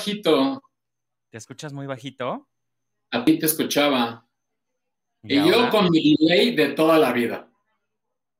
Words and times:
Bajito. 0.00 0.62
¿Te 1.28 1.36
escuchas 1.36 1.72
muy 1.74 1.86
bajito? 1.86 2.48
A 3.10 3.22
ti 3.22 3.38
te 3.38 3.46
escuchaba. 3.46 4.26
Y, 5.22 5.36
yo 5.36 5.68
con 5.70 5.90
mi 5.90 6.16
delay 6.16 6.54
de 6.54 6.70
toda 6.70 6.98
la 6.98 7.12
vida. 7.12 7.50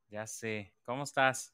Ya 0.09 0.27
sé. 0.27 0.73
¿Cómo 0.85 1.05
estás? 1.05 1.53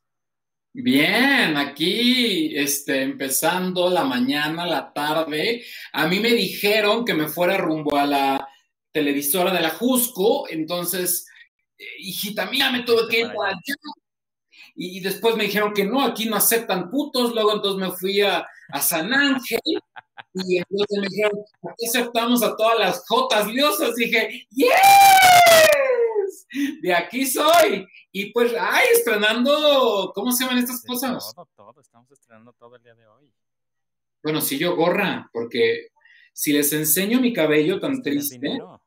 Bien, 0.73 1.57
aquí 1.57 2.57
este, 2.57 3.03
empezando 3.03 3.91
la 3.91 4.05
mañana, 4.05 4.65
la 4.65 4.93
tarde. 4.93 5.65
A 5.93 6.07
mí 6.07 6.21
me 6.21 6.31
dijeron 6.31 7.05
que 7.05 7.15
me 7.15 7.27
fuera 7.27 7.57
rumbo 7.57 7.97
a 7.97 8.07
la 8.07 8.49
televisora 8.93 9.53
de 9.53 9.61
la 9.61 9.71
Jusco, 9.71 10.49
entonces, 10.49 11.27
eh, 11.77 11.85
hijita 11.99 12.47
mía, 12.47 12.71
me 12.71 12.83
tuve 12.83 13.09
que 13.09 13.21
ir 13.21 13.33
para 13.33 13.51
allá. 13.51 13.75
Y, 14.76 14.99
y 14.99 15.00
después 15.00 15.37
me 15.37 15.45
dijeron 15.45 15.73
que 15.73 15.85
no, 15.85 16.02
aquí 16.02 16.26
no 16.28 16.37
aceptan 16.37 16.90
putos. 16.90 17.35
Luego 17.35 17.54
entonces 17.54 17.88
me 17.88 17.97
fui 17.97 18.21
a, 18.21 18.47
a 18.68 18.80
San 18.80 19.12
Ángel 19.12 19.61
y 20.35 20.59
entonces 20.59 20.99
me 21.00 21.09
dijeron, 21.09 21.33
aquí 21.71 21.87
aceptamos 21.87 22.42
a 22.42 22.54
todas 22.56 22.78
las 22.78 23.04
jotas 23.09 23.47
diosas. 23.49 23.95
Dije, 23.95 24.47
¡yes! 24.50 24.71
De 26.83 26.95
aquí 26.95 27.26
soy. 27.26 27.87
Y 28.12 28.33
pues, 28.33 28.54
ay, 28.59 28.85
estrenando, 28.92 30.12
¿cómo 30.14 30.33
se 30.33 30.45
llaman 30.45 30.59
estas 30.59 30.83
De 30.83 30.88
cosas? 30.88 31.33
Todo, 31.35 31.49
todo. 31.54 31.80
Estamos 31.80 32.11
estrenando 32.11 32.52
todo 32.52 32.76
el 32.76 32.83
día 32.83 32.95
de 32.95 33.06
hoy. 33.06 33.33
Bueno, 34.23 34.40
sí, 34.40 34.59
yo 34.59 34.75
gorra, 34.75 35.28
porque 35.33 35.88
si 36.33 36.52
les 36.52 36.73
enseño 36.73 37.21
mi 37.21 37.33
cabello 37.33 37.78
tan 37.78 38.02
¿Tienes 38.02 38.28
triste, 38.28 38.47
dinero? 38.47 38.83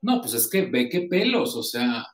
no, 0.00 0.20
pues 0.20 0.34
es 0.34 0.48
que 0.48 0.62
ve 0.62 0.88
qué 0.88 1.02
pelos, 1.02 1.54
o 1.56 1.62
sea, 1.62 2.04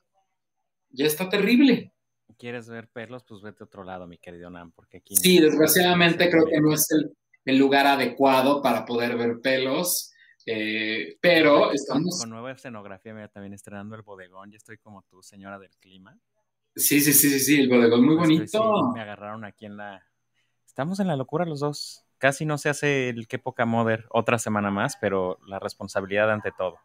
ya 0.89 1.05
está 1.05 1.29
terrible. 1.29 1.93
¿Quieres 2.37 2.69
ver 2.69 2.87
pelos? 2.89 3.23
Pues 3.23 3.41
vete 3.41 3.63
a 3.63 3.65
otro 3.65 3.83
lado, 3.83 4.05
mi 4.07 4.17
querido 4.17 4.49
Nan, 4.49 4.71
porque 4.71 4.97
aquí 4.97 5.15
Sí, 5.15 5.39
no- 5.39 5.45
desgraciadamente 5.45 6.25
no 6.25 6.31
creo 6.31 6.45
que 6.45 6.61
no 6.61 6.73
es 6.73 6.87
el, 6.91 7.11
el 7.45 7.57
lugar 7.57 7.87
adecuado 7.87 8.61
para 8.61 8.85
poder 8.85 9.17
ver 9.17 9.39
pelos, 9.41 10.13
eh, 10.45 11.17
pero 11.19 11.65
Con- 11.67 11.75
estamos, 11.75 12.19
Con 12.19 12.29
nueva 12.29 12.51
escenografía, 12.51 13.13
mira, 13.13 13.27
también 13.27 13.53
estrenando 13.53 13.95
el 13.95 14.03
bodegón. 14.03 14.51
Ya 14.51 14.57
estoy 14.57 14.77
como 14.77 15.03
tú, 15.03 15.21
señora 15.23 15.57
del 15.59 15.75
clima. 15.77 16.17
sí, 16.75 17.01
sí, 17.01 17.11
sí, 17.13 17.29
sí, 17.31 17.39
sí, 17.39 17.59
el 17.61 17.69
bodegón 17.69 18.05
muy 18.05 18.15
Pues 18.17 18.29
bonito. 18.29 18.47
sí, 18.47 18.93
me 18.93 19.01
agarraron 19.01 19.43
aquí 19.43 19.65
en 19.65 19.77
la. 19.77 20.03
Estamos 20.65 20.99
en 20.99 21.07
la 21.07 21.15
locura 21.15 21.43
los 21.45 21.59
dos. 21.59 22.03
Casi 22.19 22.45
no 22.45 22.57
se 22.59 22.69
hace 22.69 23.09
el 23.09 23.27
qué 23.27 23.39
poca 23.39 23.65
moder 23.65 24.05
otra 24.09 24.37
semana 24.39 24.69
más, 24.71 24.95
pero 25.01 25.39
la 25.47 25.57
responsabilidad 25.59 26.31
ante 26.31 26.51
todo. 26.51 26.77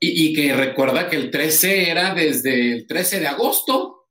Y, 0.00 0.28
y 0.30 0.34
que 0.34 0.54
recuerda 0.54 1.08
que 1.08 1.16
el 1.16 1.30
13 1.30 1.90
era 1.90 2.14
desde 2.14 2.72
el 2.72 2.86
13 2.86 3.18
de 3.20 3.26
agosto. 3.28 4.01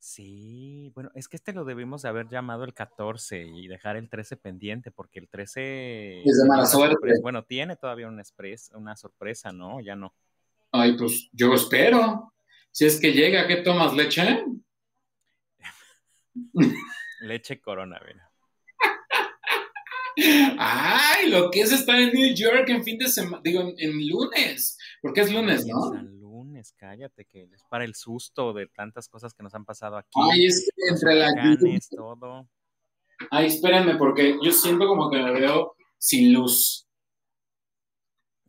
Sí, 0.00 0.92
bueno, 0.94 1.10
es 1.14 1.26
que 1.28 1.36
este 1.36 1.52
lo 1.52 1.64
debimos 1.64 2.02
de 2.02 2.08
haber 2.08 2.28
llamado 2.28 2.64
el 2.64 2.72
14 2.72 3.42
y 3.46 3.66
dejar 3.66 3.96
el 3.96 4.08
13 4.08 4.36
pendiente, 4.36 4.90
porque 4.92 5.18
el 5.18 5.28
13 5.28 6.20
Es 6.22 6.38
de 6.42 6.48
mala 6.48 6.66
suerte. 6.66 6.92
sorpresa. 6.94 7.20
Bueno, 7.20 7.42
tiene 7.44 7.76
todavía 7.76 8.06
una, 8.08 8.22
expres- 8.22 8.70
una 8.74 8.94
sorpresa, 8.96 9.50
¿no? 9.52 9.80
Ya 9.80 9.96
no. 9.96 10.14
Ay, 10.70 10.96
pues 10.96 11.28
yo 11.32 11.52
espero. 11.54 12.32
Si 12.70 12.84
es 12.86 13.00
que 13.00 13.12
llega, 13.12 13.46
¿qué 13.48 13.56
tomas 13.56 13.92
leche? 13.94 14.44
Leche 17.20 17.60
corona, 17.60 18.00
mira. 18.06 18.30
Ay, 20.58 21.28
lo 21.30 21.50
que 21.50 21.60
es 21.62 21.72
estar 21.72 21.98
en 21.98 22.12
New 22.12 22.34
York 22.34 22.68
en 22.68 22.84
fin 22.84 22.98
de 22.98 23.08
semana, 23.08 23.40
digo, 23.42 23.60
en, 23.62 23.74
en 23.78 24.08
lunes, 24.08 24.78
porque 25.02 25.22
es 25.22 25.32
lunes, 25.32 25.66
¿no? 25.66 25.90
Cállate, 26.76 27.24
que 27.24 27.44
es 27.44 27.62
para 27.70 27.84
el 27.84 27.94
susto 27.94 28.52
de 28.52 28.66
tantas 28.66 29.08
cosas 29.08 29.32
que 29.34 29.42
nos 29.42 29.54
han 29.54 29.64
pasado 29.64 29.96
aquí. 29.96 30.18
Ay, 30.32 30.46
es 30.46 30.68
que 30.74 30.90
los 30.90 31.02
entre 31.02 31.14
la 31.14 31.32
huracanes, 31.32 31.88
todo. 31.88 32.48
Ay, 33.30 33.46
espérenme, 33.46 33.96
porque 33.96 34.36
yo 34.42 34.52
siento 34.52 34.86
como 34.86 35.10
que 35.10 35.18
me 35.22 35.32
veo 35.32 35.74
sin 35.98 36.32
luz. 36.32 36.86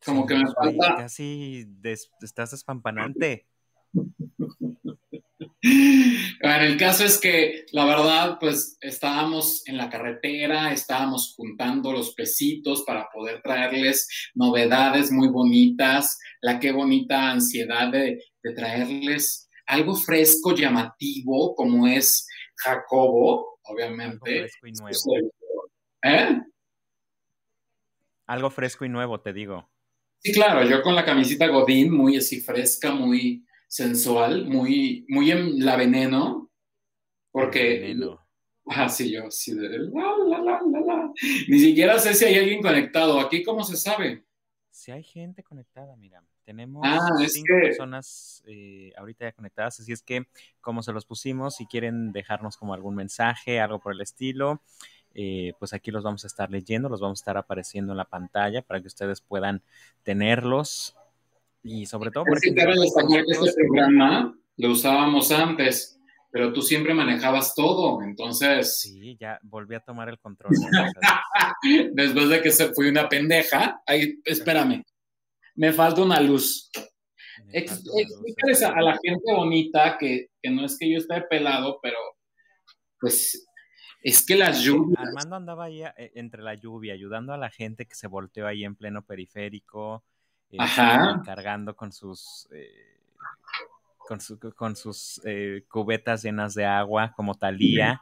Como 0.06 0.26
que 0.26 0.36
me 0.36 0.46
falta- 0.54 0.96
Casi 0.98 1.66
des- 1.68 2.10
estás 2.22 2.54
espampanante. 2.54 3.46
Bueno, 5.62 6.64
el 6.64 6.78
caso 6.78 7.04
es 7.04 7.20
que 7.20 7.66
la 7.74 7.86
verdad, 7.86 8.38
pues 8.40 8.78
estábamos 8.80 9.68
en 9.68 9.76
la 9.76 9.90
carretera, 9.90 10.72
estábamos 10.72 11.34
juntando 11.36 11.92
los 11.92 12.14
pesitos 12.14 12.84
para 12.88 13.10
poder 13.14 13.42
traerles 13.42 14.08
novedades 14.36 15.12
muy 15.12 15.28
bonitas, 15.28 16.18
la 16.42 16.60
qué 16.60 16.72
bonita 16.72 17.30
ansiedad 17.32 17.92
de, 17.92 18.24
de 18.42 18.54
traerles 18.54 19.50
algo 19.70 19.96
fresco, 19.96 20.56
llamativo, 20.56 21.54
como 21.56 21.88
es 21.88 22.28
Jacobo, 22.56 23.60
Algo 23.64 23.76
obviamente. 23.76 24.40
fresco 24.40 24.68
y 24.68 24.72
nuevo. 24.72 25.26
¿Eh? 26.04 26.42
Algo 28.26 28.50
fresco 28.50 28.86
y 28.86 28.90
nuevo, 28.90 29.20
te 29.20 29.34
digo. 29.34 29.70
Sí, 30.20 30.34
claro, 30.34 30.64
yo 30.68 30.82
con 30.82 30.96
la 30.96 31.06
camisita 31.06 31.48
Godín, 31.48 31.96
muy 31.96 32.18
así 32.18 32.42
fresca, 32.42 32.92
muy 32.92 33.46
sensual, 33.70 34.46
muy, 34.48 35.06
muy 35.08 35.32
en 35.32 35.64
la 35.64 35.78
veneno, 35.78 36.52
porque... 37.32 37.80
Veneno. 37.80 38.20
Ah, 38.66 38.90
sí, 38.90 39.12
yo 39.12 39.24
de... 39.24 39.80
La, 39.80 40.16
la, 40.28 40.40
la, 40.42 40.62
la, 40.70 40.80
la. 40.82 41.14
Ni 41.48 41.60
siquiera 41.60 41.98
sé 41.98 42.14
si 42.14 42.26
hay 42.26 42.36
alguien 42.38 42.62
conectado. 42.62 43.20
¿Aquí 43.20 43.44
cómo 43.44 43.64
se 43.64 43.78
sabe? 43.78 44.26
Si 44.70 44.92
hay 44.92 45.04
gente 45.04 45.44
conectada, 45.44 45.96
mira, 45.96 46.24
tenemos 46.46 46.82
Ah, 46.86 47.00
es 47.24 47.34
cinco 47.34 47.48
que- 47.48 47.68
personas 47.68 48.44
eh, 48.48 48.92
ahorita 48.98 49.26
ya 49.26 49.32
conectadas, 49.32 49.80
así 49.80 49.92
es 49.92 50.02
que 50.04 50.28
como 50.62 50.84
se 50.84 50.94
los 50.94 51.06
pusimos, 51.06 51.56
si 51.56 51.66
quieren 51.66 52.12
dejarnos 52.12 52.58
como 52.58 52.74
algún 52.74 52.96
mensaje, 52.96 53.60
algo 53.60 53.80
por 53.80 53.94
el 53.94 54.02
estilo, 54.02 54.62
eh, 55.16 55.54
pues 55.60 55.74
aquí 55.74 55.90
los 55.90 56.04
vamos 56.04 56.24
a 56.24 56.28
estar 56.28 56.52
leyendo, 56.52 56.90
los 56.90 57.02
vamos 57.02 57.20
a 57.20 57.22
estar 57.22 57.38
apareciendo 57.38 57.94
en 57.94 57.98
la 57.98 58.06
pantalla 58.06 58.62
para 58.62 58.80
que 58.80 58.88
ustedes 58.88 59.22
puedan 59.22 59.64
tenerlos 60.04 60.96
y 61.64 61.86
sobre 61.86 62.12
todo... 62.12 62.26
por 62.26 62.38
Es 62.38 62.42
que 62.42 62.50
ejemplo, 62.50 62.74
cabe 62.74 62.82
destacar 62.82 63.26
que 63.26 63.32
este 63.32 63.54
programa 63.64 64.38
lo 64.58 64.72
usábamos 64.72 65.32
antes, 65.32 66.00
pero 66.32 66.54
tú 66.54 66.62
siempre 66.62 66.94
manejabas 66.94 67.56
todo. 67.56 68.02
Entonces, 68.02 68.82
Sí, 68.82 69.18
ya 69.20 69.40
volví 69.44 69.76
a 69.76 69.80
tomar 69.80 70.10
el 70.10 70.20
control. 70.20 70.52
después 71.94 72.30
de 72.30 72.42
que 72.42 72.52
se 72.52 72.74
fue 72.74 72.90
una 72.90 73.10
pendeja, 73.10 73.82
ay, 73.86 74.20
espérame, 74.26 74.84
me 75.56 75.74
falta 75.74 76.02
una 76.02 76.20
luz. 76.20 76.70
Ex- 77.52 77.84
explícales 77.98 78.62
a 78.64 78.80
la 78.82 78.98
gente 79.04 79.34
bonita 79.34 79.98
que, 79.98 80.28
que 80.42 80.52
no 80.52 80.66
es 80.66 80.78
que 80.78 80.92
yo 80.92 80.98
esté 80.98 81.22
pelado, 81.22 81.80
pero 81.82 81.98
pues 83.00 83.48
es 84.02 84.26
que 84.26 84.36
las 84.36 84.62
lluvias. 84.62 85.00
Armando 85.08 85.36
andaba 85.36 85.66
ahí 85.66 85.84
eh, 85.84 86.12
entre 86.16 86.44
la 86.44 86.54
lluvia, 86.54 86.94
ayudando 86.94 87.34
a 87.34 87.38
la 87.38 87.50
gente 87.50 87.86
que 87.86 87.96
se 87.96 88.08
volteó 88.08 88.46
ahí 88.46 88.64
en 88.64 88.76
pleno 88.76 89.04
periférico. 89.04 90.04
Eh, 90.52 90.58
Ajá. 90.60 91.22
cargando 91.26 91.76
con 91.76 91.92
sus 91.92 92.48
eh, 92.52 92.98
con, 93.98 94.20
su- 94.20 94.40
con 94.56 94.76
sus 94.76 95.22
eh, 95.24 95.64
cubetas 95.70 96.24
llenas 96.24 96.54
de 96.56 96.66
agua 96.66 97.14
como 97.16 97.36
Talía. 97.36 98.02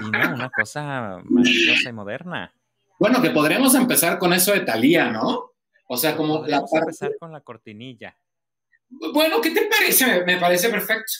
Y 0.00 0.10
no, 0.10 0.34
una 0.34 0.48
cosa 0.50 1.20
maravillosa 1.24 1.90
y 1.90 1.92
moderna. 1.92 2.54
Bueno, 2.98 3.20
que 3.20 3.30
podremos 3.30 3.74
empezar 3.74 4.18
con 4.18 4.32
eso 4.32 4.52
de 4.52 4.60
Talía, 4.60 5.10
¿no? 5.10 5.50
O 5.88 5.96
sea, 5.96 6.16
como 6.16 6.34
la 6.36 6.40
Podríamos 6.40 6.70
parte... 6.70 6.84
empezar 6.84 7.12
con 7.18 7.32
la 7.32 7.40
cortinilla. 7.40 8.16
Bueno, 9.12 9.40
¿qué 9.40 9.50
te 9.50 9.68
parece? 9.68 10.24
Me, 10.24 10.38
parece 10.38 10.70
perfecto. 10.70 11.12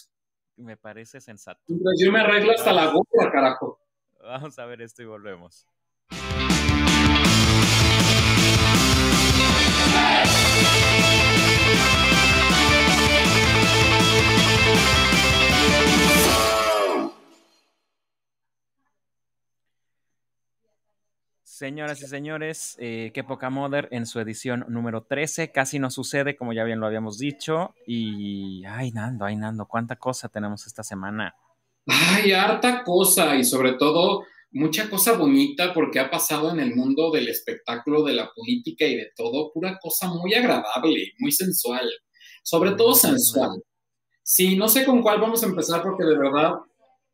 Me 0.57 0.77
parece 0.77 1.21
sensato. 1.21 1.61
Yo 1.67 2.13
me 2.13 2.21
arreglo 2.21 2.53
hasta 2.53 2.73
la 2.73 2.87
gorra, 2.87 3.33
carajo. 3.33 3.81
Vamos 4.23 4.59
a 4.59 4.65
ver 4.67 4.81
esto 4.83 5.03
y 5.03 5.07
volvemos. 5.07 5.67
Señoras 21.63 22.03
y 22.03 22.09
señores, 22.09 22.77
eh, 22.81 23.13
qué 23.15 23.23
poca 23.23 23.49
Mother 23.49 23.87
en 23.93 24.05
su 24.05 24.19
edición 24.19 24.65
número 24.67 25.05
13. 25.05 25.53
Casi 25.53 25.79
no 25.79 25.93
sucede, 25.93 26.35
como 26.35 26.53
ya 26.53 26.65
bien 26.65 26.81
lo 26.81 26.87
habíamos 26.87 27.19
dicho. 27.19 27.73
Y, 27.87 28.65
ay, 28.65 28.91
Nando, 28.91 29.25
ay, 29.27 29.37
Nando, 29.37 29.67
cuánta 29.67 29.95
cosa 29.95 30.29
tenemos 30.29 30.67
esta 30.67 30.83
semana. 30.83 31.37
Ay, 31.87 32.33
harta 32.33 32.83
cosa 32.83 33.37
y 33.37 33.45
sobre 33.45 33.75
todo 33.75 34.25
mucha 34.53 34.89
cosa 34.89 35.17
bonita 35.17 35.73
porque 35.73 35.99
ha 35.99 36.11
pasado 36.11 36.51
en 36.51 36.61
el 36.61 36.75
mundo 36.75 37.11
del 37.11 37.29
espectáculo, 37.29 38.05
de 38.05 38.15
la 38.15 38.31
política 38.35 38.87
y 38.87 38.97
de 38.97 39.11
todo, 39.17 39.51
pura 39.53 39.79
cosa 39.81 40.09
muy 40.09 40.35
agradable, 40.35 41.13
muy 41.19 41.33
sensual, 41.33 41.91
sobre 42.43 42.73
todo 42.73 42.95
sensual. 42.95 43.63
Sí, 44.23 44.57
no 44.57 44.69
sé 44.69 44.85
con 44.85 45.03
cuál 45.03 45.21
vamos 45.21 45.43
a 45.43 45.47
empezar 45.47 45.83
porque 45.83 46.05
de 46.05 46.19
verdad, 46.19 46.53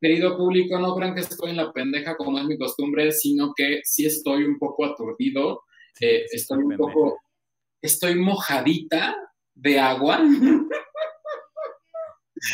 querido 0.00 0.36
público, 0.36 0.78
no 0.78 0.94
crean 0.94 1.14
que 1.14 1.20
estoy 1.20 1.50
en 1.50 1.56
la 1.56 1.72
pendeja 1.72 2.16
como 2.16 2.38
es 2.38 2.44
mi 2.44 2.58
costumbre, 2.58 3.12
sino 3.12 3.52
que 3.56 3.80
sí 3.84 4.04
estoy 4.04 4.44
un 4.44 4.58
poco 4.58 4.84
aturdido, 4.84 5.62
eh, 6.00 6.24
estoy 6.30 6.58
un 6.58 6.76
poco, 6.76 7.18
estoy 7.80 8.16
mojadita 8.16 9.16
de 9.54 9.78
agua. 9.78 10.20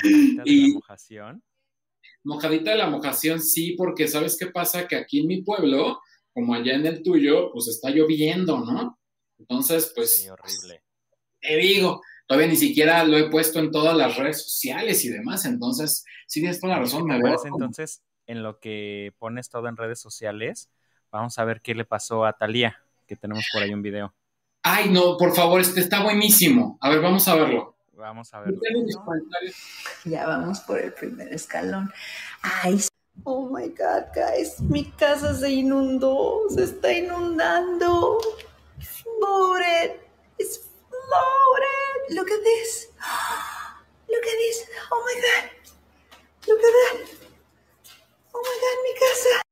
De 0.02 0.42
la 0.46 0.74
mojación. 0.74 1.42
Mojadita 2.24 2.70
de 2.72 2.78
la 2.78 2.88
mojación, 2.88 3.40
sí, 3.40 3.72
porque 3.72 4.08
¿sabes 4.08 4.36
qué 4.38 4.46
pasa? 4.46 4.88
Que 4.88 4.96
aquí 4.96 5.20
en 5.20 5.26
mi 5.28 5.42
pueblo, 5.42 6.00
como 6.32 6.54
allá 6.54 6.74
en 6.74 6.86
el 6.86 7.02
tuyo, 7.02 7.50
pues 7.52 7.68
está 7.68 7.90
lloviendo, 7.90 8.58
¿no? 8.60 8.98
Entonces, 9.38 9.92
pues, 9.94 10.22
Sí, 10.22 10.28
horrible. 10.28 10.82
te 11.40 11.56
digo, 11.58 12.00
todavía 12.26 12.48
ni 12.48 12.56
siquiera 12.56 13.04
lo 13.04 13.18
he 13.18 13.28
puesto 13.30 13.58
en 13.58 13.70
todas 13.70 13.94
las 13.96 14.16
redes 14.16 14.42
sociales 14.42 15.04
y 15.04 15.10
demás, 15.10 15.44
entonces, 15.44 16.04
sí 16.26 16.40
tienes 16.40 16.60
toda 16.60 16.74
la 16.74 16.80
razón, 16.80 17.04
me 17.04 17.16
¿Te 17.18 17.22
veo 17.22 17.36
como- 17.36 17.56
entonces, 17.56 18.02
en 18.26 18.42
lo 18.42 18.58
que 18.58 19.12
pones 19.18 19.50
todo 19.50 19.68
en 19.68 19.76
redes 19.76 20.00
sociales, 20.00 20.70
vamos 21.12 21.38
a 21.38 21.44
ver 21.44 21.60
qué 21.60 21.74
le 21.74 21.84
pasó 21.84 22.24
a 22.24 22.32
Talía, 22.32 22.78
que 23.06 23.16
tenemos 23.16 23.44
por 23.52 23.62
ahí 23.62 23.74
un 23.74 23.82
video. 23.82 24.14
Ay, 24.62 24.88
no, 24.88 25.18
por 25.18 25.34
favor, 25.36 25.60
este 25.60 25.80
está 25.80 26.02
buenísimo. 26.02 26.78
A 26.80 26.88
ver, 26.88 27.02
vamos 27.02 27.28
a 27.28 27.34
verlo. 27.34 27.73
Vamos 27.96 28.34
a 28.34 28.42
comentarios. 28.42 29.56
Ya 30.04 30.26
vamos 30.26 30.60
por 30.60 30.80
el 30.80 30.92
primer 30.92 31.32
escalón. 31.32 31.92
Ay, 32.42 32.80
oh 33.24 33.48
my 33.48 33.68
God, 33.68 34.06
guys, 34.14 34.60
mi 34.60 34.84
casa 34.92 35.34
se 35.34 35.50
inundó, 35.50 36.40
se 36.50 36.64
está 36.64 36.92
inundando. 36.92 38.18
Floated, 38.80 40.00
it's 40.38 40.58
floated. 40.88 42.14
Look 42.16 42.30
at 42.30 42.42
this. 42.42 42.88
Look 44.08 44.24
at 44.24 44.38
this. 44.38 44.68
Oh 44.90 45.02
my 45.04 45.20
God. 45.20 45.50
Look 46.46 46.60
at 46.60 46.72
that. 46.72 46.96
Oh 48.34 48.42
my 48.42 48.56
God, 48.62 48.78
mi 48.84 48.92
casa. 49.00 49.42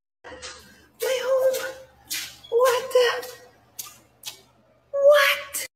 My 1.01 1.19
home. 1.23 1.83
What 2.51 2.85
the? 2.93 3.09
What? 4.91 5.69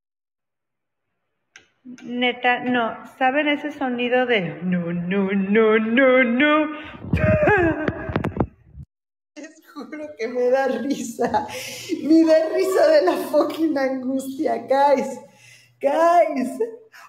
Neta, 2.07 2.61
no. 2.61 2.97
¿Saben 3.19 3.49
ese 3.49 3.73
sonido 3.73 4.27
de 4.27 4.63
no, 4.63 4.93
no, 4.93 5.29
no, 5.33 5.77
no, 5.77 6.23
no? 6.23 6.67
Les 9.35 9.61
juro 9.75 10.07
que 10.17 10.29
me 10.29 10.51
da 10.51 10.69
risa. 10.69 11.49
Me 12.05 12.25
da 12.25 12.49
risa 12.55 12.87
de 12.93 13.03
la 13.07 13.17
fucking 13.17 13.77
angustia, 13.77 14.57
guys. 14.69 15.19
Guys. 15.81 16.49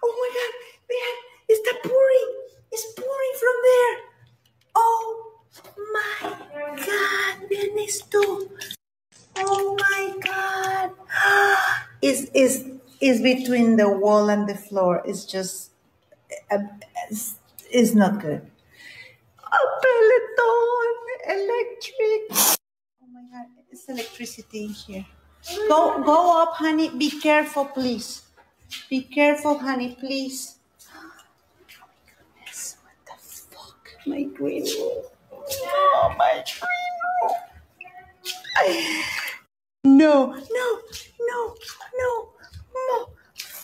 Oh 0.01 0.13
my 0.17 0.29
god. 0.33 0.53
Vean, 0.89 1.15
está 1.47 1.71
pouring. 1.83 2.31
It's 2.71 2.93
pouring 2.95 3.35
from 3.39 3.57
there. 3.69 3.97
Oh 4.75 5.43
my 5.93 6.29
god. 6.75 7.47
Vean 7.47 7.77
esto. 7.85 8.49
Oh 9.37 9.77
my 9.79 10.13
god. 10.21 10.91
Is 12.01 12.29
is 12.33 12.76
is 13.01 13.21
between 13.21 13.75
the 13.75 13.89
wall 13.89 14.29
and 14.29 14.47
the 14.47 14.55
floor. 14.55 15.01
It's 15.05 15.25
just 15.25 15.71
uh, 16.51 16.59
it's, 17.71 17.93
not 17.93 18.19
good. 18.19 18.41
A 19.39 19.59
Peloton 19.81 20.95
electric. 21.29 22.57
Oh 23.01 23.07
my 23.13 23.21
god, 23.31 23.47
it's 23.71 23.87
electricity 23.87 24.65
in 24.65 24.69
here. 24.69 25.05
Go 25.69 26.03
go 26.03 26.41
up, 26.41 26.53
honey. 26.55 26.89
Be 26.89 27.09
careful, 27.21 27.65
please. 27.65 28.23
Be 28.89 29.01
careful, 29.01 29.57
honey, 29.57 29.95
please. 29.99 30.57
Oh 30.93 31.03
my 31.03 31.93
goodness, 32.11 32.77
what 32.83 32.95
the 33.05 33.15
fuck? 33.23 33.89
My 34.05 34.23
green 34.23 34.63
room. 34.63 35.03
Oh 35.31 36.15
my 36.17 36.43
green 36.43 36.95
room. 37.21 39.03
No, 39.83 40.33
no, 40.33 40.79
no, 41.21 41.55
no. 41.97 42.29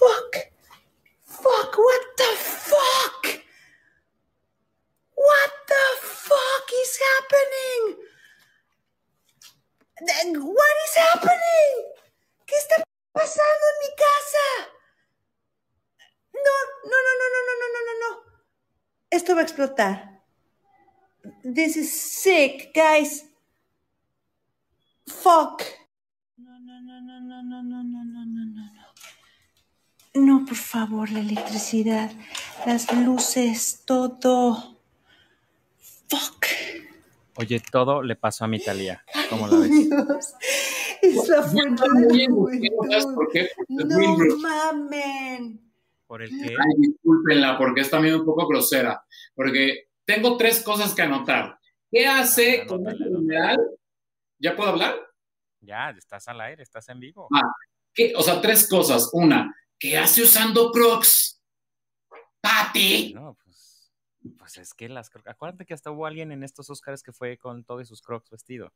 Fuck. 0.03 0.35
Fuck, 1.23 1.77
what 1.77 2.03
the 2.17 2.31
fuck? 2.37 3.23
What 5.15 5.51
the 5.71 5.85
fuck 6.01 6.67
is 6.83 6.99
happening? 7.07 7.83
What 10.59 10.75
is 10.85 10.95
happening? 10.97 11.71
¿Qué 12.45 12.55
está 12.57 12.83
pasando 13.13 13.65
en 13.71 13.77
mi 13.83 13.91
casa? 13.95 14.47
No, 16.33 16.55
no, 16.91 16.97
no, 17.05 17.11
no, 17.19 17.27
no, 17.33 17.39
no, 17.47 17.53
no, 17.61 17.67
no, 17.73 17.79
no, 17.87 17.93
no. 18.03 18.11
Esto 19.09 19.35
va 19.35 19.41
a 19.41 19.43
explotar. 19.43 20.21
This 21.43 21.77
is 21.77 21.89
sick, 22.21 22.73
guys. 22.75 23.23
Fuck. 25.07 25.63
No, 26.37 26.59
no, 26.59 26.81
no, 26.81 26.99
no, 26.99 27.21
no, 27.21 27.61
no, 27.63 27.83
no. 27.83 27.92
No, 30.13 30.45
por 30.45 30.55
favor, 30.55 31.09
la 31.11 31.19
electricidad, 31.19 32.11
las 32.65 32.93
luces, 32.93 33.83
todo. 33.85 34.77
Fuck. 36.07 36.45
Oye, 37.37 37.59
todo 37.71 38.03
le 38.03 38.15
pasó 38.15 38.45
a 38.45 38.47
mi 38.47 38.59
Talía. 38.59 39.03
¿Cómo 39.29 39.47
la 39.47 39.57
ves? 39.57 39.71
Dios, 39.71 40.33
es 41.01 41.27
la 41.29 41.41
fuente 41.41 41.83
de 41.83 41.89
Muy 41.89 42.17
la 42.19 42.25
angustiado, 42.25 42.77
¿sabes 42.83 43.03
juventud. 43.05 43.15
por 43.15 43.31
qué? 43.31 43.49
No 43.69 44.37
mamen. 44.37 45.71
¿Por 46.05 46.21
el 46.21 46.29
qué? 46.29 46.49
Ay, 46.49 46.73
discúlpenla, 46.77 47.57
porque 47.57 47.81
es 47.81 47.89
también 47.89 48.15
un 48.15 48.25
poco 48.25 48.47
grosera. 48.47 49.03
Porque 49.33 49.87
tengo 50.05 50.37
tres 50.37 50.61
cosas 50.61 50.93
que 50.93 51.01
anotar. 51.01 51.57
¿Qué 51.89 52.05
hace 52.05 52.67
con 52.67 52.87
este 52.87 53.05
mineral? 53.09 53.57
¿Ya 54.37 54.55
puedo 54.55 54.69
hablar? 54.69 54.95
Ya, 55.59 55.89
estás 55.89 56.27
al 56.27 56.39
aire, 56.41 56.61
estás 56.61 56.87
en 56.89 56.99
vivo. 56.99 57.27
Ah. 57.33 57.51
¿Qué? 57.93 58.13
O 58.15 58.21
sea, 58.21 58.39
tres 58.41 58.67
cosas. 58.67 59.09
Una, 59.13 59.55
¿qué 59.79 59.97
hace 59.97 60.23
usando 60.23 60.71
Crocs? 60.71 61.41
Pati. 62.41 63.13
No, 63.13 63.37
pues, 63.43 63.93
pues 64.37 64.57
es 64.57 64.73
que 64.73 64.89
las 64.89 65.09
crocs. 65.09 65.27
Acuérdate 65.27 65.65
que 65.65 65.73
hasta 65.73 65.91
hubo 65.91 66.05
alguien 66.05 66.31
en 66.31 66.43
estos 66.43 66.69
Oscars 66.69 67.01
que 67.01 67.13
fue 67.13 67.37
con 67.37 67.63
todos 67.63 67.87
sus 67.87 68.01
crocs 68.01 68.29
vestido. 68.29 68.73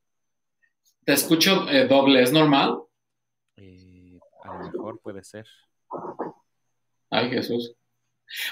Te 1.04 1.14
escucho 1.14 1.68
eh, 1.70 1.88
doble, 1.88 2.22
¿es 2.22 2.32
normal? 2.32 2.80
Eh, 3.58 4.20
a 4.44 4.54
lo 4.54 4.72
mejor 4.72 5.00
puede 5.02 5.24
ser. 5.24 5.46
Ay, 7.10 7.30
Jesús. 7.30 7.74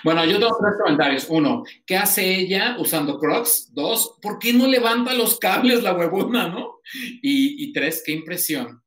Bueno, 0.03 0.23
yo 0.25 0.39
tengo 0.39 0.57
tres 0.59 0.73
comentarios. 0.81 1.27
Uno, 1.29 1.63
¿qué 1.85 1.97
hace 1.97 2.39
ella 2.39 2.77
usando 2.79 3.19
Crocs? 3.19 3.73
Dos, 3.73 4.17
¿por 4.21 4.39
qué 4.39 4.53
no 4.53 4.67
levanta 4.67 5.13
los 5.13 5.37
cables 5.37 5.83
la 5.83 5.93
huevona, 5.93 6.47
no? 6.47 6.79
Y, 7.21 7.63
y 7.63 7.73
tres, 7.73 8.01
qué 8.05 8.13
impresión. 8.13 8.84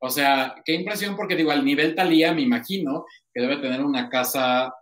O 0.00 0.10
sea, 0.10 0.54
qué 0.64 0.74
impresión 0.74 1.16
porque 1.16 1.36
digo, 1.36 1.50
al 1.50 1.64
nivel 1.64 1.94
Talía 1.94 2.32
me 2.32 2.42
imagino 2.42 3.04
que 3.32 3.42
debe 3.42 3.56
tener 3.56 3.84
una 3.84 4.08
casa, 4.08 4.72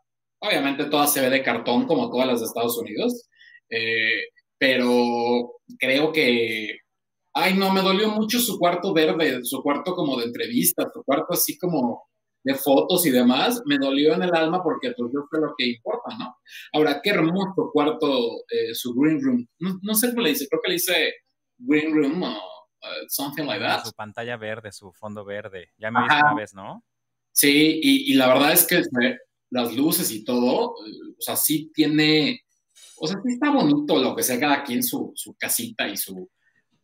obviamente 0.40 0.86
toda 0.86 1.06
se 1.06 1.20
ve 1.20 1.30
de 1.30 1.42
cartón 1.42 1.86
como 1.86 2.10
todas 2.10 2.26
las 2.26 2.40
de 2.40 2.46
Estados 2.46 2.78
Unidos, 2.78 3.28
eh, 3.70 4.28
pero 4.58 5.52
creo 5.78 6.12
que, 6.12 6.78
ay 7.34 7.54
no, 7.54 7.72
me 7.72 7.82
dolió 7.82 8.08
mucho 8.08 8.38
su 8.40 8.58
cuarto 8.58 8.92
verde, 8.92 9.40
su 9.44 9.62
cuarto 9.62 9.94
como 9.94 10.18
de 10.18 10.26
entrevista, 10.26 10.90
su 10.92 11.02
cuarto 11.04 11.34
así 11.34 11.58
como, 11.58 12.04
de 12.44 12.54
fotos 12.54 13.06
y 13.06 13.10
demás, 13.10 13.62
me 13.64 13.78
dolió 13.78 14.14
en 14.14 14.22
el 14.22 14.34
alma 14.34 14.62
porque 14.62 14.92
pues 14.96 15.10
yo 15.12 15.24
fue 15.30 15.40
lo 15.40 15.54
que 15.56 15.66
importa, 15.66 16.14
¿no? 16.18 16.36
Ahora, 16.74 17.00
qué 17.02 17.10
hermoso 17.10 17.70
cuarto 17.72 18.06
eh, 18.50 18.74
su 18.74 18.94
green 18.94 19.20
room. 19.20 19.46
No, 19.82 19.94
sé 19.94 20.10
cómo 20.10 20.20
le 20.20 20.30
dice, 20.30 20.46
creo 20.48 20.60
que 20.62 20.68
le 20.68 20.74
dice 20.74 21.12
green 21.58 21.94
room 21.94 22.22
o 22.22 22.53
uh, 22.84 23.06
something 23.08 23.44
like 23.44 23.60
that. 23.60 23.84
Su 23.84 23.92
pantalla 23.92 24.36
verde, 24.36 24.72
su 24.72 24.92
fondo 24.92 25.24
verde. 25.24 25.70
Ya 25.78 25.90
me 25.90 26.00
viste 26.00 26.16
una 26.20 26.34
vez, 26.34 26.54
¿no? 26.54 26.84
Sí, 27.32 27.80
y, 27.82 28.12
y, 28.12 28.14
la 28.14 28.28
verdad 28.28 28.52
es 28.52 28.66
que 28.66 28.82
las 29.50 29.74
luces 29.74 30.10
y 30.12 30.24
todo, 30.24 30.70
o 30.70 30.76
sea, 31.18 31.34
sí 31.34 31.72
tiene, 31.74 32.40
o 32.96 33.08
sea, 33.08 33.20
sí 33.24 33.32
está 33.32 33.50
bonito 33.50 33.96
lo 33.96 34.14
que 34.14 34.22
sea 34.22 34.38
cada 34.38 34.62
quien 34.62 34.82
su, 34.82 35.12
su 35.16 35.34
casita 35.34 35.88
y 35.88 35.96
su, 35.96 36.30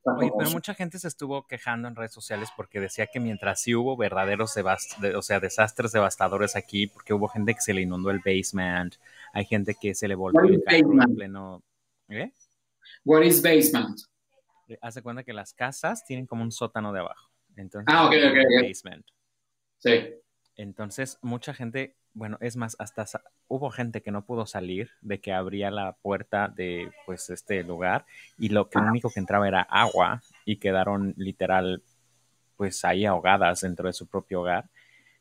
Oye, 0.02 0.32
pero 0.36 0.50
mucha 0.50 0.74
gente 0.74 0.98
se 0.98 1.08
estuvo 1.08 1.46
quejando 1.46 1.86
en 1.86 1.94
redes 1.94 2.14
sociales 2.14 2.48
porque 2.56 2.80
decía 2.80 3.06
que 3.06 3.20
mientras 3.20 3.60
sí 3.60 3.74
hubo 3.74 3.96
verdaderos 3.96 4.56
o 4.56 5.22
sea, 5.22 5.40
desastres 5.40 5.92
devastadores 5.92 6.56
aquí, 6.56 6.86
porque 6.86 7.12
hubo 7.12 7.28
gente 7.28 7.54
que 7.54 7.60
se 7.60 7.74
le 7.74 7.82
inundó 7.82 8.10
el 8.10 8.20
basement, 8.24 8.94
hay 9.34 9.44
gente 9.44 9.76
que 9.78 9.94
se 9.94 10.08
le 10.08 10.14
volvió 10.14 10.42
el 10.42 10.62
carro 10.64 11.02
en 11.02 11.14
pleno. 11.14 11.62
¿Eh? 12.08 12.32
What 13.04 13.22
is 13.22 13.42
basement? 13.42 14.00
Eh, 14.70 14.78
hace 14.80 15.02
cuenta 15.02 15.24
que 15.24 15.32
las 15.32 15.52
casas 15.52 16.04
tienen 16.04 16.26
como 16.26 16.42
un 16.42 16.52
sótano 16.52 16.92
de 16.92 17.00
abajo. 17.00 17.30
Entonces, 17.56 17.94
ah, 17.94 18.06
ok, 18.06 18.12
ok, 18.12 18.66
Basement. 18.66 19.06
Sí. 19.78 20.14
Entonces, 20.56 21.18
mucha 21.22 21.52
gente 21.52 21.96
bueno, 22.12 22.38
es 22.40 22.56
más, 22.56 22.76
hasta 22.78 23.06
hubo 23.48 23.70
gente 23.70 24.02
que 24.02 24.10
no 24.10 24.24
pudo 24.24 24.46
salir 24.46 24.90
de 25.00 25.20
que 25.20 25.32
abría 25.32 25.70
la 25.70 25.92
puerta 26.02 26.48
de 26.48 26.90
pues 27.06 27.30
este 27.30 27.62
lugar 27.62 28.04
y 28.38 28.48
lo 28.48 28.68
que 28.68 28.78
único 28.78 29.10
que 29.10 29.20
entraba 29.20 29.46
era 29.46 29.62
agua 29.62 30.22
y 30.44 30.56
quedaron 30.56 31.14
literal 31.16 31.82
pues 32.56 32.84
ahí 32.84 33.06
ahogadas 33.06 33.60
dentro 33.60 33.86
de 33.86 33.92
su 33.92 34.06
propio 34.06 34.42
hogar. 34.42 34.68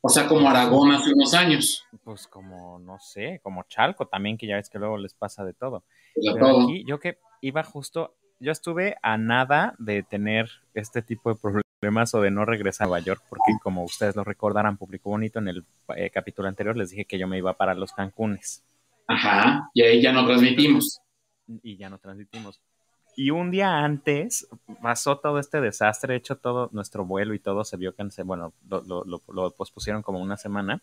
O 0.02 0.08
sea, 0.08 0.26
como 0.26 0.48
Aragón 0.48 0.92
hace 0.92 1.12
unos 1.12 1.32
años. 1.34 1.86
Pues 2.02 2.26
como, 2.26 2.78
no 2.78 2.98
sé, 2.98 3.40
como 3.42 3.64
Chalco 3.64 4.06
también, 4.06 4.36
que 4.36 4.46
ya 4.46 4.56
ves 4.56 4.68
que 4.70 4.78
luego 4.78 4.96
les 4.96 5.14
pasa 5.14 5.44
de 5.44 5.52
todo. 5.52 5.84
Pero 6.14 6.62
aquí 6.62 6.84
yo 6.86 6.98
que 6.98 7.18
iba 7.40 7.62
justo, 7.62 8.16
yo 8.40 8.52
estuve 8.52 8.96
a 9.02 9.18
nada 9.18 9.74
de 9.78 10.02
tener 10.02 10.50
este 10.74 11.02
tipo 11.02 11.32
de 11.32 11.38
problemas 11.38 12.14
o 12.14 12.20
de 12.20 12.30
no 12.30 12.44
regresar 12.44 12.86
a 12.86 12.88
Nueva 12.88 13.04
York, 13.04 13.22
porque 13.28 13.52
como 13.62 13.84
ustedes 13.84 14.16
lo 14.16 14.24
recordarán, 14.24 14.78
publicó 14.78 15.10
bonito 15.10 15.38
en 15.38 15.48
el 15.48 15.64
eh, 15.94 16.10
capítulo 16.10 16.48
anterior, 16.48 16.76
les 16.76 16.90
dije 16.90 17.04
que 17.04 17.18
yo 17.18 17.28
me 17.28 17.38
iba 17.38 17.52
para 17.52 17.74
los 17.74 17.92
Cancunes. 17.92 18.64
Ajá, 19.06 19.70
y 19.74 19.82
ahí 19.82 20.00
ya 20.00 20.12
no 20.12 20.26
transmitimos. 20.26 21.00
Y 21.62 21.76
ya 21.76 21.90
no 21.90 21.98
transmitimos. 21.98 22.60
Y 23.16 23.30
un 23.30 23.50
día 23.50 23.78
antes 23.78 24.48
pasó 24.80 25.18
todo 25.18 25.38
este 25.38 25.60
desastre, 25.60 26.16
hecho 26.16 26.36
todo 26.36 26.70
nuestro 26.72 27.04
vuelo 27.04 27.34
y 27.34 27.40
todo 27.40 27.64
se 27.64 27.76
vio 27.76 27.94
que, 27.94 28.04
bueno, 28.24 28.54
lo, 28.68 29.04
lo, 29.04 29.20
lo 29.28 29.50
pospusieron 29.50 30.02
como 30.02 30.20
una 30.20 30.36
semana, 30.36 30.80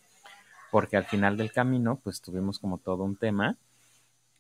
porque 0.70 0.98
al 0.98 1.06
final 1.06 1.38
del 1.38 1.52
camino, 1.52 2.00
pues 2.04 2.22
tuvimos 2.22 2.60
como 2.60 2.78
todo 2.78 3.04
un 3.04 3.15
tema 3.15 3.58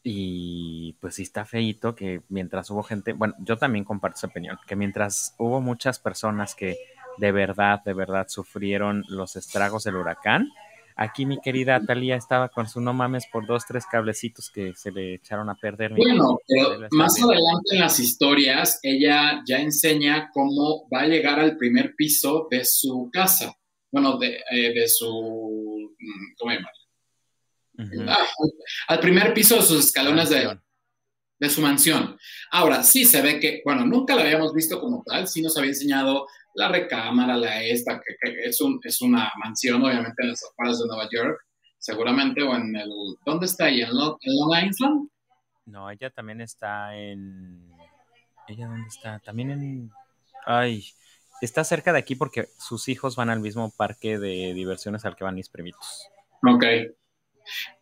y 0.03 0.93
pues 1.01 1.15
sí 1.15 1.23
está 1.23 1.45
feito 1.45 1.95
que 1.95 2.21
mientras 2.29 2.69
hubo 2.69 2.83
gente, 2.83 3.13
bueno, 3.13 3.35
yo 3.39 3.57
también 3.57 3.85
comparto 3.85 4.17
esa 4.17 4.27
opinión, 4.27 4.57
que 4.67 4.75
mientras 4.75 5.35
hubo 5.37 5.61
muchas 5.61 5.99
personas 5.99 6.55
que 6.55 6.77
de 7.17 7.31
verdad, 7.31 7.83
de 7.83 7.93
verdad 7.93 8.27
sufrieron 8.29 9.03
los 9.09 9.35
estragos 9.35 9.83
del 9.83 9.95
huracán, 9.95 10.49
aquí 10.95 11.25
mi 11.25 11.39
querida 11.39 11.79
Talía 11.85 12.15
estaba 12.15 12.49
con 12.49 12.67
su 12.67 12.81
no 12.81 12.93
mames 12.93 13.27
por 13.31 13.45
dos, 13.45 13.65
tres 13.65 13.85
cablecitos 13.85 14.49
que 14.49 14.73
se 14.75 14.91
le 14.91 15.15
echaron 15.15 15.49
a 15.49 15.55
perder. 15.55 15.93
Bueno, 15.93 16.39
pero 16.47 16.87
más 16.91 17.21
adelante 17.21 17.73
en 17.73 17.79
las 17.79 17.99
historias, 17.99 18.79
ella 18.83 19.43
ya 19.47 19.57
enseña 19.57 20.29
cómo 20.33 20.87
va 20.93 21.01
a 21.01 21.07
llegar 21.07 21.39
al 21.39 21.57
primer 21.57 21.95
piso 21.95 22.47
de 22.49 22.65
su 22.65 23.09
casa, 23.11 23.55
bueno, 23.91 24.17
de, 24.17 24.41
eh, 24.51 24.73
de 24.73 24.87
su, 24.87 25.95
mm, 25.99 26.35
¿cómo 26.37 26.51
se 26.51 26.86
Ah, 28.07 28.25
al 28.87 28.99
primer 28.99 29.33
piso 29.33 29.55
de 29.55 29.61
sus 29.61 29.85
escalones 29.85 30.29
de, 30.29 30.59
de, 31.39 31.49
su 31.49 31.61
mansión. 31.61 32.17
Ahora, 32.51 32.83
sí 32.83 33.05
se 33.05 33.21
ve 33.21 33.39
que, 33.39 33.61
bueno, 33.63 33.85
nunca 33.85 34.15
la 34.15 34.23
habíamos 34.23 34.53
visto 34.53 34.79
como 34.79 35.03
tal, 35.05 35.27
sí 35.27 35.41
nos 35.41 35.57
había 35.57 35.69
enseñado 35.69 36.27
la 36.55 36.69
recámara, 36.69 37.37
la 37.37 37.63
esta, 37.63 37.99
que, 37.99 38.15
es, 38.45 38.59
un, 38.61 38.79
es 38.83 39.01
una 39.01 39.31
mansión, 39.43 39.83
obviamente, 39.83 40.23
en 40.23 40.29
las 40.29 40.43
afueras 40.43 40.79
de 40.79 40.87
Nueva 40.87 41.07
York, 41.11 41.39
seguramente, 41.77 42.41
o 42.41 42.55
en 42.55 42.75
el, 42.75 42.89
¿dónde 43.25 43.45
está 43.45 43.69
ella? 43.69 43.87
¿En, 43.87 43.95
Long, 43.95 44.17
Island? 44.67 45.09
No, 45.65 45.91
ella 45.91 46.09
también 46.09 46.41
está 46.41 46.95
en, 46.97 47.71
¿ella 48.47 48.67
dónde 48.67 48.87
está? 48.87 49.19
También 49.19 49.51
en, 49.51 49.91
ay, 50.47 50.83
está 51.41 51.63
cerca 51.63 51.93
de 51.93 51.99
aquí 51.99 52.15
porque 52.15 52.49
sus 52.57 52.87
hijos 52.87 53.15
van 53.15 53.29
al 53.29 53.39
mismo 53.39 53.71
parque 53.77 54.17
de 54.17 54.53
diversiones 54.55 55.05
al 55.05 55.15
que 55.15 55.25
van 55.25 55.35
mis 55.35 55.49
primitos. 55.49 56.09
Ok. 56.41 56.63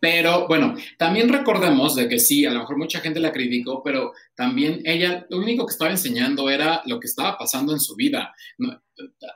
Pero 0.00 0.46
bueno, 0.46 0.74
también 0.98 1.28
recordemos 1.28 1.94
de 1.94 2.08
que 2.08 2.18
sí, 2.18 2.44
a 2.44 2.50
lo 2.50 2.60
mejor 2.60 2.78
mucha 2.78 3.00
gente 3.00 3.20
la 3.20 3.32
criticó, 3.32 3.82
pero 3.82 4.12
también 4.34 4.80
ella 4.84 5.26
lo 5.30 5.38
único 5.38 5.66
que 5.66 5.72
estaba 5.72 5.90
enseñando 5.90 6.50
era 6.50 6.82
lo 6.86 7.00
que 7.00 7.06
estaba 7.06 7.36
pasando 7.38 7.72
en 7.72 7.80
su 7.80 7.94
vida. 7.94 8.34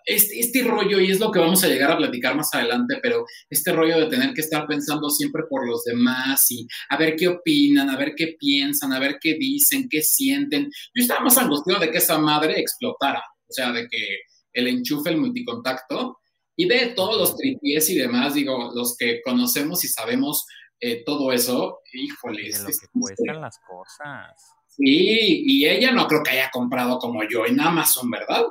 Este, 0.07 0.41
este, 0.41 0.63
rollo, 0.63 1.01
y 1.01 1.11
es 1.11 1.21
lo 1.21 1.31
que 1.31 1.39
vamos 1.39 1.63
a 1.63 1.69
llegar 1.69 1.91
a 1.91 1.97
platicar 1.99 2.35
más 2.35 2.55
adelante, 2.55 2.99
pero 3.03 3.27
este 3.51 3.73
rollo 3.73 4.01
de 4.01 4.07
tener 4.07 4.33
que 4.33 4.41
estar 4.41 4.67
pensando 4.67 5.11
siempre 5.11 5.43
por 5.49 5.69
los 5.69 5.85
demás 5.85 6.51
y 6.51 6.67
a 6.89 6.97
ver 6.97 7.15
qué 7.17 7.29
opinan, 7.29 7.91
a 7.91 7.97
ver 7.97 8.15
qué 8.17 8.37
piensan, 8.39 8.93
a 8.93 8.99
ver 8.99 9.19
qué 9.21 9.35
dicen, 9.35 9.89
qué 9.91 10.03
sienten. 10.03 10.71
Yo 10.95 11.03
estaba 11.03 11.21
más 11.21 11.37
angustiado 11.37 11.81
de 11.81 11.91
que 11.91 11.99
esa 11.99 12.19
madre 12.19 12.59
explotara, 12.59 13.23
o 13.47 13.53
sea, 13.53 13.71
de 13.73 13.87
que 13.89 14.21
el 14.53 14.67
enchufe, 14.67 15.11
el 15.11 15.19
multicontacto, 15.19 16.20
y 16.61 16.69
de 16.69 16.89
todos 16.89 17.17
los 17.17 17.37
tripies 17.39 17.89
y 17.89 17.97
demás, 17.97 18.35
digo, 18.35 18.71
los 18.75 18.95
que 18.95 19.23
conocemos 19.23 19.83
y 19.83 19.89
sabemos 19.89 20.45
eh, 20.79 21.03
todo 21.07 21.33
eso, 21.33 21.81
híjole. 21.91 22.53
De 22.53 22.59
lo 22.59 22.67
que 22.67 22.87
cuestan 22.93 23.41
las 23.41 23.59
cosas. 23.67 24.57
Sí, 24.67 25.43
y 25.47 25.67
ella 25.67 25.91
no 25.93 26.07
creo 26.07 26.23
que 26.23 26.33
haya 26.33 26.51
comprado 26.51 26.99
como 26.99 27.23
yo 27.27 27.47
en 27.47 27.59
Amazon, 27.59 28.11
¿verdad? 28.11 28.45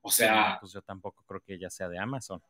O 0.00 0.08
sea. 0.12 0.58
pues 0.60 0.74
yo 0.74 0.82
tampoco 0.82 1.24
creo 1.26 1.40
que 1.44 1.54
ella 1.54 1.68
sea 1.68 1.88
de 1.88 1.98
Amazon. 1.98 2.40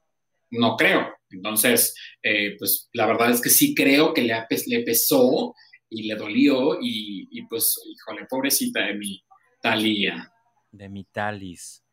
No 0.50 0.76
creo. 0.76 1.08
Entonces, 1.30 1.94
eh, 2.22 2.54
pues 2.58 2.90
la 2.92 3.06
verdad 3.06 3.30
es 3.30 3.40
que 3.40 3.48
sí 3.48 3.74
creo 3.74 4.12
que 4.12 4.20
le, 4.20 4.34
le 4.66 4.82
pesó 4.82 5.54
y 5.88 6.02
le 6.08 6.14
dolió 6.16 6.74
y, 6.78 7.26
y, 7.30 7.46
pues, 7.46 7.74
híjole, 7.86 8.26
pobrecita 8.28 8.84
de 8.84 8.94
mi 8.96 9.24
Talía. 9.62 10.30
De 10.70 10.90
mi 10.90 11.04
Talis 11.04 11.85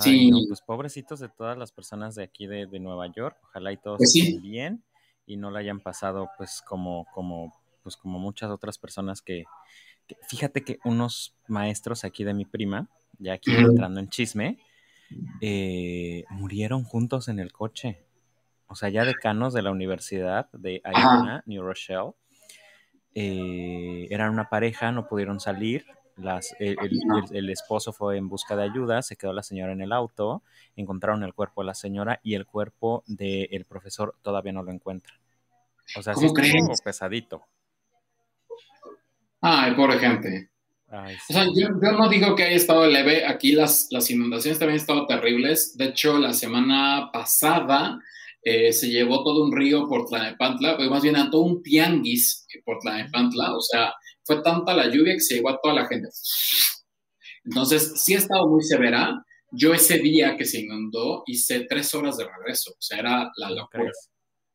sí. 0.00 0.30
pues 0.48 0.60
pobrecitos 0.60 1.20
de 1.20 1.28
todas 1.28 1.58
las 1.58 1.72
personas 1.72 2.14
de 2.14 2.24
aquí 2.24 2.46
de, 2.46 2.66
Nueva 2.80 3.06
York. 3.12 3.36
Ojalá 3.44 3.72
y 3.72 3.76
todos 3.76 3.98
pues 3.98 4.14
estén 4.16 4.42
bien 4.42 4.84
y 5.26 5.36
no 5.36 5.50
la 5.50 5.60
hayan 5.60 5.80
pasado, 5.80 6.30
pues, 6.36 6.62
como, 6.62 7.06
como, 7.12 7.54
pues, 7.82 7.96
como 7.96 8.18
muchas 8.18 8.50
otras 8.50 8.78
personas 8.78 9.22
que, 9.22 9.44
fíjate 10.28 10.62
que 10.62 10.78
unos 10.84 11.36
maestros 11.46 12.04
aquí 12.04 12.24
de 12.24 12.34
mi 12.34 12.44
prima, 12.44 12.88
ya 13.18 13.34
aquí 13.34 13.54
entrando 13.54 14.00
en 14.00 14.08
chisme, 14.08 14.58
eh, 15.40 16.24
murieron 16.30 16.84
juntos 16.84 17.28
en 17.28 17.38
el 17.38 17.52
coche. 17.52 18.04
O 18.66 18.74
sea, 18.74 18.88
ya 18.88 19.04
decanos 19.04 19.52
de 19.52 19.62
la 19.62 19.70
Universidad 19.70 20.50
de 20.52 20.80
Iona, 20.84 21.42
New 21.46 21.62
Rochelle. 21.62 22.12
Eh, 23.14 24.06
eran 24.10 24.30
una 24.30 24.48
pareja, 24.48 24.90
no 24.90 25.06
pudieron 25.06 25.38
salir, 25.40 25.84
las, 26.16 26.54
el, 26.58 27.50
esposo 27.50 27.92
fue 27.92 28.16
en 28.16 28.28
busca 28.28 28.56
de 28.56 28.64
ayuda, 28.64 29.02
se 29.02 29.16
quedó 29.16 29.32
la 29.32 29.42
señora 29.42 29.72
en 29.72 29.80
el 29.80 29.92
auto, 29.92 30.42
encontraron 30.76 31.22
el 31.22 31.34
cuerpo 31.34 31.62
de 31.62 31.66
la 31.66 31.74
señora 31.74 32.20
y 32.22 32.34
el 32.34 32.46
cuerpo 32.46 33.02
del 33.06 33.64
profesor 33.64 34.14
todavía 34.22 34.52
no 34.52 34.62
lo 34.62 34.72
encuentran. 34.72 35.18
O 35.96 36.02
sea, 36.02 36.14
sí 36.14 36.26
es 36.26 36.80
pesadito. 36.82 37.42
Ay, 39.40 39.74
pobre 39.74 39.98
gente. 39.98 40.50
O 40.92 41.32
sea, 41.32 41.46
yo, 41.54 41.70
no 41.70 42.08
digo 42.08 42.36
que 42.36 42.44
haya 42.44 42.56
estado 42.56 42.86
leve, 42.86 43.24
aquí 43.26 43.52
las, 43.52 43.88
las 43.90 44.10
inundaciones 44.10 44.58
también 44.58 44.74
han 44.74 44.80
estado 44.80 45.06
terribles. 45.06 45.76
De 45.76 45.86
hecho, 45.86 46.18
la 46.18 46.34
semana 46.34 47.08
pasada 47.10 47.98
eh, 48.42 48.72
se 48.72 48.90
llevó 48.90 49.24
todo 49.24 49.44
un 49.44 49.56
río 49.56 49.88
por 49.88 50.06
Tlanepantla, 50.06 50.76
pues 50.76 50.90
más 50.90 51.02
bien 51.02 51.16
a 51.16 51.30
todo 51.30 51.42
un 51.42 51.62
tianguis 51.62 52.46
por 52.64 52.78
Tlanepantla, 52.80 53.54
o 53.54 53.60
sea, 53.60 53.94
fue 54.24 54.42
tanta 54.42 54.74
la 54.74 54.88
lluvia 54.88 55.14
que 55.14 55.20
se 55.20 55.36
llevó 55.36 55.50
a 55.50 55.58
toda 55.62 55.74
la 55.74 55.86
gente. 55.86 56.08
Entonces, 57.44 57.92
sí 57.96 58.14
ha 58.14 58.18
estado 58.18 58.48
muy 58.48 58.62
severa. 58.62 59.24
Yo 59.50 59.74
ese 59.74 59.98
día 59.98 60.36
que 60.36 60.44
se 60.44 60.60
inundó 60.60 61.22
hice 61.26 61.66
tres 61.68 61.92
horas 61.94 62.16
de 62.16 62.24
regreso, 62.24 62.70
o 62.72 62.80
sea, 62.80 62.98
era 62.98 63.30
la 63.36 63.50
locura. 63.50 63.90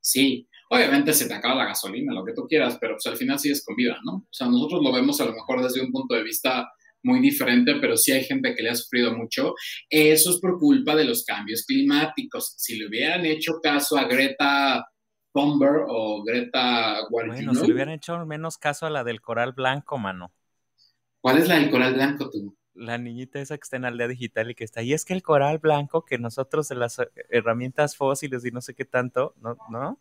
Sí, 0.01 0.47
obviamente 0.69 1.13
se 1.13 1.27
te 1.27 1.33
acaba 1.33 1.55
la 1.55 1.65
gasolina, 1.65 2.13
lo 2.13 2.25
que 2.25 2.33
tú 2.33 2.47
quieras, 2.47 2.77
pero 2.79 2.93
pues 2.95 3.05
al 3.05 3.17
final 3.17 3.37
sigues 3.37 3.63
con 3.63 3.75
vida, 3.75 3.97
¿no? 4.05 4.13
O 4.13 4.27
sea, 4.31 4.47
nosotros 4.47 4.81
lo 4.83 4.91
vemos 4.91 5.19
a 5.21 5.25
lo 5.25 5.33
mejor 5.33 5.61
desde 5.61 5.81
un 5.81 5.91
punto 5.91 6.15
de 6.15 6.23
vista 6.23 6.67
muy 7.03 7.19
diferente, 7.19 7.75
pero 7.79 7.95
sí 7.95 8.11
hay 8.11 8.23
gente 8.23 8.55
que 8.55 8.63
le 8.63 8.69
ha 8.69 8.75
sufrido 8.75 9.15
mucho. 9.15 9.53
Eso 9.89 10.31
es 10.31 10.39
por 10.39 10.57
culpa 10.59 10.95
de 10.95 11.05
los 11.05 11.23
cambios 11.23 11.63
climáticos. 11.65 12.53
Si 12.57 12.77
le 12.77 12.87
hubieran 12.87 13.25
hecho 13.25 13.53
caso 13.61 13.97
a 13.97 14.07
Greta 14.07 14.83
Thunberg 15.37 15.85
o 15.87 16.23
Greta 16.23 17.01
Guardino. 17.09 17.35
Bueno, 17.35 17.53
si 17.53 17.67
le 17.67 17.73
hubieran 17.73 17.93
hecho 17.93 18.25
menos 18.25 18.57
caso 18.57 18.87
a 18.87 18.89
la 18.89 19.03
del 19.03 19.21
coral 19.21 19.53
blanco, 19.53 19.99
mano. 19.99 20.31
¿Cuál 21.21 21.37
es 21.37 21.47
la 21.47 21.59
del 21.59 21.69
coral 21.69 21.93
blanco 21.93 22.29
tú? 22.29 22.55
la 22.77 22.99
niñita 22.99 23.39
esa 23.39 23.57
que 23.57 23.63
está 23.63 23.77
en 23.77 23.85
aldea 23.85 24.07
digital 24.07 24.51
y 24.51 24.55
que 24.55 24.63
está 24.63 24.81
ahí, 24.81 24.93
es 24.93 25.03
que 25.03 25.13
el 25.13 25.23
coral 25.23 25.57
blanco 25.57 26.05
que 26.05 26.19
nosotros 26.19 26.67
de 26.69 26.75
las 26.75 27.01
herramientas 27.29 27.95
fósiles 27.95 28.45
y 28.45 28.51
no 28.51 28.61
sé 28.61 28.75
qué 28.75 28.85
tanto, 28.85 29.33
¿no? 29.41 29.57
¿No? 29.71 29.99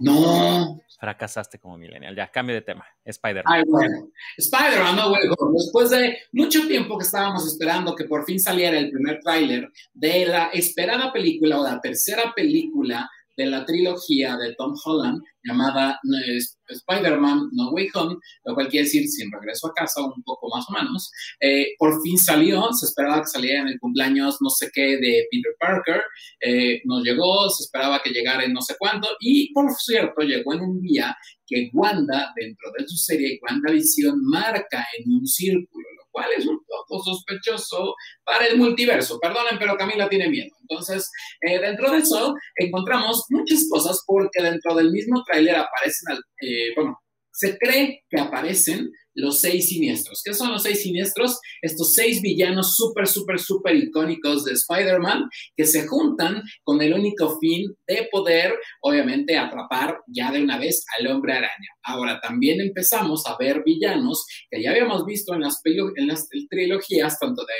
No. 0.00 0.80
Fracasaste 0.98 1.58
como 1.58 1.78
millennial. 1.78 2.16
Ya, 2.16 2.30
cambio 2.30 2.54
de 2.54 2.62
tema. 2.62 2.84
Spider-Man. 3.04 3.64
Bueno. 3.68 4.10
Spider-Man, 4.36 4.96
no, 4.96 5.10
bueno, 5.10 5.34
después 5.54 5.90
de 5.90 6.18
mucho 6.32 6.66
tiempo 6.66 6.98
que 6.98 7.04
estábamos 7.04 7.46
esperando 7.46 7.94
que 7.94 8.04
por 8.04 8.24
fin 8.24 8.40
saliera 8.40 8.78
el 8.78 8.90
primer 8.90 9.20
tráiler 9.20 9.70
de 9.94 10.26
la 10.26 10.46
esperada 10.48 11.12
película 11.12 11.60
o 11.60 11.64
la 11.64 11.80
tercera 11.80 12.32
película 12.34 13.08
de 13.40 13.46
la 13.46 13.64
trilogía 13.64 14.36
de 14.36 14.54
Tom 14.54 14.74
Holland 14.84 15.22
llamada 15.44 15.98
Spider-Man 16.68 17.50
No 17.52 17.70
Way 17.70 17.88
Home, 17.94 18.16
lo 18.44 18.54
cual 18.54 18.68
quiere 18.68 18.84
decir 18.84 19.06
sin 19.08 19.30
regreso 19.32 19.68
a 19.68 19.74
casa, 19.74 20.02
un 20.02 20.22
poco 20.22 20.48
más 20.54 20.64
o 20.68 20.72
menos. 20.72 21.10
Eh, 21.40 21.74
por 21.78 22.02
fin 22.02 22.18
salió, 22.18 22.72
se 22.72 22.86
esperaba 22.86 23.20
que 23.20 23.26
saliera 23.26 23.62
en 23.62 23.68
el 23.68 23.80
cumpleaños 23.80 24.38
no 24.40 24.50
sé 24.50 24.70
qué 24.72 24.96
de 24.98 25.26
Peter 25.30 25.54
Parker, 25.58 26.02
eh, 26.40 26.80
nos 26.84 27.02
llegó, 27.02 27.48
se 27.50 27.64
esperaba 27.64 28.00
que 28.02 28.10
llegara 28.10 28.44
en 28.44 28.52
no 28.52 28.62
sé 28.62 28.74
cuánto, 28.78 29.08
y 29.20 29.52
por 29.52 29.70
cierto, 29.74 30.22
llegó 30.22 30.54
en 30.54 30.60
un 30.60 30.80
día 30.80 31.16
que 31.46 31.70
Wanda, 31.72 32.32
dentro 32.36 32.70
de 32.78 32.86
su 32.86 32.96
serie 32.96 33.40
WandaVision, 33.42 34.20
marca 34.22 34.86
en 34.98 35.12
un 35.12 35.26
círculo 35.26 35.86
cual 36.10 36.28
es 36.36 36.46
un 36.46 36.58
poco 36.66 37.02
sospechoso 37.02 37.94
para 38.24 38.46
el 38.46 38.58
multiverso. 38.58 39.18
Perdonen, 39.20 39.58
pero 39.58 39.76
Camila 39.76 40.08
tiene 40.08 40.28
miedo. 40.28 40.54
Entonces, 40.62 41.10
eh, 41.42 41.58
dentro 41.58 41.90
de 41.90 41.98
eso 41.98 42.34
encontramos 42.56 43.24
muchas 43.30 43.66
cosas 43.70 44.02
porque 44.06 44.42
dentro 44.42 44.74
del 44.74 44.90
mismo 44.90 45.22
tráiler 45.30 45.56
aparecen, 45.56 46.18
eh, 46.42 46.74
bueno, 46.74 46.98
se 47.32 47.56
cree 47.56 48.04
que 48.08 48.20
aparecen 48.20 48.90
los 49.14 49.40
seis 49.40 49.68
siniestros. 49.68 50.22
¿Qué 50.24 50.34
son 50.34 50.50
los 50.52 50.62
seis 50.62 50.82
siniestros? 50.82 51.38
Estos 51.62 51.94
seis 51.94 52.20
villanos 52.22 52.76
súper, 52.76 53.06
súper, 53.06 53.38
súper 53.38 53.76
icónicos 53.76 54.44
de 54.44 54.52
Spider-Man 54.52 55.28
que 55.56 55.64
se 55.64 55.86
juntan 55.86 56.42
con 56.62 56.80
el 56.80 56.94
único 56.94 57.38
fin 57.38 57.74
de 57.86 58.08
poder, 58.10 58.54
obviamente, 58.82 59.36
atrapar 59.36 59.98
ya 60.06 60.30
de 60.30 60.42
una 60.42 60.58
vez 60.58 60.84
al 60.98 61.08
hombre 61.08 61.32
araña. 61.32 61.68
Ahora, 61.82 62.20
también 62.20 62.60
empezamos 62.60 63.26
a 63.26 63.36
ver 63.38 63.62
villanos 63.64 64.24
que 64.50 64.62
ya 64.62 64.70
habíamos 64.70 65.04
visto 65.04 65.34
en 65.34 65.40
las, 65.40 65.60
en 65.64 66.06
las 66.06 66.28
trilogías, 66.48 67.18
tanto 67.18 67.42
de 67.42 67.54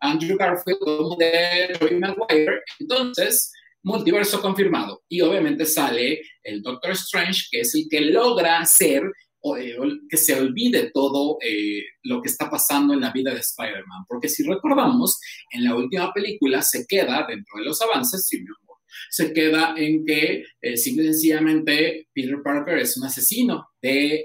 Andrew 0.00 0.36
Garfield 0.36 0.78
como 0.78 1.16
de 1.16 1.76
Tobey 1.78 1.98
Maguire. 1.98 2.60
Entonces, 2.78 3.52
multiverso 3.82 4.40
confirmado. 4.40 5.02
Y 5.08 5.20
obviamente 5.20 5.66
sale 5.66 6.22
el 6.42 6.62
Doctor 6.62 6.92
Strange, 6.92 7.46
que 7.50 7.60
es 7.60 7.74
el 7.74 7.86
que 7.90 8.00
logra 8.00 8.64
ser 8.64 9.02
eh, 9.58 9.76
que 10.08 10.16
se 10.16 10.38
olvide 10.38 10.92
todo 10.94 11.36
eh, 11.40 11.82
lo 12.04 12.22
que 12.22 12.28
está 12.28 12.48
pasando 12.48 12.94
en 12.94 13.00
la 13.00 13.10
vida 13.10 13.34
de 13.34 13.40
Spider-Man. 13.40 14.04
Porque 14.08 14.28
si 14.28 14.44
recordamos, 14.44 15.18
en 15.50 15.64
la 15.64 15.74
última 15.74 16.12
película 16.12 16.62
se 16.62 16.86
queda, 16.86 17.26
dentro 17.28 17.58
de 17.58 17.64
los 17.64 17.82
avances, 17.82 18.28
amor, 18.32 18.78
se 19.10 19.32
queda 19.32 19.74
en 19.76 20.04
que 20.06 20.44
eh, 20.60 20.76
simple 20.76 21.04
y 21.04 21.06
sencillamente 21.08 22.08
Peter 22.14 22.36
Parker 22.42 22.78
es 22.78 22.96
un 22.96 23.04
asesino 23.04 23.66
de 23.80 24.22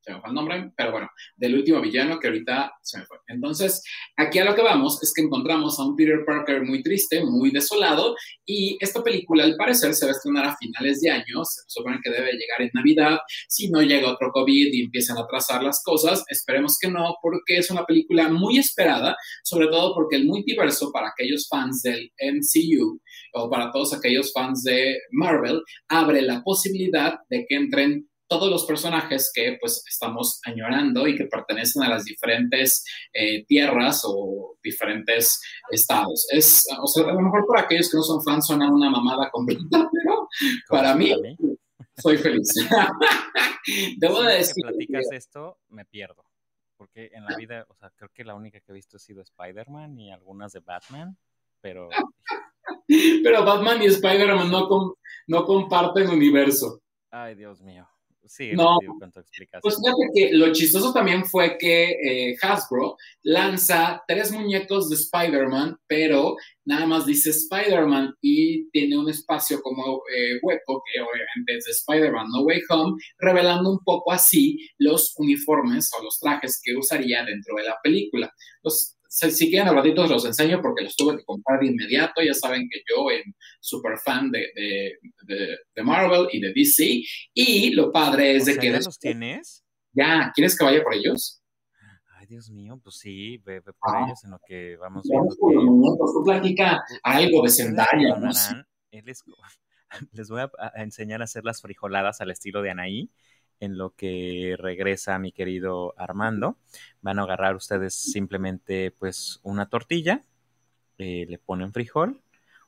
se 0.00 0.12
me 0.12 0.20
fue 0.20 0.30
el 0.30 0.34
nombre, 0.34 0.72
pero 0.76 0.92
bueno, 0.92 1.08
del 1.36 1.56
último 1.56 1.80
villano 1.80 2.18
que 2.18 2.28
ahorita 2.28 2.72
se 2.82 2.98
me 2.98 3.06
fue. 3.06 3.18
Entonces, 3.28 3.82
aquí 4.16 4.38
a 4.38 4.44
lo 4.44 4.54
que 4.54 4.62
vamos 4.62 5.02
es 5.02 5.12
que 5.14 5.22
encontramos 5.22 5.78
a 5.78 5.84
un 5.84 5.96
Peter 5.96 6.24
Parker 6.26 6.62
muy 6.62 6.82
triste, 6.82 7.22
muy 7.24 7.50
desolado, 7.50 8.14
y 8.46 8.76
esta 8.80 9.02
película 9.02 9.44
al 9.44 9.56
parecer 9.56 9.94
se 9.94 10.06
va 10.06 10.12
a 10.12 10.14
estrenar 10.14 10.46
a 10.46 10.56
finales 10.56 11.00
de 11.00 11.10
año, 11.10 11.44
se 11.44 11.62
supone 11.66 11.98
que 12.02 12.10
debe 12.10 12.32
llegar 12.32 12.62
en 12.62 12.70
Navidad, 12.72 13.18
si 13.48 13.70
no 13.70 13.82
llega 13.82 14.12
otro 14.12 14.30
COVID 14.32 14.72
y 14.72 14.84
empiezan 14.84 15.18
a 15.18 15.26
trazar 15.26 15.62
las 15.62 15.82
cosas, 15.84 16.24
esperemos 16.28 16.78
que 16.80 16.88
no, 16.88 17.16
porque 17.22 17.58
es 17.58 17.70
una 17.70 17.84
película 17.84 18.28
muy 18.28 18.58
esperada, 18.58 19.16
sobre 19.44 19.68
todo 19.68 19.94
porque 19.94 20.16
el 20.16 20.26
multiverso 20.26 20.90
para 20.92 21.08
aquellos 21.08 21.46
fans 21.48 21.82
del 21.82 22.10
MCU 22.20 23.00
o 23.34 23.50
para 23.50 23.70
todos 23.70 23.92
aquellos 23.92 24.32
fans 24.32 24.62
de 24.64 24.98
Marvel 25.12 25.62
abre 25.88 26.22
la 26.22 26.42
posibilidad 26.42 27.18
de 27.28 27.44
que 27.48 27.56
entren 27.56 28.09
todos 28.30 28.48
los 28.48 28.64
personajes 28.64 29.32
que 29.34 29.58
pues 29.60 29.82
estamos 29.88 30.40
añorando 30.44 31.08
y 31.08 31.16
que 31.16 31.24
pertenecen 31.24 31.82
a 31.82 31.88
las 31.88 32.04
diferentes 32.04 32.84
eh, 33.12 33.44
tierras 33.44 34.02
o 34.04 34.56
diferentes 34.62 35.42
estados. 35.68 36.28
Es, 36.30 36.64
o 36.80 36.86
sea, 36.86 37.04
a 37.06 37.12
lo 37.12 37.20
mejor 37.20 37.44
para 37.48 37.62
aquellos 37.62 37.90
que 37.90 37.96
no 37.96 38.04
son 38.04 38.22
fans 38.22 38.46
suena 38.46 38.72
una 38.72 38.88
mamada 38.88 39.28
completa, 39.32 39.90
pero 39.92 40.28
para 40.68 40.94
mí, 40.94 41.12
soy 41.98 42.18
feliz. 42.18 42.54
Debo 43.98 44.22
de 44.22 44.34
decir... 44.36 44.54
que 44.54 44.62
platicas 44.62 45.06
esto, 45.10 45.58
me 45.68 45.84
pierdo. 45.84 46.24
Porque 46.76 47.10
en 47.12 47.24
la 47.24 47.36
vida, 47.36 47.66
o 47.68 47.74
sea, 47.74 47.90
creo 47.96 48.10
que 48.14 48.22
la 48.22 48.36
única 48.36 48.60
que 48.60 48.70
he 48.70 48.74
visto 48.76 48.96
ha 48.96 49.00
sido 49.00 49.22
Spider-Man 49.22 49.98
y 49.98 50.12
algunas 50.12 50.52
de 50.52 50.60
Batman, 50.60 51.18
pero... 51.60 51.88
pero 53.24 53.44
Batman 53.44 53.82
y 53.82 53.86
Spider-Man 53.86 54.52
no, 54.52 54.94
no 55.26 55.44
comparten 55.44 56.08
universo. 56.10 56.80
Ay, 57.10 57.34
Dios 57.34 57.60
mío. 57.60 57.88
Sí, 58.26 58.52
no, 58.52 58.78
pues 59.60 59.76
fíjate 59.76 60.08
que 60.14 60.32
lo 60.36 60.52
chistoso 60.52 60.92
también 60.92 61.24
fue 61.24 61.58
que 61.58 61.90
eh, 61.90 62.36
Hasbro 62.40 62.96
lanza 63.22 64.02
tres 64.06 64.30
muñecos 64.30 64.88
de 64.88 64.96
Spider-Man, 64.96 65.76
pero 65.88 66.36
nada 66.64 66.86
más 66.86 67.06
dice 67.06 67.30
Spider-Man 67.30 68.14
y 68.20 68.70
tiene 68.70 68.98
un 68.98 69.08
espacio 69.08 69.60
como 69.62 70.02
eh, 70.14 70.38
hueco, 70.42 70.82
que 70.92 71.00
obviamente 71.00 71.56
es 71.56 71.64
de 71.64 71.72
Spider-Man 71.72 72.28
No 72.30 72.42
Way 72.42 72.60
Home, 72.68 73.02
revelando 73.18 73.72
un 73.72 73.80
poco 73.84 74.12
así 74.12 74.58
los 74.78 75.12
uniformes 75.16 75.90
o 75.98 76.04
los 76.04 76.18
trajes 76.20 76.60
que 76.62 76.76
usaría 76.76 77.24
dentro 77.24 77.56
de 77.56 77.64
la 77.64 77.76
película. 77.82 78.32
Los 78.62 78.96
si 79.10 79.50
quieren 79.50 79.68
al 79.68 79.74
ratito 79.74 80.06
los 80.06 80.24
enseño 80.24 80.60
porque 80.62 80.84
los 80.84 80.94
tuve 80.94 81.16
que 81.16 81.24
comprar 81.24 81.60
de 81.60 81.66
inmediato. 81.66 82.22
Ya 82.22 82.32
saben 82.32 82.68
que 82.70 82.80
yo 82.88 83.10
en 83.10 83.34
super 83.60 83.98
fan 83.98 84.30
de, 84.30 84.46
de, 84.54 85.82
Marvel 85.82 86.28
y 86.32 86.40
de 86.40 86.52
DC. 86.52 87.02
Y 87.34 87.70
lo 87.72 87.90
padre 87.90 88.36
es 88.36 88.44
de 88.44 88.56
que... 88.56 88.70
¿Ya 88.70 88.78
los 88.78 88.98
tienes? 88.98 89.64
Ya, 89.92 90.30
¿quieres 90.32 90.56
que 90.56 90.64
vaya 90.64 90.82
por 90.82 90.94
ellos? 90.94 91.42
Ay, 92.16 92.26
Dios 92.26 92.50
mío, 92.50 92.78
pues 92.82 92.98
sí, 92.98 93.38
ve, 93.38 93.60
por 93.62 93.74
ah. 93.82 94.04
ellos 94.06 94.22
en 94.24 94.30
lo 94.30 94.38
que 94.46 94.76
vamos 94.76 95.02
viendo. 95.08 95.28
Que... 95.28 96.12
Tú 96.12 96.22
platica 96.24 96.80
algo 97.02 97.42
de 97.42 97.50
Zendaya, 97.50 98.16
¿no? 98.16 98.30
Les, 98.92 99.24
les 100.12 100.28
voy 100.28 100.40
a, 100.40 100.50
a 100.56 100.82
enseñar 100.82 101.20
a 101.20 101.24
hacer 101.24 101.44
las 101.44 101.60
frijoladas 101.60 102.20
al 102.20 102.30
estilo 102.30 102.62
de 102.62 102.70
Anaí 102.70 103.10
en 103.60 103.78
lo 103.78 103.94
que 103.94 104.56
regresa 104.58 105.18
mi 105.18 105.32
querido 105.32 105.94
Armando. 105.96 106.56
Van 107.02 107.18
a 107.18 107.22
agarrar 107.22 107.54
ustedes 107.54 107.94
simplemente 107.94 108.90
pues 108.90 109.40
una 109.42 109.68
tortilla, 109.68 110.24
eh, 110.98 111.26
le 111.28 111.38
ponen 111.38 111.72
frijol, 111.72 112.22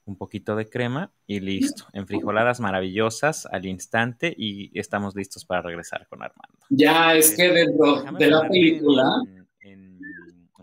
un 0.04 0.16
poquito 0.16 0.56
de 0.56 0.68
crema 0.68 1.12
y 1.26 1.40
listo. 1.40 1.86
En 1.92 2.06
frijoladas 2.06 2.60
maravillosas 2.60 3.46
al 3.46 3.66
instante 3.66 4.34
y 4.36 4.78
estamos 4.78 5.14
listos 5.14 5.44
para 5.44 5.62
regresar 5.62 6.06
con 6.08 6.22
Armando. 6.22 6.58
Ya, 6.68 7.14
es 7.14 7.34
que 7.36 7.48
dentro 7.50 8.02
de 8.02 8.26
la 8.28 8.48
película 8.48 9.22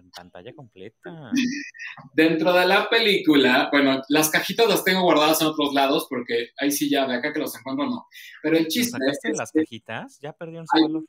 pantalla 0.09 0.53
completa. 0.53 1.31
Dentro 2.13 2.53
de 2.53 2.65
la 2.65 2.89
película, 2.89 3.69
bueno, 3.71 4.01
las 4.09 4.29
cajitas 4.29 4.67
las 4.67 4.83
tengo 4.83 5.03
guardadas 5.03 5.41
en 5.41 5.47
otros 5.47 5.73
lados 5.73 6.07
porque 6.09 6.49
ahí 6.57 6.71
sí 6.71 6.89
ya, 6.89 7.07
de 7.07 7.15
acá 7.15 7.33
que 7.33 7.39
los 7.39 7.55
encuentro 7.55 7.85
no. 7.85 8.07
Pero 8.43 8.57
el 8.57 8.67
chiste 8.67 8.97
es 9.09 9.19
que 9.21 9.31
las 9.31 9.51
cajitas? 9.51 10.19
Ya 10.21 10.33
perdieron 10.33 10.65
su 10.67 10.81
valor. 10.81 11.03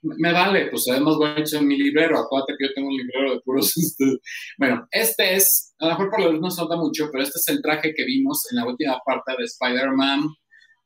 Me 0.00 0.32
vale, 0.32 0.68
pues 0.70 0.88
además 0.88 1.16
voy 1.16 1.30
a 1.30 1.40
echar 1.40 1.62
mi 1.62 1.76
librero. 1.76 2.18
Acuérdate 2.18 2.54
que 2.56 2.68
yo 2.68 2.74
tengo 2.74 2.88
un 2.88 2.96
librero 2.96 3.32
de 3.32 3.40
puros. 3.40 3.72
Este, 3.76 4.18
bueno, 4.56 4.86
este 4.90 5.34
es, 5.34 5.74
a 5.78 5.86
lo 5.86 5.90
mejor 5.92 6.10
por 6.10 6.20
lo 6.20 6.26
menos 6.26 6.40
no 6.40 6.50
se 6.50 6.62
nota 6.62 6.76
mucho, 6.76 7.08
pero 7.10 7.24
este 7.24 7.38
es 7.38 7.48
el 7.48 7.62
traje 7.62 7.94
que 7.94 8.04
vimos 8.04 8.42
en 8.50 8.58
la 8.58 8.66
última 8.66 8.98
parte 9.04 9.32
de 9.36 9.44
Spider-Man. 9.44 10.20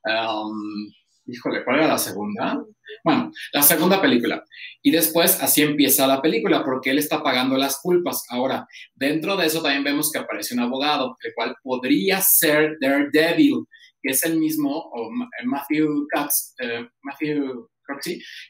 Um, 0.05 0.93
híjole, 1.27 1.65
¿cuál 1.65 1.79
era 1.79 1.89
la 1.89 1.99
segunda? 1.99 2.65
Bueno, 3.05 3.33
la 3.53 3.63
segunda 3.63 4.01
película. 4.01 4.45
Y 4.83 4.91
después 4.91 5.43
así 5.43 5.63
empieza 5.63 6.07
la 6.07 6.21
película, 6.21 6.65
porque 6.65 6.91
él 6.91 6.99
está 6.99 7.23
pagando 7.23 7.57
las 7.57 7.81
culpas. 7.81 8.25
Ahora, 8.29 8.67
dentro 8.95 9.37
de 9.37 9.47
eso 9.47 9.63
también 9.63 9.85
vemos 9.85 10.11
que 10.11 10.19
aparece 10.19 10.55
un 10.55 10.61
abogado, 10.61 11.17
el 11.23 11.33
cual 11.35 11.55
podría 11.63 12.21
ser 12.21 12.77
Daredevil, 12.81 13.65
que 14.03 14.13
es 14.13 14.25
el 14.25 14.39
mismo, 14.39 14.71
o 14.71 15.11
Matthew 15.45 16.07
Cox, 16.13 16.55
eh, 16.59 16.87
Matthew 17.03 17.69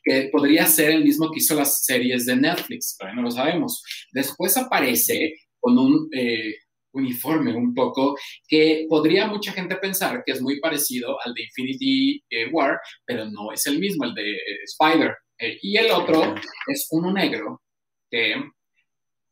que 0.04 0.28
podría 0.30 0.66
ser 0.66 0.90
el 0.90 1.04
mismo 1.04 1.30
que 1.30 1.38
hizo 1.38 1.54
las 1.54 1.84
series 1.84 2.26
de 2.26 2.36
Netflix, 2.36 2.96
todavía 2.96 3.16
no 3.16 3.22
lo 3.22 3.30
sabemos. 3.30 3.82
Después 4.12 4.56
aparece 4.56 5.34
con 5.60 5.78
un... 5.78 6.08
Eh, 6.12 6.54
uniforme 6.92 7.54
un 7.54 7.74
poco, 7.74 8.16
que 8.46 8.86
podría 8.88 9.26
mucha 9.26 9.52
gente 9.52 9.76
pensar 9.76 10.22
que 10.24 10.32
es 10.32 10.42
muy 10.42 10.60
parecido 10.60 11.18
al 11.24 11.34
de 11.34 11.42
Infinity 11.44 12.24
eh, 12.30 12.48
War, 12.50 12.80
pero 13.04 13.24
no 13.26 13.52
es 13.52 13.66
el 13.66 13.78
mismo, 13.78 14.04
el 14.04 14.14
de 14.14 14.36
Spider. 14.64 15.16
Eh, 15.38 15.58
y 15.62 15.76
el 15.76 15.90
otro 15.90 16.34
es 16.66 16.86
uno 16.90 17.12
negro 17.12 17.62
que 18.10 18.34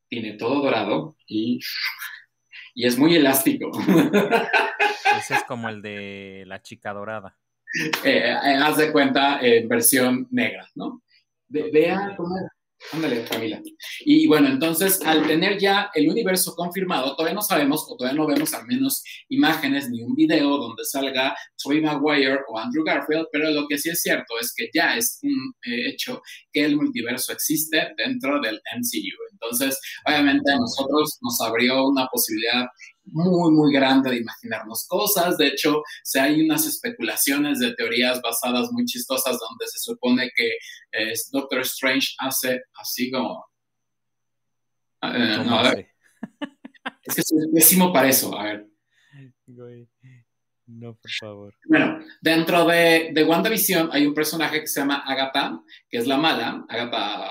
tiene 0.08 0.32
todo 0.32 0.62
dorado 0.62 1.16
y, 1.26 1.60
y 2.74 2.86
es 2.86 2.98
muy 2.98 3.14
elástico. 3.14 3.70
Ese 5.18 5.34
es 5.34 5.44
como 5.44 5.68
el 5.68 5.82
de 5.82 6.44
la 6.46 6.62
chica 6.62 6.92
dorada. 6.92 7.36
Eh, 8.04 8.32
haz 8.32 8.76
de 8.78 8.90
cuenta, 8.90 9.38
en 9.40 9.68
versión 9.68 10.26
negra, 10.30 10.68
¿no? 10.74 11.02
vea 11.48 12.14
cómo 12.16 12.36
Ándale, 12.92 13.24
Camila. 13.24 13.60
Y 14.00 14.26
bueno, 14.26 14.48
entonces, 14.48 15.00
al 15.02 15.26
tener 15.26 15.58
ya 15.58 15.90
el 15.94 16.08
universo 16.08 16.54
confirmado, 16.56 17.14
todavía 17.14 17.34
no 17.34 17.42
sabemos 17.42 17.86
o 17.88 17.96
todavía 17.96 18.18
no 18.18 18.26
vemos 18.26 18.52
al 18.54 18.66
menos 18.66 19.02
imágenes 19.28 19.90
ni 19.90 20.02
un 20.02 20.14
video 20.14 20.56
donde 20.56 20.84
salga 20.84 21.36
Tobey 21.62 21.82
Maguire 21.82 22.40
o 22.48 22.58
Andrew 22.58 22.82
Garfield, 22.82 23.26
pero 23.30 23.50
lo 23.50 23.66
que 23.68 23.78
sí 23.78 23.90
es 23.90 24.00
cierto 24.00 24.34
es 24.40 24.52
que 24.56 24.68
ya 24.74 24.96
es 24.96 25.20
un 25.22 25.52
eh, 25.66 25.90
hecho 25.90 26.20
que 26.52 26.64
el 26.64 26.76
multiverso 26.76 27.32
existe 27.32 27.92
dentro 27.96 28.40
del 28.40 28.56
MCU. 28.56 29.16
Entonces, 29.32 29.78
obviamente 30.06 30.50
a 30.50 30.56
nosotros 30.56 31.18
nos 31.20 31.40
abrió 31.42 31.86
una 31.86 32.06
posibilidad 32.06 32.66
muy, 33.12 33.52
muy 33.52 33.72
grande 33.72 34.10
de 34.10 34.18
imaginarnos 34.18 34.86
cosas. 34.86 35.36
De 35.36 35.48
hecho, 35.48 35.82
se 36.02 36.20
hay 36.20 36.42
unas 36.42 36.66
especulaciones 36.66 37.58
de 37.58 37.74
teorías 37.74 38.20
basadas 38.22 38.70
muy 38.72 38.84
chistosas 38.84 39.38
donde 39.38 39.66
se 39.66 39.78
supone 39.78 40.30
que 40.34 40.48
eh, 40.92 41.14
Doctor 41.32 41.60
Strange 41.60 42.08
hace 42.18 42.62
así 42.74 43.10
como... 43.10 43.44
Eh, 45.02 45.42
no, 45.44 45.58
a 45.58 45.74
ver. 45.74 45.88
Es 47.02 47.14
que 47.14 47.22
soy 47.22 47.50
pésimo 47.52 47.92
para 47.92 48.08
eso, 48.08 48.36
a 48.38 48.44
ver. 48.44 48.66
No, 50.66 50.94
por 50.94 51.10
favor. 51.10 51.54
Bueno, 51.66 52.04
dentro 52.20 52.64
de, 52.66 53.10
de 53.12 53.24
WandaVision 53.24 53.90
hay 53.92 54.06
un 54.06 54.14
personaje 54.14 54.60
que 54.60 54.66
se 54.66 54.80
llama 54.80 55.02
Agatha, 55.04 55.60
que 55.88 55.98
es 55.98 56.06
la 56.06 56.16
mala, 56.16 56.64
Agatha 56.68 57.30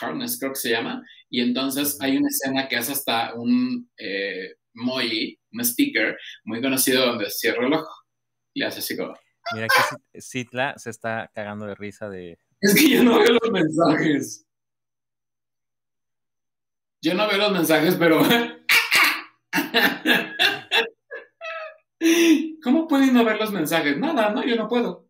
Harness 0.00 0.38
creo 0.38 0.52
que 0.52 0.58
se 0.58 0.70
llama, 0.70 1.02
y 1.30 1.40
entonces 1.40 1.98
hay 2.00 2.16
una 2.16 2.28
escena 2.28 2.68
que 2.68 2.76
hace 2.76 2.92
hasta 2.92 3.34
un... 3.34 3.90
Eh, 3.96 4.54
muy, 4.74 5.40
un 5.52 5.64
sticker 5.64 6.18
muy 6.44 6.60
conocido 6.60 7.06
donde 7.06 7.30
cierra 7.30 7.66
el 7.66 7.72
ojo 7.72 7.90
y 8.52 8.60
le 8.60 8.66
hace 8.66 8.80
así 8.80 8.96
como. 8.96 9.14
Mira 9.52 9.68
que 9.68 10.20
Citla 10.20 10.74
se 10.76 10.90
está 10.90 11.30
cagando 11.34 11.66
de 11.66 11.74
risa 11.74 12.08
de. 12.08 12.38
Es 12.60 12.74
que 12.74 12.88
yo 12.88 13.04
no 13.04 13.18
veo 13.18 13.38
los 13.42 13.50
mensajes. 13.50 14.46
Yo 17.02 17.14
no 17.14 17.28
veo 17.28 17.38
los 17.38 17.52
mensajes, 17.52 17.96
pero. 17.96 18.22
¿Cómo 22.62 22.88
pueden 22.88 23.14
no 23.14 23.24
ver 23.24 23.38
los 23.38 23.52
mensajes? 23.52 23.96
Nada, 23.98 24.30
no, 24.30 24.44
yo 24.44 24.56
no 24.56 24.68
puedo. 24.68 25.08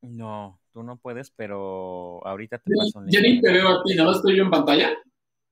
No, 0.00 0.60
tú 0.72 0.82
no 0.82 0.98
puedes, 0.98 1.30
pero 1.30 2.26
ahorita 2.26 2.58
te 2.58 2.72
paso 2.74 3.00
un 3.00 3.10
Yo 3.10 3.20
ni 3.20 3.40
te 3.40 3.52
veo 3.52 3.68
a 3.68 3.82
ti, 3.82 3.94
¿no? 3.94 4.10
¿Estoy 4.10 4.36
yo 4.36 4.44
en 4.44 4.50
pantalla? 4.50 4.96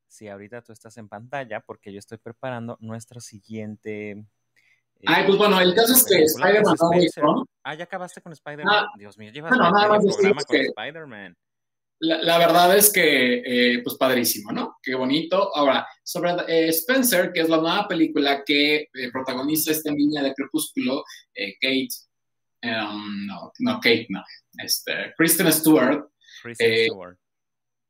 Si 0.08 0.28
ahorita 0.28 0.62
tú 0.62 0.72
estás 0.72 0.96
en 0.98 1.08
pantalla, 1.08 1.60
porque 1.60 1.92
yo 1.92 1.98
estoy 1.98 2.18
preparando 2.18 2.76
nuestro 2.80 3.20
siguiente. 3.20 4.24
Ay, 5.06 5.24
pues 5.26 5.36
bueno, 5.36 5.60
el 5.60 5.74
caso 5.74 5.92
es 5.92 6.04
que 6.04 6.22
Spider-Man 6.22 6.76
no 7.22 7.44
Ah, 7.62 7.74
ya 7.74 7.84
acabaste 7.84 8.20
con 8.20 8.32
Spider-Man. 8.32 8.74
Ah, 8.74 8.88
Dios 8.96 9.18
mío, 9.18 9.30
llevas 9.32 9.52
no, 9.52 9.70
nada 9.70 9.88
más 9.88 10.04
programa 10.04 10.42
con 10.42 10.56
Spider-Man. 10.56 11.36
La, 11.98 12.38
verdad 12.38 12.76
es 12.76 12.92
que, 12.92 13.42
eh, 13.44 13.82
pues 13.82 13.96
padrísimo, 13.96 14.52
¿no? 14.52 14.76
Qué 14.82 14.94
bonito. 14.94 15.50
Ahora, 15.56 15.86
sobre 16.02 16.32
eh, 16.46 16.68
Spencer, 16.68 17.32
que 17.32 17.40
es 17.40 17.48
la 17.48 17.56
nueva 17.56 17.88
película 17.88 18.44
que 18.44 18.88
eh, 18.92 19.10
protagoniza 19.10 19.72
esta 19.72 19.90
niña 19.90 20.22
de 20.22 20.34
Crepúsculo, 20.34 21.04
Kate, 21.60 21.88
um, 22.64 23.26
no, 23.26 23.50
no, 23.60 23.74
Kate, 23.80 24.06
no, 24.10 24.22
este, 24.62 25.14
Kristen 25.16 25.50
Stewart. 25.50 26.06
Kristen 26.42 26.84
Stewart 26.84 27.18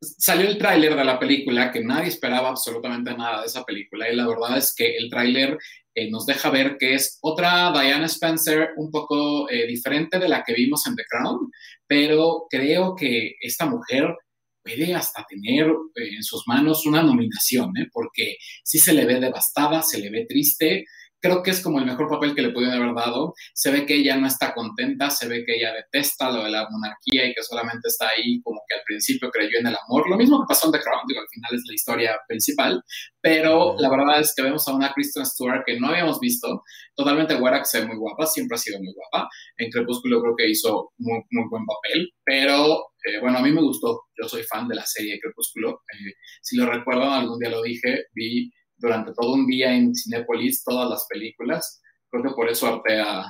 salió 0.01 0.49
el 0.49 0.59
tráiler 0.59 0.95
de 0.95 1.05
la 1.05 1.19
película, 1.19 1.73
que 1.73 1.83
nadie 1.83 2.09
esperaba 2.09 2.51
absolutamente 2.51 3.17
nada 3.17 3.41
de 3.41 3.47
esa 3.47 3.65
película, 3.65 4.11
y 4.11 4.17
la 4.17 4.27
verdad 4.27 4.59
es 4.59 4.75
que 4.75 4.97
el 4.97 5.09
tráiler 5.11 5.59
eh, 5.95 6.11
nos 6.11 6.27
deja 6.27 6.51
ver 6.51 6.77
que 6.79 6.95
es 6.95 7.19
otra 7.23 7.73
Diana 7.73 8.07
Spencer 8.07 8.71
un 8.77 8.91
poco 8.91 9.49
eh, 9.49 9.67
diferente 9.67 10.19
de 10.19 10.29
la 10.29 10.43
que 10.45 10.55
vimos 10.55 10.87
en 10.87 10.95
The 10.95 11.05
Crown, 11.09 11.51
pero 11.87 12.47
creo 12.51 12.95
que 12.95 13.35
esta 13.41 13.67
mujer 13.67 14.15
puede 14.63 14.95
hasta 14.95 15.25
tener 15.29 15.69
eh, 15.69 16.17
en 16.17 16.23
sus 16.23 16.47
manos 16.47 16.85
una 16.87 17.03
nominación, 17.03 17.73
porque 17.93 18.37
sí 18.65 18.79
se 18.79 18.93
le 18.93 19.07
ve 19.07 19.21
devastada, 19.21 19.83
se 19.83 19.99
le 19.99 20.11
ve 20.11 20.27
triste, 20.29 20.85
creo 21.27 21.43
que 21.43 21.51
es 21.51 21.63
como 21.63 21.79
el 21.79 21.87
mejor 21.87 22.09
papel 22.09 22.35
que 22.35 22.43
le 22.43 22.51
pudieron 22.51 22.81
haber 22.81 22.95
dado. 22.95 23.35
Se 23.53 23.71
ve 23.71 23.85
que 23.85 23.97
ella 23.97 24.17
no 24.17 24.27
está 24.27 24.55
contenta, 24.55 25.11
se 25.11 25.29
ve 25.29 25.45
que 25.45 25.57
ella 25.57 25.73
detesta 25.75 26.31
lo 26.31 26.45
de 26.45 26.51
la 26.51 26.69
monarquía 26.71 27.27
y 27.27 27.35
que 27.35 27.43
solamente 27.43 27.89
está 27.89 28.09
ahí 28.17 28.41
como 28.43 28.61
que 28.69 28.77
al 28.77 28.83
principio 28.87 29.31
creyó 29.31 29.59
en 29.59 29.67
el 29.67 29.77
amor. 29.87 30.09
Lo 30.09 30.17
mismo 30.17 30.41
que 30.41 30.47
pasó 30.49 30.67
en 30.67 30.73
The 30.73 30.81
Crown, 30.81 31.03
digo, 31.09 31.21
al 31.21 31.29
final 31.29 31.51
es 31.55 31.63
la 31.67 31.75
historia 31.75 32.19
principal, 32.29 32.83
pero 33.21 33.75
la 33.79 33.91
verdad 33.91 34.21
es 34.21 34.33
que 34.37 34.43
vemos 34.43 34.67
a 34.69 34.75
una 34.75 34.93
Kristen 34.93 35.27
Stewart 35.27 35.65
que 35.67 35.81
no 35.81 35.89
habíamos 35.89 36.21
visto, 36.21 36.63
totalmente 36.95 37.35
güera, 37.35 37.59
que 37.59 37.65
se 37.65 37.81
ve 37.81 37.87
muy 37.87 37.97
guapa, 37.97 38.27
siempre 38.27 38.55
ha 38.55 38.59
sido 38.59 38.79
muy 38.79 38.93
guapa. 38.95 39.29
En 39.57 39.71
Crepúsculo 39.71 40.23
creo 40.23 40.35
que 40.37 40.49
hizo 40.49 40.93
muy, 40.99 41.21
muy 41.31 41.45
buen 41.51 41.65
papel, 41.67 42.11
pero 42.25 42.93
eh, 43.05 43.21
bueno, 43.21 43.39
a 43.39 43.43
mí 43.43 43.51
me 43.51 43.63
gustó. 43.63 44.03
Yo 44.21 44.29
soy 44.29 44.43
fan 44.43 44.69
de 44.69 44.77
la 44.77 44.85
serie 44.85 45.19
Crepúsculo. 45.21 45.83
Eh, 45.93 46.15
si 46.41 46.57
lo 46.57 46.67
recuerdan, 46.67 47.11
algún 47.11 47.39
día 47.39 47.51
lo 47.51 47.63
dije, 47.63 48.05
vi 48.13 48.51
durante 48.77 49.13
todo 49.13 49.35
un 49.35 49.47
día 49.47 49.75
en 49.75 49.95
Cinepolis 49.95 50.65
todas 50.65 50.89
las 50.91 51.07
películas. 51.09 51.83
Creo 52.11 52.23
que 52.23 52.35
por 52.35 52.49
eso 52.49 52.67
harté 52.67 53.01
a, 53.01 53.27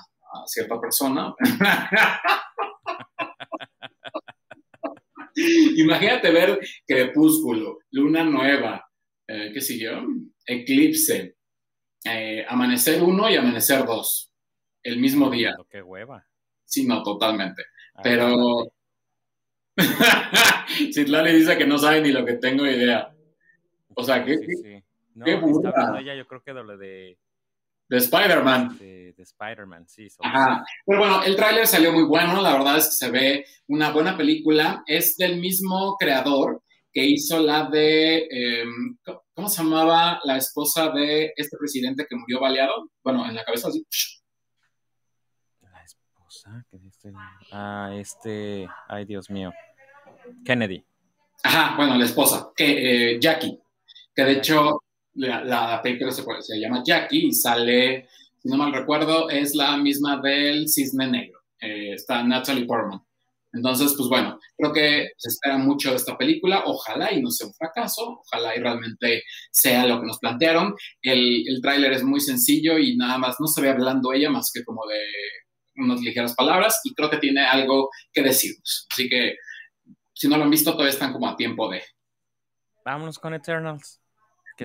cierta 0.47 0.81
persona. 0.81 1.35
Imagínate 5.77 6.31
ver 6.31 6.61
Crepúsculo, 6.87 7.79
Luna 7.91 8.25
Nueva, 8.25 8.87
eh, 9.27 9.51
¿qué 9.53 9.61
siguió? 9.61 10.03
Eclipse, 10.47 11.37
eh, 12.05 12.45
Amanecer 12.49 13.03
1 13.03 13.31
y 13.31 13.37
Amanecer 13.37 13.85
2, 13.85 14.33
el 14.85 14.99
mismo 14.99 15.29
día. 15.31 15.55
Qué 15.69 15.83
hueva. 15.83 16.27
Sí, 16.65 16.87
no, 16.87 17.03
totalmente. 17.03 17.63
Ah, 17.95 18.01
Pero... 18.03 18.73
Citlali 20.93 21.33
dice 21.33 21.57
que 21.57 21.67
no 21.67 21.79
sabe 21.79 22.01
ni 22.01 22.11
lo 22.11 22.25
que 22.25 22.35
tengo 22.35 22.67
idea. 22.67 23.15
O 23.95 24.03
sea, 24.03 24.25
que... 24.25 24.37
No, 25.17 25.25
Qué 25.25 25.33
está 25.33 25.99
ella, 25.99 26.15
yo 26.15 26.27
creo 26.27 26.43
que 26.43 26.53
de 26.53 26.77
de... 26.77 27.19
De 27.89 27.97
Spider-Man. 27.97 28.77
De, 28.79 29.15
Spider-Man, 29.17 29.89
sí. 29.89 30.09
Ajá. 30.21 30.63
Pero 30.85 30.99
bueno, 30.99 31.23
el 31.23 31.37
tráiler 31.37 31.67
salió 31.67 31.91
muy 31.93 32.03
bueno, 32.03 32.43
la 32.43 32.53
verdad 32.53 32.77
es 32.77 32.87
que 32.87 32.93
se 32.93 33.11
ve 33.11 33.47
una 33.69 33.93
buena 33.93 34.15
película. 34.17 34.83
Es 34.87 35.17
del 35.17 35.41
mismo 35.41 35.97
creador 35.97 36.63
que 36.93 37.03
hizo 37.03 37.41
la 37.41 37.71
de, 37.71 38.27
em, 38.31 38.99
¿cómo 39.35 39.49
se 39.49 39.63
llamaba 39.63 40.21
la 40.25 40.37
esposa 40.37 40.91
de 40.91 41.33
este 41.35 41.57
presidente 41.57 42.07
que 42.07 42.17
murió 42.17 42.41
baleado? 42.41 42.91
Bueno, 43.03 43.27
en 43.27 43.37
la 43.37 43.45
cabeza 43.45 43.69
así. 43.69 43.87
La 45.63 45.83
esposa, 45.83 46.67
que 46.71 46.77
este, 46.89 47.13
ah, 47.53 47.91
este, 47.95 48.69
ay 48.89 49.05
Dios 49.07 49.31
mío, 49.31 49.53
Kennedy. 50.45 50.85
Ajá, 51.43 51.77
bueno, 51.77 51.97
la 51.97 52.05
esposa, 52.05 52.51
que 52.55 53.13
eh, 53.15 53.21
Jackie, 53.21 53.59
que 54.15 54.25
de 54.25 54.33
hecho 54.33 54.81
la, 55.17 55.81
película 55.83 56.11
se, 56.13 56.61
llama 56.61 56.83
Jackie 56.85 57.27
y 57.29 57.33
sale, 57.33 58.09
si 58.39 58.49
no 58.49 58.57
mal 58.57 58.73
recuerdo, 58.73 59.29
es 59.31 59.55
la 59.55 59.77
misma 59.77 60.21
del 60.21 60.69
Cisne 60.69 61.09
Negro. 61.09 61.41
Eh, 61.61 61.95
está 61.95 62.23
Natalie 62.23 62.67
Portman. 62.67 63.01
Entonces, 63.53 63.95
pues 63.97 64.09
bueno, 64.09 64.39
creo 64.57 64.73
que 64.73 65.09
se 65.17 65.29
espera 65.31 65.57
mucho 65.57 65.91
de 65.91 65.97
esta 65.97 66.19
película. 66.19 66.65
Ojalá 66.67 67.13
y 67.13 67.23
no 67.23 67.31
sea 67.31 67.47
un 67.47 67.55
fracaso. 67.55 68.21
Ojalá 68.21 68.55
y 68.55 68.61
realmente 68.61 69.23
sea 69.51 69.87
lo 69.87 70.01
que 70.01 70.07
nos 70.07 70.19
plantearon. 70.19 70.75
El, 71.01 71.49
el 71.49 71.63
tráiler 71.63 71.93
es 71.93 72.03
muy 72.03 72.21
sencillo 72.21 72.79
y 72.79 72.97
nada 72.97 73.17
más 73.17 73.37
no 73.41 73.47
se 73.47 73.63
ve 73.63 73.71
hablando 73.71 74.13
ella 74.13 74.31
más 74.31 74.51
que 74.53 74.63
como 74.63 74.87
de 74.87 74.99
unas 75.77 76.01
ligeras 76.01 76.35
palabras 76.35 76.81
y 76.85 76.95
creo 76.95 77.09
que 77.09 77.19
tiene 77.19 77.47
algo 77.47 77.91
que 78.13 78.23
decirnos. 78.23 78.87
Así 78.91 79.09
que 79.09 79.37
si 80.13 80.29
no 80.29 80.37
lo 80.37 80.45
han 80.45 80.51
visto, 80.51 80.73
todavía 80.73 80.93
están 80.93 81.13
como 81.13 81.29
a 81.29 81.37
tiempo 81.37 81.71
de. 81.71 81.83
Vámonos 82.85 83.19
con 83.19 83.35
Eternals. 83.35 84.01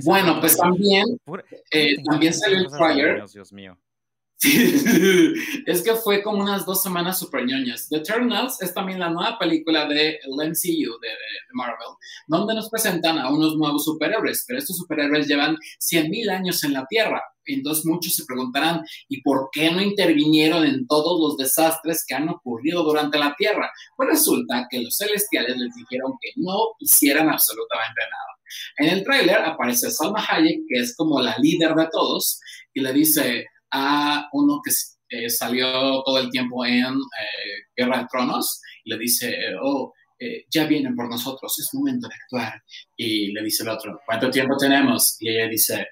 Bueno, 0.04 0.40
pues 0.40 0.58
también, 0.58 1.20
eh, 1.72 1.96
también 2.04 2.34
salió 2.34 2.60
el 2.60 2.68
trailer. 2.68 3.24
Dios 3.32 3.52
mío. 3.52 3.78
es 5.68 5.84
que 5.84 5.94
fue 5.94 6.24
como 6.24 6.42
unas 6.42 6.66
dos 6.66 6.82
semanas 6.82 7.20
super 7.20 7.46
ñoñas. 7.46 7.88
The 7.90 7.98
Eternals 7.98 8.60
es 8.62 8.74
también 8.74 9.00
la 9.00 9.12
nueva 9.12 9.38
película 9.38 9.86
de 9.86 10.20
MCU, 10.26 11.00
de, 11.00 11.10
Marvel, 11.54 11.96
donde 12.26 12.56
nos 12.56 12.70
presentan 12.70 13.20
a 13.20 13.30
unos 13.30 13.56
nuevos 13.56 13.86
superhéroes, 13.86 14.44
pero 14.48 14.58
estos 14.58 14.78
superhéroes 14.78 15.28
llevan 15.28 15.56
100.000 15.80 16.32
años 16.32 16.64
en 16.64 16.74
la 16.74 16.88
Tierra. 16.88 17.22
Entonces 17.46 17.86
muchos 17.86 18.16
se 18.16 18.26
preguntarán, 18.26 18.82
¿y 19.08 19.22
por 19.22 19.50
qué 19.52 19.72
no 19.72 19.82
intervinieron 19.82 20.66
en 20.66 20.88
todos 20.88 21.20
los 21.22 21.38
desastres 21.38 22.04
que 22.08 22.16
han 22.16 22.30
ocurrido 22.30 22.84
durante 22.84 23.20
la 23.20 23.36
Tierra? 23.38 23.70
Pues 23.96 24.10
resulta 24.10 24.66
que 24.72 24.82
los 24.82 24.98
celestiales 24.98 25.56
les 25.56 25.76
dijeron 25.76 26.14
que 26.20 26.32
no 26.38 26.58
hicieran 26.80 27.30
absolutamente 27.30 28.02
nada. 28.10 28.41
En 28.78 28.90
el 28.90 29.04
tráiler 29.04 29.38
aparece 29.38 29.92
Salma 29.92 30.26
Hayek, 30.28 30.62
que 30.68 30.80
es 30.80 30.96
como 30.96 31.22
la 31.22 31.38
líder 31.38 31.74
de 31.76 31.88
todos, 31.92 32.40
y 32.74 32.82
le 32.82 32.94
dice 32.94 33.46
a 33.72 34.28
uno 34.34 34.62
que 34.64 34.72
eh, 35.10 35.30
salió 35.30 36.02
todo 36.04 36.20
el 36.20 36.30
tiempo 36.30 36.66
en 36.66 36.94
eh, 36.94 37.66
Guerra 37.76 38.00
de 38.00 38.08
Tronos, 38.12 38.62
y 38.84 38.92
le 38.92 38.98
dice, 38.98 39.36
oh, 39.62 39.94
eh, 40.20 40.46
ya 40.50 40.66
vienen 40.68 40.96
por 40.96 41.10
nosotros, 41.10 41.58
es 41.60 41.74
momento 41.74 42.08
de 42.08 42.16
actuar. 42.16 42.62
Y 42.96 43.32
le 43.34 43.44
dice 43.44 43.64
el 43.64 43.70
otro, 43.70 44.00
¿cuánto 44.06 44.30
tiempo 44.30 44.56
tenemos? 44.58 45.18
Y 45.20 45.30
ella 45.30 45.48
dice, 45.48 45.88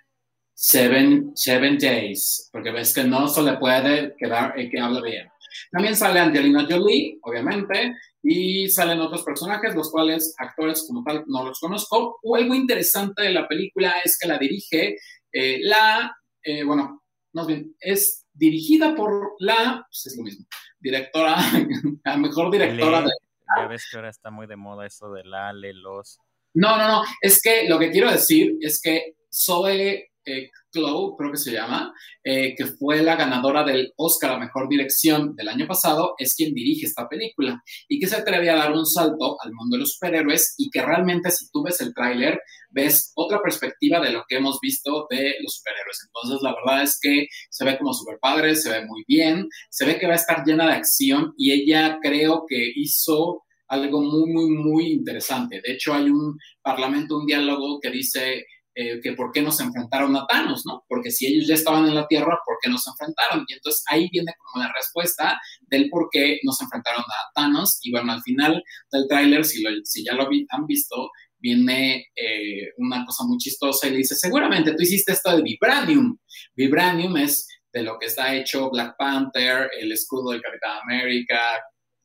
seven, 0.53 1.31
seven 1.35 1.77
days, 1.77 2.49
porque 2.51 2.71
ves 2.71 2.93
que 2.93 3.03
no 3.03 3.27
se 3.27 3.41
le 3.41 3.57
puede 3.57 4.15
quedar 4.17 4.53
el 4.59 4.69
que 4.69 4.79
habla 4.79 5.01
bien. 5.01 5.27
También 5.71 5.95
sale 5.95 6.19
Angelina 6.19 6.67
Jolie, 6.69 7.17
obviamente, 7.23 7.95
y 8.21 8.69
salen 8.69 8.99
otros 8.99 9.23
personajes, 9.23 9.75
los 9.75 9.91
cuales 9.91 10.33
actores 10.37 10.85
como 10.87 11.03
tal 11.03 11.23
no 11.27 11.45
los 11.45 11.59
conozco. 11.59 12.19
O 12.21 12.35
algo 12.35 12.53
interesante 12.53 13.23
de 13.23 13.31
la 13.31 13.47
película 13.47 13.95
es 14.03 14.17
que 14.19 14.27
la 14.27 14.37
dirige 14.37 14.97
eh, 15.31 15.59
la, 15.61 16.15
eh, 16.43 16.63
bueno, 16.63 17.03
más 17.33 17.47
bien, 17.47 17.75
es 17.79 18.25
dirigida 18.33 18.95
por 18.95 19.35
la, 19.39 19.85
pues 19.87 20.07
es 20.07 20.17
lo 20.17 20.23
mismo, 20.23 20.45
directora, 20.79 21.35
la 22.05 22.17
mejor 22.17 22.51
directora 22.51 23.01
de... 23.01 23.09
Ya 23.57 23.67
ves 23.67 23.87
que 23.89 23.97
ahora 23.97 24.09
está 24.09 24.31
muy 24.31 24.47
de 24.47 24.55
moda 24.55 24.85
eso 24.85 25.11
de 25.11 25.23
la, 25.23 25.53
le, 25.53 25.73
los... 25.73 26.19
No, 26.53 26.77
no, 26.77 26.87
no, 26.87 27.03
es 27.21 27.41
que 27.41 27.67
lo 27.67 27.77
que 27.77 27.91
quiero 27.91 28.11
decir 28.11 28.57
es 28.61 28.81
que 28.81 29.15
Zoe 29.31 30.09
eh, 30.29 30.51
creo 30.71 31.31
que 31.31 31.37
se 31.37 31.51
llama, 31.51 31.93
eh, 32.23 32.53
que 32.55 32.65
fue 32.65 33.01
la 33.01 33.15
ganadora 33.15 33.63
del 33.63 33.93
Oscar 33.97 34.31
a 34.31 34.39
Mejor 34.39 34.69
Dirección 34.69 35.35
del 35.35 35.49
año 35.49 35.67
pasado, 35.67 36.13
es 36.17 36.35
quien 36.35 36.53
dirige 36.53 36.85
esta 36.85 37.07
película 37.07 37.61
y 37.87 37.99
que 37.99 38.07
se 38.07 38.17
atreve 38.17 38.49
a 38.49 38.55
dar 38.55 38.71
un 38.71 38.85
salto 38.85 39.37
al 39.43 39.51
mundo 39.53 39.75
de 39.75 39.81
los 39.81 39.93
superhéroes 39.93 40.55
y 40.57 40.69
que 40.69 40.81
realmente 40.81 41.31
si 41.31 41.49
tú 41.51 41.63
ves 41.63 41.81
el 41.81 41.93
tráiler 41.93 42.39
ves 42.71 43.11
otra 43.15 43.41
perspectiva 43.41 43.99
de 43.99 44.11
lo 44.11 44.23
que 44.27 44.37
hemos 44.37 44.59
visto 44.61 45.07
de 45.09 45.35
los 45.41 45.55
superhéroes. 45.55 45.97
Entonces 46.05 46.43
la 46.43 46.55
verdad 46.55 46.83
es 46.83 46.99
que 47.01 47.27
se 47.49 47.65
ve 47.65 47.77
como 47.77 47.93
super 47.93 48.19
padre, 48.21 48.55
se 48.55 48.69
ve 48.69 48.85
muy 48.85 49.03
bien, 49.07 49.47
se 49.69 49.85
ve 49.85 49.97
que 49.97 50.07
va 50.07 50.13
a 50.13 50.17
estar 50.17 50.43
llena 50.45 50.67
de 50.67 50.73
acción 50.73 51.33
y 51.37 51.51
ella 51.51 51.97
creo 52.01 52.45
que 52.47 52.71
hizo 52.75 53.43
algo 53.69 54.01
muy, 54.01 54.31
muy, 54.31 54.49
muy 54.49 54.91
interesante. 54.91 55.61
De 55.63 55.73
hecho, 55.73 55.93
hay 55.93 56.09
un 56.09 56.37
parlamento, 56.61 57.17
un 57.17 57.25
diálogo 57.25 57.79
que 57.79 57.91
dice 57.91 58.45
eh, 58.81 59.01
que 59.03 59.11
por 59.11 59.33
qué 59.33 59.41
nos 59.41 59.59
enfrentaron 59.59 60.15
a 60.15 60.25
Thanos, 60.25 60.65
¿no? 60.65 60.85
Porque 60.87 61.11
si 61.11 61.27
ellos 61.27 61.45
ya 61.49 61.55
estaban 61.55 61.85
en 61.85 61.95
la 61.95 62.07
Tierra, 62.07 62.39
¿por 62.45 62.55
qué 62.61 62.69
nos 62.69 62.87
enfrentaron? 62.87 63.43
Y 63.45 63.53
entonces 63.55 63.83
ahí 63.89 64.07
viene 64.09 64.31
como 64.37 64.63
la 64.63 64.71
respuesta 64.73 65.37
del 65.67 65.89
por 65.89 66.07
qué 66.09 66.39
nos 66.43 66.61
enfrentaron 66.61 67.01
a 67.01 67.31
Thanos. 67.35 67.79
Y 67.83 67.91
bueno, 67.91 68.13
al 68.13 68.21
final 68.21 68.63
del 68.89 69.05
tráiler, 69.09 69.43
si, 69.43 69.61
ya 70.05 70.13
lo 70.13 70.29
han 70.49 70.65
visto, 70.65 71.09
viene 71.37 72.05
eh, 72.15 72.69
una 72.77 73.05
cosa 73.05 73.25
muy 73.25 73.37
chistosa 73.37 73.85
y 73.85 73.91
le 73.91 73.97
dice, 73.97 74.15
seguramente 74.15 74.73
tú 74.73 74.81
hiciste 74.81 75.11
esto 75.11 75.35
de 75.35 75.43
Vibranium. 75.43 76.17
Vibranium 76.55 77.17
es 77.17 77.49
de 77.73 77.83
lo 77.83 77.99
que 77.99 78.05
está 78.05 78.33
hecho 78.33 78.69
Black 78.69 78.95
Panther, 78.97 79.69
el 79.77 79.91
escudo 79.91 80.31
del 80.31 80.41
Capitán 80.41 80.77
América, 80.83 81.37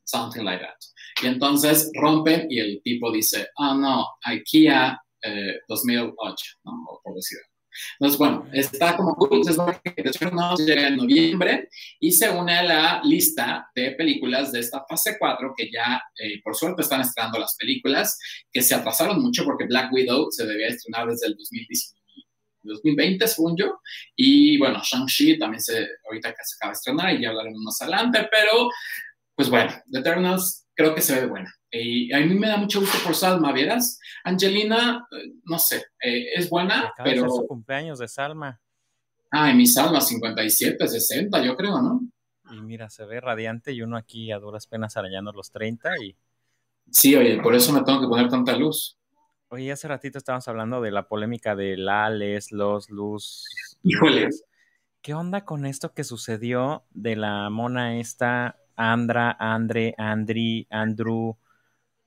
something 0.03 0.43
like 0.43 0.61
that. 0.61 0.75
Y 1.23 1.27
entonces 1.27 1.89
rompen 1.97 2.47
y 2.49 2.59
el 2.59 2.81
tipo 2.83 3.13
dice, 3.13 3.47
oh 3.55 3.75
no, 3.75 4.07
IKEA 4.25 4.99
2008, 5.67 6.15
eh, 6.15 6.59
¿no? 6.63 6.99
por 7.03 7.15
decirlo. 7.15 7.45
Entonces, 7.99 8.17
bueno, 8.17 8.47
está 8.53 8.95
como. 8.95 9.17
Entonces, 9.31 9.57
llega 10.65 10.87
en 10.87 10.97
noviembre 10.97 11.69
y 11.99 12.11
se 12.11 12.29
une 12.29 12.53
a 12.53 12.63
la 12.63 13.01
lista 13.03 13.69
de 13.75 13.91
películas 13.91 14.51
de 14.51 14.59
esta 14.59 14.85
fase 14.87 15.17
4 15.19 15.53
que 15.55 15.69
ya, 15.71 16.01
eh, 16.17 16.41
por 16.43 16.55
suerte, 16.55 16.81
están 16.81 17.01
estrenando 17.01 17.39
las 17.39 17.55
películas 17.57 18.17
que 18.51 18.61
se 18.61 18.75
atrasaron 18.75 19.21
mucho 19.21 19.43
porque 19.43 19.65
Black 19.65 19.91
Widow 19.91 20.31
se 20.31 20.45
debía 20.45 20.67
estrenar 20.67 21.07
desde 21.07 21.27
el 21.27 21.35
2020, 22.63 23.27
según 23.27 23.57
yo. 23.57 23.79
Y 24.15 24.57
bueno, 24.57 24.81
Shang-Chi 24.83 25.37
también 25.37 25.61
se, 25.61 25.85
ahorita 26.05 26.31
que 26.31 26.43
se 26.43 26.55
acaba 26.55 26.71
de 26.71 26.77
estrenar 26.77 27.13
y 27.13 27.21
ya 27.21 27.29
hablaremos 27.29 27.61
más 27.61 27.81
adelante, 27.81 28.27
pero 28.31 28.69
pues 29.35 29.49
bueno, 29.49 29.73
The 29.91 29.99
Eternals 29.99 30.64
creo 30.75 30.93
que 30.93 31.01
se 31.01 31.19
ve 31.19 31.27
buena. 31.27 31.53
Y 31.71 32.13
a 32.13 32.19
mí 32.19 32.35
me 32.35 32.47
da 32.47 32.57
mucho 32.57 32.79
gusto 32.79 32.97
por 33.03 33.15
Salma, 33.15 33.51
¿vieras? 33.51 33.99
Angelina, 34.23 35.07
eh, 35.11 35.33
no 35.43 35.57
sé, 35.57 35.85
eh, 36.01 36.27
es 36.35 36.49
buena, 36.49 36.93
pero... 37.03 37.25
Es 37.25 37.35
su 37.35 37.47
cumpleaños 37.47 37.99
de 37.99 38.07
Salma. 38.07 38.61
Ah, 39.31 39.49
en 39.49 39.57
mi 39.57 39.65
Salma, 39.65 39.99
57, 40.01 40.87
60, 40.87 41.43
yo 41.43 41.55
creo, 41.55 41.81
¿no? 41.81 42.01
Y 42.51 42.61
mira, 42.61 42.89
se 42.89 43.05
ve 43.05 43.19
radiante 43.19 43.71
y 43.71 43.81
uno 43.81 43.97
aquí 43.97 44.31
a 44.31 44.39
duras 44.39 44.67
penas 44.67 44.95
arañando 44.97 45.31
los 45.31 45.51
30 45.51 45.91
y... 46.03 46.15
Sí, 46.91 47.15
oye, 47.15 47.41
por 47.41 47.55
eso 47.55 47.73
me 47.73 47.81
tengo 47.83 47.99
que 47.99 48.07
poner 48.07 48.29
tanta 48.29 48.55
luz. 48.55 48.97
Oye, 49.47 49.71
hace 49.71 49.87
ratito 49.87 50.17
estábamos 50.17 50.47
hablando 50.47 50.81
de 50.81 50.91
la 50.91 51.07
polémica 51.07 51.55
de 51.55 51.77
Lales, 51.77 52.51
los 52.51 52.89
Luz... 52.89 53.45
Híjoles. 53.83 54.43
¿Qué 55.01 55.13
onda 55.13 55.45
con 55.45 55.65
esto 55.65 55.93
que 55.93 56.03
sucedió 56.03 56.83
de 56.91 57.15
la 57.15 57.49
mona 57.51 57.99
esta, 57.99 58.59
Andra, 58.75 59.35
Andre, 59.39 59.93
Andri, 59.97 60.67
Andrew, 60.69 61.35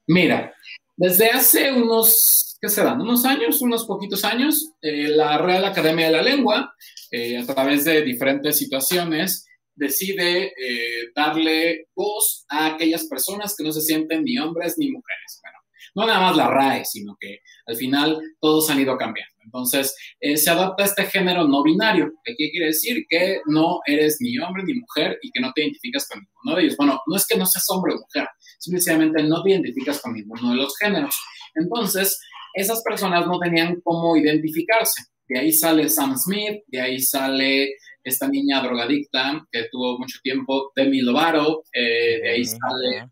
Mira, 0.08 0.54
desde 0.96 1.28
hace 1.28 1.70
unos, 1.70 2.56
¿qué 2.60 2.70
serán? 2.70 2.98
Unos 2.98 3.26
años, 3.26 3.60
unos 3.60 3.84
poquitos 3.84 4.24
años, 4.24 4.72
eh, 4.80 5.08
la 5.08 5.36
Real 5.36 5.66
Academia 5.66 6.06
de 6.06 6.12
la 6.12 6.22
Lengua, 6.22 6.74
eh, 7.10 7.36
a 7.36 7.44
través 7.44 7.84
de 7.84 8.00
diferentes 8.02 8.56
situaciones, 8.56 9.46
decide 9.74 10.46
eh, 10.46 11.10
darle 11.14 11.88
voz 11.94 12.46
a 12.48 12.68
aquellas 12.68 13.04
personas 13.04 13.54
que 13.54 13.64
no 13.64 13.70
se 13.70 13.82
sienten 13.82 14.24
ni 14.24 14.38
hombres 14.38 14.76
ni 14.78 14.90
mujeres. 14.90 15.40
Bueno, 15.42 15.58
no 15.94 16.06
nada 16.06 16.20
más 16.20 16.36
la 16.36 16.48
RAE, 16.48 16.86
sino 16.86 17.14
que 17.20 17.40
al 17.66 17.76
final 17.76 18.18
todos 18.40 18.70
han 18.70 18.80
ido 18.80 18.96
cambiando. 18.96 19.37
Entonces, 19.48 19.96
se 20.20 20.50
adapta 20.50 20.82
a 20.82 20.86
este 20.86 21.04
género 21.04 21.48
no 21.48 21.62
binario, 21.62 22.12
que 22.22 22.34
quiere 22.34 22.66
decir 22.66 23.04
que 23.08 23.40
no 23.46 23.80
eres 23.86 24.18
ni 24.20 24.38
hombre 24.38 24.62
ni 24.62 24.74
mujer 24.74 25.18
y 25.22 25.30
que 25.30 25.40
no 25.40 25.52
te 25.54 25.62
identificas 25.62 26.06
con 26.06 26.20
ninguno 26.20 26.56
de 26.56 26.62
ellos. 26.64 26.76
Bueno, 26.76 27.00
no 27.06 27.16
es 27.16 27.26
que 27.26 27.38
no 27.38 27.46
seas 27.46 27.64
hombre 27.70 27.94
o 27.94 27.98
mujer, 27.98 28.28
simplemente 28.58 29.22
no 29.22 29.42
te 29.42 29.50
identificas 29.50 30.02
con 30.02 30.12
ninguno 30.12 30.50
de 30.50 30.56
los 30.56 30.76
géneros. 30.76 31.16
Entonces, 31.54 32.20
esas 32.52 32.82
personas 32.82 33.26
no 33.26 33.38
tenían 33.38 33.80
cómo 33.82 34.16
identificarse. 34.16 35.02
De 35.28 35.38
ahí 35.38 35.52
sale 35.52 35.88
Sam 35.88 36.16
Smith, 36.16 36.62
de 36.66 36.80
ahí 36.80 37.00
sale 37.00 37.70
esta 38.02 38.28
niña 38.28 38.62
drogadicta 38.62 39.46
que 39.50 39.68
tuvo 39.70 39.98
mucho 39.98 40.18
tiempo, 40.22 40.72
Demi 40.74 41.00
Lovato, 41.00 41.64
eh, 41.72 42.20
de 42.22 42.30
ahí 42.30 42.44
sale, 42.44 43.08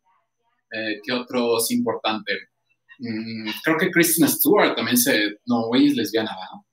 eh, 0.72 1.00
¿qué 1.04 1.12
otro 1.12 1.58
es 1.58 1.70
importante? 1.70 2.32
Mm, 2.98 3.50
creo 3.62 3.76
que 3.76 3.90
Kristen 3.90 4.28
Stewart 4.28 4.74
también 4.74 4.96
se, 4.96 5.38
no, 5.46 5.74
ella 5.74 5.88
es 5.88 5.96
lesbiana, 5.96 6.30
¿verdad? 6.30 6.64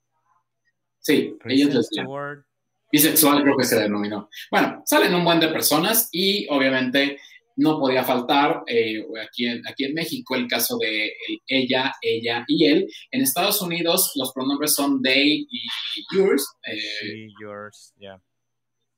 Sí, 1.00 1.36
ella 1.44 1.68
es 1.68 1.74
lesbiana. 1.74 2.44
Bisexual 2.90 3.42
creo 3.42 3.56
que 3.56 3.64
se 3.64 3.80
denominó. 3.80 4.28
Bueno, 4.50 4.82
salen 4.86 5.14
un 5.14 5.24
buen 5.24 5.40
de 5.40 5.48
personas 5.48 6.08
y 6.12 6.46
obviamente 6.48 7.18
no 7.56 7.78
podía 7.78 8.04
faltar 8.04 8.62
eh, 8.66 9.04
aquí, 9.26 9.46
en, 9.46 9.66
aquí 9.66 9.84
en 9.84 9.94
México 9.94 10.34
el 10.34 10.46
caso 10.48 10.76
de 10.78 11.12
ella, 11.46 11.92
ella 12.02 12.44
y 12.46 12.66
él. 12.66 12.88
En 13.10 13.22
Estados 13.22 13.60
Unidos 13.62 14.12
los 14.16 14.32
pronombres 14.32 14.74
son 14.74 15.02
they 15.02 15.46
y 15.50 15.66
yours. 16.14 16.46
Eh, 16.66 17.28
yours, 17.40 17.92
yeah. 17.98 18.20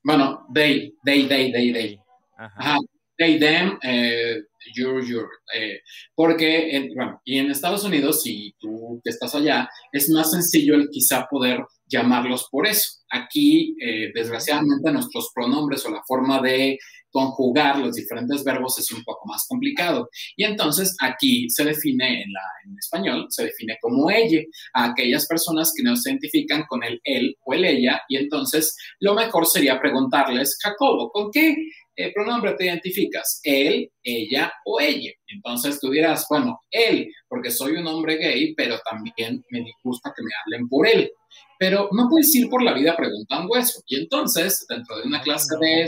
Bueno, 0.03 0.45
they, 0.53 0.93
they, 1.03 1.27
they, 1.27 1.51
they, 1.51 1.73
they. 1.73 1.99
Ajá. 2.37 2.77
They, 3.17 3.39
them, 3.39 3.79
eh, 3.81 4.41
your, 4.75 5.03
your. 5.03 5.27
Eh, 5.55 5.79
porque, 6.13 6.89
bueno, 6.95 7.21
y 7.25 7.39
en 7.39 7.49
Estados 7.49 7.83
Unidos, 7.83 8.21
si 8.21 8.53
tú 8.59 9.01
que 9.03 9.09
estás 9.09 9.33
allá, 9.33 9.69
es 9.91 10.09
más 10.09 10.31
sencillo 10.31 10.75
el 10.75 10.89
quizá 10.89 11.27
poder 11.29 11.65
llamarlos 11.87 12.47
por 12.51 12.67
eso. 12.67 12.99
Aquí, 13.09 13.73
desgraciadamente, 14.13 14.91
nuestros 14.91 15.31
pronombres 15.33 15.85
o 15.85 15.89
la 15.89 16.03
forma 16.05 16.41
de 16.41 16.77
conjugar 17.11 17.79
los 17.79 17.95
diferentes 17.95 18.43
verbos 18.43 18.77
es 18.77 18.91
un 18.91 19.03
poco 19.03 19.27
más 19.27 19.45
complicado. 19.47 20.09
Y 20.35 20.43
entonces 20.43 20.95
aquí 21.01 21.49
se 21.49 21.63
define 21.63 22.21
en, 22.21 22.29
en 22.65 22.77
español, 22.77 23.25
se 23.29 23.45
define 23.45 23.77
como 23.81 24.09
ella, 24.11 24.41
a 24.73 24.91
aquellas 24.91 25.25
personas 25.25 25.73
que 25.75 25.83
no 25.83 25.95
se 25.95 26.11
identifican 26.11 26.65
con 26.67 26.83
el 26.83 26.99
él 27.03 27.35
o 27.45 27.53
el 27.53 27.65
ella. 27.65 28.01
Y 28.07 28.17
entonces 28.17 28.77
lo 28.99 29.15
mejor 29.15 29.45
sería 29.47 29.79
preguntarles, 29.79 30.57
Jacobo, 30.61 31.09
¿con 31.11 31.31
qué 31.31 31.55
eh, 31.97 32.13
pronombre 32.13 32.53
te 32.53 32.65
identificas? 32.65 33.41
¿Él, 33.43 33.91
ella 34.01 34.53
o 34.65 34.79
ella? 34.79 35.11
Entonces 35.27 35.79
tú 35.79 35.89
dirás, 35.89 36.25
bueno, 36.29 36.61
él, 36.71 37.11
porque 37.27 37.51
soy 37.51 37.73
un 37.73 37.87
hombre 37.87 38.15
gay, 38.15 38.53
pero 38.55 38.77
también 38.89 39.43
me 39.51 39.65
gusta 39.83 40.13
que 40.15 40.23
me 40.23 40.31
hablen 40.45 40.69
por 40.69 40.87
él. 40.87 41.11
Pero 41.59 41.89
no 41.91 42.07
puedes 42.09 42.33
ir 42.35 42.49
por 42.49 42.63
la 42.63 42.73
vida 42.73 42.95
preguntando 42.95 43.55
eso. 43.57 43.81
Y 43.87 43.99
entonces, 43.99 44.65
dentro 44.69 44.97
de 44.97 45.07
una 45.07 45.21
clase 45.21 45.57
de 45.59 45.87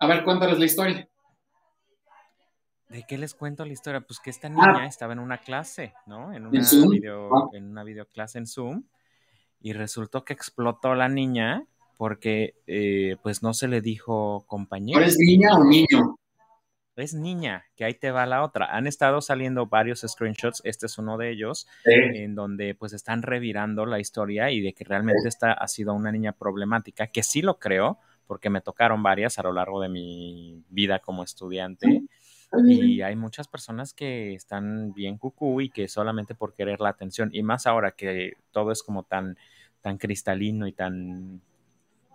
a 0.00 0.06
ver, 0.06 0.24
cuéntales 0.24 0.58
la 0.58 0.64
historia. 0.64 1.08
¿De 2.88 3.04
qué 3.06 3.18
les 3.18 3.34
cuento 3.34 3.64
la 3.64 3.72
historia? 3.72 4.00
Pues 4.00 4.20
que 4.20 4.30
esta 4.30 4.48
niña 4.48 4.82
ah. 4.82 4.86
estaba 4.86 5.12
en 5.12 5.18
una 5.18 5.38
clase, 5.38 5.92
¿no? 6.06 6.32
En 6.32 6.46
una, 6.46 6.60
video, 6.88 7.36
ah. 7.36 7.48
en 7.52 7.70
una 7.70 7.82
videoclase 7.82 8.38
en 8.38 8.46
Zoom. 8.46 8.84
Y 9.60 9.72
resultó 9.72 10.24
que 10.24 10.32
explotó 10.32 10.94
la 10.94 11.08
niña 11.08 11.66
porque 11.98 12.54
eh, 12.66 13.16
pues 13.22 13.42
no 13.42 13.52
se 13.52 13.68
le 13.68 13.82
dijo 13.82 14.44
compañero. 14.46 15.00
¿Es 15.00 15.18
niña 15.18 15.58
o 15.58 15.64
niño? 15.64 16.16
Es 16.96 17.12
niña, 17.12 17.64
que 17.76 17.84
ahí 17.84 17.94
te 17.94 18.10
va 18.10 18.24
la 18.24 18.42
otra. 18.42 18.74
Han 18.76 18.86
estado 18.86 19.20
saliendo 19.20 19.66
varios 19.66 20.04
screenshots, 20.06 20.62
este 20.64 20.86
es 20.86 20.98
uno 20.98 21.16
de 21.16 21.30
ellos, 21.30 21.68
en 21.84 22.34
donde 22.34 22.74
pues 22.74 22.92
están 22.92 23.22
revirando 23.22 23.86
la 23.86 24.00
historia 24.00 24.50
y 24.50 24.60
de 24.60 24.72
que 24.72 24.82
realmente 24.82 25.28
esta 25.28 25.52
ha 25.52 25.68
sido 25.68 25.94
una 25.94 26.10
niña 26.10 26.32
problemática, 26.32 27.06
que 27.06 27.22
sí 27.22 27.40
lo 27.40 27.60
creo, 27.60 27.98
porque 28.26 28.50
me 28.50 28.60
tocaron 28.60 29.02
varias 29.02 29.38
a 29.38 29.44
lo 29.44 29.52
largo 29.52 29.80
de 29.80 29.88
mi 29.88 30.64
vida 30.70 30.98
como 30.98 31.22
estudiante. 31.22 32.02
Y 32.66 33.02
hay 33.02 33.14
muchas 33.14 33.46
personas 33.46 33.92
que 33.92 34.34
están 34.34 34.92
bien 34.92 35.18
cucú 35.18 35.60
y 35.60 35.70
que 35.70 35.86
solamente 35.86 36.34
por 36.34 36.52
querer 36.52 36.80
la 36.80 36.88
atención, 36.88 37.30
y 37.32 37.44
más 37.44 37.68
ahora 37.68 37.92
que 37.92 38.32
todo 38.50 38.72
es 38.72 38.82
como 38.82 39.04
tan, 39.04 39.36
tan 39.82 39.98
cristalino 39.98 40.66
y 40.66 40.72
tan, 40.72 41.42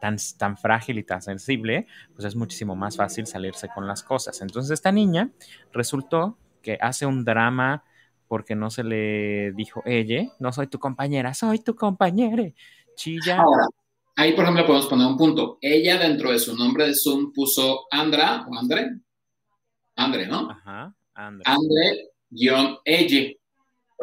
tan, 0.04 0.18
tan 0.38 0.58
frágil 0.58 1.00
y 1.00 1.04
tan 1.04 1.22
sensible, 1.22 1.88
pues 2.14 2.26
es 2.26 2.36
muchísimo 2.36 2.76
más 2.76 2.98
fácil 2.98 3.26
salirse 3.26 3.70
con 3.74 3.88
las 3.88 4.04
cosas. 4.04 4.42
Entonces 4.42 4.72
esta 4.72 4.92
niña 4.92 5.30
resultó 5.72 6.38
que 6.62 6.78
hace 6.82 7.06
un 7.06 7.24
drama 7.24 7.86
porque 8.28 8.54
no 8.54 8.70
se 8.70 8.84
le 8.84 9.54
dijo 9.54 9.82
ella, 9.86 10.26
no 10.40 10.52
soy 10.52 10.68
tu 10.68 10.78
compañera, 10.78 11.34
soy 11.34 11.60
tu 11.60 11.74
compañera. 11.76 12.52
Chilla. 12.98 13.38
Ahora, 13.38 13.68
ahí 14.18 14.34
por 14.34 14.44
ejemplo 14.44 14.66
podemos 14.66 14.88
poner 14.88 15.08
un 15.08 15.16
punto. 15.16 15.58
Ella 15.62 15.98
dentro 15.98 16.34
de 16.34 16.40
su 16.40 16.54
nombre 16.54 16.86
de 16.86 16.96
Zoom 16.96 17.32
puso 17.32 17.86
Andra 17.90 18.46
o 18.46 18.58
Andre. 18.58 19.00
Andre, 19.96 20.28
¿no? 20.28 20.50
Ajá, 20.52 20.94
Andre. 21.14 21.44
Andre 21.46 22.10
guion 22.30 22.78
ella 22.84 23.32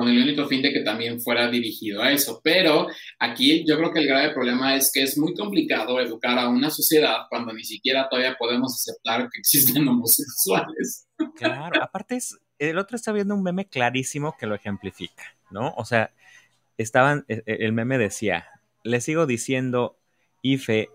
con 0.01 0.09
el 0.09 0.23
único 0.23 0.47
fin 0.47 0.63
de 0.63 0.73
que 0.73 0.81
también 0.81 1.21
fuera 1.21 1.51
dirigido 1.51 2.03
a 2.03 2.11
eso. 2.11 2.41
Pero 2.43 2.89
aquí 3.19 3.67
yo 3.69 3.77
creo 3.77 3.93
que 3.93 3.99
el 3.99 4.07
grave 4.07 4.33
problema 4.33 4.75
es 4.75 4.91
que 4.91 5.03
es 5.03 5.19
muy 5.19 5.35
complicado 5.35 6.01
educar 6.01 6.39
a 6.39 6.49
una 6.49 6.71
sociedad 6.71 7.27
cuando 7.29 7.53
ni 7.53 7.65
siquiera 7.65 8.09
todavía 8.09 8.35
podemos 8.39 8.75
aceptar 8.75 9.29
que 9.29 9.41
existen 9.41 9.87
homosexuales. 9.89 11.07
Claro, 11.37 11.83
aparte 11.83 12.17
es, 12.17 12.35
el 12.59 12.79
otro 12.79 12.97
está 12.97 13.13
viendo 13.13 13.35
un 13.35 13.43
meme 13.43 13.69
clarísimo 13.69 14.35
que 14.41 14.47
lo 14.47 14.55
ejemplifica, 14.55 15.35
¿no? 15.51 15.75
O 15.77 15.85
sea, 15.85 16.15
estaban, 16.79 17.27
e, 17.29 17.43
e, 17.45 17.67
el 17.67 17.75
meme 17.75 17.99
decía, 17.99 18.47
le 18.83 19.03
sigo 19.03 19.27
diciendo 19.27 19.99
IFE, 20.41 20.89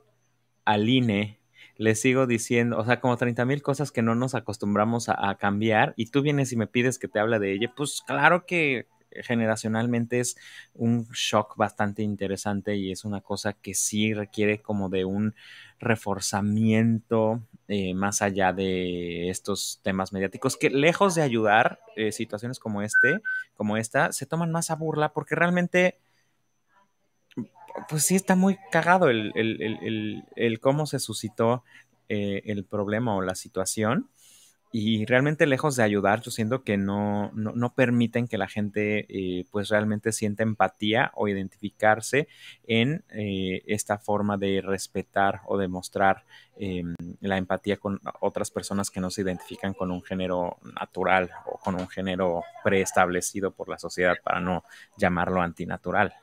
Aline, 0.65 1.37
le 1.77 1.93
sigo 1.93 2.25
diciendo, 2.25 2.79
o 2.79 2.85
sea, 2.85 2.99
como 2.99 3.17
30 3.17 3.45
mil 3.45 3.61
cosas 3.61 3.91
que 3.91 4.01
no 4.01 4.15
nos 4.15 4.33
acostumbramos 4.33 5.09
a, 5.09 5.29
a, 5.29 5.37
cambiar 5.37 5.93
y 5.95 6.07
tú 6.07 6.23
vienes 6.23 6.51
y 6.51 6.55
me 6.55 6.65
pides 6.65 6.97
que 6.97 7.07
te 7.07 7.19
hable 7.19 7.37
de 7.37 7.53
ella, 7.53 7.71
pues 7.77 8.01
claro 8.07 8.47
que 8.47 8.87
generacionalmente 9.23 10.19
es 10.19 10.37
un 10.73 11.07
shock 11.13 11.55
bastante 11.57 12.03
interesante 12.03 12.75
y 12.75 12.91
es 12.91 13.05
una 13.05 13.21
cosa 13.21 13.53
que 13.53 13.73
sí 13.73 14.13
requiere 14.13 14.61
como 14.61 14.89
de 14.89 15.05
un 15.05 15.35
reforzamiento 15.79 17.41
eh, 17.67 17.93
más 17.93 18.21
allá 18.21 18.53
de 18.53 19.29
estos 19.29 19.79
temas 19.83 20.13
mediáticos 20.13 20.57
que 20.57 20.69
lejos 20.69 21.15
de 21.15 21.21
ayudar 21.21 21.79
eh, 21.95 22.11
situaciones 22.11 22.59
como 22.59 22.81
este, 22.81 23.21
como 23.55 23.77
esta, 23.77 24.11
se 24.11 24.25
toman 24.25 24.51
más 24.51 24.71
a 24.71 24.75
burla 24.75 25.13
porque 25.13 25.35
realmente 25.35 25.97
pues 27.89 28.05
sí 28.05 28.15
está 28.15 28.35
muy 28.35 28.57
cagado 28.71 29.09
el, 29.09 29.31
el, 29.35 29.61
el, 29.61 30.23
el 30.35 30.59
cómo 30.59 30.85
se 30.85 30.99
suscitó 30.99 31.63
eh, 32.07 32.43
el 32.45 32.63
problema 32.63 33.15
o 33.15 33.21
la 33.21 33.33
situación 33.33 34.07
y 34.77 35.05
realmente 35.05 35.45
lejos 35.45 35.77
de 35.77 35.83
ayudar, 35.83 36.19
yo 36.19 36.31
siento 36.31 36.65
que 36.65 36.75
no, 36.75 37.31
no, 37.33 37.53
no 37.55 37.73
permiten 37.73 38.27
que 38.27 38.37
la 38.37 38.49
gente 38.49 39.05
eh, 39.07 39.45
pues 39.49 39.69
realmente 39.69 40.11
sienta 40.11 40.43
empatía 40.43 41.13
o 41.15 41.29
identificarse 41.29 42.27
en 42.67 43.05
eh, 43.13 43.63
esta 43.67 43.99
forma 43.99 44.35
de 44.35 44.59
respetar 44.61 45.39
o 45.45 45.57
demostrar 45.57 46.25
eh, 46.57 46.83
la 47.21 47.37
empatía 47.37 47.77
con 47.77 48.01
otras 48.19 48.51
personas 48.51 48.91
que 48.91 48.99
no 48.99 49.11
se 49.11 49.21
identifican 49.21 49.73
con 49.73 49.91
un 49.91 50.03
género 50.03 50.57
natural 50.77 51.31
o 51.45 51.57
con 51.57 51.75
un 51.75 51.87
género 51.87 52.43
preestablecido 52.61 53.51
por 53.51 53.69
la 53.69 53.79
sociedad 53.79 54.17
para 54.25 54.41
no 54.41 54.65
llamarlo 54.97 55.41
antinatural. 55.41 56.15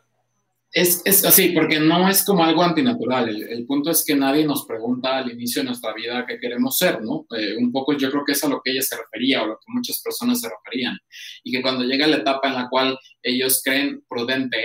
Es, 0.74 1.02
es, 1.04 1.22
así, 1.26 1.50
porque 1.50 1.78
no 1.78 2.08
es 2.08 2.24
como 2.24 2.42
algo 2.42 2.62
antinatural. 2.62 3.28
El, 3.28 3.66
punto 3.66 3.90
es 3.90 4.02
que 4.06 4.14
nadie 4.14 4.46
nos 4.46 4.64
pregunta 4.64 5.18
al 5.18 5.30
inicio 5.30 5.60
de 5.60 5.66
nuestra 5.66 5.92
vida 5.92 6.24
qué 6.26 6.38
queremos 6.38 6.78
ser, 6.78 7.02
¿no? 7.02 7.26
Eh, 7.36 7.56
un 7.58 7.70
poco 7.70 7.92
yo 7.92 8.10
creo 8.10 8.24
que 8.24 8.32
es 8.32 8.42
a 8.42 8.48
lo 8.48 8.62
que 8.64 8.70
ella 8.70 8.80
se 8.80 8.96
refería 8.96 9.42
o 9.42 9.48
lo 9.48 9.56
que 9.56 9.66
muchas 9.66 10.00
personas 10.02 10.40
se 10.40 10.48
referían. 10.48 10.96
Y 11.44 11.52
que 11.52 11.60
cuando 11.60 11.84
llega 11.84 12.06
la 12.06 12.16
etapa 12.16 12.48
en 12.48 12.54
la 12.54 12.68
cual 12.70 12.98
ellos 13.22 13.60
creen 13.62 14.02
prudente 14.08 14.56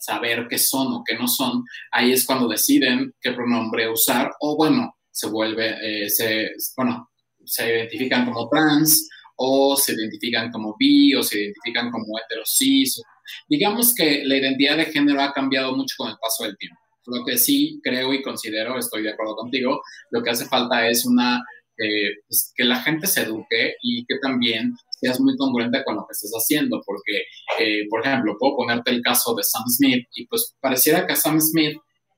saber 0.00 0.46
qué 0.48 0.56
son 0.56 0.94
o 0.94 1.04
qué 1.06 1.18
no 1.18 1.28
son, 1.28 1.64
ahí 1.92 2.12
es 2.12 2.24
cuando 2.24 2.48
deciden 2.48 3.14
qué 3.20 3.32
pronombre 3.32 3.92
usar 3.92 4.30
o, 4.40 4.56
bueno, 4.56 4.96
se 5.10 5.28
vuelve, 5.28 5.76
eh, 5.82 6.08
se, 6.08 6.52
bueno, 6.78 7.10
se 7.44 7.76
identifican 7.76 8.24
como 8.24 8.48
trans 8.48 9.06
o 9.36 9.76
se 9.76 9.92
identifican 9.92 10.50
como 10.50 10.74
bi 10.78 11.14
o 11.14 11.22
se 11.22 11.40
identifican 11.42 11.90
como 11.90 12.18
heterosis 12.18 13.02
Digamos 13.48 13.94
que 13.94 14.22
la 14.24 14.36
identidad 14.36 14.76
de 14.76 14.86
género 14.86 15.22
ha 15.22 15.32
cambiado 15.32 15.74
mucho 15.76 15.94
con 15.98 16.10
el 16.10 16.16
paso 16.20 16.44
del 16.44 16.56
tiempo. 16.56 16.78
Lo 17.06 17.24
que 17.24 17.36
sí 17.38 17.80
creo 17.82 18.12
y 18.12 18.22
considero, 18.22 18.78
estoy 18.78 19.02
de 19.02 19.10
acuerdo 19.10 19.36
contigo, 19.36 19.80
lo 20.10 20.22
que 20.22 20.30
hace 20.30 20.46
falta 20.46 20.88
es 20.88 21.06
una, 21.06 21.38
eh, 21.78 22.16
pues, 22.26 22.52
que 22.56 22.64
la 22.64 22.80
gente 22.82 23.06
se 23.06 23.22
eduque 23.22 23.76
y 23.80 24.04
que 24.06 24.16
también 24.20 24.74
seas 25.00 25.20
muy 25.20 25.36
congruente 25.36 25.84
con 25.84 25.94
lo 25.94 26.02
que 26.02 26.12
estás 26.12 26.32
haciendo, 26.32 26.82
porque, 26.84 27.22
eh, 27.60 27.86
por 27.88 28.04
ejemplo, 28.04 28.36
puedo 28.38 28.56
ponerte 28.56 28.90
el 28.90 29.02
caso 29.02 29.34
de 29.34 29.44
Sam 29.44 29.64
Smith 29.68 30.08
y 30.14 30.26
pues 30.26 30.56
pareciera 30.60 31.06
que 31.06 31.12
a 31.12 31.16
Sam 31.16 31.40
Smith 31.40 31.76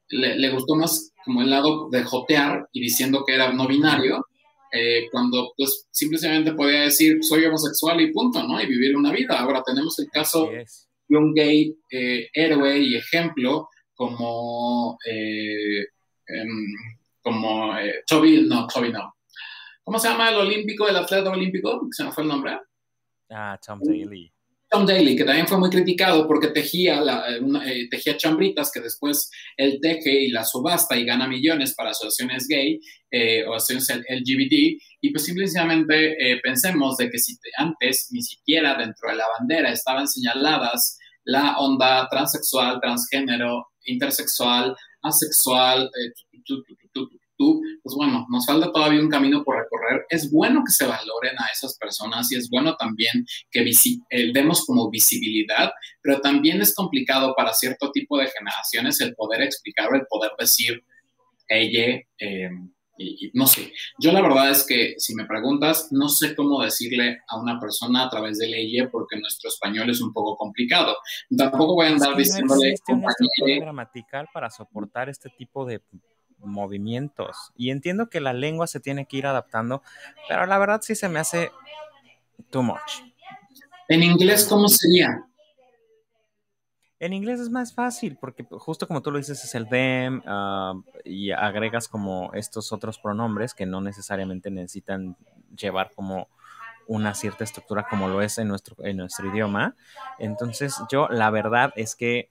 le, 0.09 0.39
le 0.39 0.51
gustó 0.51 0.75
más 0.75 1.13
como 1.25 1.43
el 1.43 1.51
lado 1.51 1.91
de 1.91 2.03
jotear 2.05 2.69
y 2.73 2.81
diciendo 2.81 3.25
que 3.27 3.35
era 3.35 3.53
no 3.53 3.67
binario, 3.69 4.25
eh, 4.71 5.09
cuando 5.11 5.53
pues 5.57 5.87
simplemente 5.91 6.53
podía 6.53 6.83
decir 6.83 7.19
soy 7.23 7.45
homosexual 7.45 8.01
y 8.01 8.13
punto, 8.13 8.43
¿no? 8.43 8.61
Y 8.61 8.67
vivir 8.67 8.97
una 8.97 9.13
vida. 9.13 9.39
Ahora 9.39 9.63
tenemos 9.65 9.99
el 9.99 10.09
caso 10.11 10.51
de 11.09 11.17
un 11.17 11.35
gay 11.35 11.77
eh, 11.91 12.29
héroe 12.33 12.79
y 12.79 12.97
ejemplo 12.97 13.69
como, 13.95 14.99
eh, 15.07 15.81
em, 16.27 16.67
como 17.23 17.77
eh, 17.79 18.03
Toby, 18.07 18.47
no, 18.49 18.67
Toby 18.67 18.93
no. 18.93 19.15
¿Cómo 19.83 19.99
se 19.99 20.09
llama 20.09 20.29
el 20.29 20.37
olímpico, 20.37 20.87
el 20.87 20.97
atleta 20.97 21.31
olímpico? 21.31 21.81
Se 21.91 22.05
me 22.05 22.13
fue 22.13 22.23
el 22.23 22.29
nombre. 22.29 22.59
Ah, 23.31 23.59
Tom 23.65 23.81
Daly. 23.83 24.33
Tom 24.71 24.85
Daly, 24.85 25.17
que 25.17 25.25
también 25.25 25.47
fue 25.47 25.59
muy 25.59 25.71
criticado 25.71 26.27
porque 26.27 26.49
tejía, 26.49 27.01
la, 27.01 27.25
eh, 27.31 27.41
eh, 27.67 27.89
tejía 27.91 28.19
chambritas 28.19 28.71
que 28.71 28.81
después 28.81 29.31
él 29.57 29.79
teje 29.81 30.25
y 30.25 30.31
la 30.31 30.45
subasta 30.45 30.95
y 30.97 31.07
gana 31.07 31.27
millones 31.27 31.75
para 31.75 31.91
asociaciones 31.91 32.47
gay 32.47 32.79
eh, 33.11 33.45
o 33.47 33.55
asociaciones 33.55 34.05
LGBT. 34.09 34.79
Y 35.01 35.11
pues 35.11 35.25
simplemente 35.25 36.13
eh, 36.13 36.41
pensemos 36.43 36.99
de 36.99 37.09
que 37.09 37.19
si 37.19 37.39
antes 37.57 38.09
ni 38.11 38.23
siquiera 38.23 38.77
dentro 38.77 39.09
de 39.09 39.17
la 39.17 39.25
bandera 39.39 39.73
estaban 39.73 40.07
señaladas 40.07 40.99
la 41.25 41.57
onda 41.59 42.07
transexual, 42.11 42.79
transgénero, 42.81 43.69
intersexual, 43.85 44.77
asexual, 45.03 45.91
tu, 46.45 46.63
tu, 46.93 47.09
tú, 47.39 47.63
pues 47.83 47.95
bueno, 47.97 48.27
nos 48.29 48.45
falta 48.45 48.71
todavía 48.71 49.01
un 49.01 49.09
camino 49.09 49.43
por 49.45 49.57
recorrer. 49.57 50.05
Es 50.11 50.31
bueno 50.31 50.63
que 50.67 50.73
se 50.73 50.87
valoren 50.87 51.37
a 51.39 51.51
esas 51.53 51.79
personas 51.79 52.31
y 52.33 52.37
es 52.37 52.51
bueno 52.51 52.77
también 52.77 53.25
que 53.51 53.61
eh, 53.61 54.33
demos 54.33 54.67
como 54.67 54.91
visibilidad, 54.91 55.71
pero 56.03 56.21
también 56.21 56.61
es 56.61 56.75
complicado 56.75 57.35
para 57.37 57.55
cierto 57.55 57.91
tipo 57.93 58.19
de 58.19 58.29
generaciones 58.29 59.01
el 59.01 59.15
poder 59.15 59.43
explicar 59.43 59.89
o 59.91 59.97
el 59.97 60.07
poder 60.09 60.33
decir 60.39 60.83
ella. 61.49 62.03
Eh, 62.19 62.51
y, 63.01 63.27
y, 63.27 63.31
no 63.33 63.47
sé, 63.47 63.73
yo 64.01 64.11
la 64.11 64.21
verdad 64.21 64.51
es 64.51 64.67
que 64.67 64.95
si 64.99 65.15
me 65.15 65.25
preguntas, 65.25 65.89
no 65.93 66.09
sé 66.09 66.35
cómo 66.35 66.61
decirle 66.61 67.21
a 67.29 67.41
una 67.41 67.61
persona 67.61 68.05
a 68.05 68.11
través 68.11 68.39
de 68.39 68.49
ley 68.49 68.77
porque 68.91 69.17
nuestro 69.21 69.49
español 69.49 69.89
es 69.89 70.01
un 70.01 70.13
poco 70.13 70.37
complicado. 70.37 70.97
Tampoco 71.37 71.75
voy 71.75 71.87
a 71.87 71.91
andar 71.91 72.21
es 72.21 72.35
que 72.35 72.43
no 72.43 72.57
diciéndole... 72.57 73.61
gramatical 73.61 74.27
para 74.35 74.51
soportar 74.51 75.09
este 75.09 75.31
tipo 75.31 75.65
de 75.65 75.81
movimientos. 76.41 77.53
Y 77.57 77.71
entiendo 77.71 78.09
que 78.09 78.21
la 78.21 78.33
lengua 78.33 78.67
se 78.67 78.81
tiene 78.81 79.07
que 79.07 79.17
ir 79.17 79.27
adaptando, 79.27 79.83
pero 80.29 80.47
la 80.47 80.59
verdad 80.59 80.81
sí 80.83 80.95
se 80.95 81.09
me 81.09 81.19
hace 81.19 81.51
too 82.51 82.63
much. 82.63 83.03
¿En 83.89 84.03
inglés 84.03 84.47
cómo 84.49 84.69
sería? 84.69 85.25
En 87.01 87.13
inglés 87.13 87.39
es 87.39 87.49
más 87.49 87.73
fácil 87.73 88.19
porque 88.21 88.45
justo 88.51 88.89
como 88.89 89.03
tú 89.03 89.13
lo 89.13 89.19
dices 89.19 89.45
es 89.45 89.55
el 89.55 89.69
them 89.69 90.21
uh, 90.27 90.83
y 91.05 91.31
agregas 91.31 91.87
como 91.87 92.33
estos 92.35 92.73
otros 92.73 92.99
pronombres 92.99 93.55
que 93.55 93.67
no 93.67 93.81
necesariamente 93.81 94.51
necesitan 94.51 95.17
llevar 95.57 95.93
como 95.95 96.29
una 96.89 97.15
cierta 97.15 97.45
estructura 97.45 97.87
como 97.89 98.09
lo 98.09 98.21
es 98.21 98.39
en 98.39 98.49
nuestro, 98.49 98.75
en 98.85 98.97
nuestro 98.97 99.29
idioma. 99.29 99.77
Entonces 100.19 100.75
yo 100.91 101.07
la 101.09 101.31
verdad 101.31 101.73
es 101.77 101.95
que 101.95 102.31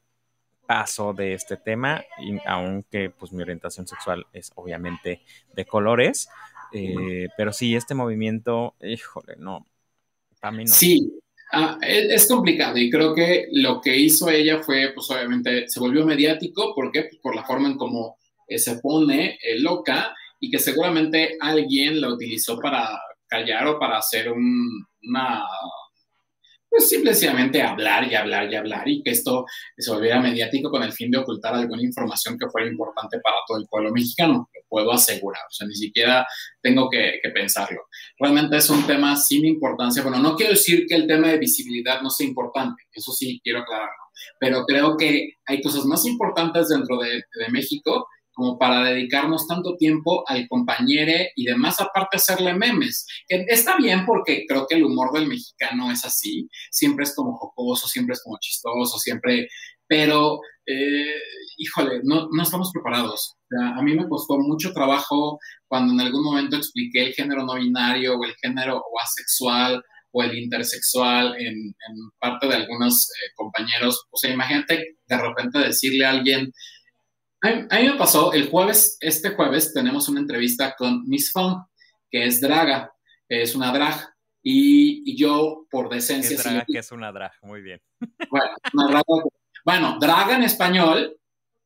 paso 0.68 1.14
de 1.14 1.34
este 1.34 1.58
tema, 1.58 2.04
y 2.20 2.38
aunque 2.46 3.10
pues 3.10 3.32
mi 3.32 3.42
orientación 3.42 3.88
sexual 3.88 4.26
es 4.34 4.52
obviamente 4.56 5.22
de 5.54 5.66
colores, 5.66 6.30
eh, 6.74 7.30
pero 7.38 7.54
sí, 7.54 7.76
este 7.76 7.96
movimiento, 7.96 8.76
híjole, 8.82 9.36
no, 9.38 9.66
también 10.42 10.68
no. 10.68 10.76
Sí, 10.76 11.12
ah, 11.54 11.78
es, 11.82 12.12
es, 12.12 12.28
complicado 12.28 12.78
y 12.78 12.90
creo 12.92 13.16
que 13.16 13.48
lo 13.54 13.80
que 13.80 13.96
hizo 13.96 14.30
ella 14.30 14.62
fue, 14.62 14.92
pues 14.94 15.10
obviamente, 15.10 15.68
se 15.70 15.80
volvió 15.80 16.06
mediático, 16.06 16.76
¿por 16.76 16.92
qué? 16.92 17.10
Por 17.22 17.36
la 17.36 17.46
forma 17.46 17.70
en 17.70 17.78
cómo 17.78 18.18
eh, 18.48 18.60
se 18.60 18.80
pone 18.80 19.38
eh, 19.42 19.60
loca 19.60 20.14
y 20.40 20.52
que 20.52 20.60
seguramente 20.60 21.38
alguien 21.40 22.00
la 22.00 22.10
utilizó 22.10 22.60
para 22.60 22.90
callar 23.28 23.68
o 23.68 23.80
para 23.80 23.98
hacer 23.98 24.32
un, 24.32 24.86
una 25.04 25.44
pues 26.78 27.20
simplemente 27.20 27.62
hablar 27.62 28.12
y 28.12 28.16
hablar 28.16 28.52
y 28.52 28.56
hablar 28.56 28.88
y 28.88 29.02
que 29.02 29.12
esto 29.12 29.46
se 29.78 29.92
volviera 29.92 30.22
mediático 30.22 30.70
con 30.70 30.84
el 30.84 30.92
fin 30.92 31.10
de 31.10 31.18
ocultar 31.18 31.56
alguna 31.56 31.82
información 31.82 32.38
que 32.38 32.50
fuera 32.50 32.68
importante 32.68 33.20
para 33.20 33.38
todo 33.48 33.58
el 33.58 33.68
pueblo 33.68 33.92
mexicano, 33.92 34.50
lo 34.54 34.62
puedo 34.70 34.92
asegurar, 34.92 35.42
o 35.50 35.52
sea, 35.52 35.68
ni 35.68 35.76
siquiera 35.76 36.26
tengo 36.62 36.90
que, 36.90 37.20
pensarlo. 37.34 37.82
Realmente 38.20 38.58
es 38.58 38.70
un 38.70 38.86
tema 38.86 39.16
sin 39.16 39.46
importancia, 39.46 40.04
bueno, 40.04 40.20
no 40.20 40.36
quiero 40.36 40.54
decir 40.54 40.86
que 40.88 40.96
el 40.96 41.08
tema 41.08 41.30
de 41.30 41.40
visibilidad 41.40 42.02
no 42.02 42.10
sea 42.10 42.28
importante, 42.28 42.84
eso 42.92 43.12
sí 43.12 43.40
quiero 43.44 43.60
aclararlo, 43.60 44.04
pero 44.40 44.64
creo 44.66 44.96
que 44.98 45.34
hay 45.46 45.62
cosas 45.62 45.86
más 45.86 46.06
importantes 46.06 46.70
dentro 46.70 46.98
de, 47.00 47.10
de 47.10 47.50
México 47.52 48.08
como 48.38 48.60
para 48.60 48.84
dedicarnos 48.84 49.48
tanto 49.48 49.76
tiempo 49.78 50.24
al 50.28 50.48
compañero 50.48 51.12
y 51.36 51.44
demás, 51.44 51.82
aparte 51.82 52.18
hacerle 52.18 52.54
memes. 52.54 53.08
Que 53.28 53.44
está 53.48 53.76
bien 53.78 54.06
porque 54.06 54.46
creo 54.48 54.68
que 54.70 54.76
el 54.76 54.84
humor 54.84 55.12
del 55.12 55.28
mexicano 55.28 55.92
es 55.92 56.06
así, 56.06 56.48
siempre 56.70 57.04
es 57.04 57.16
como 57.16 57.36
jocoso, 57.36 57.88
siempre 57.88 58.14
es 58.14 58.22
como 58.24 58.38
chistoso, 58.40 59.00
siempre, 59.00 59.48
pero, 59.88 60.40
eh, 60.68 61.16
híjole, 61.58 62.02
no, 62.04 62.28
no 62.32 62.44
estamos 62.44 62.70
preparados. 62.72 63.36
a 63.76 63.82
mí 63.82 63.96
me 63.96 64.08
costó 64.08 64.38
mucho 64.38 64.72
trabajo 64.72 65.40
cuando 65.68 65.94
en 65.94 66.02
algún 66.02 66.24
momento 66.24 66.58
expliqué 66.58 67.08
el 67.08 67.14
género 67.14 67.44
no 67.44 67.56
binario 67.56 68.18
o 68.20 68.24
el 68.24 68.36
género 68.40 68.78
o 68.78 69.00
asexual 69.02 69.82
o 70.12 70.24
el 70.24 70.38
intersexual 70.38 71.36
en, 71.40 71.74
parte 72.20 72.48
de 72.48 72.56
algunos 72.56 73.10
eh, 73.10 73.32
compañeros. 73.36 74.06
O 74.12 74.18
sea, 74.18 74.32
imagínate 74.32 74.98
de 75.08 75.18
repente 75.18 75.60
decirle 75.60 76.06
a 76.06 76.12
alguien, 76.12 76.52
a 77.42 77.80
mí, 77.80 77.90
me 77.90 77.98
pasó 77.98 78.34
el 78.34 78.50
jueves, 78.50 78.98
este 79.00 79.32
jueves 79.32 79.74
tenemos 79.74 80.10
una 80.10 80.20
entrevista 80.20 80.76
con 80.78 81.08
Miss 81.08 81.32
Fong, 81.32 81.64
que 82.10 82.26
es 82.26 82.42
draga, 82.42 82.92
es 83.28 83.56
una 83.56 83.72
drag, 83.72 84.14
y, 84.42 85.16
yo 85.18 85.66
por 85.70 85.90
decencia... 85.90 86.36
Es 86.36 86.44
draga, 86.44 86.66
que 86.66 86.80
es 86.80 86.92
una 86.92 87.12
drag, 87.12 87.32
muy 87.42 87.62
bien. 87.62 87.82
Bueno, 88.30 88.50
una 88.74 88.88
draga, 88.88 89.24
bueno, 89.66 89.98
drag 90.00 90.32
en 90.32 90.44
español, 90.44 91.18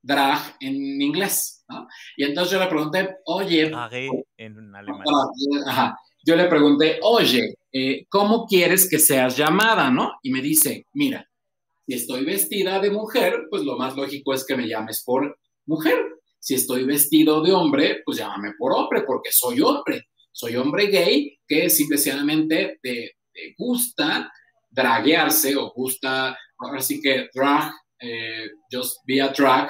drag 0.01 0.57
en 0.59 1.01
inglés, 1.01 1.63
¿no? 1.69 1.87
Y 2.17 2.23
entonces 2.23 2.53
yo 2.53 2.59
le 2.59 2.67
pregunté, 2.67 3.17
oye... 3.25 3.71
en 4.37 4.75
alemán. 4.75 5.03
Ajá, 5.67 5.97
yo 6.23 6.35
le 6.35 6.45
pregunté, 6.45 6.99
oye, 7.01 7.55
eh, 7.71 8.05
¿cómo 8.09 8.45
quieres 8.45 8.89
que 8.89 8.99
seas 8.99 9.37
llamada, 9.37 9.89
no? 9.89 10.13
Y 10.21 10.31
me 10.31 10.41
dice, 10.41 10.85
mira, 10.93 11.27
si 11.85 11.95
estoy 11.95 12.23
vestida 12.25 12.79
de 12.79 12.91
mujer, 12.91 13.47
pues 13.49 13.63
lo 13.63 13.77
más 13.77 13.95
lógico 13.95 14.33
es 14.33 14.45
que 14.45 14.55
me 14.55 14.67
llames 14.67 15.03
por 15.03 15.39
mujer. 15.71 15.97
Si 16.39 16.55
estoy 16.55 16.83
vestido 16.85 17.41
de 17.41 17.51
hombre, 17.51 18.01
pues 18.05 18.17
llámame 18.17 18.53
por 18.57 18.73
hombre, 18.73 19.03
porque 19.05 19.31
soy 19.31 19.61
hombre. 19.61 20.07
Soy 20.31 20.55
hombre 20.55 20.87
gay 20.87 21.37
que 21.47 21.69
simplemente 21.69 22.79
te, 22.81 23.15
gusta 23.57 24.31
draguearse 24.69 25.55
o 25.55 25.71
gusta, 25.73 26.37
ahora 26.57 26.81
sí 26.81 27.01
que 27.01 27.27
drag, 27.33 27.71
eh, 27.99 28.49
just 28.71 28.97
be 29.05 29.21
a 29.21 29.29
drag, 29.29 29.69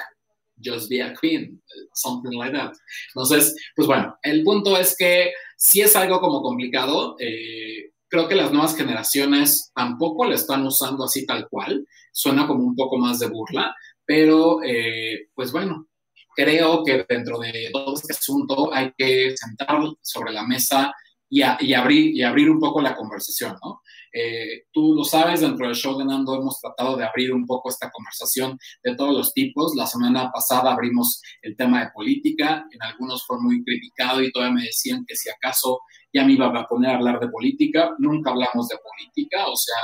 just 0.62 0.90
be 0.90 1.00
a 1.00 1.14
queen, 1.14 1.62
something 1.94 2.36
like 2.36 2.56
that. 2.56 2.72
Entonces, 3.14 3.54
pues 3.74 3.86
bueno, 3.86 4.16
el 4.22 4.42
punto 4.42 4.76
es 4.76 4.96
que 4.96 5.32
si 5.56 5.80
es 5.80 5.94
algo 5.96 6.20
como 6.20 6.42
complicado. 6.42 7.16
Eh, 7.18 7.92
creo 8.12 8.28
que 8.28 8.34
las 8.34 8.52
nuevas 8.52 8.76
generaciones 8.76 9.72
tampoco 9.74 10.26
lo 10.26 10.34
están 10.34 10.66
usando 10.66 11.04
así 11.04 11.24
tal 11.24 11.48
cual. 11.48 11.86
Suena 12.12 12.46
como 12.46 12.62
un 12.62 12.76
poco 12.76 12.98
más 12.98 13.18
de 13.18 13.28
burla, 13.28 13.74
pero 14.04 14.62
eh, 14.62 15.28
pues 15.34 15.50
bueno, 15.50 15.88
creo 16.34 16.84
que 16.84 17.04
dentro 17.08 17.38
de 17.38 17.70
todo 17.72 17.94
este 17.94 18.12
asunto 18.12 18.72
hay 18.72 18.92
que 18.96 19.34
sentar 19.36 19.78
sobre 20.00 20.32
la 20.32 20.44
mesa 20.44 20.92
y, 21.28 21.42
abrir, 21.42 22.14
y 22.14 22.22
abrir 22.22 22.50
un 22.50 22.60
poco 22.60 22.82
la 22.82 22.94
conversación, 22.94 23.56
¿no? 23.64 23.80
Eh, 24.12 24.64
tú 24.70 24.94
lo 24.94 25.02
sabes, 25.02 25.40
dentro 25.40 25.66
del 25.66 25.74
show 25.74 25.96
de 25.96 26.04
Nando 26.04 26.34
hemos 26.36 26.60
tratado 26.60 26.94
de 26.94 27.06
abrir 27.06 27.32
un 27.32 27.46
poco 27.46 27.70
esta 27.70 27.90
conversación 27.90 28.58
de 28.84 28.94
todos 28.94 29.16
los 29.16 29.32
tipos. 29.32 29.72
La 29.74 29.86
semana 29.86 30.30
pasada 30.30 30.72
abrimos 30.72 31.22
el 31.40 31.56
tema 31.56 31.80
de 31.80 31.90
política, 31.94 32.66
en 32.70 32.82
algunos 32.82 33.24
fue 33.26 33.40
muy 33.40 33.64
criticado 33.64 34.22
y 34.22 34.30
todavía 34.30 34.56
me 34.56 34.64
decían 34.64 35.06
que 35.06 35.16
si 35.16 35.30
acaso 35.30 35.80
ya 36.12 36.24
me 36.26 36.32
iba 36.32 36.46
a 36.48 36.66
poner 36.66 36.90
a 36.90 36.96
hablar 36.96 37.18
de 37.18 37.28
política. 37.28 37.94
Nunca 37.98 38.30
hablamos 38.30 38.68
de 38.68 38.76
política, 38.76 39.46
o 39.46 39.56
sea, 39.56 39.76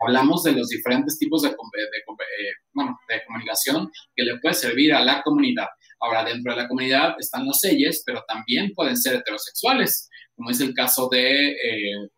hablamos 0.00 0.42
de 0.42 0.52
los 0.52 0.68
diferentes 0.68 1.16
tipos 1.18 1.42
de, 1.42 1.50
de, 1.50 1.54
eh, 1.54 2.52
bueno, 2.74 2.98
de 3.08 3.22
comunicación 3.24 3.90
que 4.14 4.24
le 4.24 4.40
puede 4.40 4.54
servir 4.54 4.92
a 4.92 5.04
la 5.04 5.22
comunidad. 5.22 5.68
Ahora, 6.00 6.24
dentro 6.24 6.54
de 6.54 6.62
la 6.62 6.68
comunidad 6.68 7.16
están 7.18 7.46
los 7.46 7.58
selles, 7.58 8.02
pero 8.04 8.22
también 8.26 8.72
pueden 8.74 8.96
ser 8.96 9.16
heterosexuales, 9.16 10.08
como 10.34 10.50
es 10.50 10.60
el 10.60 10.74
caso 10.74 11.08
de, 11.10 11.52
eh, 11.52 12.08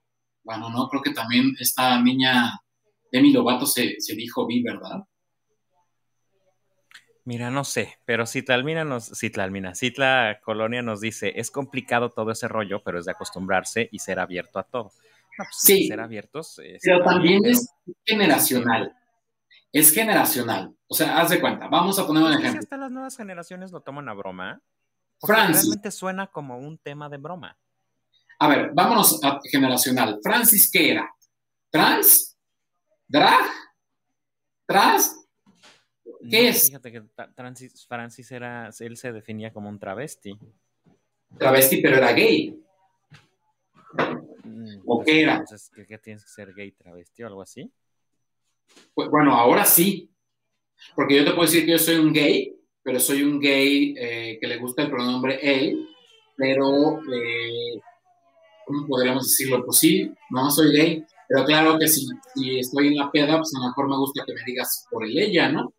bueno, 0.43 0.70
no, 0.70 0.89
creo 0.89 1.03
que 1.03 1.12
también 1.12 1.55
esta 1.61 2.01
niña 2.03 2.51
Demi 3.12 3.33
Lovato 3.33 3.66
se, 3.66 3.97
se 3.99 4.14
dijo 4.14 4.47
vi, 4.47 4.62
¿verdad? 4.62 5.05
Mira, 7.29 7.51
no 7.51 7.62
sé, 7.62 7.99
pero 8.07 8.26
Citlalmina 8.26 8.85
nos, 8.85 9.12
Citlalmina, 9.18 9.74
Citla 9.74 10.41
Colonia 10.43 10.81
nos 10.81 11.03
dice, 11.03 11.35
es 11.37 11.51
complicado 11.51 12.09
todo 12.11 12.31
ese 12.31 12.49
rollo, 12.49 12.83
pero 12.83 12.99
es 12.99 13.05
de 13.05 13.11
acostumbrarse 13.12 13.87
y 13.93 13.99
ser 13.99 14.18
abierto 14.18 14.59
a 14.59 14.62
todo. 14.62 14.93
Pues, 15.37 15.49
sí, 15.53 15.89
ser 15.89 16.01
abiertos. 16.01 16.59
pero 16.83 17.05
también 17.05 17.45
es 17.45 17.68
generacional. 18.07 18.93
Es 19.70 19.93
generacional. 19.93 20.74
O 20.89 20.95
sea, 20.95 21.20
haz 21.20 21.30
de 21.30 21.41
cuenta. 21.41 21.68
Vamos 21.68 21.99
a 21.99 22.07
poner 22.07 22.22
un 22.22 22.32
ejemplo. 22.32 22.53
Si 22.53 22.59
hasta 22.59 22.76
las 22.76 22.91
nuevas 22.91 23.16
generaciones 23.16 23.70
lo 23.70 23.80
toman 23.82 24.09
a 24.09 24.14
broma. 24.14 24.61
Francis. 25.20 25.62
Realmente 25.62 25.91
suena 25.91 26.26
como 26.28 26.59
un 26.59 26.78
tema 26.78 27.09
de 27.09 27.18
broma. 27.18 27.59
A 28.39 28.49
ver, 28.49 28.70
vámonos 28.72 29.22
a 29.22 29.39
generacional. 29.51 30.20
Francis, 30.22 30.70
¿qué 30.70 30.93
era? 30.93 31.14
¿Trans? 31.70 32.36
¿Drag? 33.07 33.51
¿Trans? 34.64 35.26
¿Qué 36.30 36.49
es? 36.49 36.66
Fíjate 36.66 36.93
que 36.93 37.03
Francis, 37.34 37.86
Francis 37.86 38.30
era, 38.32 38.70
él 38.78 38.97
se 38.97 39.12
definía 39.12 39.53
como 39.53 39.68
un 39.68 39.78
travesti. 39.78 40.39
Travesti, 41.36 41.82
pero 41.82 41.97
era 41.97 42.12
gay. 42.12 42.59
¿O 44.86 45.03
qué 45.03 45.22
era? 45.22 45.36
Entonces, 45.36 45.70
¿qué, 45.86 45.99
tienes 45.99 46.24
que 46.24 46.30
ser 46.30 46.55
gay 46.55 46.72
travesti 46.72 47.22
o 47.22 47.26
algo 47.26 47.43
así? 47.43 47.70
Pues, 48.95 49.11
bueno, 49.11 49.34
ahora 49.34 49.64
sí. 49.64 50.11
Porque 50.95 51.16
yo 51.16 51.24
te 51.24 51.31
puedo 51.31 51.43
decir 51.43 51.64
que 51.64 51.72
yo 51.72 51.79
soy 51.79 51.97
un 51.97 52.12
gay, 52.12 52.55
pero 52.83 53.01
soy 53.01 53.22
un 53.22 53.41
gay 53.41 53.95
eh, 53.99 54.39
que 54.41 54.47
le 54.47 54.59
gusta 54.59 54.83
el 54.83 54.91
pronombre 54.91 55.39
él, 55.43 55.89
pero, 56.37 56.99
eh, 57.12 57.81
¿cómo 58.66 58.87
podríamos 58.87 59.24
decirlo? 59.24 59.64
Pues 59.64 59.79
sí, 59.79 60.12
no 60.31 60.51
soy 60.51 60.72
gay, 60.72 61.05
pero 61.29 61.45
claro 61.45 61.79
que 61.79 61.89
si, 61.89 62.07
si 62.35 62.59
estoy 62.59 62.89
en 62.89 62.97
la 62.97 63.11
peda, 63.11 63.37
pues 63.37 63.53
a 63.55 63.61
lo 63.61 63.66
mejor 63.68 63.89
me 63.89 63.97
gusta 63.97 64.24
que 64.26 64.35
me 64.35 64.41
digas 64.47 64.87
por 64.91 65.05
el 65.05 65.18
ella, 65.18 65.51
¿no? 65.51 65.72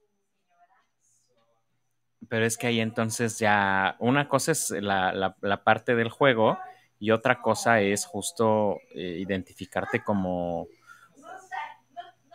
Pero 2.27 2.45
es 2.45 2.57
que 2.57 2.67
ahí 2.67 2.79
entonces 2.79 3.39
ya, 3.39 3.95
una 3.99 4.27
cosa 4.27 4.51
es 4.51 4.69
la, 4.71 5.35
la 5.41 5.63
parte 5.63 5.95
del 5.95 6.09
juego 6.09 6.59
y 6.99 7.11
otra 7.11 7.41
cosa 7.41 7.81
es 7.81 8.05
justo 8.05 8.77
eh, 8.93 9.17
identificarte 9.19 10.03
como 10.03 10.67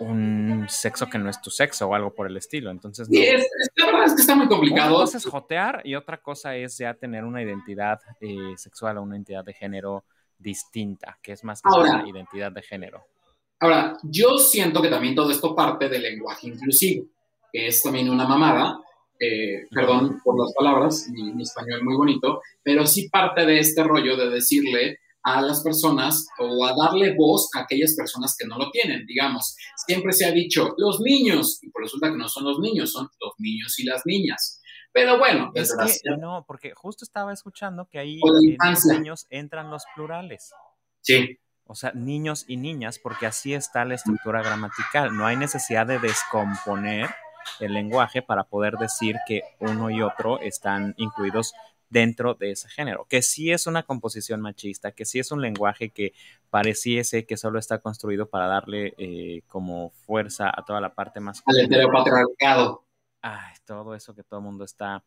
un 0.00 0.66
sexo 0.68 1.08
que 1.08 1.18
no 1.18 1.30
es 1.30 1.40
tu 1.40 1.50
sexo 1.50 1.88
o 1.88 1.94
algo 1.94 2.14
por 2.14 2.26
el 2.26 2.36
estilo. 2.36 2.70
Entonces, 2.70 3.08
es, 3.10 3.46
la 3.76 3.86
verdad 3.86 4.04
es 4.04 4.14
que 4.14 4.20
está 4.20 4.34
muy 4.34 4.48
complicado. 4.48 4.96
Una 4.96 5.04
cosa 5.04 5.18
es 5.18 5.26
jotear 5.26 5.82
y 5.84 5.94
otra 5.94 6.20
cosa 6.20 6.56
es 6.56 6.78
ya 6.78 6.94
tener 6.94 7.24
una 7.24 7.42
identidad 7.42 8.00
eh, 8.20 8.54
sexual 8.56 8.98
o 8.98 9.02
una 9.02 9.16
identidad 9.16 9.44
de 9.44 9.52
género 9.52 10.04
distinta, 10.38 11.18
que 11.22 11.32
es 11.32 11.44
más 11.44 11.62
que 11.62 11.68
una 11.68 12.08
identidad 12.08 12.52
de 12.52 12.62
género. 12.62 13.04
Ahora, 13.60 13.96
yo 14.02 14.36
siento 14.38 14.82
que 14.82 14.88
también 14.88 15.14
todo 15.14 15.30
esto 15.30 15.54
parte 15.54 15.88
del 15.88 16.02
lenguaje 16.02 16.48
inclusivo, 16.48 17.06
que 17.52 17.68
es 17.68 17.82
también 17.82 18.10
una 18.10 18.26
mamada, 18.26 18.78
eh, 19.18 19.66
perdón 19.70 20.20
por 20.24 20.38
las 20.38 20.52
palabras, 20.54 21.08
mi, 21.10 21.42
español 21.42 21.84
muy 21.84 21.96
bonito, 21.96 22.42
pero 22.62 22.86
sí 22.86 23.08
parte 23.08 23.46
de 23.46 23.60
este 23.60 23.84
rollo 23.84 24.16
de 24.16 24.28
decirle 24.28 24.98
a 25.24 25.40
las 25.40 25.62
personas 25.62 26.28
o 26.38 26.64
a 26.66 26.74
darle 26.76 27.14
voz 27.16 27.48
a 27.56 27.60
aquellas 27.60 27.94
personas 27.96 28.36
que 28.38 28.46
no 28.46 28.58
lo 28.58 28.70
tienen. 28.70 29.06
Digamos, 29.06 29.56
siempre 29.86 30.12
se 30.12 30.26
ha 30.26 30.30
dicho 30.30 30.74
los 30.76 31.00
niños, 31.00 31.58
y 31.62 31.70
por 31.70 31.82
resulta 31.82 32.10
que 32.10 32.16
no 32.16 32.28
son 32.28 32.44
los 32.44 32.58
niños, 32.60 32.92
son 32.92 33.08
los 33.20 33.32
niños 33.38 33.78
y 33.78 33.84
las 33.84 34.02
niñas. 34.04 34.60
Pero 34.92 35.18
bueno, 35.18 35.50
es 35.54 35.74
que, 35.76 36.16
no, 36.18 36.44
porque 36.46 36.72
justo 36.74 37.04
estaba 37.04 37.32
escuchando 37.32 37.88
que 37.88 37.98
ahí 37.98 38.20
en 38.22 38.70
los 38.70 38.84
niños 38.84 39.26
entran 39.28 39.70
los 39.70 39.82
plurales. 39.96 40.52
Sí. 41.00 41.38
O 41.66 41.74
sea, 41.74 41.92
niños 41.92 42.44
y 42.46 42.58
niñas, 42.58 43.00
porque 43.02 43.26
así 43.26 43.54
está 43.54 43.84
la 43.84 43.94
estructura 43.94 44.42
gramatical. 44.42 45.16
No 45.16 45.26
hay 45.26 45.36
necesidad 45.36 45.86
de 45.86 45.98
descomponer 45.98 47.08
el 47.60 47.72
lenguaje 47.72 48.22
para 48.22 48.44
poder 48.44 48.74
decir 48.74 49.16
que 49.26 49.42
uno 49.58 49.90
y 49.90 50.02
otro 50.02 50.38
están 50.40 50.94
incluidos 50.96 51.54
dentro 51.94 52.34
de 52.34 52.50
ese 52.50 52.68
género, 52.68 53.06
que 53.08 53.22
sí 53.22 53.52
es 53.52 53.68
una 53.68 53.84
composición 53.84 54.40
machista, 54.40 54.90
que 54.90 55.04
sí 55.04 55.20
es 55.20 55.30
un 55.30 55.40
lenguaje 55.40 55.90
que 55.90 56.12
pareciese 56.50 57.24
que 57.24 57.36
solo 57.36 57.60
está 57.60 57.78
construido 57.78 58.28
para 58.28 58.48
darle 58.48 58.94
eh, 58.98 59.42
como 59.46 59.90
fuerza 60.04 60.50
a 60.52 60.64
toda 60.64 60.80
la 60.80 60.92
parte 60.92 61.20
más... 61.20 61.40
Al 61.46 61.60
heteropatriarcado. 61.60 62.82
Ay, 63.22 63.54
todo 63.64 63.94
eso 63.94 64.12
que 64.12 64.24
todo 64.24 64.40
el 64.40 64.44
mundo 64.44 64.64
está... 64.64 65.04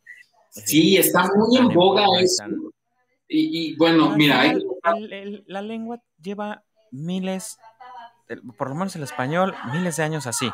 Eh, 0.55 0.61
sí, 0.65 0.95
está 0.95 1.29
muy 1.35 1.57
en 1.57 1.67
boga 1.67 2.05
eso. 2.21 2.45
Y, 3.27 3.75
bueno, 3.75 4.15
mira... 4.15 4.53
la 5.45 5.61
lengua 5.61 6.01
lleva 6.21 6.63
miles, 6.89 7.57
por 8.57 8.69
lo 8.69 8.75
menos 8.75 8.95
el 8.95 9.03
español, 9.03 9.53
miles 9.73 9.97
de 9.97 10.03
años 10.03 10.25
así. 10.25 10.49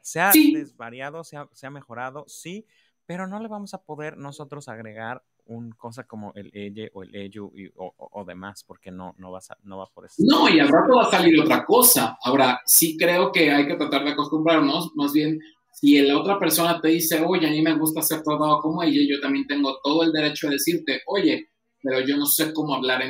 Se 0.00 0.20
ha 0.20 0.30
desvariado, 0.30 1.22
se 1.22 1.36
ha, 1.36 1.70
mejorado, 1.70 2.24
sí, 2.28 2.66
pero 3.08 3.26
no 3.26 3.40
le 3.40 3.48
vamos 3.48 3.72
a 3.72 3.82
poder 3.82 4.18
nosotros 4.18 4.68
agregar 4.68 5.24
un 5.46 5.70
cosa 5.70 6.04
como 6.04 6.34
el 6.34 6.50
ella 6.52 6.90
o 6.92 7.02
el 7.02 7.16
ello 7.16 7.50
o, 7.74 8.24
demás, 8.26 8.64
porque 8.64 8.90
no, 8.90 9.14
no, 9.16 9.30
va 9.32 9.40
no 9.62 9.78
va 9.78 9.86
por 9.86 10.04
eso. 10.04 10.16
No, 10.18 10.46
y 10.46 10.60
al 10.60 10.68
rato 10.68 10.94
va 10.94 11.04
a 11.04 11.10
salir 11.10 11.40
otra 11.40 11.64
cosa. 11.64 12.18
Ahora, 12.22 12.60
sí 12.66 12.98
creo 12.98 13.32
que 13.32 13.50
hay 13.50 13.66
que 13.66 13.76
tratar 13.76 14.04
de 14.04 14.10
acostumbrarnos, 14.10 14.90
más 14.94 15.14
bien 15.14 15.40
si 15.72 15.98
la 16.02 16.18
otra 16.18 16.38
persona 16.38 16.82
te 16.82 16.88
dice, 16.88 17.24
oye, 17.26 17.46
a 17.46 17.50
mí 17.50 17.62
me 17.62 17.78
gusta 17.78 18.02
ser 18.02 18.22
tratado 18.22 18.60
como 18.60 18.82
ella, 18.82 19.00
yo 19.08 19.18
también 19.22 19.46
tengo 19.46 19.78
todo 19.82 20.02
el 20.02 20.12
derecho 20.12 20.48
de 20.48 20.54
decirte, 20.54 21.00
oye, 21.06 21.48
pero 21.82 22.00
yo 22.00 22.14
no 22.18 22.26
sé 22.26 22.52
cómo 22.52 22.74
hablar 22.74 23.02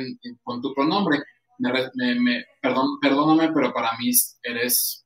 con 0.43 0.61
tu 0.61 0.73
pronombre. 0.73 1.17
Me, 1.57 2.45
perdón, 2.61 3.01
perdóname, 3.01 3.51
pero 3.53 3.73
para 3.73 3.97
mí 3.97 4.11
eres... 4.43 5.05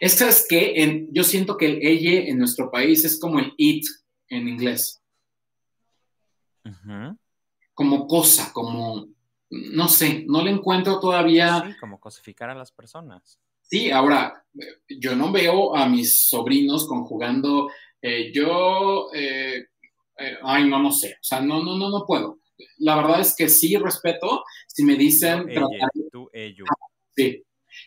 Esta 0.00 0.28
es 0.28 0.46
que 0.48 1.06
yo 1.10 1.24
siento 1.24 1.56
que 1.56 1.66
el 1.66 1.86
ella 1.86 2.28
en 2.28 2.38
nuestro 2.38 2.70
país 2.70 3.04
es 3.04 3.18
como 3.18 3.38
el 3.38 3.52
it 3.56 3.84
en 4.28 4.48
inglés. 4.48 5.02
Como 7.74 8.06
cosa, 8.06 8.52
como, 8.52 9.08
no 9.50 9.88
sé, 9.88 10.24
no 10.28 10.42
le 10.42 10.50
encuentro 10.50 11.00
todavía... 11.00 11.64
Sí, 11.66 11.78
como 11.80 12.00
cosificar 12.00 12.50
a 12.50 12.54
las 12.54 12.72
personas. 12.72 13.38
Sí, 13.62 13.90
ahora, 13.90 14.44
yo 14.88 15.16
no 15.16 15.32
veo 15.32 15.74
a 15.74 15.88
mis 15.88 16.14
sobrinos 16.14 16.86
conjugando, 16.86 17.70
eh, 18.02 18.30
yo, 18.32 19.08
eh, 19.14 19.66
eh, 20.18 20.36
ay, 20.42 20.68
no, 20.68 20.78
no 20.78 20.92
sé, 20.92 21.14
o 21.14 21.24
sea, 21.24 21.40
no, 21.40 21.62
no, 21.62 21.76
no, 21.76 21.88
no 21.88 22.04
puedo. 22.06 22.38
La 22.78 22.96
verdad 22.96 23.20
es 23.20 23.34
que 23.34 23.48
sí 23.48 23.76
respeto 23.76 24.44
si 24.66 24.84
me 24.84 24.94
dicen... 24.96 25.46
tú, 26.10 26.28
ello. 26.32 26.64
Sí, 27.16 27.42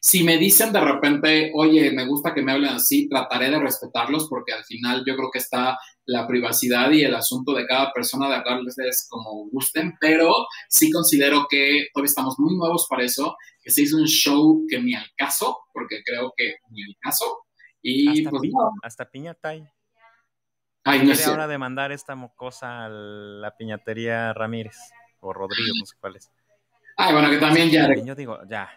si 0.06 0.24
me 0.24 0.38
dicen 0.38 0.72
de 0.72 0.80
repente, 0.80 1.51
oye, 1.56 1.91
me 1.91 2.06
gusta 2.06 2.32
que 2.32 2.43
me 2.43 2.51
hablen 2.51 2.76
así, 2.76 3.10
trataré 3.10 3.49
de 3.49 3.60
respetarlos 3.60 4.28
porque 4.30 4.53
al 4.53 4.64
final 4.64 5.03
yo 5.03 5.16
creo 5.16 5.32
que 5.34 5.39
está 5.39 5.80
la 6.06 6.28
privacidad 6.28 6.91
y 6.91 7.03
el 7.03 7.16
asunto 7.16 7.56
de 7.56 7.66
cada 7.66 7.91
persona 7.91 8.30
de 8.30 8.36
hablarles 8.36 9.08
como 9.10 9.49
gusten, 9.49 9.95
pero 9.99 10.32
sí 10.70 10.91
considero 10.91 11.47
que 11.49 11.88
todavía 11.91 12.10
estamos 12.10 12.36
muy 12.38 12.56
nuevos 12.56 12.86
para 12.88 13.03
eso, 13.03 13.36
que 13.64 13.72
se 13.72 13.82
hizo 13.82 13.97
un 13.97 14.06
show 14.06 14.64
que 14.70 14.80
ni 14.80 14.93
al 14.93 15.10
caso, 15.18 15.58
porque 15.74 16.03
creo 16.06 16.32
que 16.38 16.53
ni 16.70 16.84
al 16.84 16.95
caso. 17.01 17.39
Y 17.82 18.20
hasta, 18.20 18.30
pues, 18.30 18.51
hasta 18.84 19.10
Piñatay. 19.10 19.68
Ay, 20.84 21.03
no 21.03 21.14
ahora 21.32 21.47
demandar 21.47 21.91
esta 21.91 22.14
mocosa 22.14 22.86
a 22.86 22.89
la 22.89 23.58
piñatería 23.58 24.34
Ramírez 24.34 24.78
o 25.20 25.34
Rodrigo, 25.34 25.74
no 25.80 25.86
sé 25.88 25.95
cuál 25.99 26.18
es. 26.18 26.32
Ay, 26.95 27.12
bueno, 27.12 27.28
que 27.32 27.38
también 27.38 27.72
ya. 27.72 27.88
Yo 28.06 28.14
digo, 28.14 28.38
ya, 28.47 28.70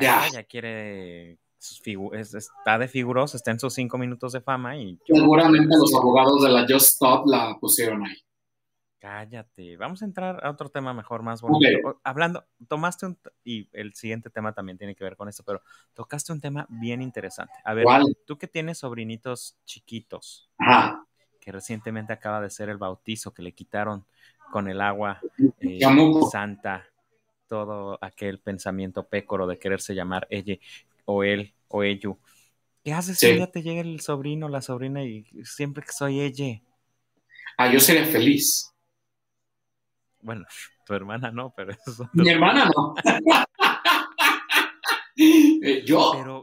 ya, 0.00 0.28
ya, 0.32 0.42
quiere, 0.44 1.38
está 1.58 2.78
de 2.78 2.88
figuros, 2.88 3.34
está 3.34 3.50
en 3.50 3.60
sus 3.60 3.74
cinco 3.74 3.98
minutos 3.98 4.32
de 4.32 4.40
fama 4.40 4.76
y... 4.76 4.98
Seguramente 5.06 5.74
los 5.76 5.94
abogados 5.94 6.42
de 6.42 6.50
la 6.50 6.62
Just 6.62 6.94
Stop 6.94 7.26
la 7.26 7.56
pusieron 7.60 8.04
ahí. 8.04 8.16
Cállate, 8.98 9.76
vamos 9.76 10.00
a 10.00 10.06
entrar 10.06 10.42
a 10.42 10.50
otro 10.50 10.70
tema 10.70 10.94
mejor, 10.94 11.22
más 11.22 11.42
bonito. 11.42 12.00
Hablando, 12.04 12.46
tomaste 12.68 13.04
un, 13.04 13.18
y 13.44 13.68
el 13.72 13.92
siguiente 13.92 14.30
tema 14.30 14.54
también 14.54 14.78
tiene 14.78 14.94
que 14.94 15.04
ver 15.04 15.14
con 15.14 15.28
esto, 15.28 15.42
pero 15.44 15.60
tocaste 15.92 16.32
un 16.32 16.40
tema 16.40 16.66
bien 16.70 17.02
interesante. 17.02 17.52
A 17.64 17.74
ver, 17.74 17.84
tú 18.26 18.38
que 18.38 18.48
tienes 18.48 18.78
sobrinitos 18.78 19.58
chiquitos, 19.66 20.48
que 21.38 21.52
recientemente 21.52 22.14
acaba 22.14 22.40
de 22.40 22.48
ser 22.48 22.70
el 22.70 22.78
bautizo, 22.78 23.34
que 23.34 23.42
le 23.42 23.52
quitaron 23.52 24.06
con 24.50 24.68
el 24.68 24.80
agua 24.80 25.20
eh, 25.60 25.80
santa 26.30 26.86
todo 27.48 27.98
aquel 28.00 28.38
pensamiento 28.38 29.06
pécoro 29.06 29.46
de 29.46 29.58
quererse 29.58 29.94
llamar 29.94 30.26
ella 30.30 30.56
o 31.04 31.24
él 31.24 31.54
o 31.68 31.82
ello. 31.82 32.18
¿Qué 32.82 32.92
haces 32.92 33.18
si 33.18 33.38
ya 33.38 33.46
te 33.46 33.62
llega 33.62 33.80
el 33.80 34.00
sobrino, 34.00 34.48
la 34.48 34.60
sobrina 34.60 35.02
y 35.04 35.24
siempre 35.44 35.84
que 35.84 35.92
soy 35.92 36.20
ella? 36.20 36.60
Ah, 37.56 37.72
yo 37.72 37.80
sería 37.80 38.04
feliz. 38.04 38.70
Bueno, 40.20 40.44
tu 40.86 40.94
hermana 40.94 41.30
no, 41.30 41.52
pero 41.56 41.72
eso 41.72 42.08
Mi 42.12 42.28
hermana 42.30 42.70
no. 42.74 42.94
Eh, 45.16 45.84
yo, 45.86 46.12
pero, 46.12 46.42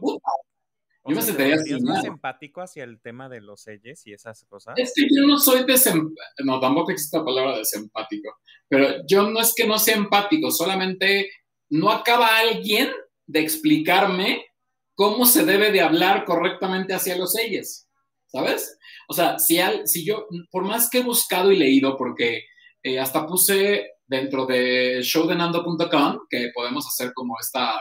yo 1.04 1.16
me 1.16 1.22
sentiría 1.22 1.56
así. 1.56 1.80
más 1.82 2.04
empático 2.04 2.60
hacia 2.60 2.84
el 2.84 3.00
tema 3.00 3.28
de 3.28 3.40
los 3.40 3.62
selles 3.62 4.06
y 4.06 4.12
esas 4.12 4.44
cosas? 4.44 4.74
Es 4.76 4.92
que 4.94 5.02
yo 5.02 5.26
no 5.26 5.38
soy 5.38 5.64
desempático. 5.64 6.14
No, 6.44 6.60
tampoco 6.60 6.92
existe 6.92 7.18
la 7.18 7.24
palabra 7.24 7.58
desempático. 7.58 8.36
Pero 8.68 9.04
yo 9.08 9.28
no 9.28 9.40
es 9.40 9.52
que 9.54 9.66
no 9.66 9.78
sea 9.78 9.96
empático, 9.96 10.50
solamente 10.50 11.30
no 11.70 11.90
acaba 11.90 12.38
alguien 12.38 12.90
de 13.26 13.40
explicarme 13.40 14.46
cómo 14.94 15.26
se 15.26 15.44
debe 15.44 15.72
de 15.72 15.80
hablar 15.80 16.24
correctamente 16.24 16.94
hacia 16.94 17.16
los 17.16 17.32
selles. 17.32 17.88
¿Sabes? 18.26 18.78
O 19.08 19.14
sea, 19.14 19.38
si, 19.38 19.58
al, 19.58 19.86
si 19.86 20.06
yo, 20.06 20.26
por 20.50 20.64
más 20.64 20.88
que 20.88 20.98
he 20.98 21.02
buscado 21.02 21.50
y 21.50 21.56
leído, 21.56 21.96
porque 21.96 22.44
eh, 22.82 22.98
hasta 22.98 23.26
puse 23.26 23.90
dentro 24.06 24.46
de 24.46 25.00
showdenando.com, 25.02 26.20
que 26.30 26.50
podemos 26.54 26.86
hacer 26.86 27.12
como 27.12 27.34
esta, 27.40 27.74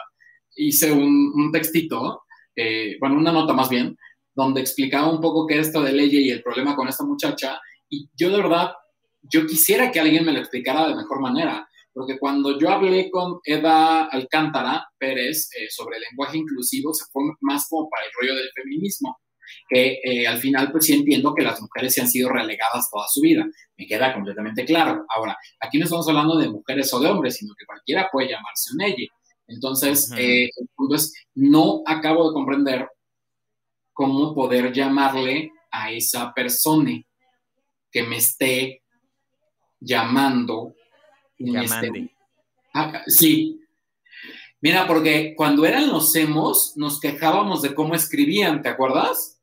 hice 0.55 0.91
un, 0.91 1.31
un 1.35 1.51
textito 1.51 2.23
eh, 2.61 2.97
bueno, 2.99 3.17
una 3.17 3.31
nota 3.31 3.53
más 3.53 3.69
bien, 3.69 3.97
donde 4.35 4.61
explicaba 4.61 5.09
un 5.09 5.19
poco 5.19 5.47
qué 5.47 5.59
es 5.59 5.67
esto 5.67 5.81
de 5.81 5.93
ley 5.93 6.09
y 6.11 6.29
el 6.29 6.43
problema 6.43 6.75
con 6.75 6.87
esta 6.87 7.03
muchacha. 7.03 7.59
Y 7.89 8.09
yo 8.15 8.29
de 8.29 8.37
verdad, 8.37 8.71
yo 9.21 9.45
quisiera 9.45 9.91
que 9.91 9.99
alguien 9.99 10.25
me 10.25 10.31
lo 10.31 10.39
explicara 10.39 10.87
de 10.87 10.95
mejor 10.95 11.21
manera, 11.21 11.67
porque 11.93 12.17
cuando 12.17 12.57
yo 12.57 12.69
hablé 12.69 13.09
con 13.09 13.39
Eva 13.43 14.05
Alcántara 14.05 14.87
Pérez 14.97 15.49
eh, 15.57 15.67
sobre 15.69 15.97
el 15.97 16.03
lenguaje 16.09 16.37
inclusivo, 16.37 16.93
se 16.93 17.05
fue 17.11 17.23
más 17.41 17.67
como 17.69 17.89
para 17.89 18.05
el 18.05 18.11
rollo 18.19 18.35
del 18.35 18.49
feminismo, 18.55 19.17
que 19.67 19.99
eh, 20.03 20.27
al 20.27 20.37
final 20.37 20.71
pues 20.71 20.85
sí 20.85 20.93
entiendo 20.93 21.33
que 21.35 21.43
las 21.43 21.59
mujeres 21.61 21.93
se 21.93 22.01
han 22.01 22.07
sido 22.07 22.29
relegadas 22.29 22.89
toda 22.89 23.05
su 23.09 23.21
vida, 23.21 23.45
me 23.77 23.85
queda 23.85 24.13
completamente 24.13 24.63
claro. 24.65 25.05
Ahora, 25.13 25.35
aquí 25.59 25.77
no 25.77 25.85
estamos 25.85 26.07
hablando 26.07 26.37
de 26.37 26.49
mujeres 26.49 26.93
o 26.93 26.99
de 26.99 27.09
hombres, 27.09 27.35
sino 27.35 27.53
que 27.57 27.65
cualquiera 27.65 28.07
puede 28.11 28.29
llamarse 28.29 28.73
un 28.73 28.81
ella. 28.81 29.07
Entonces, 29.51 30.11
eh, 30.17 30.49
no 31.35 31.83
acabo 31.85 32.29
de 32.29 32.33
comprender 32.33 32.87
cómo 33.93 34.33
poder 34.33 34.71
llamarle 34.71 35.51
a 35.69 35.91
esa 35.91 36.33
persona 36.33 36.91
que 37.91 38.03
me 38.03 38.17
esté 38.17 38.81
llamando. 39.79 40.73
Este 41.37 42.15
ah, 42.73 43.03
sí. 43.07 43.59
Mira, 44.61 44.87
porque 44.87 45.33
cuando 45.35 45.65
eran 45.65 45.89
los 45.89 46.15
emos, 46.15 46.73
nos 46.77 46.99
quejábamos 46.99 47.61
de 47.61 47.73
cómo 47.75 47.95
escribían, 47.95 48.61
¿te 48.61 48.69
acuerdas? 48.69 49.41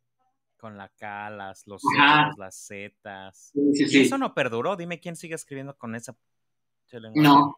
Con 0.57 0.77
la 0.77 0.89
K, 0.89 1.31
las, 1.31 1.67
los 1.67 1.83
Emos, 1.95 2.39
las 2.39 2.67
Zetas. 2.67 3.53
Sí, 3.75 4.01
Eso 4.01 4.17
no 4.17 4.35
perduró. 4.35 4.77
Dime 4.77 5.01
quién 5.01 5.17
sigue 5.17 5.35
escribiendo 5.35 5.77
con 5.77 5.95
esa. 5.95 6.17
No, 7.15 7.57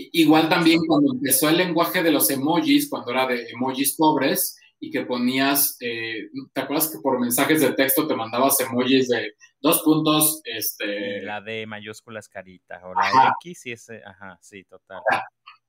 Igual 0.00 0.48
también 0.48 0.80
cuando 0.86 1.12
empezó 1.12 1.48
el 1.48 1.56
lenguaje 1.56 2.04
de 2.04 2.12
los 2.12 2.30
emojis, 2.30 2.88
cuando 2.88 3.10
era 3.10 3.26
de 3.26 3.48
emojis 3.50 3.96
pobres, 3.96 4.56
y 4.80 4.90
que 4.90 5.04
ponías, 5.04 5.76
eh, 5.80 6.28
¿te 6.52 6.60
acuerdas 6.60 6.90
que 6.90 6.98
por 7.02 7.18
mensajes 7.18 7.60
de 7.60 7.72
texto 7.72 8.06
te 8.06 8.14
mandabas 8.14 8.60
emojis 8.60 9.08
de 9.08 9.32
dos 9.60 9.82
puntos? 9.82 10.40
Este... 10.44 11.22
La 11.22 11.40
D 11.40 11.66
mayúsculas 11.66 12.28
carita, 12.28 12.80
o 12.84 12.94
la 12.94 13.34
X 13.40 13.66
y 13.66 13.72
ese, 13.72 14.00
ajá, 14.04 14.38
sí, 14.40 14.62
total. 14.64 15.00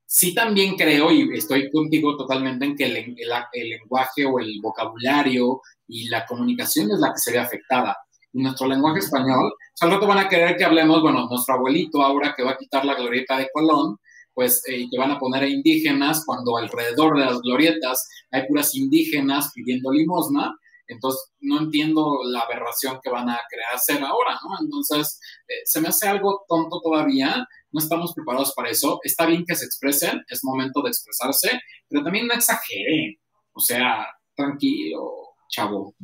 Sí 0.05 0.33
también 0.35 0.75
creo, 0.75 1.11
y 1.11 1.27
estoy 1.35 1.71
contigo 1.71 2.15
totalmente, 2.17 2.65
en 2.65 2.75
que 2.75 2.85
el, 2.85 2.97
el, 2.97 3.69
lenguaje 3.69 4.25
o 4.25 4.39
el 4.39 4.59
vocabulario 4.61 5.61
y 5.87 6.07
la 6.09 6.25
comunicación 6.25 6.91
es 6.91 6.99
la 6.99 7.11
que 7.13 7.19
se 7.19 7.31
ve 7.31 7.39
afectada. 7.39 7.97
Y 8.31 8.43
nuestro 8.43 8.67
lenguaje 8.67 8.99
español, 8.99 9.53
al 9.81 9.91
rato 9.91 10.05
van 10.05 10.19
a 10.19 10.29
querer 10.29 10.55
que 10.55 10.65
hablemos, 10.65 11.01
bueno, 11.01 11.27
nuestro 11.27 11.55
abuelito 11.55 12.03
ahora 12.03 12.35
que 12.35 12.43
va 12.43 12.51
a 12.51 12.57
quitar 12.57 12.85
la 12.85 12.93
glorieta 12.93 13.37
de 13.37 13.49
Colón, 13.51 13.97
pues, 14.39 14.63
eh, 14.69 14.87
que 14.89 14.97
van 14.97 15.11
a 15.11 15.19
poner 15.19 15.43
a 15.43 15.49
indígenas 15.49 16.23
cuando 16.25 16.55
alrededor 16.55 17.19
de 17.19 17.25
las 17.25 17.41
glorietas 17.41 18.07
hay 18.31 18.47
puras 18.47 18.73
indígenas 18.73 19.51
pidiendo 19.53 19.91
limosna. 19.91 20.57
Entonces, 20.87 21.33
no 21.41 21.59
entiendo 21.59 22.19
la 22.23 22.39
aberración 22.39 23.01
que 23.03 23.09
van 23.09 23.29
a 23.29 23.37
crear 23.49 23.75
hacer 23.75 24.01
ahora, 24.01 24.39
¿no? 24.41 24.63
Entonces, 24.63 25.19
eh, 25.45 25.55
se 25.65 25.81
me 25.81 25.89
hace 25.89 26.07
algo 26.07 26.45
tonto 26.47 26.79
todavía, 26.81 27.45
no 27.73 27.81
estamos 27.81 28.13
preparados 28.13 28.53
para 28.55 28.69
eso. 28.69 29.01
Está 29.03 29.25
bien 29.25 29.43
que 29.45 29.55
se 29.55 29.65
expresen, 29.65 30.23
es 30.29 30.39
momento 30.41 30.81
de 30.83 30.87
expresarse, 30.87 31.59
pero 31.89 32.01
también 32.01 32.25
no 32.25 32.33
exageren. 32.33 33.19
O 33.51 33.59
sea, 33.59 34.07
tranquilo, 34.37 35.35
chavo. 35.49 35.95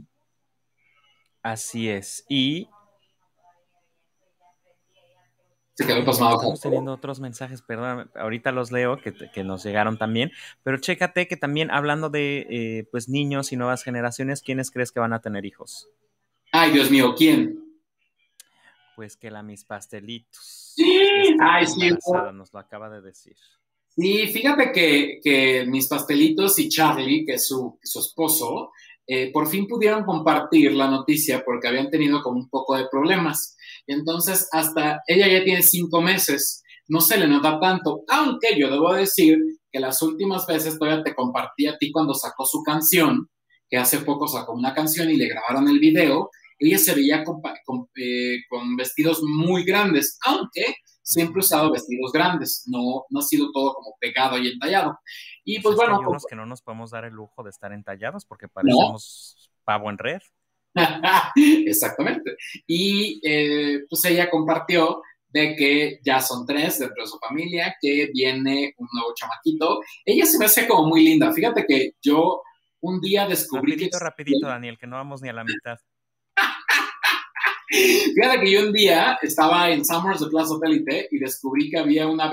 Así 1.42 1.88
es. 1.88 2.26
Y 2.28 2.68
Estamos 5.78 6.62
teniendo 6.62 6.94
otros 6.94 7.20
mensajes, 7.20 7.62
perdón, 7.62 8.10
ahorita 8.16 8.54
los 8.54 8.72
leo 8.72 8.98
que, 8.98 9.44
nos 9.44 9.64
llegaron 9.64 9.98
también, 9.98 10.32
pero 10.64 10.78
chécate 10.78 11.28
que 11.28 11.36
también 11.36 11.70
hablando 11.70 12.10
de 12.10 12.48
eh, 12.50 12.88
pues 12.92 13.10
niños 13.10 13.52
y 13.52 13.58
nuevas 13.58 13.84
generaciones, 13.84 14.42
¿quiénes 14.42 14.72
crees 14.72 14.94
que 14.94 15.02
van 15.02 15.12
a 15.12 15.20
tener 15.20 15.46
hijos? 15.46 15.90
Ay, 16.54 16.72
Dios 16.72 16.90
mío, 16.90 17.14
¿quién? 17.18 17.60
Pues 18.96 19.18
que 19.18 19.30
la 19.30 19.44
mis 19.44 19.66
pastelitos. 19.66 20.74
Sí, 20.76 21.36
ay, 21.42 21.68
sí. 21.68 21.90
Nos 22.34 22.54
lo 22.54 22.60
acaba 22.60 22.90
de 22.90 23.02
decir. 23.02 23.36
Sí, 23.90 24.28
fíjate 24.28 24.72
que, 25.22 25.66
mis 25.68 25.88
pastelitos 25.90 26.58
y 26.60 26.70
Charlie, 26.70 27.26
que 27.26 27.34
es 27.34 27.48
su, 27.48 27.78
su 27.84 28.00
esposo, 28.00 28.72
eh, 29.08 29.32
por 29.32 29.48
fin 29.48 29.68
pudieron 29.68 30.04
compartir 30.04 30.74
la 30.74 30.90
noticia 30.90 31.44
porque 31.46 31.68
habían 31.68 31.90
tenido 31.90 32.24
como 32.24 32.40
un 32.40 32.50
poco 32.50 32.76
de 32.78 32.88
problemas. 32.90 33.56
Entonces, 33.88 34.48
hasta 34.52 35.02
ella 35.08 35.28
ya 35.28 35.44
tiene 35.44 35.62
cinco 35.62 36.02
meses, 36.02 36.64
no 36.88 37.02
se 37.02 37.18
le 37.18 37.28
nota 37.28 37.60
tanto, 37.60 38.04
aunque 38.08 38.58
yo 38.58 38.70
debo 38.70 38.94
decir 38.94 39.38
que 39.72 39.80
las 39.80 40.02
últimas 40.02 40.46
veces 40.46 40.78
todavía 40.78 41.04
te 41.04 41.16
compartí 41.16 41.68
a 41.68 41.78
ti 41.78 41.92
cuando 41.92 42.14
sacó 42.14 42.46
su 42.46 42.64
canción, 42.64 43.30
que 43.70 43.78
hace 43.78 44.00
poco 44.00 44.28
sacó 44.28 44.54
una 44.54 44.74
canción 44.74 45.10
y 45.10 45.16
le 45.16 45.28
grabaron 45.28 45.68
el 45.68 45.80
video, 45.80 46.30
ella 46.60 46.78
se 46.78 46.96
veía 46.96 47.24
con, 47.24 47.42
eh, 47.96 48.38
con, 48.50 48.76
vestidos 48.76 49.22
muy 49.24 49.64
grandes, 49.66 50.18
aunque 50.26 50.76
siempre 51.02 51.40
ha 51.40 51.46
usado 51.46 51.72
vestidos 51.72 52.12
grandes, 52.12 52.64
no, 52.68 53.06
no 53.10 53.20
ha 53.20 53.24
sido 53.24 53.52
todo 53.52 53.74
como 53.74 53.96
pegado 54.00 54.38
y 54.38 54.48
entallado. 54.48 54.98
Y 55.44 55.62
pues, 55.62 55.76
bueno. 55.76 56.00
Hay 56.00 56.06
unos 56.06 56.26
que 56.26 56.36
no 56.36 56.46
nos 56.46 56.62
podemos 56.62 56.92
dar 56.92 57.06
el 57.06 57.14
lujo 57.14 57.44
de 57.44 57.50
estar 57.50 57.74
entallados 57.74 58.26
porque 58.26 58.48
parecemos 58.48 59.52
pavo 59.64 59.90
en 59.90 59.98
red. 59.98 60.22
Exactamente. 61.66 62.36
Y 62.68 63.20
eh, 63.24 63.82
pues 63.90 64.06
ella 64.06 64.30
compartió 64.30 65.02
de 65.30 65.56
que 65.56 66.00
ya 66.04 66.22
son 66.22 66.46
tres 66.46 66.80
dentro 66.80 67.04
de 67.04 67.10
su 67.10 67.18
familia, 67.18 67.76
que 67.82 68.10
viene 68.14 68.74
un 68.78 68.88
nuevo 68.94 69.14
chamaquito. 69.14 69.82
Ella 70.06 70.26
se 70.26 70.38
me 70.38 70.46
hace 70.46 70.66
como 70.68 70.88
muy 70.88 71.04
linda. 71.04 71.34
Fíjate 71.34 71.66
que 71.68 71.92
yo 72.02 72.42
un 72.82 73.02
día 73.02 73.28
descubrí 73.28 73.72
rapidito, 73.74 74.00
Rapidito, 74.00 74.48
Daniel, 74.48 74.78
que 74.80 74.88
no 74.88 74.96
vamos 74.96 75.22
ni 75.22 75.30
a 75.30 75.34
la 75.34 75.44
mitad. 75.44 75.78
Fíjate 78.16 78.40
que 78.40 78.52
yo 78.52 78.66
un 78.66 78.72
día 78.72 79.18
estaba 79.22 79.72
en 79.72 79.84
Summers 79.84 80.22
de 80.22 80.28
Plaza 80.28 80.54
Satélite 80.54 81.10
y 81.12 81.20
descubrí 81.20 81.70
que 81.70 81.80
había 81.80 82.08
una, 82.08 82.32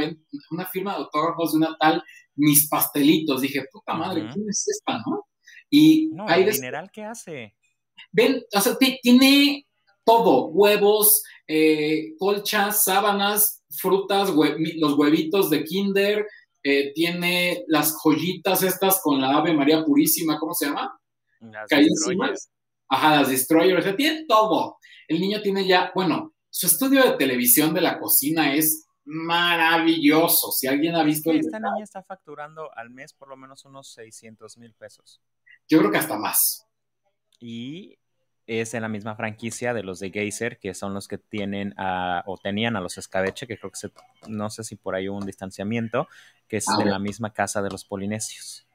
una 0.50 0.66
firma 0.66 0.92
de 0.92 0.98
autógrafos 0.98 1.52
de 1.52 1.58
una 1.58 1.76
tal 1.80 2.04
Mis 2.36 2.68
Pastelitos. 2.68 3.40
Dije, 3.40 3.64
puta 3.72 3.94
madre, 3.94 4.28
¿quién 4.32 4.48
es 4.48 4.64
esta, 4.68 4.98
no? 5.06 5.26
Y 5.70 6.10
no, 6.12 6.28
el 6.28 6.44
mineral 6.44 6.90
qué 6.92 7.02
hace. 7.02 7.56
Ven, 8.10 8.42
o 8.54 8.60
sea, 8.60 8.76
tiene 8.76 9.66
todo, 10.04 10.48
huevos, 10.48 11.22
eh, 11.46 12.14
colchas, 12.18 12.84
sábanas, 12.84 13.62
frutas, 13.70 14.30
los 14.30 14.94
huevitos 14.94 15.50
de 15.50 15.64
Kinder, 15.64 16.26
eh, 16.62 16.92
tiene 16.94 17.64
las 17.66 17.96
joyitas 17.96 18.62
estas 18.62 19.00
con 19.02 19.20
la 19.20 19.36
Ave 19.36 19.52
María 19.54 19.84
Purísima, 19.84 20.38
¿cómo 20.38 20.54
se 20.54 20.66
llama? 20.66 20.96
Las. 21.40 22.50
Ajá, 22.88 23.16
las 23.16 23.30
destroyers, 23.30 23.80
o 23.80 23.82
sea, 23.82 23.96
tiene 23.96 24.26
todo. 24.28 24.76
El 25.08 25.20
niño 25.20 25.40
tiene 25.42 25.66
ya, 25.66 25.90
bueno, 25.94 26.34
su 26.50 26.66
estudio 26.66 27.02
de 27.02 27.16
televisión 27.16 27.72
de 27.72 27.80
la 27.80 27.98
cocina 27.98 28.54
es 28.54 28.86
maravilloso. 29.04 30.52
Si 30.52 30.66
alguien 30.66 30.94
ha 30.94 31.02
visto... 31.02 31.32
esta 31.32 31.58
niña 31.58 31.82
está 31.82 32.02
facturando 32.02 32.70
al 32.76 32.90
mes 32.90 33.14
por 33.14 33.28
lo 33.28 33.36
menos 33.36 33.64
unos 33.64 33.92
600 33.94 34.58
mil 34.58 34.74
pesos. 34.74 35.20
Yo 35.68 35.78
creo 35.78 35.90
que 35.90 35.98
hasta 35.98 36.18
más. 36.18 36.66
Y 37.42 37.98
es 38.46 38.72
en 38.74 38.82
la 38.82 38.88
misma 38.88 39.16
franquicia 39.16 39.74
de 39.74 39.82
los 39.82 39.98
de 39.98 40.10
Geyser, 40.10 40.58
que 40.58 40.74
son 40.74 40.94
los 40.94 41.08
que 41.08 41.18
tienen 41.18 41.74
a, 41.76 42.22
o 42.26 42.38
tenían 42.38 42.76
a 42.76 42.80
los 42.80 42.98
escabeche, 42.98 43.48
que 43.48 43.58
creo 43.58 43.70
que 43.70 43.78
se, 43.78 43.90
no 44.28 44.48
sé 44.48 44.62
si 44.62 44.76
por 44.76 44.94
ahí 44.94 45.08
hubo 45.08 45.18
un 45.18 45.26
distanciamiento, 45.26 46.06
que 46.46 46.58
es 46.58 46.66
en 46.80 46.88
la 46.88 47.00
misma 47.00 47.32
casa 47.32 47.60
de 47.60 47.70
los 47.70 47.84
polinesios. 47.84 48.66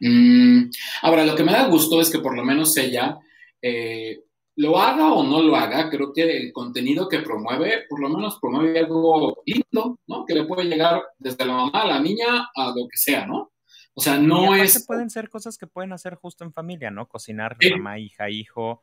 Mm, 0.00 0.70
ahora, 1.02 1.24
lo 1.24 1.34
que 1.34 1.44
me 1.44 1.52
da 1.52 1.68
gusto 1.68 2.00
es 2.00 2.10
que 2.10 2.18
por 2.18 2.36
lo 2.36 2.44
menos 2.44 2.76
ella, 2.76 3.18
eh, 3.62 4.24
lo 4.56 4.78
haga 4.78 5.12
o 5.12 5.22
no 5.22 5.40
lo 5.40 5.56
haga, 5.56 5.88
creo 5.88 6.12
que 6.12 6.36
el 6.36 6.52
contenido 6.52 7.08
que 7.08 7.20
promueve, 7.20 7.84
por 7.88 8.00
lo 8.00 8.10
menos 8.10 8.38
promueve 8.40 8.78
algo 8.80 9.42
lindo, 9.46 9.98
¿no? 10.06 10.26
Que 10.26 10.34
le 10.34 10.44
puede 10.44 10.64
llegar 10.68 11.02
desde 11.18 11.46
la 11.46 11.54
mamá 11.54 11.82
a 11.82 11.86
la 11.86 12.00
niña 12.00 12.50
a 12.54 12.68
lo 12.68 12.86
que 12.88 12.96
sea, 12.96 13.26
¿no? 13.26 13.51
O 13.94 14.00
sea, 14.00 14.18
no 14.18 14.54
es... 14.54 14.86
pueden 14.86 15.10
ser 15.10 15.28
cosas 15.28 15.58
que 15.58 15.66
pueden 15.66 15.92
hacer 15.92 16.14
justo 16.14 16.44
en 16.44 16.52
familia, 16.52 16.90
¿no? 16.90 17.08
Cocinar 17.08 17.56
mamá, 17.72 17.98
hija, 17.98 18.30
hijo, 18.30 18.82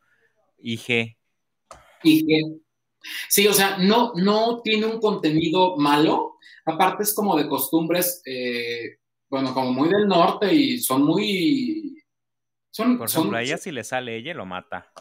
IG. 0.58 1.16
IG. 2.04 2.60
Sí, 3.28 3.46
o 3.48 3.52
sea, 3.52 3.78
no, 3.78 4.12
no 4.14 4.60
tiene 4.62 4.86
un 4.86 5.00
contenido 5.00 5.76
malo. 5.76 6.38
Aparte 6.64 7.02
es 7.02 7.14
como 7.14 7.36
de 7.36 7.48
costumbres, 7.48 8.22
eh, 8.24 8.98
bueno, 9.28 9.52
como 9.52 9.72
muy 9.72 9.88
del 9.88 10.06
norte 10.06 10.52
y 10.52 10.78
son 10.78 11.02
muy... 11.02 12.04
Son, 12.70 12.96
Por 12.96 13.08
ejemplo, 13.08 13.36
a 13.36 13.42
ella 13.42 13.58
si 13.58 13.72
le 13.72 13.82
sale 13.82 14.16
ella 14.16 14.32
lo 14.32 14.46
mata. 14.46 14.92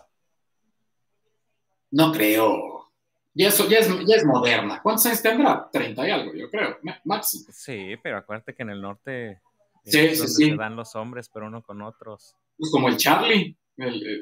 No 1.91 2.11
creo. 2.11 2.91
Y 3.35 3.45
eso 3.45 3.69
ya 3.69 3.77
es, 3.77 3.87
ya 4.07 4.15
es 4.15 4.25
moderna. 4.25 4.81
¿Cuántos 4.81 5.05
años 5.05 5.21
tendrá? 5.21 5.69
30 5.71 6.07
y 6.07 6.11
algo, 6.11 6.33
yo 6.33 6.49
creo, 6.49 6.79
máximo. 7.03 7.45
Sí, 7.51 7.95
pero 8.01 8.17
acuérdate 8.17 8.55
que 8.55 8.63
en 8.63 8.71
el 8.71 8.81
norte 8.81 9.39
sí, 9.83 9.99
es 9.99 10.19
donde 10.19 10.33
se 10.33 10.55
dan 10.55 10.75
los 10.75 10.95
hombres, 10.95 11.29
pero 11.33 11.47
uno 11.47 11.61
con 11.61 11.81
otros. 11.81 12.35
Pues 12.57 12.71
como 12.71 12.89
el 12.89 12.97
Charlie. 12.97 13.57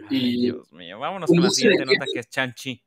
Dios 0.10 0.72
mío, 0.72 1.00
vámonos 1.00 1.30
con 1.30 1.42
la 1.42 1.50
siguiente 1.50 1.86
nota 1.86 2.06
que 2.14 2.20
es 2.20 2.30
Chanchi. 2.30 2.84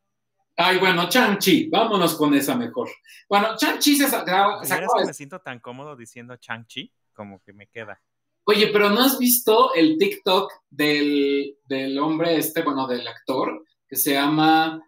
Ay, 0.57 0.79
bueno, 0.79 1.09
Chanchi, 1.09 1.68
vámonos 1.68 2.14
con 2.14 2.35
esa 2.35 2.55
mejor. 2.55 2.89
Bueno, 3.29 3.57
Chanchi 3.57 3.97
se 3.97 4.09
sacó. 4.09 4.61
que 4.61 5.07
me 5.07 5.14
siento 5.14 5.41
tan 5.41 5.59
cómodo 5.59 5.97
diciendo 5.97 6.37
Chanchi, 6.37 6.93
como 7.12 7.43
que 7.43 7.53
me 7.53 7.66
queda. 7.66 8.01
Oye, 8.45 8.68
pero 8.68 8.91
¿no 8.91 9.01
has 9.01 9.18
visto 9.18 9.75
el 9.75 9.97
TikTok 9.99 10.53
del, 10.68 11.57
del 11.64 11.99
hombre 11.99 12.37
este, 12.37 12.62
bueno, 12.62 12.87
del 12.87 13.07
actor, 13.07 13.64
que 13.89 13.97
se 13.97 14.12
llama. 14.12 14.81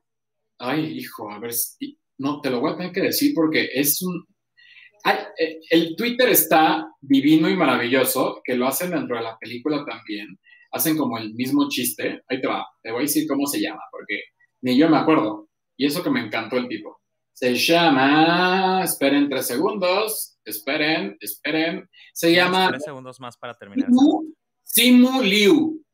Ay, 0.59 0.99
hijo, 0.99 1.31
a 1.31 1.39
ver 1.39 1.53
si. 1.53 1.99
No, 2.19 2.41
te 2.41 2.51
lo 2.51 2.61
voy 2.61 2.73
a 2.73 2.77
tener 2.77 2.93
que 2.93 3.03
decir 3.03 3.33
porque 3.35 3.71
es 3.73 4.03
un. 4.03 4.27
Eh, 5.05 5.61
el 5.71 5.97
Twitter 5.97 6.29
está 6.29 6.89
divino 7.01 7.49
y 7.49 7.57
maravilloso, 7.57 8.41
que 8.45 8.55
lo 8.55 8.67
hacen 8.67 8.91
dentro 8.91 9.17
de 9.17 9.23
la 9.23 9.37
película 9.39 9.85
también 9.85 10.39
hacen 10.73 10.97
como 10.97 11.19
el 11.19 11.35
mismo 11.35 11.69
chiste. 11.69 12.23
Ahí 12.29 12.41
te 12.41 12.49
va, 12.49 12.67
te 12.83 12.91
voy 12.91 13.01
a 13.01 13.03
decir 13.03 13.29
cómo 13.29 13.47
se 13.47 13.61
llama, 13.61 13.83
porque 13.91 14.23
ni 14.63 14.77
yo 14.77 14.89
me 14.89 14.97
acuerdo. 14.97 15.49
Y 15.77 15.87
eso 15.87 16.03
que 16.03 16.11
me 16.11 16.21
encantó 16.21 16.57
el 16.57 16.69
tipo. 16.69 17.01
Se 17.33 17.55
llama, 17.55 18.83
esperen 18.85 19.29
tres 19.29 19.47
segundos, 19.47 20.39
esperen, 20.45 21.17
esperen. 21.21 21.89
Se 22.13 22.33
llama... 22.33 22.69
Tres 22.69 22.85
segundos 22.85 23.21
más 23.21 23.37
para 23.37 23.55
terminar. 23.55 23.89
Simu, 24.65 25.23
Liu. 25.23 25.85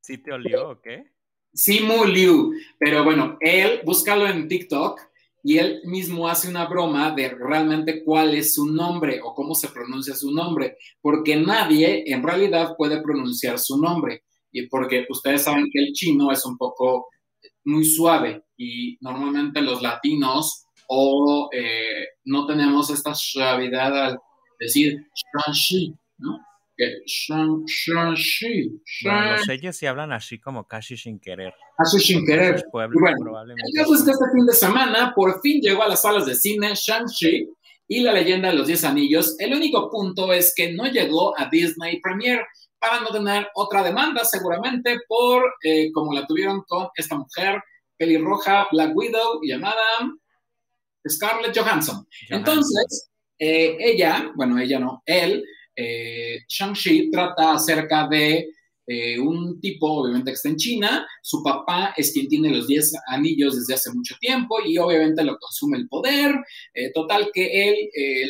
¿Sí 0.00 0.18
te 0.18 0.32
olió 0.32 0.70
o 0.70 0.80
qué? 0.80 1.12
Simu 1.52 2.04
Liu. 2.04 2.52
Pero 2.78 3.04
bueno, 3.04 3.36
él, 3.40 3.80
búscalo 3.84 4.26
en 4.26 4.48
TikTok 4.48 5.00
y 5.42 5.58
él 5.58 5.80
mismo 5.84 6.28
hace 6.28 6.48
una 6.48 6.66
broma 6.66 7.12
de 7.12 7.28
realmente 7.28 8.02
cuál 8.04 8.34
es 8.34 8.54
su 8.54 8.66
nombre 8.66 9.20
o 9.22 9.34
cómo 9.34 9.54
se 9.54 9.68
pronuncia 9.68 10.14
su 10.14 10.32
nombre, 10.32 10.76
porque 11.00 11.36
nadie 11.36 12.04
en 12.06 12.22
realidad 12.22 12.74
puede 12.76 13.00
pronunciar 13.02 13.58
su 13.58 13.80
nombre, 13.80 14.24
y 14.52 14.66
porque 14.66 15.06
ustedes 15.08 15.42
saben 15.42 15.68
que 15.72 15.80
el 15.80 15.92
chino 15.92 16.32
es 16.32 16.44
un 16.44 16.56
poco 16.56 17.08
muy 17.64 17.84
suave 17.84 18.44
y 18.56 18.96
normalmente 19.00 19.60
los 19.60 19.82
latinos 19.82 20.64
o 20.88 21.50
eh, 21.52 22.06
no 22.24 22.46
tenemos 22.46 22.90
esta 22.90 23.14
suavidad 23.14 24.06
al 24.06 24.18
decir 24.58 24.96
¿no? 26.18 26.38
Los 26.78 28.40
ellos 29.48 29.76
sí 29.76 29.86
hablan 29.86 30.12
así 30.12 30.38
como 30.38 30.66
casi 30.66 30.96
sin 30.96 31.18
querer. 31.18 31.52
Así 31.76 31.98
sin 31.98 32.24
querer. 32.24 32.64
bueno, 32.72 33.42
el 33.42 33.74
caso 33.74 33.94
es 33.94 34.04
que 34.04 34.12
este 34.12 34.24
fin 34.34 34.46
de 34.46 34.52
semana 34.52 35.12
por 35.14 35.40
fin 35.40 35.60
llegó 35.60 35.82
a 35.82 35.88
las 35.88 36.02
salas 36.02 36.26
de 36.26 36.34
cine 36.34 36.72
Shang-Chi 36.74 37.48
y 37.88 38.00
la 38.00 38.12
leyenda 38.12 38.50
de 38.50 38.54
los 38.54 38.66
Diez 38.66 38.84
Anillos. 38.84 39.34
El 39.38 39.54
único 39.54 39.90
punto 39.90 40.32
es 40.32 40.52
que 40.54 40.72
no 40.72 40.86
llegó 40.86 41.38
a 41.38 41.48
Disney 41.50 42.00
Premiere 42.00 42.46
para 42.78 43.00
no 43.00 43.08
tener 43.08 43.48
otra 43.54 43.82
demanda 43.82 44.24
seguramente 44.24 44.98
por, 45.08 45.42
eh, 45.64 45.90
como 45.92 46.12
la 46.12 46.26
tuvieron 46.26 46.62
con 46.68 46.88
esta 46.94 47.16
mujer 47.16 47.60
pelirroja 47.96 48.68
Black 48.70 48.94
Widow 48.94 49.40
llamada 49.42 49.82
Scarlett 51.08 51.56
Johansson. 51.56 52.06
Entonces, 52.28 53.10
eh, 53.38 53.76
ella, 53.80 54.30
bueno, 54.36 54.58
ella 54.58 54.78
no, 54.78 55.02
él 55.06 55.42
eh, 55.80 56.40
Shang-Chi 56.48 57.08
trata 57.08 57.52
acerca 57.52 58.08
de 58.08 58.48
eh, 58.84 59.20
un 59.20 59.60
tipo, 59.60 59.86
obviamente, 60.00 60.32
que 60.32 60.34
está 60.34 60.48
en 60.48 60.56
China. 60.56 61.06
Su 61.22 61.40
papá 61.40 61.94
es 61.96 62.10
quien 62.12 62.26
tiene 62.26 62.50
los 62.50 62.66
10 62.66 62.94
anillos 63.08 63.54
desde 63.54 63.74
hace 63.74 63.92
mucho 63.92 64.16
tiempo 64.18 64.56
y 64.64 64.76
obviamente 64.78 65.22
lo 65.22 65.38
consume 65.38 65.76
el 65.76 65.88
poder. 65.88 66.34
Eh, 66.74 66.90
total 66.92 67.30
que 67.32 67.68
él 67.68 67.76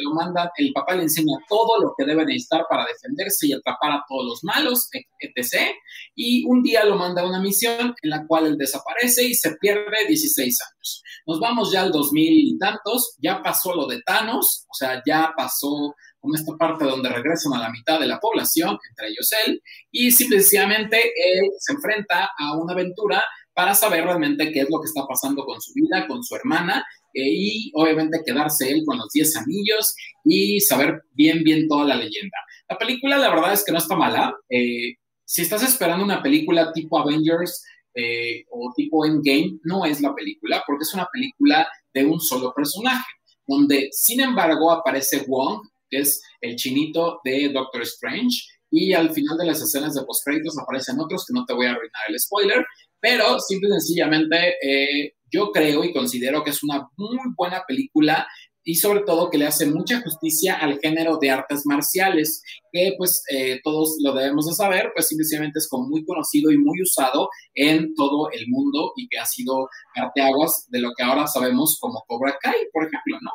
lo 0.02 0.14
manda, 0.14 0.50
el 0.58 0.72
papá 0.74 0.94
le 0.94 1.04
enseña 1.04 1.38
todo 1.48 1.80
lo 1.80 1.94
que 1.96 2.04
debe 2.04 2.26
necesitar 2.26 2.66
para 2.68 2.84
defenderse 2.84 3.46
y 3.46 3.52
atrapar 3.54 3.92
a 3.92 4.04
todos 4.06 4.26
los 4.26 4.44
malos, 4.44 4.90
etc. 5.20 5.74
Y 6.14 6.44
un 6.44 6.62
día 6.62 6.84
lo 6.84 6.96
manda 6.96 7.22
a 7.22 7.28
una 7.28 7.40
misión 7.40 7.94
en 8.02 8.10
la 8.10 8.26
cual 8.26 8.46
él 8.46 8.58
desaparece 8.58 9.24
y 9.24 9.34
se 9.34 9.56
pierde 9.56 10.06
16 10.06 10.58
años. 10.60 11.02
Nos 11.26 11.40
vamos 11.40 11.70
ya 11.72 11.82
al 11.82 11.92
2000 11.92 12.54
y 12.54 12.58
tantos, 12.58 13.16
ya 13.22 13.42
pasó 13.42 13.74
lo 13.74 13.86
de 13.86 14.00
Thanos, 14.02 14.64
o 14.66 14.74
sea, 14.74 15.02
ya 15.06 15.32
pasó 15.36 15.94
con 16.20 16.34
esta 16.34 16.56
parte 16.56 16.84
donde 16.84 17.08
regresan 17.08 17.52
a 17.54 17.60
la 17.60 17.70
mitad 17.70 18.00
de 18.00 18.06
la 18.06 18.18
población, 18.18 18.78
entre 18.90 19.08
ellos 19.08 19.30
él, 19.46 19.62
y 19.90 20.10
simplemente 20.10 20.98
él 20.98 21.50
se 21.58 21.72
enfrenta 21.72 22.30
a 22.38 22.56
una 22.56 22.72
aventura 22.72 23.22
para 23.54 23.74
saber 23.74 24.04
realmente 24.04 24.52
qué 24.52 24.60
es 24.60 24.70
lo 24.70 24.80
que 24.80 24.86
está 24.86 25.04
pasando 25.06 25.44
con 25.44 25.60
su 25.60 25.72
vida, 25.74 26.06
con 26.06 26.22
su 26.22 26.36
hermana, 26.36 26.84
eh, 27.14 27.22
y 27.24 27.72
obviamente 27.74 28.22
quedarse 28.24 28.70
él 28.70 28.82
con 28.86 28.98
los 28.98 29.08
10 29.12 29.36
anillos 29.36 29.96
y 30.24 30.60
saber 30.60 31.02
bien, 31.12 31.42
bien 31.42 31.66
toda 31.66 31.84
la 31.84 31.96
leyenda. 31.96 32.38
La 32.68 32.78
película, 32.78 33.16
la 33.16 33.30
verdad 33.30 33.52
es 33.52 33.64
que 33.64 33.72
no 33.72 33.78
está 33.78 33.96
mala. 33.96 34.34
Eh, 34.48 34.94
si 35.24 35.42
estás 35.42 35.62
esperando 35.62 36.04
una 36.04 36.22
película 36.22 36.72
tipo 36.72 36.98
Avengers 36.98 37.64
eh, 37.94 38.44
o 38.50 38.72
tipo 38.76 39.04
Endgame, 39.04 39.58
no 39.64 39.84
es 39.84 40.00
la 40.00 40.14
película, 40.14 40.62
porque 40.66 40.84
es 40.84 40.94
una 40.94 41.08
película 41.12 41.68
de 41.92 42.04
un 42.04 42.20
solo 42.20 42.52
personaje, 42.54 43.10
donde 43.46 43.88
sin 43.90 44.20
embargo 44.20 44.70
aparece 44.70 45.24
Wong, 45.26 45.62
que 45.90 45.98
es 45.98 46.22
el 46.40 46.56
chinito 46.56 47.20
de 47.24 47.50
Doctor 47.50 47.82
Strange, 47.82 48.44
y 48.70 48.92
al 48.92 49.10
final 49.12 49.38
de 49.38 49.46
las 49.46 49.62
escenas 49.62 49.94
de 49.94 50.04
postcréditos 50.04 50.58
aparecen 50.58 51.00
otros 51.00 51.24
que 51.26 51.32
no 51.32 51.44
te 51.46 51.54
voy 51.54 51.66
a 51.66 51.70
arruinar 51.70 52.02
el 52.08 52.18
spoiler, 52.18 52.64
pero 53.00 53.40
simple 53.40 53.68
y 53.68 53.72
sencillamente 53.72 54.56
eh, 54.62 55.14
yo 55.30 55.50
creo 55.52 55.84
y 55.84 55.92
considero 55.92 56.42
que 56.42 56.50
es 56.50 56.62
una 56.62 56.88
muy 56.96 57.18
buena 57.36 57.62
película 57.66 58.26
y 58.64 58.74
sobre 58.74 59.00
todo 59.00 59.30
que 59.30 59.38
le 59.38 59.46
hace 59.46 59.64
mucha 59.64 60.02
justicia 60.02 60.56
al 60.56 60.78
género 60.78 61.16
de 61.18 61.30
artes 61.30 61.62
marciales, 61.64 62.42
que 62.70 62.92
pues 62.98 63.22
eh, 63.30 63.60
todos 63.64 63.96
lo 64.02 64.12
debemos 64.12 64.46
de 64.46 64.52
saber, 64.52 64.90
pues 64.94 65.08
simplemente 65.08 65.58
es 65.58 65.68
como 65.68 65.88
muy 65.88 66.04
conocido 66.04 66.50
y 66.50 66.58
muy 66.58 66.82
usado 66.82 67.30
en 67.54 67.94
todo 67.94 68.30
el 68.30 68.46
mundo 68.48 68.92
y 68.96 69.08
que 69.08 69.18
ha 69.18 69.24
sido 69.24 69.70
arteaguas 69.94 70.66
de 70.68 70.80
lo 70.80 70.90
que 70.94 71.02
ahora 71.02 71.26
sabemos 71.26 71.78
como 71.80 72.04
Cobra 72.06 72.36
Kai, 72.38 72.66
por 72.70 72.82
ejemplo, 72.82 73.16
¿no? 73.22 73.30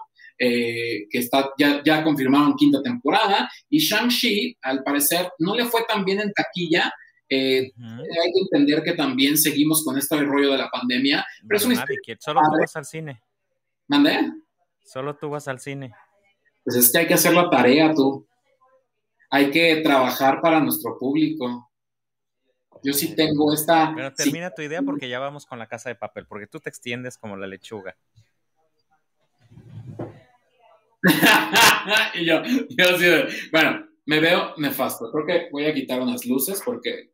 Eh, 0.46 1.08
que 1.10 1.20
está, 1.20 1.52
ya, 1.58 1.82
ya 1.86 2.04
confirmaron 2.04 2.58
quinta 2.58 2.82
temporada, 2.84 3.50
y 3.70 3.80
Shang-Chi, 3.80 4.58
al 4.62 4.84
parecer, 4.84 5.32
no 5.40 5.56
le 5.56 5.64
fue 5.64 5.86
tan 5.88 6.04
bien 6.04 6.20
en 6.20 6.34
taquilla. 6.34 6.94
Eh, 7.30 7.72
hay 7.78 8.34
que 8.34 8.40
entender 8.42 8.84
que 8.84 8.92
también 8.92 9.38
seguimos 9.38 9.86
con 9.86 9.98
este 9.98 10.22
rollo 10.22 10.52
de 10.52 10.58
la 10.58 10.70
pandemia. 10.70 11.26
Pero 11.48 11.58
es 11.58 11.66
una 11.66 11.86
Solo 12.20 12.42
tú 12.42 12.60
vas 12.60 12.76
al 12.76 12.84
cine. 12.84 13.22
¿Mandé? 13.88 14.20
Solo 14.84 15.16
tú 15.16 15.30
vas 15.30 15.48
al 15.48 15.62
cine. 15.62 15.94
Pues 16.66 16.76
es 16.76 16.92
que 16.92 16.98
hay 16.98 17.08
que 17.08 17.14
hacer 17.14 17.34
la 17.34 17.50
tarea, 17.50 17.94
tú. 17.94 18.28
Hay 19.30 19.50
que 19.50 19.78
trabajar 19.78 20.42
para 20.42 20.60
nuestro 20.60 20.98
público. 21.00 21.72
Yo 22.84 22.92
sí 22.92 23.16
tengo 23.16 23.54
esta. 23.54 23.94
Pero 23.96 24.14
termina 24.14 24.52
tu 24.52 24.62
idea 24.62 24.82
porque 24.82 25.08
ya 25.08 25.20
vamos 25.20 25.46
con 25.46 25.58
la 25.58 25.68
casa 25.68 25.88
de 25.88 25.96
papel, 25.96 26.26
porque 26.28 26.48
tú 26.48 26.60
te 26.60 26.70
extiendes 26.70 27.18
como 27.18 27.38
la 27.38 27.48
lechuga. 27.48 27.96
y 32.16 32.26
yo, 32.26 32.42
yo 32.44 32.98
sí, 32.98 33.48
bueno, 33.52 33.86
me 34.06 34.20
veo 34.20 34.54
nefasto. 34.58 35.12
Creo 35.12 35.26
que 35.26 35.50
voy 35.52 35.66
a 35.66 35.74
quitar 35.74 36.02
unas 36.02 36.26
luces 36.26 36.62
porque 36.64 37.12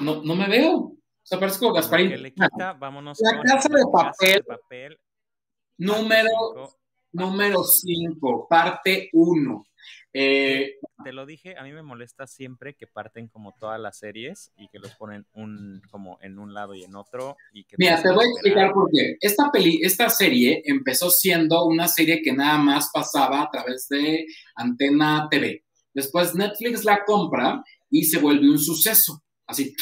no, 0.00 0.22
no 0.22 0.34
me 0.34 0.48
veo. 0.48 0.76
O 0.76 0.96
sea, 1.24 1.38
parezco 1.38 1.72
Gasparín. 1.72 2.10
Que 2.10 2.18
le 2.18 2.34
quita, 2.34 2.72
vámonos 2.74 3.18
la 3.20 3.42
casa 3.42 3.68
de 3.68 3.84
papel, 3.92 4.44
papel 4.44 4.98
número, 5.78 6.76
número 7.12 7.64
5, 7.64 8.46
parte 8.48 9.10
1. 9.12 9.66
Eh, 10.14 10.76
te 11.04 11.12
lo 11.12 11.24
dije, 11.24 11.56
a 11.56 11.62
mí 11.62 11.72
me 11.72 11.82
molesta 11.82 12.26
siempre 12.26 12.74
que 12.74 12.86
parten 12.86 13.28
como 13.28 13.54
todas 13.58 13.80
las 13.80 13.98
series 13.98 14.52
y 14.56 14.68
que 14.68 14.78
los 14.78 14.94
ponen 14.96 15.26
un, 15.32 15.80
como 15.90 16.18
en 16.20 16.38
un 16.38 16.52
lado 16.54 16.74
y 16.74 16.84
en 16.84 16.94
otro. 16.94 17.36
Y 17.52 17.64
que 17.64 17.76
Mira, 17.78 18.00
te 18.02 18.10
voy 18.10 18.26
a 18.26 18.28
explicar 18.28 18.72
por 18.72 18.90
qué. 18.90 19.16
Esta, 19.20 19.50
peli, 19.50 19.80
esta 19.82 20.08
serie 20.10 20.62
empezó 20.64 21.10
siendo 21.10 21.64
una 21.64 21.88
serie 21.88 22.20
que 22.22 22.32
nada 22.32 22.58
más 22.58 22.90
pasaba 22.92 23.42
a 23.42 23.50
través 23.50 23.88
de 23.88 24.26
Antena 24.56 25.28
TV. 25.30 25.64
Después 25.94 26.34
Netflix 26.34 26.84
la 26.84 27.04
compra 27.04 27.62
y 27.90 28.04
se 28.04 28.18
vuelve 28.18 28.48
un 28.48 28.58
suceso. 28.58 29.22
Así, 29.44 29.74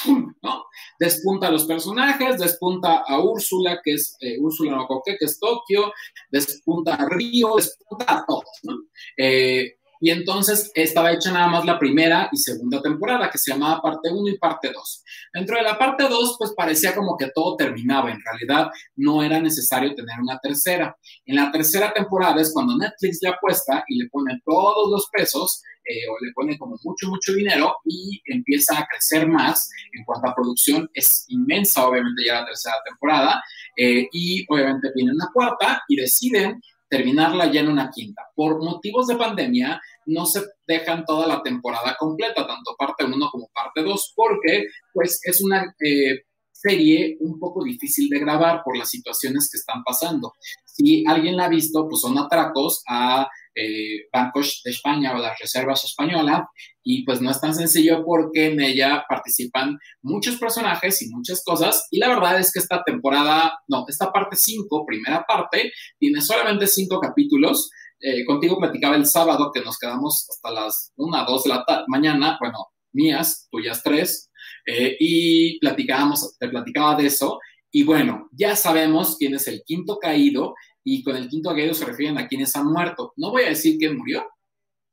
¿no? 0.43 0.65
Despunta 0.99 1.49
a 1.49 1.51
los 1.51 1.65
personajes, 1.65 2.39
despunta 2.39 3.05
a 3.07 3.21
Úrsula, 3.21 3.81
que 3.85 3.95
es 3.95 4.17
eh, 4.21 4.37
Úrsula 4.41 4.73
no 4.73 4.89
que 5.05 5.17
es 5.21 5.39
Tokio, 5.39 5.93
despunta 6.31 6.95
a 6.95 7.09
Río, 7.09 7.55
despunta 7.57 8.05
a 8.09 8.25
todos, 8.27 8.45
¿no? 8.65 8.79
Eh, 9.17 9.77
y 10.01 10.11
entonces 10.11 10.71
estaba 10.75 11.13
hecha 11.13 11.31
nada 11.31 11.49
más 11.49 11.67
la 11.67 11.79
primera 11.79 12.31
y 12.33 12.39
segunda 12.39 12.81
temporada, 12.81 13.31
que 13.31 13.37
se 13.37 13.53
llamaba 13.53 13.83
parte 13.83 14.11
1 14.11 14.31
y 14.31 14.39
parte 14.39 14.73
2. 14.73 15.05
Dentro 15.35 15.57
de 15.57 15.63
la 15.63 15.79
parte 15.79 16.09
2, 16.09 16.37
pues 16.39 16.53
parecía 16.57 16.95
como 16.95 17.19
que 17.19 17.31
todo 17.35 17.55
terminaba. 17.57 18.11
En 18.11 18.21
realidad, 18.25 18.71
no 18.97 19.23
era 19.23 19.39
necesario 19.41 19.95
tener 19.95 20.19
una 20.19 20.39
tercera. 20.39 20.97
En 21.27 21.37
la 21.37 21.53
tercera 21.53 21.93
temporada 21.93 22.41
es 22.41 22.51
cuando 22.53 22.79
Netflix 22.79 23.19
le 23.21 23.29
apuesta 23.29 23.85
y 23.89 24.03
le 24.03 24.09
pone 24.09 24.41
todos 24.45 24.91
los 24.91 25.07
pesos, 25.13 25.63
eh, 25.85 26.09
o 26.09 26.25
le 26.25 26.33
pone 26.33 26.57
como 26.57 26.77
mucho, 26.83 27.09
mucho 27.09 27.35
dinero 27.35 27.75
y 27.85 28.23
empieza 28.27 28.79
a 28.79 28.87
crecer 28.87 29.29
más. 29.29 29.69
En 29.93 30.05
cuanto 30.05 30.31
a 30.31 30.35
producción, 30.35 30.89
es 30.95 31.27
inmensa, 31.29 31.87
obviamente, 31.87 32.25
ya 32.25 32.41
la 32.41 32.47
tercera 32.47 32.77
temporada. 32.87 33.43
Eh, 33.77 34.09
y 34.13 34.47
obviamente 34.49 34.91
viene 34.95 35.13
una 35.13 35.29
cuarta 35.33 35.83
y 35.89 35.97
deciden 35.97 36.59
terminarla 36.91 37.51
ya 37.51 37.61
en 37.61 37.69
una 37.69 37.91
quinta. 37.91 38.29
Por 38.35 38.63
motivos 38.63 39.07
de 39.07 39.17
pandemia, 39.17 39.81
no 40.07 40.27
se 40.27 40.43
dejan 40.67 41.05
toda 41.07 41.27
la 41.27 41.43
temporada 41.43 41.97
completa, 41.99 42.47
tanto 42.47 42.75
parte 42.77 43.05
1 43.05 43.31
como 43.31 43.49
parte 43.55 43.83
2, 43.83 44.13
porque 44.17 44.67
pues 44.93 45.21
es 45.23 45.41
una 45.43 45.75
eh, 45.81 46.25
serie 46.61 47.17
un 47.21 47.39
poco 47.39 47.65
difícil 47.65 48.09
de 48.09 48.19
grabar 48.19 48.63
por 48.65 48.77
las 48.77 48.91
situaciones 48.91 49.49
que 49.51 49.59
están 49.59 49.83
pasando. 49.85 50.33
Si 50.65 51.05
alguien 51.07 51.37
la 51.37 51.47
ha 51.47 51.49
visto, 51.49 51.87
pues 51.89 52.01
son 52.01 52.19
atracos 52.19 52.83
a 52.89 53.29
eh, 53.55 54.07
bancos 54.13 54.61
de 54.65 54.71
España 54.71 55.13
o 55.13 55.19
las 55.19 55.39
reservas 55.39 55.85
españolas 55.85 56.43
y 56.85 57.05
pues 57.05 57.21
no 57.21 57.31
es 57.31 57.41
tan 57.41 57.55
sencillo 57.55 58.05
porque 58.05 58.47
en 58.47 58.61
ella 58.61 59.05
participan 59.09 59.77
muchos 60.03 60.37
personajes 60.37 61.03
y 61.03 61.11
muchas 61.11 61.43
cosas 61.45 61.87
y 61.91 61.99
la 61.99 62.09
verdad 62.09 62.39
es 62.39 62.53
que 62.53 62.61
esta 62.61 62.83
temporada, 62.85 63.53
no, 63.67 63.85
esta 63.89 64.13
parte 64.13 64.37
5, 64.37 64.85
primera 64.87 65.25
parte, 65.27 65.73
tiene 65.99 66.21
solamente 66.21 66.67
5 66.67 67.01
capítulos. 67.01 67.71
Eh, 68.01 68.25
contigo 68.25 68.59
platicaba 68.59 68.97
el 68.97 69.05
sábado 69.05 69.51
que 69.53 69.61
nos 69.61 69.79
quedamos 69.79 70.27
hasta 70.31 70.51
las 70.53 70.93
1, 70.97 71.25
2 71.27 71.43
de 71.43 71.49
la 71.51 71.65
mañana, 71.89 72.37
bueno, 72.41 72.69
mías, 72.93 73.49
tuyas 73.51 73.83
3, 73.83 74.30
eh, 74.73 74.97
y 75.01 75.59
platicábamos, 75.59 76.39
te 76.39 76.49
platicaba 76.49 76.95
de 76.95 77.07
eso. 77.07 77.41
Y 77.73 77.83
bueno, 77.83 78.29
ya 78.33 78.55
sabemos 78.55 79.17
quién 79.19 79.35
es 79.35 79.49
el 79.49 79.63
quinto 79.65 79.99
caído 79.99 80.55
y 80.85 81.03
con 81.03 81.17
el 81.17 81.29
quinto 81.29 81.51
caído 81.51 81.75
se 81.75 81.85
refieren 81.85 82.19
a 82.19 82.29
quienes 82.29 82.55
han 82.55 82.67
muerto. 82.67 83.13
No 83.17 83.31
voy 83.31 83.43
a 83.43 83.49
decir 83.49 83.79
quién 83.79 83.97
murió, 83.97 84.25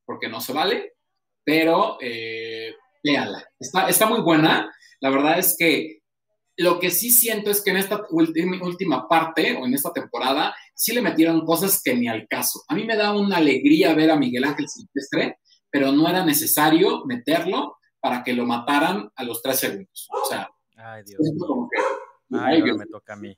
porque 0.04 0.30
no 0.30 0.42
se 0.42 0.54
vale, 0.54 0.94
pero 1.44 1.98
eh, 2.02 2.74
léala. 3.04 3.46
Está, 3.60 3.88
está 3.88 4.08
muy 4.08 4.22
buena. 4.22 4.74
La 5.00 5.12
verdad 5.12 5.38
es 5.38 5.56
que 5.58 6.00
lo 6.56 6.80
que 6.80 6.90
sí 6.90 7.12
siento 7.12 7.52
es 7.52 7.62
que 7.62 7.70
en 7.70 7.78
esta 7.78 8.02
última 8.10 9.08
parte 9.08 9.56
o 9.62 9.68
en 9.68 9.76
esta 9.76 9.94
temporada 9.94 10.56
sí 10.74 10.92
le 10.92 11.04
metieron 11.04 11.46
cosas 11.46 11.82
que 11.84 11.96
ni 11.96 12.08
al 12.08 12.28
caso. 12.28 12.64
A 12.68 12.74
mí 12.74 12.84
me 12.84 12.96
da 12.96 13.14
una 13.14 13.38
alegría 13.38 13.94
ver 13.94 14.10
a 14.10 14.16
Miguel 14.16 14.44
Ángel 14.44 14.68
Silvestre, 14.68 15.38
pero 15.70 15.92
no 15.92 16.10
era 16.10 16.26
necesario 16.26 17.06
meterlo 17.06 17.77
para 18.00 18.24
que 18.24 18.34
lo 18.34 18.46
mataran 18.46 19.10
a 19.16 19.24
los 19.24 19.42
tres 19.42 19.60
segundos. 19.60 20.08
O 20.10 20.26
sea, 20.26 20.50
ay, 20.76 21.04
Dios. 21.06 21.20
Como 21.40 21.70
que, 21.70 22.38
ay, 22.38 22.62
me 22.62 22.86
toca 22.86 23.14
a 23.14 23.16
mí. 23.18 23.36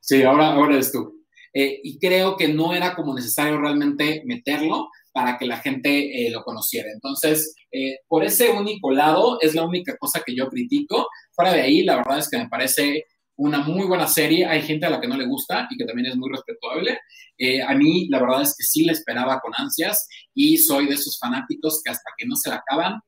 Sí, 0.00 0.22
ahora, 0.22 0.52
ahora 0.52 0.74
eres 0.74 0.92
tú. 0.92 1.22
Eh, 1.54 1.80
y 1.82 1.98
creo 1.98 2.36
que 2.36 2.48
no 2.48 2.72
era 2.72 2.94
como 2.94 3.14
necesario 3.14 3.60
realmente 3.60 4.22
meterlo 4.24 4.88
para 5.12 5.36
que 5.36 5.46
la 5.46 5.58
gente 5.58 6.26
eh, 6.26 6.30
lo 6.30 6.42
conociera. 6.42 6.88
Entonces, 6.92 7.54
eh, 7.70 7.98
por 8.08 8.24
ese 8.24 8.50
único 8.50 8.90
lado 8.90 9.38
es 9.40 9.54
la 9.54 9.64
única 9.64 9.96
cosa 9.98 10.22
que 10.24 10.34
yo 10.34 10.48
critico. 10.48 11.08
Fuera 11.32 11.52
de 11.52 11.60
ahí, 11.60 11.82
la 11.82 11.96
verdad 11.96 12.18
es 12.18 12.30
que 12.30 12.38
me 12.38 12.48
parece 12.48 13.04
una 13.36 13.60
muy 13.60 13.86
buena 13.86 14.06
serie. 14.06 14.46
Hay 14.46 14.62
gente 14.62 14.86
a 14.86 14.90
la 14.90 15.00
que 15.00 15.08
no 15.08 15.16
le 15.16 15.26
gusta 15.26 15.68
y 15.70 15.76
que 15.76 15.84
también 15.84 16.06
es 16.06 16.16
muy 16.16 16.30
respetable. 16.30 16.98
a 17.66 17.74
mí, 17.74 18.08
la 18.08 18.20
verdad 18.20 18.42
es 18.42 18.54
que 18.56 18.64
sí 18.64 18.84
la 18.84 18.92
esperaba 18.92 19.40
con 19.40 19.52
ansias 19.56 20.06
y 20.34 20.56
soy 20.58 20.86
de 20.86 20.94
esos 20.94 21.18
fanáticos 21.18 21.82
que 21.84 21.90
hasta 21.90 22.10
que 22.16 22.26
no 22.26 22.36
se 22.36 22.50
la 22.50 22.56
acaban, 22.56 23.00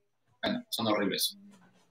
bueno, 0.44 0.64
son 0.68 0.86
horribles. 0.86 1.38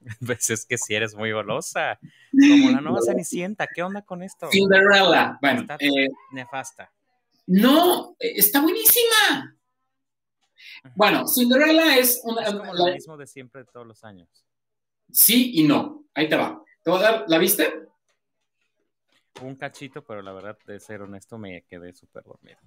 Pues 0.26 0.50
es 0.50 0.66
que 0.66 0.76
si 0.76 0.94
eres 0.94 1.14
muy 1.14 1.32
golosa. 1.32 1.98
Como 2.30 2.70
la 2.70 2.82
nueva 2.82 3.00
Cenicienta, 3.00 3.66
¿qué 3.74 3.82
onda 3.82 4.02
con 4.02 4.22
esto? 4.22 4.50
Cinderella. 4.50 5.38
Bueno, 5.40 5.62
está 5.62 5.78
eh, 5.80 6.08
nefasta. 6.30 6.92
No, 7.46 8.14
eh, 8.18 8.34
está 8.36 8.60
buenísima. 8.60 9.56
Bueno, 10.94 11.26
Cinderella 11.26 11.96
es 11.96 12.20
una. 12.22 12.42
Es 12.42 12.54
como 12.54 12.74
lo 12.74 12.92
mismo 12.92 13.16
de 13.16 13.26
siempre 13.26 13.62
de 13.62 13.70
todos 13.72 13.86
los 13.86 14.04
años. 14.04 14.28
Sí 15.10 15.52
y 15.54 15.62
no. 15.62 16.04
Ahí 16.14 16.28
te 16.28 16.36
va. 16.36 16.62
Te 16.82 16.90
voy 16.90 17.00
a 17.00 17.02
dar, 17.02 17.24
¿la 17.26 17.38
viste? 17.38 17.72
Un 19.40 19.56
cachito, 19.56 20.04
pero 20.04 20.20
la 20.20 20.32
verdad, 20.32 20.58
de 20.66 20.78
ser 20.78 21.00
honesto, 21.00 21.38
me 21.38 21.62
quedé 21.62 21.94
súper 21.94 22.24
dormido. 22.24 22.58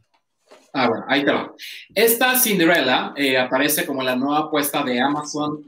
Ah, 0.80 0.88
bueno, 0.88 1.06
ahí 1.08 1.26
te 1.26 1.32
va. 1.32 1.52
Esta 1.96 2.38
Cinderella 2.38 3.12
eh, 3.16 3.36
aparece 3.36 3.84
como 3.84 4.04
la 4.04 4.16
nueva 4.16 4.42
apuesta 4.42 4.84
de 4.84 5.02
Amazon 5.02 5.64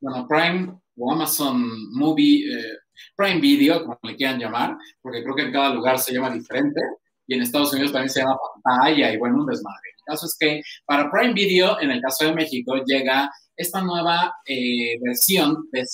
bueno, 0.00 0.28
Prime 0.28 0.72
o 0.96 1.12
Amazon 1.12 1.64
Movie, 1.92 2.44
eh, 2.46 2.78
Prime 3.16 3.40
Video, 3.40 3.82
como 3.82 3.98
le 4.04 4.14
quieran 4.14 4.38
llamar, 4.38 4.76
porque 5.02 5.20
creo 5.24 5.34
que 5.34 5.42
en 5.42 5.52
cada 5.52 5.74
lugar 5.74 5.98
se 5.98 6.14
llama 6.14 6.30
diferente, 6.30 6.80
y 7.26 7.34
en 7.34 7.42
Estados 7.42 7.72
Unidos 7.72 7.90
también 7.90 8.10
se 8.10 8.20
llama 8.20 8.36
pantalla 8.62 9.12
y 9.12 9.16
bueno, 9.16 9.38
un 9.38 9.46
desmadre. 9.46 9.90
El 9.96 10.04
caso 10.12 10.26
es 10.26 10.36
que 10.38 10.62
para 10.86 11.10
Prime 11.10 11.32
Video, 11.32 11.80
en 11.80 11.90
el 11.90 12.00
caso 12.00 12.26
de 12.26 12.34
México, 12.34 12.76
llega 12.86 13.28
esta 13.56 13.82
nueva 13.82 14.32
eh, 14.46 14.96
versión 15.00 15.68
de, 15.72 15.84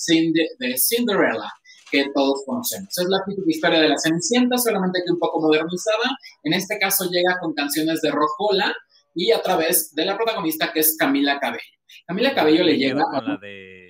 de 0.59 0.77
Cinderella 0.77 1.51
que 1.91 2.07
todos 2.15 2.43
conocemos. 2.47 2.97
Es 2.97 3.07
la 3.09 3.23
típica 3.27 3.51
historia 3.51 3.81
de 3.81 3.89
la 3.89 3.99
Cenicienta, 3.99 4.57
solamente 4.57 5.01
que 5.05 5.13
un 5.13 5.19
poco 5.19 5.41
modernizada. 5.41 6.17
En 6.45 6.53
este 6.53 6.79
caso 6.79 7.09
llega 7.11 7.39
con 7.41 7.55
canciones 7.55 8.01
de 8.01 8.11
Rocola 8.11 8.75
y 9.15 9.33
a 9.33 9.43
través 9.43 9.95
de 9.95 10.05
la 10.05 10.17
protagonista 10.17 10.73
que 10.73 10.81
es 10.81 10.97
Camila 10.99 11.39
Cabello. 11.41 11.79
Camila 12.07 12.35
Cabello 12.35 12.65
le 12.65 12.77
llega... 12.77 13.03
Con 13.03 13.27
la 13.27 13.37
de 13.37 13.81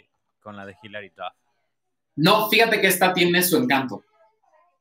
con 0.41 0.57
la 0.57 0.67
de 0.67 0.75
Hilary 0.83 1.11
Duff. 1.11 1.35
No, 2.17 2.49
fíjate 2.49 2.81
que 2.81 2.87
esta 2.87 3.13
tiene 3.13 3.43
su 3.43 3.57
encanto. 3.57 4.05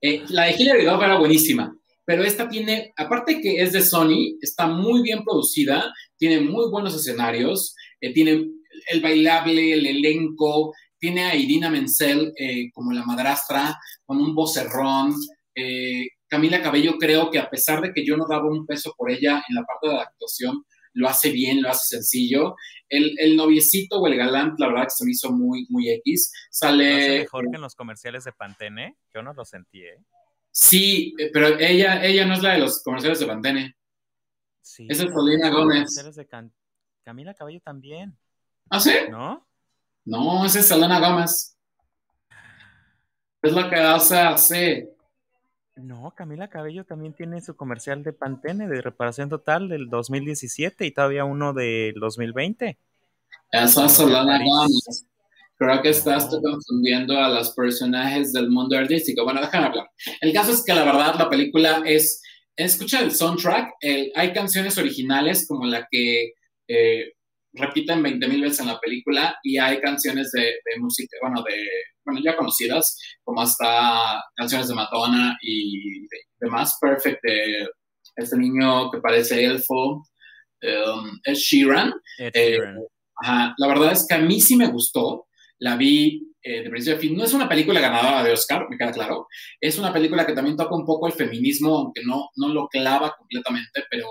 Eh, 0.01 0.23
la 0.29 0.45
de 0.45 0.55
Hilary 0.57 0.85
Duff 0.85 1.03
era 1.03 1.17
buenísima, 1.17 1.77
pero 2.05 2.23
esta 2.23 2.47
tiene, 2.49 2.93
aparte 2.97 3.41
que 3.41 3.61
es 3.61 3.73
de 3.73 3.81
Sony, 3.81 4.37
está 4.41 4.67
muy 4.67 5.01
bien 5.01 5.23
producida, 5.23 5.93
tiene 6.17 6.39
muy 6.39 6.69
buenos 6.69 6.95
escenarios, 6.95 7.75
eh, 8.01 8.13
tiene 8.13 8.47
el 8.91 9.01
bailable, 9.01 9.73
el 9.73 9.85
elenco, 9.85 10.73
tiene 10.99 11.25
a 11.25 11.35
Irina 11.35 11.69
Menzel 11.69 12.33
eh, 12.37 12.71
como 12.73 12.91
la 12.91 13.05
madrastra, 13.05 13.77
con 14.05 14.17
un 14.17 14.35
vocerrón. 14.35 15.13
Eh, 15.55 16.07
Camila 16.27 16.61
Cabello 16.61 16.97
creo 16.97 17.31
que 17.31 17.39
a 17.39 17.49
pesar 17.49 17.81
de 17.81 17.91
que 17.93 18.05
yo 18.05 18.15
no 18.17 18.27
daba 18.27 18.49
un 18.49 18.65
peso 18.65 18.93
por 18.95 19.09
ella 19.09 19.43
en 19.49 19.55
la 19.55 19.63
parte 19.63 19.87
de 19.87 19.93
la 19.95 20.03
actuación, 20.03 20.63
lo 20.93 21.07
hace 21.07 21.31
bien, 21.31 21.61
lo 21.61 21.69
hace 21.69 21.97
sencillo. 21.97 22.55
El, 22.87 23.15
el 23.19 23.35
noviecito 23.35 23.99
o 23.99 24.07
el 24.07 24.15
galán, 24.15 24.55
la 24.57 24.67
verdad 24.67 24.83
que 24.83 24.89
se 24.91 25.05
me 25.05 25.11
hizo 25.11 25.31
muy, 25.31 25.65
muy 25.69 25.89
X. 25.89 26.31
Sale... 26.51 27.19
mejor 27.19 27.49
que 27.49 27.55
en 27.55 27.61
los 27.61 27.75
comerciales 27.75 28.23
de 28.23 28.31
Pantene? 28.31 28.97
Yo 29.13 29.21
no 29.21 29.33
lo 29.33 29.45
sentí, 29.45 29.83
¿eh? 29.83 29.97
Sí, 30.51 31.15
eh, 31.19 31.29
pero 31.31 31.59
ella, 31.59 32.03
ella 32.03 32.25
no 32.25 32.33
es 32.33 32.41
la 32.41 32.53
de 32.53 32.59
los 32.59 32.83
comerciales 32.83 33.19
de 33.19 33.27
Pantene. 33.27 33.75
Sí. 34.61 34.87
Esa 34.89 35.05
es 35.05 35.11
Paulina 35.11 35.49
Gómez. 35.49 35.95
De 35.95 36.27
Camila 37.03 37.33
Cabello 37.33 37.61
también. 37.61 38.17
¿Ah, 38.69 38.79
sí? 38.79 38.93
¿No? 39.09 39.47
No, 40.05 40.45
esa 40.45 40.59
es 40.59 40.67
Selena 40.67 40.99
Gómez. 40.99 41.55
Es 43.41 43.53
la 43.53 43.69
que 43.69 43.75
hace 43.75 44.17
así. 44.17 44.89
No, 45.75 46.13
Camila 46.15 46.49
Cabello 46.49 46.83
también 46.83 47.13
tiene 47.13 47.41
su 47.41 47.55
comercial 47.55 48.03
de 48.03 48.11
Pantene 48.11 48.67
de 48.67 48.81
reparación 48.81 49.29
total 49.29 49.69
del 49.69 49.89
2017 49.89 50.85
y 50.85 50.91
todavía 50.91 51.23
uno 51.23 51.53
del 51.53 51.93
2020. 51.95 52.77
Esa 53.51 53.85
es 53.85 53.91
Selena 53.93 54.39
Gómez. 54.43 55.05
Creo 55.57 55.81
que 55.81 55.89
estás 55.89 56.25
confundiendo 56.25 57.17
a 57.17 57.29
los 57.29 57.51
personajes 57.51 58.33
del 58.33 58.49
mundo 58.49 58.77
artístico. 58.77 59.23
Bueno, 59.23 59.41
déjame 59.41 59.67
hablar. 59.67 59.89
El 60.21 60.33
caso 60.33 60.51
es 60.51 60.63
que 60.63 60.73
la 60.73 60.85
verdad 60.85 61.15
la 61.17 61.29
película 61.29 61.81
es, 61.85 62.21
escucha 62.55 63.01
el 63.01 63.11
soundtrack, 63.11 63.73
hay 64.15 64.33
canciones 64.33 64.77
originales 64.77 65.47
como 65.47 65.65
la 65.65 65.87
que 65.89 66.33
eh, 66.67 67.13
repiten 67.53 68.03
20 68.03 68.27
mil 68.27 68.41
veces 68.41 68.61
en 68.61 68.67
la 68.67 68.79
película 68.79 69.37
y 69.43 69.57
hay 69.57 69.79
canciones 69.79 70.31
de, 70.31 70.55
música, 70.79 71.17
bueno, 71.21 71.43
de, 71.43 71.67
bueno, 72.05 72.21
ya 72.23 72.35
conocidas, 72.35 72.97
como 73.23 73.41
hasta 73.41 74.23
canciones 74.35 74.67
de 74.67 74.75
Madonna 74.75 75.37
y 75.41 76.07
demás, 76.39 76.77
Perfect, 76.79 77.19
de 77.23 77.67
este 78.15 78.37
niño 78.37 78.91
que 78.91 78.99
parece 78.99 79.43
elfo, 79.43 80.03
um, 80.61 81.19
es 81.23 81.39
Sheeran. 81.39 81.93
Eh, 82.17 82.59
la 83.21 83.67
verdad 83.67 83.91
es 83.91 84.05
que 84.07 84.15
a 84.15 84.19
mí 84.19 84.39
sí 84.39 84.55
me 84.55 84.67
gustó, 84.67 85.27
la 85.59 85.75
vi 85.75 86.29
eh, 86.41 86.63
de 86.63 86.69
principio 86.69 86.97
a 86.97 87.01
fin. 87.01 87.17
No 87.17 87.25
es 87.25 87.33
una 87.33 87.49
película 87.49 87.81
ganadora 87.81 88.23
de 88.23 88.31
Oscar, 88.31 88.65
me 88.69 88.77
queda 88.77 88.91
claro. 88.91 89.27
Es 89.59 89.77
una 89.77 89.91
película 89.91 90.25
que 90.25 90.33
también 90.33 90.55
toca 90.55 90.75
un 90.75 90.85
poco 90.85 91.07
el 91.07 91.13
feminismo, 91.13 91.77
aunque 91.77 92.01
no, 92.05 92.29
no 92.37 92.47
lo 92.49 92.67
clava 92.67 93.13
completamente, 93.17 93.83
pero 93.89 94.07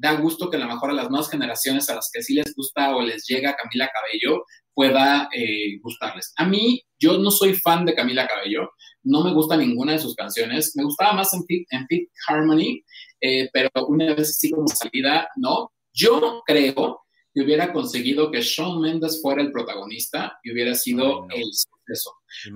da 0.00 0.14
gusto 0.14 0.48
que 0.48 0.56
a 0.56 0.60
lo 0.60 0.66
mejor 0.66 0.90
a 0.90 0.94
las 0.94 1.10
nuevas 1.10 1.30
generaciones 1.30 1.88
a 1.90 1.94
las 1.94 2.10
que 2.12 2.22
sí 2.22 2.34
les 2.34 2.54
gusta 2.54 2.96
o 2.96 3.02
les 3.02 3.26
llega 3.26 3.54
Camila 3.54 3.90
Cabello 3.92 4.44
pueda 4.72 5.28
eh, 5.32 5.78
gustarles. 5.82 6.32
A 6.36 6.46
mí, 6.46 6.82
yo 6.98 7.18
no 7.18 7.30
soy 7.30 7.54
fan 7.54 7.84
de 7.84 7.94
Camila 7.94 8.26
Cabello, 8.26 8.70
no 9.02 9.22
me 9.22 9.32
gusta 9.32 9.56
ninguna 9.56 9.92
de 9.92 9.98
sus 9.98 10.14
canciones, 10.14 10.72
me 10.74 10.84
gustaba 10.84 11.12
más 11.12 11.34
en 11.34 11.44
Fit, 11.44 12.08
Harmony, 12.26 12.82
eh, 13.20 13.50
pero 13.52 13.68
una 13.88 14.14
vez 14.14 14.30
así 14.30 14.50
como 14.50 14.66
salida, 14.68 15.28
no. 15.36 15.70
Yo 15.92 16.42
creo 16.46 17.02
que 17.34 17.42
hubiera 17.42 17.72
conseguido 17.72 18.30
que 18.30 18.40
Shawn 18.40 18.80
Mendes 18.80 19.20
fuera 19.20 19.42
el 19.42 19.52
protagonista 19.52 20.38
y 20.42 20.52
hubiera 20.52 20.74
sido 20.74 21.26
el 21.28 21.44
suceso. 21.52 22.14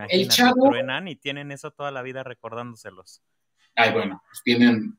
el 0.09 0.29
chavo... 0.29 0.71
y 1.07 1.17
tienen 1.17 1.53
eso 1.53 1.73
toda 1.73 1.91
la 1.91 2.01
vida 2.01 2.23
recordándoselos. 2.23 3.21
Ay, 3.77 3.93
bueno, 3.93 4.23
pues 4.27 4.41
tienen, 4.45 4.99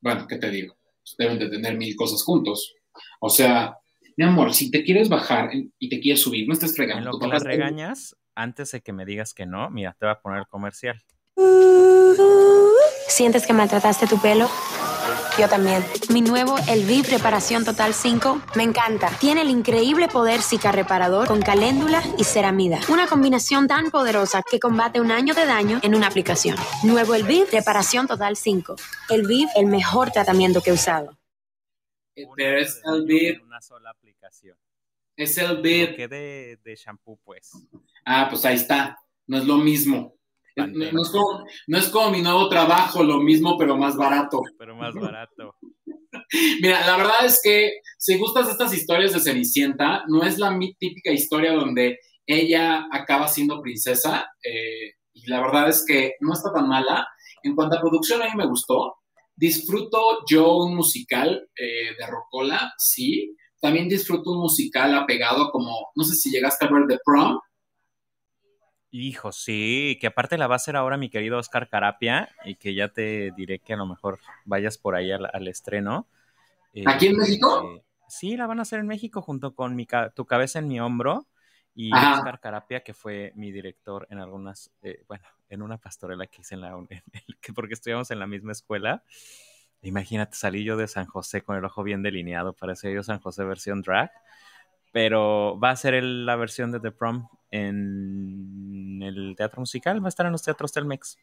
bueno, 0.00 0.26
¿qué 0.26 0.38
te 0.38 0.50
digo? 0.50 0.76
Deben 1.18 1.38
de 1.38 1.48
tener 1.48 1.76
mil 1.76 1.94
cosas 1.96 2.22
juntos. 2.22 2.74
O 3.20 3.28
sea, 3.28 3.76
mi 4.16 4.24
amor, 4.24 4.54
si 4.54 4.70
te 4.70 4.82
quieres 4.82 5.08
bajar 5.08 5.50
y 5.52 5.88
te 5.88 6.00
quieres 6.00 6.22
subir, 6.22 6.46
no 6.48 6.54
estés 6.54 6.74
fregando. 6.74 7.10
En 7.10 7.12
lo 7.12 7.18
que 7.18 7.26
las 7.28 7.42
regañas, 7.42 8.16
antes 8.34 8.70
de 8.72 8.80
que 8.80 8.92
me 8.92 9.04
digas 9.04 9.34
que 9.34 9.46
no, 9.46 9.70
mira, 9.70 9.96
te 9.98 10.06
voy 10.06 10.12
a 10.12 10.20
poner 10.20 10.40
el 10.40 10.46
comercial. 10.46 11.02
¿Sientes 13.08 13.46
que 13.46 13.52
maltrataste 13.52 14.06
tu 14.06 14.18
pelo? 14.20 14.48
Yo 15.38 15.50
también. 15.50 15.84
Mi 16.08 16.22
nuevo 16.22 16.56
Elviv 16.66 17.10
Reparación 17.10 17.62
Total 17.62 17.92
5 17.92 18.40
me 18.54 18.62
encanta. 18.62 19.10
Tiene 19.20 19.42
el 19.42 19.50
increíble 19.50 20.08
poder 20.08 20.40
reparador 20.72 21.28
con 21.28 21.42
caléndula 21.42 22.02
y 22.16 22.24
ceramida. 22.24 22.80
Una 22.88 23.06
combinación 23.06 23.68
tan 23.68 23.90
poderosa 23.90 24.42
que 24.50 24.58
combate 24.58 24.98
un 24.98 25.10
año 25.10 25.34
de 25.34 25.44
daño 25.44 25.78
en 25.82 25.94
una 25.94 26.06
aplicación. 26.06 26.56
Nuevo 26.84 27.14
Elviv 27.14 27.48
Reparación 27.52 28.06
Total 28.06 28.34
5. 28.34 28.76
Elviv, 29.10 29.48
el 29.56 29.66
mejor 29.66 30.10
tratamiento 30.10 30.62
que 30.62 30.70
he 30.70 30.72
usado. 30.72 31.18
Pero 32.14 32.58
es 32.58 32.80
Elviv. 32.84 33.42
Una 33.44 33.60
sola 33.60 33.90
aplicación. 33.90 34.56
Es 35.16 35.36
Elviv. 35.36 35.96
Que 35.96 36.08
de, 36.08 36.58
de 36.64 36.76
shampoo, 36.76 37.18
pues. 37.22 37.52
Ah, 38.06 38.26
pues 38.30 38.42
ahí 38.46 38.56
está. 38.56 38.98
No 39.26 39.36
es 39.36 39.44
lo 39.44 39.58
mismo. 39.58 40.15
No, 40.56 41.78
es 41.78 41.88
como, 41.88 42.10
mi 42.10 42.22
nuevo 42.22 42.48
trabajo, 42.48 43.02
lo 43.02 43.18
mismo, 43.18 43.58
pero 43.58 43.76
más 43.76 43.96
barato. 43.96 44.40
Pero 44.58 44.74
más 44.74 44.94
barato. 44.94 45.54
Mira, 46.62 46.86
la 46.86 46.96
verdad 46.96 47.24
es 47.24 47.40
que 47.42 47.80
si 47.98 48.16
gustas 48.16 48.48
estas 48.48 48.72
historias 48.72 49.12
de 49.12 49.20
Cenicienta, 49.20 50.04
no 50.08 50.24
es 50.24 50.38
la 50.38 50.58
típica 50.78 51.12
historia 51.12 51.52
donde 51.52 51.98
ella 52.26 52.86
acaba 52.90 53.28
siendo 53.28 53.60
princesa. 53.60 54.26
Eh, 54.42 54.94
y 55.12 55.28
la 55.28 55.40
verdad 55.40 55.68
es 55.68 55.84
que 55.86 56.14
no 56.20 56.32
está 56.32 56.52
tan 56.52 56.68
mala. 56.68 57.06
En 57.42 57.54
cuanto 57.54 57.76
a 57.76 57.80
producción, 57.80 58.22
a 58.22 58.26
mí 58.26 58.32
me 58.34 58.46
gustó. 58.46 58.96
Disfruto 59.34 60.24
yo 60.28 60.56
un 60.56 60.74
musical 60.74 61.48
eh, 61.54 61.94
de 61.98 62.06
Rocola, 62.06 62.72
sí. 62.78 63.36
También 63.60 63.88
disfruto 63.88 64.32
un 64.32 64.40
musical 64.40 64.94
apegado 64.94 65.50
como, 65.50 65.90
no 65.94 66.04
sé 66.04 66.14
si 66.14 66.30
llegaste 66.30 66.64
a 66.64 66.70
ver 66.70 66.86
The 66.88 66.98
Prom, 67.04 67.38
Hijo, 68.98 69.30
sí, 69.30 69.98
que 70.00 70.06
aparte 70.06 70.38
la 70.38 70.46
va 70.46 70.54
a 70.54 70.56
hacer 70.56 70.74
ahora 70.74 70.96
mi 70.96 71.10
querido 71.10 71.38
Oscar 71.38 71.68
Carapia 71.68 72.30
y 72.44 72.54
que 72.54 72.74
ya 72.74 72.88
te 72.88 73.30
diré 73.36 73.58
que 73.58 73.74
a 73.74 73.76
lo 73.76 73.86
mejor 73.86 74.20
vayas 74.44 74.78
por 74.78 74.94
ahí 74.94 75.12
al, 75.12 75.48
estreno. 75.48 76.06
¿Aquí 76.86 77.08
en 77.08 77.16
México? 77.16 77.74
Eh, 77.76 77.82
sí, 78.08 78.36
la 78.36 78.46
van 78.46 78.58
a 78.58 78.62
hacer 78.62 78.80
en 78.80 78.86
México 78.86 79.20
junto 79.20 79.54
con 79.54 79.76
mi, 79.76 79.86
Tu 80.14 80.24
cabeza 80.24 80.60
en 80.60 80.68
mi 80.68 80.80
hombro 80.80 81.26
y 81.74 81.92
Oscar 81.92 82.40
Carapia, 82.40 82.82
que 82.82 82.94
fue 82.94 83.32
mi 83.34 83.52
director 83.52 84.06
en 84.08 84.18
algunas, 84.18 84.70
eh, 84.82 85.04
bueno, 85.08 85.24
en 85.50 85.60
una 85.60 85.76
pastorela 85.76 86.26
que 86.26 86.40
hice 86.40 86.54
en 86.54 86.62
la, 86.62 86.74
porque 87.54 87.74
estudiamos 87.74 88.10
en 88.10 88.18
la 88.18 88.26
misma 88.26 88.52
escuela. 88.52 89.04
Imagínate, 89.82 90.36
salí 90.36 90.64
yo 90.64 90.78
de 90.78 90.88
San 90.88 91.04
José 91.04 91.42
con 91.42 91.56
el 91.56 91.64
ojo 91.64 91.82
bien 91.82 92.02
delineado, 92.02 92.54
parecía 92.54 92.90
yo 92.90 93.02
San 93.02 93.20
José 93.20 93.44
versión 93.44 93.82
drag 93.82 94.10
pero 94.96 95.60
va 95.60 95.72
a 95.72 95.76
ser 95.76 96.02
la 96.02 96.36
versión 96.36 96.72
de 96.72 96.80
The 96.80 96.90
Prom 96.90 97.28
en 97.50 98.98
el 99.02 99.34
teatro 99.36 99.60
musical, 99.60 100.02
va 100.02 100.06
a 100.06 100.08
estar 100.08 100.24
en 100.24 100.32
los 100.32 100.42
teatros 100.42 100.72
Telmex. 100.72 101.18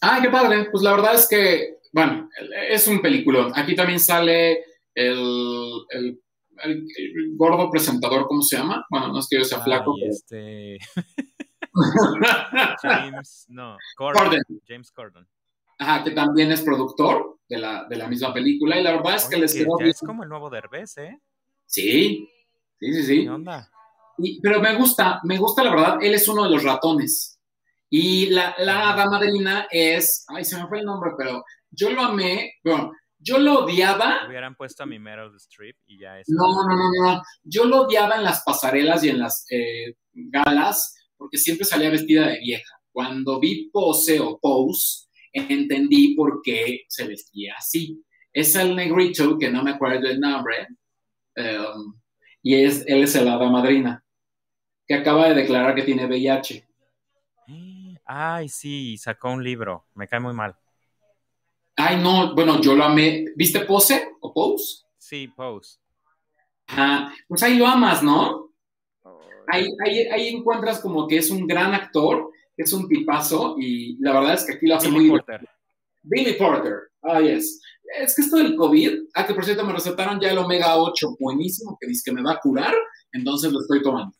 Ah, 0.00 0.20
qué 0.22 0.30
padre. 0.30 0.70
Pues 0.70 0.82
la 0.82 0.92
verdad 0.92 1.14
es 1.14 1.28
que, 1.28 1.76
bueno, 1.92 2.30
es 2.70 2.88
un 2.88 3.02
peliculón. 3.02 3.52
Aquí 3.54 3.76
también 3.76 4.00
sale 4.00 4.64
el, 4.94 5.70
el, 5.90 6.18
gordo 7.36 7.70
presentador, 7.70 8.26
¿cómo 8.26 8.40
se 8.40 8.56
llama? 8.56 8.86
Bueno, 8.88 9.08
no 9.08 9.18
es 9.18 9.28
que 9.28 9.36
yo 9.36 9.44
sea 9.44 9.60
flaco. 9.60 9.94
Este... 10.02 10.78
James, 12.82 13.44
no, 13.50 13.76
Corden, 13.94 14.40
James 14.66 14.90
Corden. 14.90 15.26
Ajá, 15.78 16.02
que 16.02 16.12
también 16.12 16.50
es 16.50 16.62
productor 16.62 17.40
de 17.46 17.58
la, 17.58 17.84
de 17.84 17.96
la 17.96 18.08
misma 18.08 18.32
película 18.32 18.80
y 18.80 18.82
la 18.82 18.92
verdad 18.92 19.16
es 19.16 19.26
que 19.26 19.36
les 19.36 19.52
quedó... 19.52 19.78
Es 19.80 20.00
como 20.00 20.22
el 20.22 20.30
nuevo 20.30 20.48
Derbez, 20.48 20.96
¿eh? 20.96 21.20
Sí, 21.66 22.26
Sí, 22.78 22.92
sí, 22.94 23.02
sí. 23.02 23.22
¿Qué 23.22 23.30
onda? 23.30 23.70
pero 24.42 24.60
me 24.60 24.74
gusta, 24.74 25.20
me 25.24 25.38
gusta 25.38 25.62
la 25.62 25.70
verdad, 25.70 25.98
él 26.02 26.14
es 26.14 26.28
uno 26.28 26.44
de 26.44 26.50
los 26.50 26.64
ratones. 26.64 27.38
Y 27.90 28.26
la, 28.26 28.54
la 28.58 28.94
dama 28.96 29.18
de 29.20 29.32
Lina 29.32 29.66
es, 29.70 30.24
ay, 30.28 30.44
se 30.44 30.56
me 30.60 30.66
fue 30.66 30.80
el 30.80 30.84
nombre, 30.84 31.12
pero 31.16 31.44
yo 31.70 31.90
lo 31.90 32.02
amé, 32.02 32.54
bueno, 32.64 32.92
yo 33.18 33.38
lo 33.38 33.64
odiaba. 33.64 34.26
Hubieran 34.26 34.54
puesto 34.54 34.82
a 34.82 34.86
mi 34.86 34.98
Meryl 34.98 35.34
Streep 35.36 35.76
y 35.86 35.98
ya 35.98 36.20
es. 36.20 36.28
No, 36.28 36.66
no, 36.66 36.76
no, 36.76 36.90
no, 37.02 37.22
yo 37.42 37.64
lo 37.64 37.82
odiaba 37.82 38.16
en 38.16 38.24
las 38.24 38.42
pasarelas 38.44 39.02
y 39.04 39.08
en 39.08 39.18
las 39.18 39.46
eh, 39.50 39.94
galas, 40.12 40.94
porque 41.16 41.38
siempre 41.38 41.64
salía 41.64 41.90
vestida 41.90 42.28
de 42.28 42.38
vieja. 42.40 42.78
Cuando 42.92 43.40
vi 43.40 43.70
Pose 43.70 44.20
o 44.20 44.38
Pose, 44.38 45.06
entendí 45.32 46.14
por 46.14 46.40
qué 46.42 46.82
se 46.88 47.06
vestía 47.06 47.54
así. 47.56 48.02
Es 48.32 48.54
el 48.56 48.76
negrito, 48.76 49.38
que 49.38 49.50
no 49.50 49.62
me 49.62 49.72
acuerdo 49.72 50.08
el 50.08 50.20
nombre, 50.20 50.68
um, 51.36 51.98
y 52.42 52.62
es, 52.64 52.84
él 52.86 53.02
es 53.02 53.14
el 53.14 53.28
hada 53.28 53.48
madrina, 53.50 54.04
que 54.86 54.94
acaba 54.94 55.28
de 55.28 55.34
declarar 55.34 55.74
que 55.74 55.82
tiene 55.82 56.06
VIH. 56.06 56.66
Ay, 58.10 58.48
sí, 58.48 58.96
sacó 58.96 59.30
un 59.30 59.44
libro, 59.44 59.84
me 59.94 60.08
cae 60.08 60.18
muy 60.18 60.32
mal. 60.32 60.56
Ay, 61.76 62.02
no, 62.02 62.34
bueno, 62.34 62.58
yo 62.60 62.74
lo 62.74 62.84
amé. 62.84 63.26
¿Viste 63.36 63.60
Pose 63.60 64.12
o 64.20 64.32
Pose? 64.32 64.84
Sí, 64.96 65.28
Pose. 65.28 65.78
Ah, 66.68 67.12
pues 67.28 67.42
ahí 67.42 67.58
lo 67.58 67.66
amas, 67.66 68.02
¿no? 68.02 68.48
Ahí, 69.46 69.66
ahí, 70.10 70.28
encuentras 70.28 70.80
como 70.80 71.06
que 71.06 71.18
es 71.18 71.30
un 71.30 71.46
gran 71.46 71.74
actor, 71.74 72.30
es 72.56 72.72
un 72.72 72.88
tipazo 72.88 73.56
y 73.58 73.96
la 74.00 74.12
verdad 74.12 74.34
es 74.34 74.44
que 74.44 74.54
aquí 74.54 74.66
lo 74.66 74.76
hace 74.76 74.90
muy 74.90 75.08
Porter. 75.08 75.48
Billy 76.02 76.32
Porter, 76.34 76.87
ah, 77.02 77.20
yes 77.20 77.60
es 77.96 78.14
que 78.14 78.22
esto 78.22 78.36
del 78.36 78.56
COVID, 78.56 78.98
ah, 79.14 79.26
que 79.26 79.34
por 79.34 79.44
cierto 79.44 79.64
me 79.64 79.72
recetaron 79.72 80.20
ya 80.20 80.30
el 80.30 80.38
omega 80.38 80.76
8, 80.76 81.16
buenísimo, 81.18 81.76
que 81.80 81.86
dice 81.86 82.02
que 82.04 82.12
me 82.12 82.22
va 82.22 82.32
a 82.32 82.40
curar, 82.40 82.74
entonces 83.12 83.52
lo 83.52 83.60
estoy 83.60 83.82
tomando. 83.82 84.14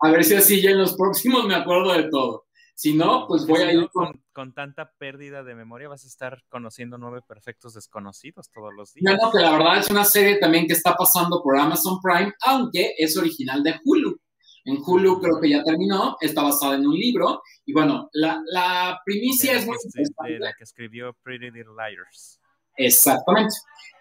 A 0.00 0.10
ver 0.10 0.24
si 0.24 0.34
así 0.34 0.60
ya 0.60 0.70
en 0.70 0.78
los 0.78 0.96
próximos 0.96 1.46
me 1.46 1.54
acuerdo 1.54 1.92
de 1.92 2.08
todo. 2.08 2.46
Si 2.74 2.94
no, 2.94 3.26
pues 3.28 3.46
voy 3.46 3.60
a 3.60 3.72
ir 3.72 3.90
con, 3.92 4.22
con, 4.32 4.54
tanta 4.54 4.90
pérdida 4.96 5.44
de 5.44 5.54
memoria 5.54 5.90
vas 5.90 6.04
a 6.04 6.08
estar 6.08 6.42
conociendo 6.48 6.96
nueve 6.96 7.20
perfectos 7.28 7.74
desconocidos 7.74 8.50
todos 8.50 8.72
los 8.74 8.94
días. 8.94 9.18
No, 9.18 9.26
no, 9.26 9.30
que 9.30 9.38
la 9.38 9.52
verdad 9.52 9.78
es 9.78 9.90
una 9.90 10.06
serie 10.06 10.38
también 10.38 10.66
que 10.66 10.72
está 10.72 10.94
pasando 10.94 11.42
por 11.42 11.58
Amazon 11.58 12.00
Prime, 12.00 12.32
aunque 12.46 12.94
es 12.96 13.18
original 13.18 13.62
de 13.62 13.78
Hulu. 13.84 14.18
En 14.64 14.78
Hulu 14.84 15.20
creo 15.20 15.40
que 15.40 15.50
ya 15.50 15.62
terminó, 15.64 16.16
está 16.20 16.42
basada 16.42 16.74
en 16.74 16.86
un 16.86 16.94
libro. 16.94 17.42
Y 17.64 17.72
bueno, 17.72 18.08
la, 18.12 18.40
la 18.46 19.00
primicia 19.04 19.54
es 19.54 19.66
muy 19.66 19.76
De 20.24 20.38
la 20.38 20.52
que 20.52 20.64
escribió 20.64 21.16
Pretty 21.22 21.50
Little 21.50 21.74
Liars. 21.76 22.40
Exactamente. 22.76 23.54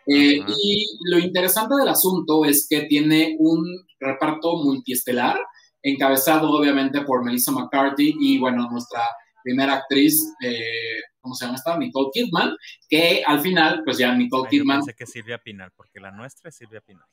Eh, 0.08 0.40
y 0.48 0.88
lo 1.06 1.20
interesante 1.20 1.76
del 1.76 1.90
asunto 1.90 2.46
es 2.46 2.68
que 2.68 2.82
tiene 2.82 3.36
un 3.40 3.64
reparto 4.00 4.58
multiestelar, 4.58 5.40
encabezado 5.84 6.50
obviamente 6.50 7.02
por 7.02 7.24
Melissa 7.24 7.52
McCarthy 7.52 8.16
y 8.20 8.40
bueno, 8.40 8.68
nuestra 8.72 9.02
primera 9.44 9.76
actriz, 9.76 10.34
eh, 10.44 11.02
¿cómo 11.22 11.36
se 11.36 11.46
llama 11.46 11.58
esta? 11.58 11.78
Nicole 11.78 12.10
Kidman, 12.14 12.56
que 12.90 13.22
al 13.26 13.40
final, 13.42 13.84
pues 13.84 13.98
ya 13.98 14.14
Nicole 14.14 14.50
Kidman... 14.50 14.82
Yo 14.86 14.94
que 14.98 15.06
Silvia 15.06 15.38
Pinal, 15.38 15.72
porque 15.76 16.00
la 16.00 16.12
nuestra 16.12 16.50
es 16.50 16.56
Silvia 16.56 16.82
Pinal. 16.82 17.06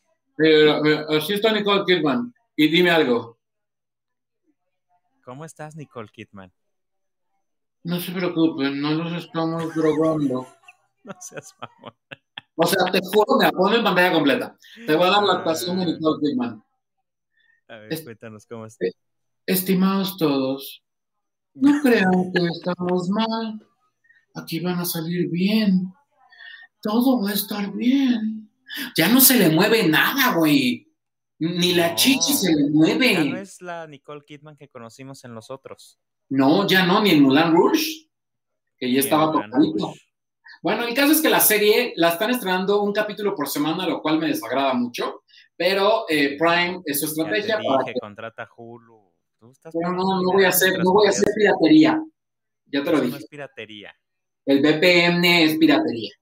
Eh, 0.42 1.04
así 1.16 1.34
está 1.34 1.52
Nicole 1.52 1.84
Kidman. 1.86 2.32
Y 2.56 2.68
dime 2.68 2.90
algo. 2.90 3.38
¿Cómo 5.22 5.44
estás, 5.44 5.76
Nicole 5.76 6.08
Kidman? 6.08 6.50
No 7.82 8.00
se 8.00 8.12
preocupen, 8.12 8.80
no 8.80 8.92
nos 8.94 9.12
estamos 9.24 9.74
drogando. 9.74 10.46
no 11.04 11.12
seas 11.20 11.54
mamón. 11.60 11.94
O 12.54 12.66
sea, 12.66 12.90
te 12.90 13.00
juro, 13.00 13.38
me 13.38 13.50
pongo 13.50 13.74
en 13.74 13.84
pantalla 13.84 14.12
completa. 14.12 14.56
Te 14.86 14.96
voy 14.96 15.06
a 15.06 15.10
dar 15.10 15.22
la 15.22 15.32
actuación 15.34 15.78
de 15.78 15.86
Nicole 15.86 16.18
Kidman. 16.22 16.64
A 17.68 17.76
ver, 17.76 18.04
cuéntanos 18.04 18.46
cómo 18.46 18.64
está. 18.64 18.86
Estimados 19.44 20.16
todos, 20.16 20.82
no 21.52 21.80
crean 21.82 22.32
que 22.32 22.46
estamos 22.46 23.10
mal. 23.10 23.60
Aquí 24.34 24.60
van 24.60 24.78
a 24.78 24.84
salir 24.84 25.28
bien. 25.28 25.92
Todo 26.80 27.22
va 27.22 27.30
a 27.30 27.34
estar 27.34 27.70
bien. 27.72 28.50
Ya 28.96 29.08
no 29.08 29.20
se 29.20 29.36
le 29.36 29.50
mueve 29.50 29.86
nada, 29.86 30.34
güey. 30.34 30.85
Ni 31.38 31.74
la 31.74 31.94
chichi 31.94 32.32
se 32.32 32.54
le 32.54 32.70
mueve. 32.70 33.12
Ya 33.12 33.24
no 33.24 33.36
es 33.36 33.60
la 33.60 33.86
Nicole 33.86 34.22
Kidman 34.24 34.56
que 34.56 34.68
conocimos 34.68 35.24
en 35.24 35.34
los 35.34 35.50
otros. 35.50 35.98
No, 36.28 36.66
ya 36.66 36.86
no, 36.86 37.02
ni 37.02 37.10
en 37.10 37.22
Mulan 37.22 37.54
Rouge, 37.54 38.08
que 38.78 38.90
ya 38.90 39.00
estaba 39.00 39.30
tocadito. 39.32 39.92
Bueno, 40.62 40.84
el 40.84 40.94
caso 40.94 41.12
es 41.12 41.20
que 41.20 41.28
la 41.28 41.40
serie 41.40 41.92
la 41.96 42.10
están 42.10 42.30
estrenando 42.30 42.82
un 42.82 42.92
capítulo 42.92 43.34
por 43.34 43.48
semana, 43.48 43.86
lo 43.86 44.00
cual 44.00 44.18
me 44.18 44.28
desagrada 44.28 44.74
mucho, 44.74 45.22
pero 45.56 46.06
eh, 46.08 46.36
Prime 46.38 46.80
es 46.84 47.00
su 47.00 47.06
estrategia. 47.06 47.60
para 47.62 47.84
que... 47.84 47.94
contrata 48.00 48.48
Hulu. 48.56 49.12
no, 49.40 49.52
no, 49.92 50.22
no 50.22 50.32
voy 50.32 50.44
a 50.44 50.48
hacer, 50.48 50.78
no 50.82 50.92
voy 50.92 51.06
a 51.06 51.10
hacer 51.10 51.28
piratería. 51.36 52.02
Ya 52.66 52.82
te 52.82 52.90
lo 52.90 53.00
dije. 53.00 53.12
No 53.12 53.18
es 53.18 53.26
piratería. 53.26 53.94
El 54.44 54.60
VPN 54.60 55.24
es 55.24 55.56
piratería. 55.58 56.12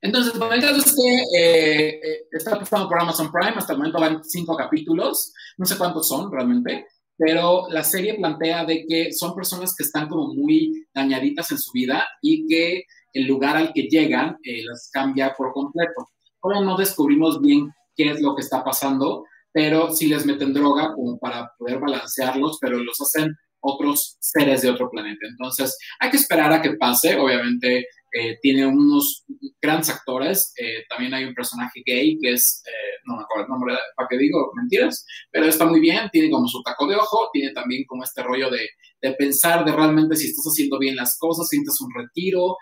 Entonces, 0.00 0.38
bueno, 0.38 0.54
el 0.54 0.60
caso 0.60 0.76
es 0.76 0.94
que 0.94 1.38
eh, 1.38 2.00
eh, 2.02 2.26
está 2.30 2.58
pasando 2.58 2.88
por 2.88 3.00
Amazon 3.00 3.32
Prime, 3.32 3.56
hasta 3.56 3.72
el 3.72 3.78
momento 3.78 4.00
van 4.00 4.22
cinco 4.24 4.56
capítulos, 4.56 5.32
no 5.56 5.66
sé 5.66 5.76
cuántos 5.78 6.08
son 6.08 6.30
realmente, 6.30 6.86
pero 7.16 7.66
la 7.70 7.82
serie 7.82 8.14
plantea 8.14 8.64
de 8.64 8.84
que 8.86 9.12
son 9.12 9.34
personas 9.34 9.74
que 9.74 9.84
están 9.84 10.08
como 10.08 10.34
muy 10.34 10.86
dañaditas 10.94 11.50
en 11.50 11.58
su 11.58 11.72
vida 11.72 12.06
y 12.20 12.46
que 12.46 12.84
el 13.14 13.26
lugar 13.26 13.56
al 13.56 13.72
que 13.72 13.84
llegan 13.84 14.36
eh, 14.42 14.62
las 14.64 14.90
cambia 14.92 15.34
por 15.34 15.52
completo. 15.52 16.08
Ahora 16.42 16.60
no 16.60 16.76
descubrimos 16.76 17.40
bien 17.40 17.72
qué 17.96 18.10
es 18.10 18.20
lo 18.20 18.36
que 18.36 18.42
está 18.42 18.62
pasando, 18.62 19.24
pero 19.50 19.90
sí 19.90 20.06
les 20.06 20.26
meten 20.26 20.52
droga 20.52 20.92
como 20.94 21.18
para 21.18 21.50
poder 21.58 21.80
balancearlos, 21.80 22.58
pero 22.60 22.78
los 22.78 23.00
hacen 23.00 23.34
otros 23.60 24.18
seres 24.20 24.60
de 24.60 24.70
otro 24.70 24.90
planeta. 24.90 25.26
Entonces, 25.26 25.76
hay 25.98 26.10
que 26.10 26.18
esperar 26.18 26.52
a 26.52 26.60
que 26.60 26.74
pase. 26.74 27.16
Obviamente, 27.16 27.86
eh, 28.18 28.38
tiene 28.40 28.66
unos 28.66 29.26
grandes 29.60 29.90
actores. 29.90 30.54
Eh, 30.56 30.84
también 30.88 31.12
hay 31.12 31.24
un 31.24 31.34
personaje 31.34 31.82
gay 31.84 32.18
que 32.18 32.32
es, 32.32 32.62
eh, 32.66 32.96
no 33.04 33.16
me 33.16 33.22
acuerdo 33.22 33.44
el 33.44 33.50
nombre, 33.50 33.74
para 33.94 34.08
qué 34.08 34.16
digo 34.16 34.52
mentiras, 34.54 35.04
pero 35.30 35.44
está 35.44 35.66
muy 35.66 35.80
bien. 35.80 36.08
Tiene 36.10 36.30
como 36.30 36.48
su 36.48 36.62
taco 36.62 36.86
de 36.86 36.96
ojo, 36.96 37.28
tiene 37.30 37.52
también 37.52 37.84
como 37.86 38.04
este 38.04 38.22
rollo 38.22 38.48
de, 38.50 38.70
de 39.02 39.12
pensar 39.12 39.66
de 39.66 39.72
realmente 39.72 40.16
si 40.16 40.28
estás 40.28 40.46
haciendo 40.46 40.78
bien 40.78 40.96
las 40.96 41.18
cosas, 41.18 41.48
sientes 41.48 41.78
un 41.82 41.92
retiro, 41.94 42.56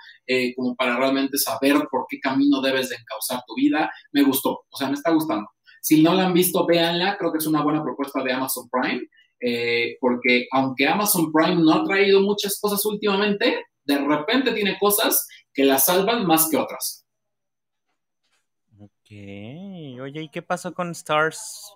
como 0.56 0.74
para 0.74 0.96
realmente 0.96 1.38
saber 1.38 1.76
por 1.88 2.06
qué 2.08 2.18
camino 2.18 2.60
debes 2.60 2.88
de 2.88 2.96
encauzar 2.96 3.44
tu 3.46 3.54
vida. 3.54 3.92
Me 4.12 4.24
gustó, 4.24 4.64
o 4.68 4.76
sea, 4.76 4.88
me 4.88 4.94
está 4.94 5.12
gustando. 5.12 5.46
Si 5.80 6.02
no 6.02 6.14
la 6.14 6.26
han 6.26 6.34
visto, 6.34 6.66
véanla. 6.66 7.16
Creo 7.16 7.30
que 7.30 7.38
es 7.38 7.46
una 7.46 7.62
buena 7.62 7.82
propuesta 7.84 8.24
de 8.24 8.32
Amazon 8.32 8.68
Prime. 8.70 9.02
porque 10.00 10.46
aunque 10.50 10.88
Amazon 10.88 11.30
Prime 11.30 11.62
no 11.62 11.74
ha 11.74 11.84
traído 11.84 12.22
muchas 12.22 12.58
cosas 12.60 12.84
últimamente, 12.86 13.62
de 13.84 13.98
repente 13.98 14.52
tiene 14.52 14.76
cosas 14.78 15.26
que 15.54 15.64
la 15.64 15.78
salvan 15.78 16.26
más 16.26 16.48
que 16.50 16.56
otras. 16.56 17.06
Ok, 18.78 19.10
oye, 20.02 20.22
¿y 20.22 20.28
qué 20.28 20.42
pasó 20.42 20.74
con 20.74 20.90
Stars? 20.90 21.72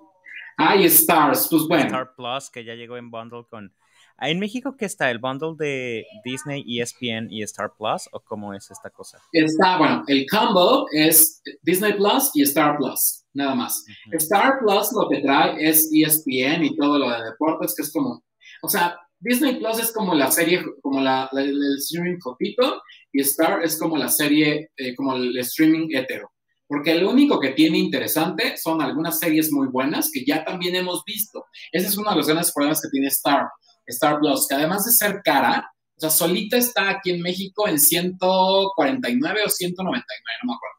Ay, 0.57 0.87
Stars, 0.87 1.47
pues 1.49 1.63
bueno. 1.69 1.85
Star 1.85 2.15
Plus, 2.17 2.51
que 2.51 2.65
ya 2.65 2.75
llegó 2.75 2.97
en 2.97 3.11
bundle 3.11 3.45
con... 3.49 3.73
Ah, 4.17 4.29
¿En 4.31 4.41
México 4.41 4.77
qué 4.77 4.87
está? 4.87 5.09
¿El 5.09 5.21
bundle 5.21 5.55
de 5.57 6.05
Disney, 6.25 6.65
ESPN 6.67 7.29
y 7.31 7.45
Star 7.45 7.73
Plus? 7.79 8.09
¿O 8.11 8.19
cómo 8.19 8.53
es 8.53 8.69
esta 8.69 8.91
cosa? 8.91 9.23
Está, 9.31 9.79
bueno, 9.79 10.03
el 10.09 10.27
combo 10.29 10.89
es 10.91 11.41
Disney 11.63 11.93
Plus 11.93 12.33
y 12.35 12.43
Star 12.43 12.77
Plus, 12.77 13.25
nada 13.33 13.55
más. 13.55 13.85
Star 14.11 14.59
Plus 14.59 14.93
lo 14.93 15.09
que 15.09 15.21
trae 15.21 15.69
es 15.69 15.89
ESPN 15.95 16.65
y 16.65 16.77
todo 16.77 16.99
lo 16.99 17.09
de 17.09 17.23
deportes, 17.31 17.73
que 17.77 17.83
es 17.83 17.93
como, 17.93 18.25
o 18.63 18.69
sea, 18.69 18.99
Disney 19.20 19.57
Plus 19.57 19.81
es 19.81 19.93
como 19.93 20.15
la 20.15 20.31
serie, 20.31 20.65
como 20.82 21.01
la, 21.01 21.28
el 21.32 21.77
streaming 21.78 22.19
copito, 22.19 22.82
y 23.12 23.20
Star 23.23 23.62
es 23.62 23.78
como 23.78 23.97
la 23.97 24.09
serie, 24.09 24.70
eh, 24.77 24.95
como 24.95 25.16
el 25.16 25.36
streaming 25.39 25.89
hetero. 25.95 26.31
Porque 26.66 26.95
lo 26.97 27.11
único 27.11 27.40
que 27.40 27.51
tiene 27.51 27.78
interesante 27.78 28.57
son 28.57 28.82
algunas 28.82 29.19
series 29.19 29.51
muy 29.51 29.69
buenas 29.69 30.11
que 30.12 30.24
ya 30.24 30.45
también 30.45 30.77
hemos 30.77 31.03
visto. 31.05 31.47
Ese 31.73 31.86
es 31.86 31.97
uno 31.97 32.11
de 32.11 32.16
los 32.16 32.27
grandes 32.27 32.53
problemas 32.53 32.81
que 32.82 32.90
tiene 32.90 33.09
Star, 33.09 33.49
Star 33.86 34.19
Plus, 34.20 34.47
que 34.47 34.55
además 34.55 34.85
de 34.85 34.93
ser 34.93 35.23
cara, 35.24 35.73
o 35.97 36.01
sea, 36.01 36.11
solita 36.11 36.57
está 36.57 36.90
aquí 36.90 37.11
en 37.11 37.23
México 37.23 37.66
en 37.66 37.78
149 37.78 39.40
o 39.45 39.49
199, 39.49 40.15
no 40.43 40.53
me 40.53 40.55
acuerdo. 40.55 40.77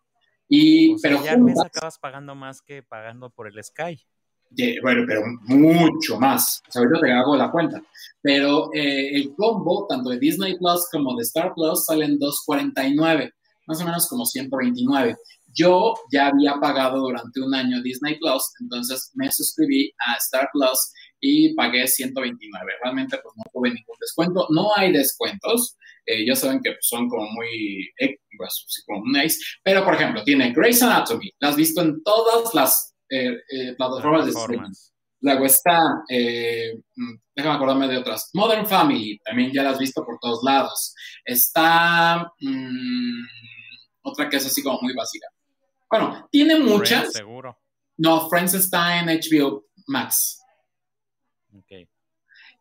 Y, 0.47 1.01
pero 1.01 1.23
ya 1.23 1.35
juntas, 1.35 1.65
acabas 1.65 1.99
pagando 1.99 2.35
más 2.35 2.61
que 2.61 2.81
pagando 2.83 3.29
por 3.29 3.47
el 3.47 3.61
Sky 3.63 3.99
bueno, 4.81 5.03
pero 5.07 5.21
mucho 5.45 6.19
más. 6.19 6.61
O 6.67 6.71
sea, 6.71 6.81
ahorita 6.81 6.99
te 7.01 7.11
hago 7.11 7.35
la 7.35 7.51
cuenta. 7.51 7.81
Pero 8.21 8.69
eh, 8.73 9.15
el 9.15 9.33
combo, 9.35 9.85
tanto 9.87 10.09
de 10.09 10.19
Disney 10.19 10.57
Plus 10.57 10.87
como 10.91 11.15
de 11.15 11.23
Star 11.23 11.53
Plus, 11.55 11.85
salen 11.85 12.19
249, 12.19 13.33
más 13.67 13.81
o 13.81 13.85
menos 13.85 14.07
como 14.07 14.25
129. 14.25 15.15
Yo 15.53 15.93
ya 16.11 16.27
había 16.27 16.53
pagado 16.59 16.99
durante 16.99 17.41
un 17.41 17.53
año 17.55 17.81
Disney 17.81 18.17
Plus, 18.19 18.43
entonces 18.61 19.11
me 19.15 19.31
suscribí 19.31 19.91
a 20.07 20.15
Star 20.17 20.49
Plus 20.53 20.91
y 21.21 21.53
pagué 21.55 21.87
129. 21.87 22.71
Realmente 22.83 23.17
pues 23.21 23.33
no 23.37 23.43
tuve 23.53 23.69
ningún 23.69 23.95
descuento. 23.99 24.47
No 24.49 24.69
hay 24.75 24.91
descuentos. 24.91 25.75
Eh, 26.05 26.25
ya 26.25 26.35
saben 26.35 26.59
que 26.63 26.71
pues, 26.71 26.87
son 26.87 27.07
como 27.07 27.29
muy, 27.31 27.89
eh, 27.99 28.17
pues, 28.37 28.65
como 28.87 29.03
nice. 29.05 29.37
Pero, 29.63 29.83
por 29.83 29.95
ejemplo, 29.95 30.23
tiene 30.23 30.53
Grey's 30.53 30.81
Anatomy. 30.81 31.31
La 31.39 31.49
has 31.49 31.55
visto 31.55 31.81
en 31.81 32.01
todas 32.03 32.53
las 32.53 32.88
eh, 33.09 33.37
eh, 33.49 33.75
plataformas 33.75 34.25
de 34.25 34.31
streaming. 34.31 34.71
Luego 35.21 35.45
está, 35.45 36.03
eh, 36.09 36.81
mm, 36.95 37.15
déjame 37.35 37.55
acordarme 37.55 37.87
de 37.87 37.97
otras. 37.97 38.29
Modern 38.33 38.65
Family, 38.65 39.19
también 39.23 39.51
ya 39.51 39.63
la 39.63 39.71
has 39.71 39.79
visto 39.79 40.05
por 40.05 40.17
todos 40.19 40.43
lados. 40.43 40.95
Está 41.25 42.31
mm, 42.39 43.23
otra 44.03 44.29
que 44.29 44.37
es 44.37 44.45
así 44.45 44.63
como 44.63 44.79
muy 44.81 44.93
básica. 44.93 45.27
Bueno, 45.89 46.27
tiene 46.31 46.57
muchas. 46.59 47.11
seguro. 47.11 47.57
No, 47.97 48.29
Friends 48.29 48.53
está 48.53 48.99
en 48.99 49.07
HBO 49.07 49.65
Max. 49.87 50.39
Ok. 51.53 51.89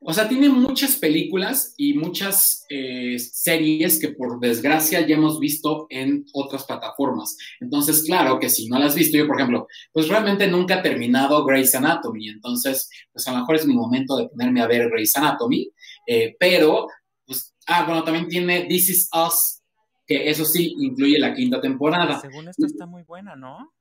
O 0.00 0.12
sea, 0.12 0.28
tiene 0.28 0.48
muchas 0.48 0.96
películas 0.96 1.74
y 1.76 1.94
muchas 1.94 2.64
eh, 2.70 3.18
series 3.18 3.98
que 3.98 4.10
por 4.10 4.38
desgracia 4.38 5.04
ya 5.04 5.16
hemos 5.16 5.40
visto 5.40 5.86
en 5.90 6.24
otras 6.32 6.64
plataformas. 6.64 7.36
Entonces, 7.60 8.04
claro 8.04 8.38
que 8.38 8.48
si 8.48 8.68
no 8.68 8.78
las 8.78 8.90
has 8.90 8.94
visto, 8.94 9.18
yo 9.18 9.26
por 9.26 9.36
ejemplo, 9.36 9.66
pues 9.92 10.08
realmente 10.08 10.46
nunca 10.46 10.78
he 10.78 10.82
terminado 10.82 11.44
Grey's 11.44 11.74
Anatomy. 11.74 12.28
Entonces, 12.28 12.88
pues 13.12 13.26
a 13.26 13.32
lo 13.32 13.38
mejor 13.38 13.56
es 13.56 13.66
mi 13.66 13.74
momento 13.74 14.16
de 14.16 14.28
ponerme 14.28 14.60
a 14.60 14.68
ver 14.68 14.88
Grey's 14.88 15.16
Anatomy. 15.16 15.68
Eh, 16.06 16.36
pero, 16.38 16.86
pues, 17.26 17.54
ah, 17.66 17.84
bueno, 17.84 18.04
también 18.04 18.28
tiene 18.28 18.66
This 18.68 18.90
Is 18.90 19.10
Us, 19.12 19.62
que 20.06 20.30
eso 20.30 20.44
sí 20.44 20.74
incluye 20.78 21.18
la 21.18 21.34
quinta 21.34 21.60
temporada. 21.60 22.20
Según 22.20 22.48
esto 22.48 22.66
está 22.66 22.86
muy 22.86 23.02
buena, 23.02 23.34
¿no? 23.34 23.72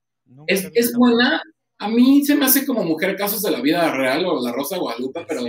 es, 0.48 0.68
es 0.74 0.94
buena. 0.94 1.42
A 1.78 1.88
mí 1.90 2.26
se 2.26 2.36
me 2.36 2.46
hace 2.46 2.66
como 2.66 2.84
Mujer 2.84 3.16
Casos 3.16 3.44
de 3.44 3.52
la 3.52 3.62
Vida 3.62 3.92
Real 3.96 4.26
o 4.26 4.44
La 4.44 4.52
Rosa 4.52 4.78
Guadalupe, 4.78 5.24
pero 5.28 5.44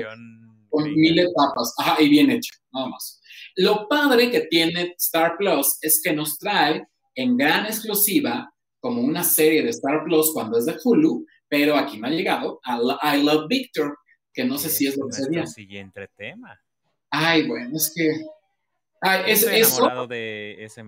con 0.69 0.93
mil 0.95 1.19
etapas, 1.19 1.75
ajá, 1.79 2.03
y 2.03 2.09
bien 2.09 2.31
hecho, 2.31 2.55
nada 2.73 2.89
más. 2.89 3.21
Lo 3.57 3.89
padre 3.89 4.31
que 4.31 4.43
tiene 4.43 4.95
Star 4.99 5.37
Plus 5.37 5.79
es 5.83 6.01
que 6.03 6.13
nos 6.13 6.39
trae 6.39 6.87
en 7.15 7.37
gran 7.37 7.67
exclusiva 7.67 8.53
como 8.81 9.03
una 9.03 9.25
serie 9.25 9.63
de 9.63 9.71
Star 9.71 10.05
Plus 10.05 10.33
cuando 10.33 10.59
es 10.59 10.67
de 10.67 10.77
Hulu, 10.83 11.27
pero 11.49 11.77
aquí 11.77 11.99
no 11.99 12.07
ha 12.07 12.11
llegado, 12.11 12.61
a 12.63 13.17
I 13.17 13.23
Love 13.23 13.47
Victor, 13.49 13.99
que 14.33 14.45
no 14.45 14.59
sé 14.59 14.69
si 14.69 14.87
es 14.87 14.97
lo 14.97 15.07
que 15.09 15.15
sería. 15.15 15.47
siguiente 15.47 16.09
tema. 16.17 16.61
Ay, 17.11 17.49
bueno, 17.49 17.77
es 17.77 17.93
que... 17.95 18.09
Ay, 19.01 19.33
es, 19.33 19.43
Estoy 19.43 19.61
enamorado 19.61 20.07
de 20.07 20.65
ese 20.65 20.85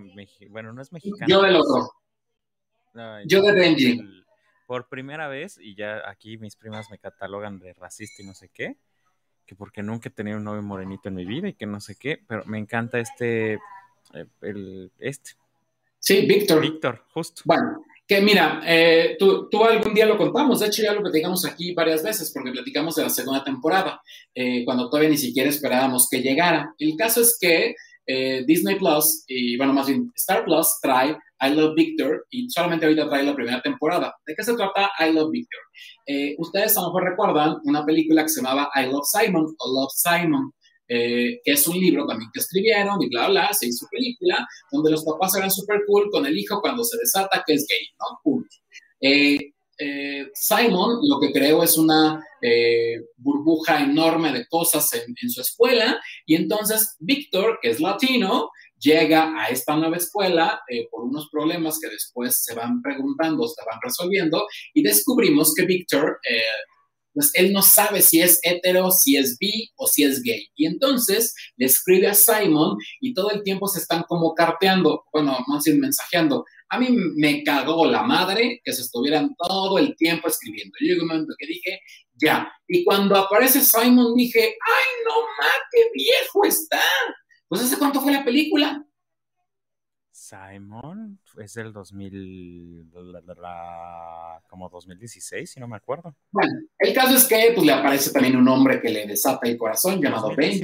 bueno, 0.49 0.73
no 0.73 0.81
es 0.81 0.91
mexicano. 0.91 1.27
Yo 1.27 1.41
del 1.41 1.55
otro. 1.55 1.91
yo 3.25 3.41
de 3.41 3.51
Benji. 3.53 4.23
por 4.67 4.87
primera 4.87 5.27
vez, 5.27 5.57
y 5.59 5.75
ya 5.75 6.09
aquí 6.09 6.37
mis 6.37 6.55
primas 6.55 6.89
me 6.91 6.99
catalogan 6.99 7.59
de 7.59 7.73
racista 7.73 8.21
y 8.21 8.25
no 8.25 8.33
sé 8.33 8.49
qué, 8.53 8.77
que 9.45 9.55
porque 9.55 9.83
nunca 9.83 10.09
he 10.09 10.11
tenido 10.11 10.37
un 10.37 10.43
novio 10.43 10.61
morenito 10.61 11.09
en 11.09 11.15
mi 11.15 11.25
vida 11.25 11.47
y 11.47 11.53
que 11.53 11.65
no 11.65 11.79
sé 11.79 11.95
qué, 11.95 12.19
pero 12.27 12.43
me 12.45 12.57
encanta 12.57 12.99
este, 12.99 13.53
eh, 14.13 14.25
el, 14.41 14.91
este. 14.99 15.31
Sí, 15.99 16.25
Víctor. 16.25 16.61
Víctor, 16.61 17.05
justo. 17.13 17.43
Bueno, 17.45 17.83
que 18.07 18.21
mira, 18.21 18.61
eh, 18.65 19.15
tú, 19.17 19.47
tú, 19.49 19.63
algún 19.63 19.93
día 19.93 20.05
lo 20.05 20.17
contamos, 20.17 20.59
de 20.59 20.67
hecho 20.67 20.81
ya 20.81 20.93
lo 20.93 21.01
platicamos 21.01 21.45
aquí 21.45 21.73
varias 21.73 22.03
veces, 22.03 22.31
porque 22.33 22.51
platicamos 22.51 22.95
de 22.95 23.03
la 23.03 23.09
segunda 23.09 23.43
temporada, 23.43 24.01
eh, 24.33 24.65
cuando 24.65 24.89
todavía 24.89 25.09
ni 25.09 25.17
siquiera 25.17 25.49
esperábamos 25.49 26.09
que 26.09 26.21
llegara. 26.21 26.73
El 26.77 26.95
caso 26.97 27.21
es 27.21 27.37
que 27.39 27.75
eh, 28.05 28.43
Disney 28.45 28.75
Plus, 28.75 29.23
y 29.27 29.57
bueno, 29.57 29.73
más 29.73 29.87
bien 29.87 30.11
Star 30.15 30.43
Plus, 30.43 30.79
trae 30.81 31.17
I 31.41 31.53
Love 31.55 31.75
Victor, 31.75 32.25
y 32.29 32.49
solamente 32.49 32.85
ahorita 32.85 33.09
trae 33.09 33.23
la 33.23 33.35
primera 33.35 33.61
temporada. 33.61 34.15
¿De 34.25 34.35
qué 34.35 34.43
se 34.43 34.55
trata 34.55 34.91
I 34.99 35.13
Love 35.13 35.31
Victor? 35.31 35.59
ustedes 36.39 36.77
a 36.77 36.81
lo 36.81 36.87
mejor 36.87 37.03
recuerdan 37.05 37.57
una 37.63 37.85
película 37.85 38.23
que 38.23 38.29
se 38.29 38.41
llamaba 38.41 38.69
I 38.75 38.87
Love 38.87 39.05
Simon 39.05 39.45
o 39.57 39.81
Love 39.81 39.91
Simon. 39.93 40.51
Eh, 40.93 41.39
que 41.45 41.53
es 41.53 41.65
un 41.69 41.79
libro 41.79 42.05
también 42.05 42.29
que 42.33 42.41
escribieron 42.41 43.01
y 43.01 43.07
bla, 43.07 43.29
bla, 43.29 43.53
se 43.53 43.65
hizo 43.65 43.87
película, 43.89 44.45
donde 44.69 44.91
los 44.91 45.05
papás 45.05 45.33
eran 45.37 45.49
súper 45.49 45.83
cool 45.87 46.09
con 46.11 46.25
el 46.25 46.37
hijo 46.37 46.59
cuando 46.59 46.83
se 46.83 46.97
desata 46.97 47.41
que 47.47 47.53
es 47.53 47.65
gay, 47.65 47.87
¿no? 47.97 48.43
Eh, 48.99 49.53
eh, 49.81 50.27
Simon 50.33 50.99
lo 51.01 51.19
que 51.19 51.31
creo 51.31 51.63
es 51.63 51.77
una 51.77 52.23
burbuja 53.17 53.83
enorme 53.83 54.31
de 54.31 54.47
cosas 54.47 54.91
en, 54.93 55.29
su 55.29 55.41
escuela 55.41 56.01
y 56.25 56.35
entonces 56.35 56.95
Víctor, 56.99 57.59
que 57.61 57.69
es 57.69 57.79
latino, 57.79 58.49
llega 58.79 59.31
a 59.39 59.49
esta 59.49 59.75
nueva 59.75 59.97
escuela 59.97 60.59
por 60.89 61.03
unos 61.03 61.29
problemas 61.31 61.77
que 61.79 61.87
después 61.87 62.43
se 62.43 62.55
van 62.55 62.81
preguntando, 62.81 63.47
se 63.47 63.63
van 63.63 63.79
resolviendo 63.83 64.47
y 64.73 64.81
descubrimos 64.81 65.53
que 65.53 65.65
Víctor 65.65 66.19
pues 67.13 67.31
él 67.33 67.51
no 67.51 67.61
sabe 67.61 68.01
si 68.01 68.21
es 68.21 68.39
hetero, 68.43 68.89
si 68.91 69.17
es 69.17 69.37
bi 69.37 69.69
o 69.75 69.87
si 69.87 70.03
es 70.03 70.21
gay. 70.21 70.47
Y 70.55 70.65
entonces 70.65 71.33
le 71.57 71.65
escribe 71.65 72.07
a 72.07 72.13
Simon 72.13 72.77
y 72.99 73.13
todo 73.13 73.31
el 73.31 73.43
tiempo 73.43 73.67
se 73.67 73.79
están 73.79 74.03
como 74.07 74.33
carteando, 74.33 75.03
bueno, 75.11 75.37
más 75.47 75.63
bien 75.65 75.79
mensajeando. 75.79 76.45
A 76.73 76.79
mí 76.79 76.87
me 76.89 77.43
cagó 77.43 77.85
la 77.85 78.01
madre 78.03 78.61
que 78.63 78.71
se 78.71 78.83
estuvieran 78.83 79.35
todo 79.35 79.77
el 79.77 79.93
tiempo 79.97 80.29
escribiendo. 80.29 80.73
Yo 80.79 80.87
llegó 80.87 81.01
un 81.01 81.09
momento 81.09 81.33
que 81.37 81.45
dije, 81.45 81.81
ya. 82.13 82.49
Y 82.65 82.85
cuando 82.85 83.17
aparece 83.17 83.59
Simon 83.59 84.15
dije, 84.15 84.39
ay, 84.39 85.03
no 85.05 85.13
mames, 85.19 85.67
qué 85.69 85.89
viejo 85.93 86.45
está. 86.45 86.79
Pues 87.49 87.61
¿hace 87.61 87.77
cuánto 87.77 87.99
fue 87.99 88.13
la 88.13 88.23
película? 88.23 88.85
Simon 90.11 91.19
es 91.39 91.53
del 91.55 91.73
2000, 91.73 92.89
como 94.47 94.69
2016, 94.69 95.51
si 95.51 95.59
no 95.59 95.67
me 95.67 95.75
acuerdo. 95.75 96.15
Bueno, 96.31 96.53
el 96.79 96.93
caso 96.93 97.17
es 97.17 97.25
que 97.25 97.51
pues, 97.53 97.65
le 97.65 97.73
aparece 97.73 98.13
también 98.13 98.37
un 98.37 98.47
hombre 98.47 98.79
que 98.81 98.89
le 98.89 99.05
desata 99.05 99.49
el 99.49 99.57
corazón 99.57 100.01
llamado 100.01 100.33
Benji. 100.33 100.63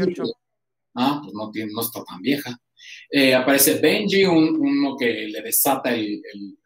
Ah, 0.95 1.19
pues 1.21 1.33
no, 1.33 1.51
no 1.53 1.81
está 1.81 2.01
tan 2.05 2.21
vieja. 2.21 2.57
Eh, 3.09 3.33
aparece 3.33 3.79
Benji, 3.79 4.25
uno 4.25 4.95
que 4.97 5.27
le 5.27 5.41
desata 5.41 5.93
el, 5.93 6.21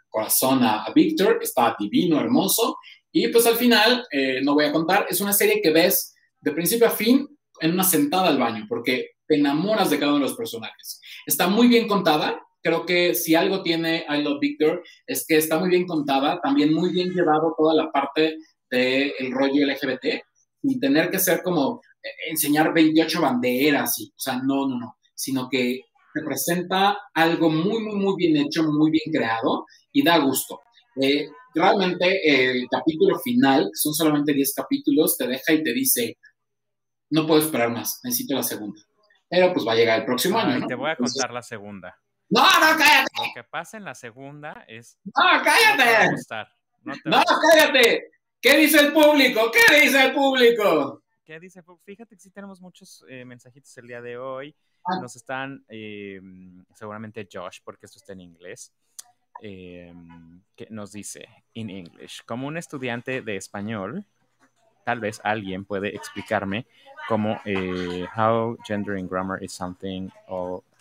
corazón 0.10 0.62
a, 0.64 0.84
a, 0.84 0.92
Victor, 0.94 1.40
está 1.42 1.74
divino, 1.80 2.20
hermoso. 2.20 2.78
Y 3.14 3.30
pues 3.30 3.46
al 3.46 3.56
final, 3.56 4.06
eh, 4.12 4.42
no 4.44 4.56
voy 4.56 4.66
a 4.66 4.72
contar, 4.72 5.06
es 5.10 5.22
una 5.22 5.32
serie 5.32 5.62
que 5.62 5.72
ves 5.72 6.14
de 6.42 6.52
principio 6.52 6.88
a 6.88 6.92
fin 6.92 7.28
en 7.62 7.72
una 7.72 7.84
sentada 7.84 8.28
al 8.28 8.38
baño, 8.38 8.66
porque 8.68 9.12
te 9.26 9.36
enamoras 9.36 9.90
de 9.90 10.00
cada 10.00 10.12
uno 10.12 10.20
de 10.20 10.30
los 10.30 10.38
personajes. 10.38 11.00
Está 11.26 11.48
muy 11.48 11.68
bien 11.68 11.88
contada, 11.88 12.42
creo 12.62 12.86
que 12.86 13.16
si 13.16 13.36
algo 13.36 13.62
tiene 13.64 14.06
I 14.10 14.22
Love 14.22 14.40
Victor 14.40 14.84
es 15.06 15.26
que 15.26 15.38
está 15.38 15.60
muy 15.60 15.70
bien 15.70 15.86
contada, 15.86 16.40
también 16.42 16.74
muy 16.74 16.92
bien 16.92 17.10
llevado 17.12 17.54
toda 17.58 17.74
la 17.74 17.92
parte 17.92 18.38
del 18.70 19.32
rollo 19.32 19.66
LGBT, 19.66 20.24
sin 20.62 20.80
tener 20.80 21.10
que 21.10 21.20
ser 21.20 21.42
como 21.44 21.82
eh, 22.02 22.10
enseñar 22.30 22.74
28 22.74 23.22
banderas, 23.22 24.00
y, 24.00 24.08
o 24.10 24.20
sea, 24.20 24.38
no, 24.38 24.68
no, 24.68 24.80
no, 24.80 24.98
sino 25.14 25.50
que 25.50 25.82
representa 26.14 26.98
algo 27.14 27.50
muy, 27.50 27.82
muy, 27.84 27.96
muy 27.96 28.16
bien 28.18 28.38
hecho, 28.38 28.64
muy 28.64 28.92
bien 28.92 29.12
creado 29.12 29.66
y 29.92 30.04
da 30.04 30.18
gusto. 30.18 30.60
Eh, 31.02 31.30
realmente 31.54 32.22
el 32.24 32.68
capítulo 32.70 33.20
final, 33.20 33.66
que 33.66 33.76
son 33.76 33.94
solamente 33.94 34.34
10 34.34 34.54
capítulos, 34.56 35.18
te 35.18 35.28
deja 35.28 35.54
y 35.54 35.64
te 35.64 35.74
dice, 35.74 36.18
no 37.10 37.28
puedo 37.28 37.42
esperar 37.42 37.70
más, 37.70 38.00
necesito 38.04 38.36
la 38.36 38.44
segunda. 38.44 38.82
Pero 39.30 39.54
pues 39.54 39.66
va 39.66 39.74
a 39.74 39.76
llegar 39.76 40.00
el 40.00 40.06
próximo 40.06 40.38
año. 40.38 40.60
¿no? 40.60 40.68
Te 40.68 40.76
voy 40.76 40.90
a 40.90 40.96
contar 40.96 41.32
la 41.32 41.42
segunda. 41.42 41.98
No, 42.30 42.42
no, 42.42 42.78
cállate. 42.78 43.12
Lo 43.18 43.34
que 43.34 43.44
pasa 43.44 43.78
en 43.78 43.84
la 43.84 43.94
segunda 43.94 44.66
es. 44.68 44.98
No, 45.04 45.42
cállate. 45.44 46.16
No, 46.84 47.22
cállate. 47.52 48.12
¿Qué 48.42 48.58
dice 48.58 48.80
el 48.80 48.94
público? 48.94 49.52
¿Qué 49.52 49.82
dice 49.82 50.06
el 50.06 50.14
público? 50.14 51.04
¿Qué 51.24 51.40
dice? 51.40 51.62
Fíjate 51.84 52.16
que 52.16 52.22
sí 52.22 52.32
tenemos 52.32 52.60
muchos 52.60 53.06
eh, 53.08 53.24
mensajitos 53.24 53.78
el 53.78 53.88
día 53.88 54.02
de 54.02 54.18
hoy. 54.18 54.56
Ah. 54.86 55.00
Nos 55.00 55.16
están, 55.16 55.64
eh, 55.70 56.20
seguramente 56.74 57.28
Josh, 57.32 57.60
porque 57.64 57.86
esto 57.86 58.00
está 58.00 58.14
en 58.14 58.22
inglés, 58.22 58.72
eh, 59.42 59.94
que 60.56 60.68
nos 60.70 60.92
dice, 60.92 61.28
in 61.54 61.70
English, 61.70 62.24
como 62.26 62.48
un 62.48 62.58
estudiante 62.58 63.22
de 63.22 63.36
español, 63.36 64.06
tal 64.84 65.00
vez 65.00 65.22
alguien 65.24 65.66
puede 65.66 65.96
explicarme 65.96 66.66
cómo 67.08 67.40
how 68.16 68.58
gender 68.66 68.98
in 68.98 69.08
grammar 69.08 69.44
is 69.44 69.52
something 69.52 70.10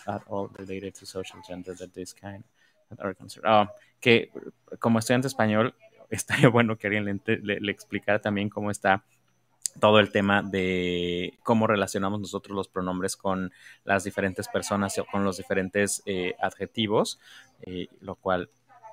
at 0.07 0.23
all 0.29 0.49
related 0.59 0.95
to 0.95 1.05
social 1.05 1.41
gender 1.47 1.77
that 1.77 1.93
this 1.93 2.15
kind 2.15 2.45
are 2.99 3.15
considered. 3.15 3.49
Oh, 3.49 3.69
que 4.01 4.31
como 4.79 4.99
estudiante 4.99 5.29
español 5.29 5.75
estaría 6.11 6.49
bueno 6.49 6.77
que 6.77 6.87
alguien 6.89 7.23
le, 7.27 7.71
explicara 7.71 8.21
también 8.21 8.49
cómo 8.49 8.71
está 8.71 9.03
todo 9.79 10.01
el 10.01 10.11
tema 10.11 10.43
de 10.43 11.39
cómo 11.43 11.67
relacionamos 11.67 12.21
nosotros 12.21 12.57
los 12.57 12.69
pronombres 12.69 13.17
con 13.17 13.53
las 13.85 14.05
diferentes 14.05 14.49
personas 14.49 14.99
o 14.99 15.05
con 15.05 15.25
los 15.25 15.37
diferentes 15.37 16.03
eh, 16.07 16.35
adjetivos, 16.41 17.19
eh, 17.63 17.89
lo 18.01 18.17
cual 18.17 18.51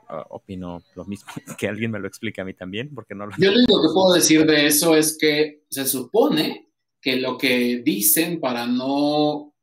uh, 0.09 0.23
opino 0.29 0.83
lo 0.95 1.05
mismo, 1.05 1.31
que 1.57 1.67
alguien 1.67 1.91
me 1.91 1.99
lo 1.99 2.07
explique 2.07 2.41
a 2.41 2.45
mí 2.45 2.53
también, 2.53 2.93
porque 2.93 3.15
no 3.15 3.25
lo... 3.25 3.31
Yo 3.37 3.51
lo 3.51 3.57
único 3.57 3.81
que 3.81 3.93
puedo 3.93 4.13
decir 4.13 4.45
de 4.45 4.67
eso 4.67 4.95
es 4.95 5.17
que 5.19 5.63
se 5.69 5.85
supone 5.85 6.69
que 7.01 7.17
lo 7.17 7.37
que 7.37 7.81
dicen 7.83 8.39
para 8.39 8.65
no 8.67 9.53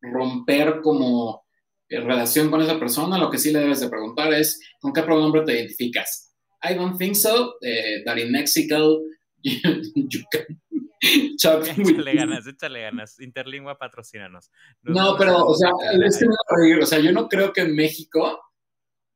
romper 0.00 0.80
como 0.82 1.44
eh, 1.88 2.00
relación 2.00 2.50
con 2.50 2.62
esa 2.62 2.78
persona, 2.78 3.18
lo 3.18 3.30
que 3.30 3.38
sí 3.38 3.52
le 3.52 3.60
debes 3.60 3.80
de 3.80 3.88
preguntar 3.88 4.32
es, 4.32 4.60
¿con 4.80 4.92
qué 4.92 5.02
pronombre 5.02 5.42
te 5.42 5.54
identificas? 5.54 6.32
I 6.62 6.74
don't 6.74 6.96
think 6.96 7.14
so, 7.14 7.56
eh, 7.60 8.02
that 8.04 8.16
in 8.16 8.32
Mexico 8.32 9.00
you, 9.42 10.22
can 10.32 10.58
Échale 11.36 12.14
ganas, 12.14 12.46
échale 12.46 12.80
ganas. 12.82 13.20
Interlingua, 13.20 13.76
patrocínanos. 13.78 14.50
No, 14.82 15.16
pero, 15.18 15.46
o 15.46 15.54
sea, 15.54 15.70
es 16.04 16.18
que 16.18 16.26
me 16.26 16.82
O 16.82 16.86
sea, 16.86 16.98
yo 17.00 17.12
no 17.12 17.28
creo 17.28 17.52
que 17.52 17.62
en 17.62 17.74
México 17.74 18.40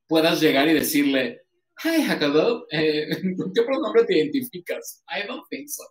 puedas 0.06 0.40
llegar 0.40 0.68
y 0.68 0.74
decirle, 0.74 1.42
Hi, 1.84 2.02
Jacobo, 2.02 2.66
eh, 2.72 3.06
¿con 3.36 3.52
qué 3.52 3.62
pronombre 3.62 4.04
te 4.04 4.18
identificas? 4.18 5.04
I 5.08 5.26
don't 5.28 5.46
think 5.48 5.68
so. 5.68 5.84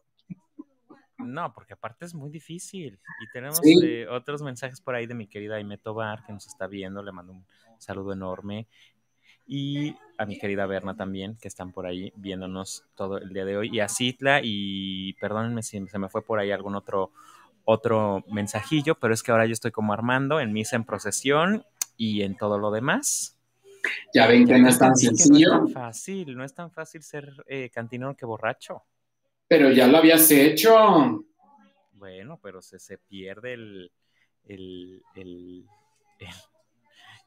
No, 1.19 1.53
porque 1.53 1.73
aparte 1.73 2.05
es 2.05 2.13
muy 2.13 2.29
difícil. 2.29 2.99
Y 3.21 3.31
tenemos 3.31 3.61
eh, 3.65 4.05
otros 4.09 4.41
mensajes 4.41 4.81
por 4.81 4.95
ahí 4.95 5.07
de 5.07 5.15
mi 5.15 5.27
querida 5.27 5.55
Aime 5.55 5.77
Tobar, 5.77 6.25
que 6.25 6.33
nos 6.33 6.45
está 6.45 6.67
viendo. 6.67 7.01
Le 7.01 7.11
mando 7.11 7.33
un 7.33 7.45
saludo 7.79 8.13
enorme. 8.13 8.67
Y 9.47 9.95
a 10.17 10.25
mi 10.25 10.37
querida 10.37 10.65
Berna 10.65 10.95
también, 10.95 11.37
que 11.37 11.47
están 11.47 11.71
por 11.71 11.85
ahí 11.85 12.11
viéndonos 12.15 12.83
todo 12.95 13.17
el 13.17 13.29
día 13.29 13.45
de 13.45 13.57
hoy. 13.57 13.69
Y 13.71 13.79
a 13.79 13.87
Citla, 13.87 14.41
y 14.43 15.13
perdónenme 15.13 15.63
si 15.63 15.85
se 15.87 15.99
me 15.99 16.09
fue 16.09 16.21
por 16.21 16.39
ahí 16.39 16.51
algún 16.51 16.75
otro, 16.75 17.11
otro 17.63 18.23
mensajillo, 18.29 18.95
pero 18.95 19.13
es 19.13 19.23
que 19.23 19.31
ahora 19.31 19.45
yo 19.45 19.53
estoy 19.53 19.71
como 19.71 19.93
Armando 19.93 20.39
en 20.39 20.53
misa 20.53 20.75
en 20.75 20.83
procesión 20.83 21.65
y 21.95 22.23
en 22.23 22.35
todo 22.35 22.57
lo 22.57 22.71
demás. 22.71 23.37
Ya 24.13 24.27
ven 24.27 24.45
que 24.45 24.57
no 24.57 24.67
es 24.67 24.79
tan 24.79 24.95
sencillo. 24.95 25.49
No 25.49 25.67
es 25.67 25.73
tan 25.73 25.83
fácil, 25.83 26.35
no 26.35 26.43
es 26.43 26.53
tan 26.53 26.71
fácil 26.71 27.03
ser 27.03 27.31
eh, 27.47 27.69
cantinero 27.69 28.15
que 28.15 28.25
borracho. 28.25 28.83
Pero 29.47 29.71
ya 29.71 29.87
lo 29.87 29.97
habías 29.97 30.29
hecho. 30.31 31.23
Bueno, 31.93 32.39
pero 32.41 32.61
se, 32.61 32.79
se 32.79 32.97
pierde 32.97 33.53
el, 33.53 33.91
el, 34.45 35.03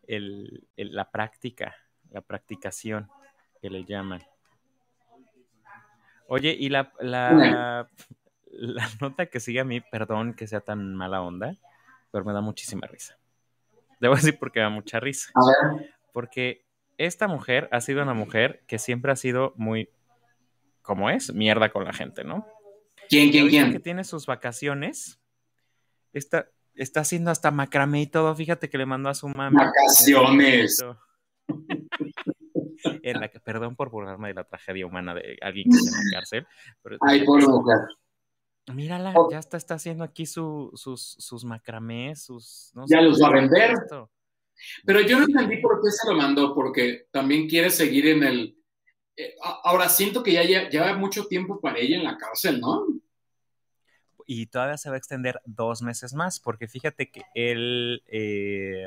el, 0.06 0.62
la 0.76 1.10
práctica, 1.10 1.74
la 2.10 2.20
practicación 2.20 3.08
que 3.60 3.70
le 3.70 3.84
llaman. 3.84 4.22
Oye, 6.26 6.56
y 6.58 6.68
la, 6.68 6.92
la, 7.00 7.88
la, 8.50 8.88
nota 9.00 9.26
que 9.26 9.40
sigue 9.40 9.60
a 9.60 9.64
mí, 9.64 9.80
perdón 9.80 10.34
que 10.34 10.46
sea 10.46 10.60
tan 10.60 10.94
mala 10.94 11.22
onda, 11.22 11.56
pero 12.10 12.24
me 12.24 12.32
da 12.32 12.40
muchísima 12.40 12.86
risa. 12.86 13.18
Debo 14.00 14.14
decir 14.14 14.38
porque 14.38 14.60
me 14.60 14.64
da 14.64 14.70
mucha 14.70 15.00
risa. 15.00 15.30
A 15.34 15.40
ver. 15.74 15.94
Porque 16.12 16.64
esta 16.98 17.28
mujer 17.28 17.68
ha 17.72 17.80
sido 17.80 18.02
una 18.02 18.14
mujer 18.14 18.62
que 18.66 18.78
siempre 18.78 19.12
ha 19.12 19.16
sido 19.16 19.54
muy, 19.56 19.90
como 20.82 21.10
es, 21.10 21.32
mierda 21.34 21.70
con 21.70 21.84
la 21.84 21.92
gente, 21.92 22.24
¿no? 22.24 22.46
¿Quién, 23.08 23.30
quién, 23.30 23.48
quién? 23.48 23.72
Que 23.72 23.80
tiene 23.80 24.04
sus 24.04 24.26
vacaciones, 24.26 25.20
está, 26.12 26.48
está 26.74 27.00
haciendo 27.00 27.30
hasta 27.30 27.50
macramé 27.50 28.02
y 28.02 28.06
todo. 28.06 28.34
Fíjate 28.36 28.70
que 28.70 28.78
le 28.78 28.86
mandó 28.86 29.08
a 29.08 29.14
su 29.14 29.28
mamá. 29.28 29.64
Vacaciones. 29.64 30.84
En 33.02 33.20
la 33.20 33.28
que, 33.28 33.40
perdón 33.40 33.76
por 33.76 33.90
burlarme 33.90 34.28
de 34.28 34.34
la 34.34 34.44
tragedia 34.44 34.86
humana 34.86 35.14
de 35.14 35.36
alguien 35.42 35.68
que 35.70 35.76
está 35.76 35.98
en 35.98 36.04
la 36.10 36.18
cárcel. 36.18 36.46
Pero, 36.82 36.96
Ay, 37.00 37.24
pobre 37.24 37.46
mujer. 37.46 37.76
Mírala, 38.74 39.12
Oh. 39.16 39.30
ya 39.30 39.38
está, 39.38 39.56
está 39.56 39.74
haciendo 39.74 40.04
aquí 40.04 40.26
su, 40.26 40.70
sus, 40.74 41.16
sus 41.18 41.44
macramés, 41.44 42.22
sus... 42.22 42.70
no 42.74 42.84
Ya 42.88 42.98
sé, 42.98 43.02
los 43.04 43.20
va 43.22 43.28
a 43.28 43.32
vender. 43.32 43.72
esto. 43.72 44.10
Pero 44.84 45.00
yo 45.00 45.18
no 45.18 45.24
entendí 45.26 45.56
por 45.58 45.80
qué 45.82 45.90
se 45.90 46.08
lo 46.08 46.16
mandó, 46.16 46.54
porque 46.54 47.06
también 47.10 47.48
quiere 47.48 47.70
seguir 47.70 48.06
en 48.08 48.22
el... 48.24 48.56
eh, 49.16 49.34
ahora 49.64 49.88
siento 49.88 50.22
que 50.22 50.32
ya 50.32 50.42
lle- 50.44 50.70
lleva 50.70 50.94
mucho 50.96 51.26
tiempo 51.26 51.60
para 51.60 51.78
ella 51.78 51.96
en 51.96 52.04
la 52.04 52.16
cárcel, 52.16 52.60
¿no? 52.60 52.86
Y 54.32 54.46
todavía 54.46 54.76
se 54.76 54.88
va 54.88 54.94
a 54.94 54.98
extender 54.98 55.42
dos 55.44 55.82
meses 55.82 56.14
más, 56.14 56.38
porque 56.38 56.68
fíjate 56.68 57.10
que 57.10 57.24
el 57.34 58.04
eh, 58.06 58.86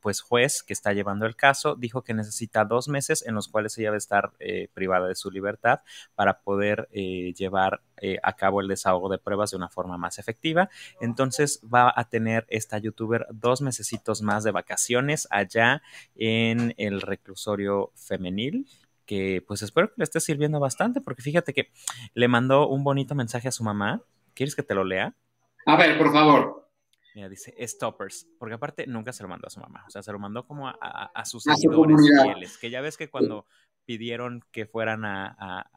pues 0.00 0.20
juez 0.20 0.64
que 0.64 0.72
está 0.72 0.92
llevando 0.92 1.26
el 1.26 1.36
caso 1.36 1.76
dijo 1.76 2.02
que 2.02 2.12
necesita 2.12 2.64
dos 2.64 2.88
meses 2.88 3.24
en 3.24 3.36
los 3.36 3.46
cuales 3.46 3.78
ella 3.78 3.90
va 3.90 3.94
a 3.94 3.98
estar 3.98 4.32
eh, 4.40 4.68
privada 4.74 5.06
de 5.06 5.14
su 5.14 5.30
libertad 5.30 5.82
para 6.16 6.40
poder 6.40 6.88
eh, 6.90 7.32
llevar 7.34 7.82
eh, 7.98 8.18
a 8.24 8.34
cabo 8.34 8.60
el 8.60 8.66
desahogo 8.66 9.08
de 9.08 9.18
pruebas 9.18 9.52
de 9.52 9.58
una 9.58 9.68
forma 9.68 9.96
más 9.96 10.18
efectiva. 10.18 10.68
Entonces 11.00 11.60
va 11.72 11.92
a 11.94 12.08
tener 12.08 12.44
esta 12.48 12.76
youtuber 12.78 13.28
dos 13.30 13.60
mesecitos 13.60 14.22
más 14.22 14.42
de 14.42 14.50
vacaciones 14.50 15.28
allá 15.30 15.82
en 16.16 16.74
el 16.78 17.00
reclusorio 17.00 17.92
femenil 17.94 18.66
que 19.06 19.44
pues 19.46 19.62
espero 19.62 19.86
que 19.88 19.94
le 19.98 20.04
esté 20.04 20.18
sirviendo 20.18 20.58
bastante, 20.58 21.00
porque 21.00 21.22
fíjate 21.22 21.52
que 21.52 21.70
le 22.14 22.26
mandó 22.26 22.66
un 22.66 22.82
bonito 22.82 23.14
mensaje 23.14 23.46
a 23.46 23.52
su 23.52 23.62
mamá 23.62 24.02
¿Quieres 24.40 24.56
que 24.56 24.62
te 24.62 24.74
lo 24.74 24.84
lea? 24.84 25.14
A 25.66 25.76
ver, 25.76 25.98
por 25.98 26.10
favor. 26.14 26.66
Mira, 27.14 27.28
dice 27.28 27.54
Stoppers, 27.68 28.26
porque 28.38 28.54
aparte 28.54 28.86
nunca 28.86 29.12
se 29.12 29.22
lo 29.22 29.28
mandó 29.28 29.46
a 29.48 29.50
su 29.50 29.60
mamá, 29.60 29.84
o 29.86 29.90
sea, 29.90 30.02
se 30.02 30.10
lo 30.12 30.18
mandó 30.18 30.46
como 30.46 30.66
a, 30.66 30.78
a, 30.80 31.10
a 31.14 31.24
sus 31.26 31.46
A 31.46 31.56
seguidores 31.56 32.10
fieles, 32.22 32.56
que 32.56 32.70
ya 32.70 32.80
ves 32.80 32.96
que 32.96 33.10
cuando 33.10 33.44
pidieron 33.84 34.42
que 34.50 34.64
fueran 34.64 35.04
a, 35.04 35.68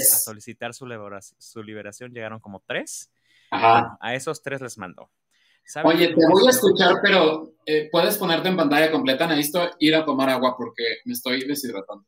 solicitar 0.00 0.74
su, 0.74 0.86
libera- 0.86 1.22
su 1.22 1.62
liberación, 1.62 2.12
llegaron 2.12 2.38
como 2.38 2.62
tres, 2.66 3.10
Ajá. 3.50 3.96
a 3.98 4.14
esos 4.14 4.42
tres 4.42 4.60
les 4.60 4.76
mandó. 4.76 5.10
¿Saben 5.64 5.96
Oye, 5.96 6.08
te 6.08 6.26
voy 6.30 6.46
a 6.46 6.50
escuchar, 6.50 6.96
pero 7.02 7.54
eh, 7.64 7.88
puedes 7.90 8.18
ponerte 8.18 8.48
en 8.48 8.58
pantalla 8.58 8.92
completa. 8.92 9.26
Necesito 9.26 9.70
ir 9.78 9.94
a 9.94 10.04
tomar 10.04 10.28
agua 10.28 10.54
porque 10.54 10.98
me 11.06 11.14
estoy 11.14 11.46
deshidratando. 11.48 12.04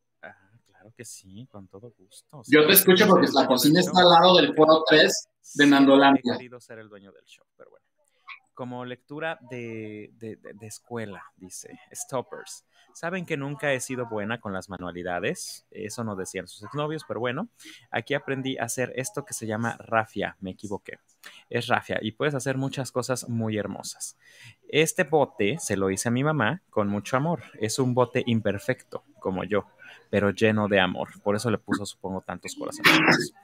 Que 0.99 1.05
sí, 1.05 1.47
con 1.49 1.69
todo 1.69 1.93
gusto. 1.97 2.43
Yo 2.49 2.67
te 2.67 2.73
escucho 2.73 3.07
porque 3.07 3.29
la 3.33 3.47
cocina 3.47 3.79
está 3.79 4.01
al 4.01 4.09
lado 4.11 4.37
del 4.37 4.53
foro 4.53 4.83
3 4.89 5.29
de 5.55 5.67
Nandolandia. 5.69 6.35
He 6.35 6.39
querido 6.39 6.61
ser 6.61 6.81
el 6.81 6.89
dueño 6.89 7.13
del 7.13 7.25
show, 7.25 7.47
pero 7.57 7.71
bueno. 7.71 7.87
Como 8.53 8.85
lectura 8.85 9.39
de, 9.49 10.11
de- 10.15 10.35
de- 10.35 10.55
de 10.55 10.67
escuela, 10.67 11.23
dice 11.37 11.79
Stoppers. 11.95 12.65
Saben 12.95 13.25
que 13.27 13.37
nunca 13.37 13.73
he 13.73 13.79
sido 13.79 14.07
buena 14.09 14.41
con 14.41 14.53
las 14.53 14.69
manualidades. 14.69 15.65
Eso 15.71 16.03
no 16.03 16.17
decían 16.17 16.49
sus 16.49 16.65
exnovios, 16.65 17.05
pero 17.07 17.21
bueno. 17.21 17.49
Aquí 17.93 18.15
aprendí 18.15 18.59
a 18.59 18.65
hacer 18.65 18.93
esto 18.97 19.25
que 19.25 19.35
se 19.35 19.47
llama 19.47 19.77
rafia. 19.79 20.37
Me 20.41 20.51
equivoqué. 20.51 20.99
Es 21.49 21.69
rafia 21.69 21.99
y 22.03 22.11
puedes 22.11 22.35
hacer 22.35 22.57
muchas 22.57 22.91
cosas 22.91 23.29
muy 23.29 23.57
hermosas. 23.57 24.17
Este 24.69 25.05
bote 25.05 25.59
se 25.61 25.77
lo 25.77 25.91
hice 25.91 26.09
a 26.09 26.11
mi 26.13 26.25
mamá 26.25 26.63
con 26.71 26.89
mucho 26.89 27.17
amor. 27.17 27.45
Es 27.61 27.79
un 27.79 27.95
bote 27.95 28.25
imperfecto, 28.27 29.05
como 29.21 29.45
yo, 29.45 29.67
pero 30.11 30.31
lleno 30.31 30.69
de 30.69 30.81
amor. 30.81 31.09
Por 31.23 31.37
eso 31.37 31.51
le 31.51 31.59
puso, 31.59 31.85
supongo, 31.87 32.21
tantos 32.23 32.55
corazones. 32.55 33.35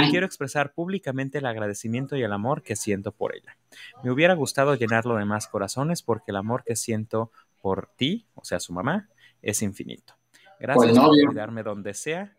Y 0.00 0.10
quiero 0.10 0.26
expresar 0.26 0.72
públicamente 0.72 1.38
el 1.38 1.46
agradecimiento 1.46 2.16
y 2.16 2.22
el 2.22 2.32
amor 2.32 2.62
que 2.62 2.76
siento 2.76 3.12
por 3.12 3.34
ella. 3.34 3.56
Me 4.02 4.10
hubiera 4.10 4.34
gustado 4.34 4.74
llenarlo 4.74 5.16
de 5.16 5.24
más 5.24 5.46
corazones 5.48 6.02
porque 6.02 6.30
el 6.30 6.36
amor 6.36 6.64
que 6.64 6.76
siento 6.76 7.30
por 7.60 7.88
ti, 7.96 8.26
o 8.34 8.44
sea, 8.44 8.60
su 8.60 8.72
mamá, 8.72 9.08
es 9.40 9.62
infinito. 9.62 10.14
Gracias 10.58 10.92
Pues, 10.92 10.98
por 10.98 11.26
cuidarme 11.26 11.62
donde 11.62 11.94
sea 11.94 12.36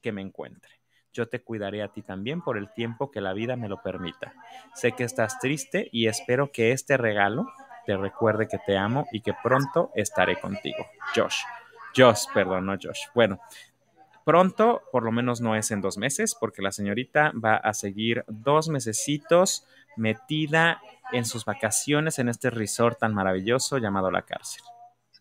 que 0.00 0.12
me 0.12 0.22
encuentre. 0.22 0.80
Yo 1.12 1.28
te 1.28 1.42
cuidaré 1.42 1.82
a 1.82 1.88
ti 1.88 2.02
también 2.02 2.40
por 2.40 2.56
el 2.56 2.72
tiempo 2.72 3.10
que 3.10 3.20
la 3.20 3.32
vida 3.32 3.56
me 3.56 3.68
lo 3.68 3.82
permita. 3.82 4.32
Sé 4.74 4.92
que 4.92 5.04
estás 5.04 5.38
triste 5.40 5.88
y 5.92 6.06
espero 6.06 6.52
que 6.52 6.72
este 6.72 6.96
regalo 6.96 7.46
te 7.84 7.96
recuerde 7.96 8.46
que 8.46 8.58
te 8.58 8.76
amo 8.78 9.06
y 9.10 9.20
que 9.20 9.34
pronto 9.42 9.90
estaré 9.94 10.38
contigo. 10.38 10.86
Josh. 11.14 11.42
Josh, 11.96 12.24
perdón, 12.32 12.66
no 12.66 12.74
Josh. 12.80 13.00
Bueno, 13.14 13.40
pronto, 14.24 14.82
por 14.92 15.02
lo 15.02 15.12
menos 15.12 15.40
no 15.40 15.56
es 15.56 15.70
en 15.70 15.80
dos 15.80 15.98
meses, 15.98 16.36
porque 16.38 16.62
la 16.62 16.72
señorita 16.72 17.32
va 17.32 17.56
a 17.56 17.74
seguir 17.74 18.24
dos 18.28 18.68
mesecitos 18.68 19.66
metida 19.96 20.80
en 21.12 21.24
sus 21.24 21.44
vacaciones 21.44 22.18
en 22.18 22.28
este 22.28 22.50
resort 22.50 22.98
tan 22.98 23.14
maravilloso 23.14 23.78
llamado 23.78 24.10
La 24.10 24.22
Cárcel. 24.22 24.62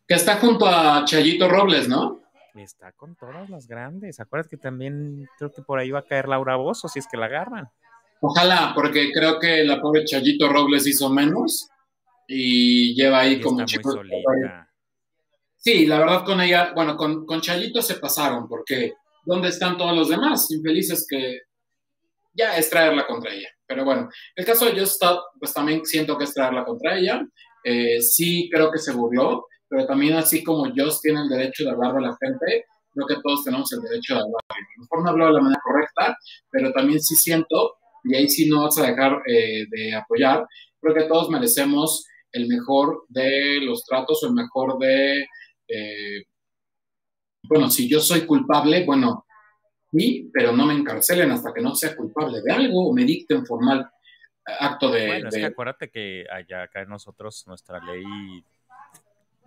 Que 0.08 0.16
está 0.16 0.38
junto 0.38 0.66
a 0.68 1.04
Chayito 1.06 1.48
Robles, 1.48 1.88
¿no? 1.88 2.22
Está 2.56 2.92
con 2.92 3.16
todas 3.16 3.50
las 3.50 3.68
grandes. 3.68 4.20
Acuérdate 4.20 4.50
que 4.50 4.62
también 4.62 5.28
creo 5.38 5.52
que 5.52 5.62
por 5.62 5.80
ahí 5.80 5.92
va 5.92 6.00
a 6.00 6.06
caer 6.06 6.28
Laura 6.28 6.56
Bozo 6.56 6.88
si 6.88 7.00
es 7.00 7.08
que 7.08 7.18
la 7.18 7.28
agarran. 7.28 7.70
Ojalá, 8.22 8.74
porque 8.76 9.12
creo 9.14 9.40
que 9.40 9.64
la 9.64 9.80
pobre 9.80 10.04
Chayito 10.04 10.50
Robles 10.50 10.86
hizo 10.88 11.10
menos 11.10 11.70
y 12.28 12.94
lleva 12.96 13.20
ahí 13.20 13.34
Y 13.34 13.42
como 13.42 13.62
está 13.62 13.64
muy 13.64 13.68
chicos. 13.68 13.94
solita. 13.94 14.69
Sí, 15.62 15.86
la 15.86 16.00
verdad 16.00 16.24
con 16.24 16.40
ella, 16.40 16.72
bueno, 16.74 16.96
con, 16.96 17.26
con 17.26 17.42
Chayito 17.42 17.82
se 17.82 17.96
pasaron, 17.96 18.48
porque 18.48 18.94
¿dónde 19.26 19.50
están 19.50 19.78
todos 19.78 19.96
los 19.96 20.08
demás? 20.08 20.50
Infelices 20.52 21.06
que 21.08 21.42
ya 22.34 22.58
es 22.58 22.70
traerla 22.70 23.06
contra 23.06 23.34
ella. 23.34 23.50
Pero 23.68 23.84
bueno, 23.84 24.10
el 24.36 24.46
caso 24.46 24.66
de 24.66 24.72
Just 24.72 24.94
Stop, 24.94 25.20
pues 25.38 25.54
también 25.54 25.86
siento 25.86 26.18
que 26.18 26.24
es 26.24 26.34
traerla 26.34 26.64
contra 26.64 26.98
ella. 26.98 27.22
Eh, 27.64 28.02
sí 28.02 28.50
creo 28.50 28.72
que 28.72 28.80
se 28.80 28.94
burló, 28.94 29.48
pero 29.68 29.86
también 29.86 30.16
así 30.16 30.44
como 30.44 30.72
Just 30.74 31.02
tiene 31.02 31.22
el 31.22 31.30
derecho 31.30 31.66
de 31.66 31.72
hablar 31.72 31.94
de 31.94 32.02
la 32.02 32.18
gente, 32.20 32.66
creo 32.94 33.06
que 33.06 33.22
todos 33.22 33.44
tenemos 33.44 33.72
el 33.74 33.82
derecho 33.82 34.16
de 34.16 34.22
hablar. 34.22 34.42
A 34.50 34.56
lo 34.78 34.82
mejor 34.84 35.04
no 35.04 35.10
habló 35.10 35.26
de 35.28 35.34
la 35.34 35.42
manera 35.42 35.62
correcta, 35.62 36.18
pero 36.50 36.72
también 36.72 37.02
sí 37.02 37.16
siento, 37.16 37.76
y 38.06 38.16
ahí 38.16 38.30
sí 38.30 38.50
no 38.50 38.64
vas 38.64 38.78
a 38.78 38.88
dejar 38.88 39.22
eh, 39.28 39.66
de 39.70 39.94
apoyar, 39.94 40.46
creo 40.82 40.96
que 40.96 41.04
todos 41.04 41.30
merecemos 41.30 42.06
el 42.32 42.48
mejor 42.48 43.06
de 43.10 43.60
los 43.62 43.84
tratos 43.84 44.24
o 44.24 44.28
el 44.28 44.34
mejor 44.34 44.78
de... 44.80 45.26
eh, 45.70 46.24
bueno, 47.44 47.70
si 47.70 47.90
yo 47.90 48.00
soy 48.00 48.22
culpable, 48.22 48.86
bueno, 48.86 49.26
sí, 49.92 50.30
pero 50.34 50.52
no 50.52 50.66
me 50.66 50.74
encarcelen 50.74 51.32
hasta 51.32 51.54
que 51.54 51.62
no 51.62 51.76
sea 51.76 51.96
culpable 51.96 52.42
de 52.42 52.52
algo 52.52 52.90
o 52.90 52.94
me 52.94 53.06
dicten 53.06 53.46
formal 53.46 53.90
acto 54.60 54.92
de... 54.92 55.08
Bueno, 55.08 55.30
es 55.30 55.36
que 55.36 55.46
acuérdate 55.46 55.90
que 55.90 56.26
allá 56.30 56.64
acá 56.64 56.82
en 56.82 56.90
nosotros 56.90 57.46
nuestra 57.48 57.80
ley 57.80 58.04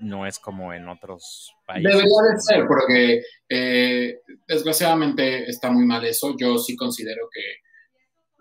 no 0.00 0.26
es 0.26 0.38
como 0.38 0.72
en 0.72 0.88
otros 0.88 1.54
países. 1.66 1.92
Debería 1.92 2.22
de 2.32 2.40
ser, 2.40 2.66
porque 2.66 3.22
eh, 3.48 4.20
desgraciadamente 4.46 5.48
está 5.48 5.70
muy 5.70 5.86
mal 5.86 6.04
eso. 6.04 6.34
Yo 6.36 6.58
sí 6.58 6.74
considero 6.76 7.28
que, 7.32 7.40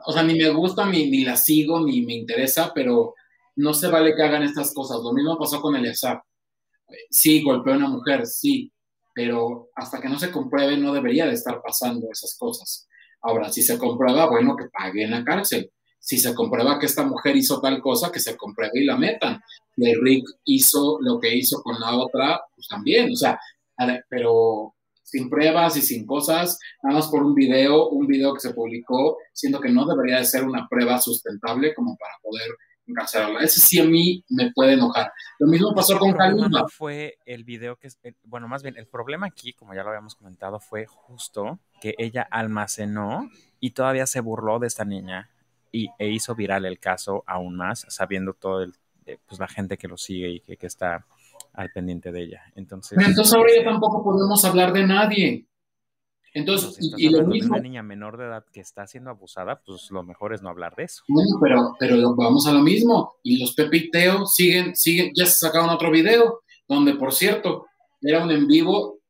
o 0.06 0.12
sea, 0.12 0.24
ni 0.24 0.36
me 0.36 0.50
gusta, 0.50 0.86
ni, 0.88 1.10
ni 1.10 1.24
la 1.24 1.38
sigo, 1.38 1.86
ni 1.86 2.04
me 2.04 2.14
interesa, 2.14 2.72
pero 2.74 3.14
no 3.58 3.74
se 3.74 3.90
vale 3.90 4.16
que 4.16 4.24
hagan 4.24 4.44
estas 4.44 4.74
cosas. 4.74 5.02
Lo 5.04 5.14
mismo 5.14 5.38
pasó 5.38 5.62
con 5.62 5.76
Eleazar. 5.76 6.22
Sí, 7.10 7.44
golpeó 7.44 7.74
a 7.74 7.78
una 7.78 7.90
mujer, 7.90 8.26
sí, 8.26 8.72
pero 9.14 9.70
hasta 9.76 10.00
que 10.00 10.10
no 10.10 10.18
se 10.20 10.32
compruebe 10.32 10.78
no 10.78 10.94
debería 10.94 11.26
de 11.26 11.34
estar 11.34 11.62
pasando 11.62 12.08
esas 12.12 12.38
cosas. 12.38 12.88
Ahora, 13.22 13.52
si 13.52 13.62
se 13.62 13.78
comprueba, 13.78 14.30
bueno, 14.30 14.56
que 14.56 14.70
pague 14.70 15.04
en 15.04 15.12
la 15.12 15.24
cárcel. 15.24 15.72
Si 16.00 16.18
se 16.18 16.34
comprueba 16.34 16.80
que 16.80 16.88
esta 16.88 17.04
mujer 17.04 17.36
hizo 17.36 17.62
tal 17.62 17.80
cosa, 17.80 18.12
que 18.12 18.20
se 18.20 18.36
compruebe 18.36 18.82
y 18.82 18.86
la 18.86 18.98
metan. 18.98 19.40
El 19.78 20.02
Rick 20.02 20.26
hizo 20.46 20.98
lo 21.02 21.20
que 21.20 21.36
hizo 21.36 21.62
con 21.62 21.80
la 21.80 21.96
otra, 21.96 22.42
pues 22.56 22.68
también, 22.68 23.12
o 23.12 23.16
sea, 23.16 23.40
pero 24.10 24.74
sin 25.04 25.30
pruebas 25.30 25.76
y 25.78 25.82
sin 25.82 26.06
cosas, 26.06 26.58
nada 26.84 27.00
más 27.00 27.10
por 27.10 27.24
un 27.24 27.36
video, 27.36 27.90
un 27.90 28.08
video 28.08 28.34
que 28.34 28.40
se 28.40 28.54
publicó, 28.54 29.18
siendo 29.34 29.60
que 29.60 29.70
no 29.70 29.86
debería 29.86 30.18
de 30.18 30.26
ser 30.26 30.44
una 30.44 30.68
prueba 30.70 31.00
sustentable 31.00 31.74
como 31.74 31.98
para 31.98 32.14
poder 32.24 32.50
encarcelarla. 32.92 33.42
Ese 33.42 33.60
sí 33.60 33.80
a 33.80 33.86
mí 33.86 34.24
me 34.30 34.52
puede 34.52 34.74
enojar. 34.74 35.12
Lo 35.40 35.48
mismo 35.48 35.74
pasó 35.74 35.98
con 35.98 36.14
Kalimba. 36.14 36.48
no 36.48 36.68
fue 36.68 37.18
el 37.26 37.44
video 37.44 37.78
que, 37.78 37.90
bueno, 38.24 38.48
más 38.48 38.64
bien 38.64 38.78
el 38.78 38.88
problema 38.88 39.28
aquí, 39.28 39.54
como 39.54 39.74
ya 39.74 39.84
lo 39.84 39.90
habíamos 39.90 40.16
comentado, 40.16 40.60
fue 40.60 40.86
justo 40.86 41.60
que 41.82 41.96
ella 41.98 42.28
almacenó 42.30 43.30
y 43.60 43.72
todavía 43.72 44.06
se 44.06 44.20
burló 44.20 44.60
de 44.60 44.68
esta 44.68 44.86
niña 44.86 45.30
y, 45.72 45.90
e 45.98 46.10
hizo 46.10 46.36
viral 46.36 46.66
el 46.66 46.80
caso 46.80 47.24
aún 47.26 47.56
más, 47.56 47.86
sabiendo 47.90 48.34
todo 48.34 48.62
el, 48.64 48.76
eh, 49.06 49.18
pues 49.26 49.40
la 49.40 49.48
gente 49.48 49.78
que 49.78 49.88
lo 49.88 49.98
sigue 49.98 50.30
y 50.30 50.40
que, 50.42 50.58
que 50.58 50.68
está 50.68 51.06
al 51.54 51.72
pendiente 51.72 52.12
de 52.12 52.24
ella. 52.24 52.44
Entonces, 52.56 52.96
Pero 52.98 53.10
entonces 53.10 53.34
ahora 53.34 53.52
ya 53.56 53.64
tampoco 53.64 54.04
podemos 54.04 54.44
hablar 54.46 54.74
de 54.74 54.86
nadie. 54.86 55.48
Entonces, 56.34 56.76
si 56.76 56.86
estás 56.86 57.00
y, 57.00 57.08
y 57.08 57.10
lo 57.10 57.26
mismo, 57.26 57.56
una 57.56 57.64
niña 57.64 57.84
menor 57.84 58.18
de 58.18 58.26
edad 58.26 58.46
que 58.52 58.62
está 58.62 58.88
siendo 58.88 59.10
abusada, 59.10 59.62
pues 59.66 59.92
lo 59.92 60.04
mejor 60.04 60.34
es 60.34 60.42
no 60.42 60.50
hablar 60.50 60.76
de 60.76 60.84
eso. 60.84 61.04
Bueno, 61.08 61.38
pero, 61.42 61.76
pero 61.80 62.16
vamos 62.16 62.48
a 62.48 62.54
lo 62.54 62.60
mismo. 62.60 63.16
Y 63.24 63.40
los 63.40 63.54
Pepe 63.54 63.78
y 63.78 63.92
Teo 63.92 64.26
siguen, 64.26 64.76
siguen, 64.76 65.12
ya 65.16 65.26
se 65.26 65.40
sacaron 65.40 65.70
otro 65.70 65.92
video, 65.92 66.42
donde 66.68 66.96
por 66.96 67.14
cierto, 67.14 67.66
era 68.02 68.24
un 68.24 68.32
en 68.32 68.48
vivo 68.48 69.02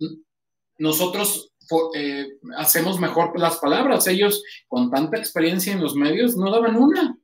nosotros 0.81 1.53
eh, 1.95 2.27
hacemos 2.57 2.99
mejor 2.99 3.39
las 3.39 3.57
palabras. 3.57 4.07
Ellos, 4.07 4.43
con 4.67 4.89
tanta 4.89 5.17
experiencia 5.17 5.71
en 5.71 5.81
los 5.81 5.95
medios, 5.95 6.35
no 6.35 6.51
daban 6.51 6.75
una. 6.75 7.17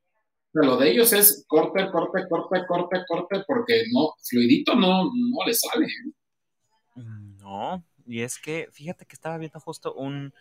Pero 0.52 0.65
lo 0.65 0.78
de 0.78 0.91
ellos 0.91 1.11
es 1.11 1.44
corte, 1.48 1.90
corte, 1.91 2.24
corte, 2.30 2.65
corte, 2.68 3.03
corte, 3.07 3.44
porque 3.48 3.84
no, 3.91 4.14
fluidito 4.24 4.76
no, 4.76 5.06
no 5.06 5.45
le 5.45 5.53
sale. 5.53 5.88
No, 6.95 7.84
y 8.08 8.22
es 8.22 8.40
que 8.40 8.70
fíjate 8.72 9.06
que 9.06 9.16
estaba 9.16 9.38
viendo 9.38 9.60
justo 9.60 9.94
un, 9.94 10.34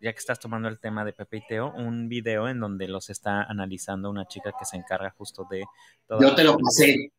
ya 0.00 0.12
que 0.12 0.18
estás 0.18 0.38
tomando 0.38 0.68
el 0.68 0.78
tema 0.78 1.04
de 1.04 1.12
Pepe 1.12 1.38
y 1.38 1.46
Teo, 1.46 1.72
un 1.74 2.08
video 2.08 2.48
en 2.48 2.60
donde 2.60 2.88
los 2.88 3.10
está 3.10 3.42
analizando 3.42 4.10
una 4.10 4.26
chica 4.26 4.52
que 4.58 4.64
se 4.64 4.76
encarga 4.76 5.10
justo 5.10 5.46
de... 5.50 5.64
Yo 6.20 6.34
te 6.34 6.44
lo 6.44 6.56
pasé. 6.58 7.12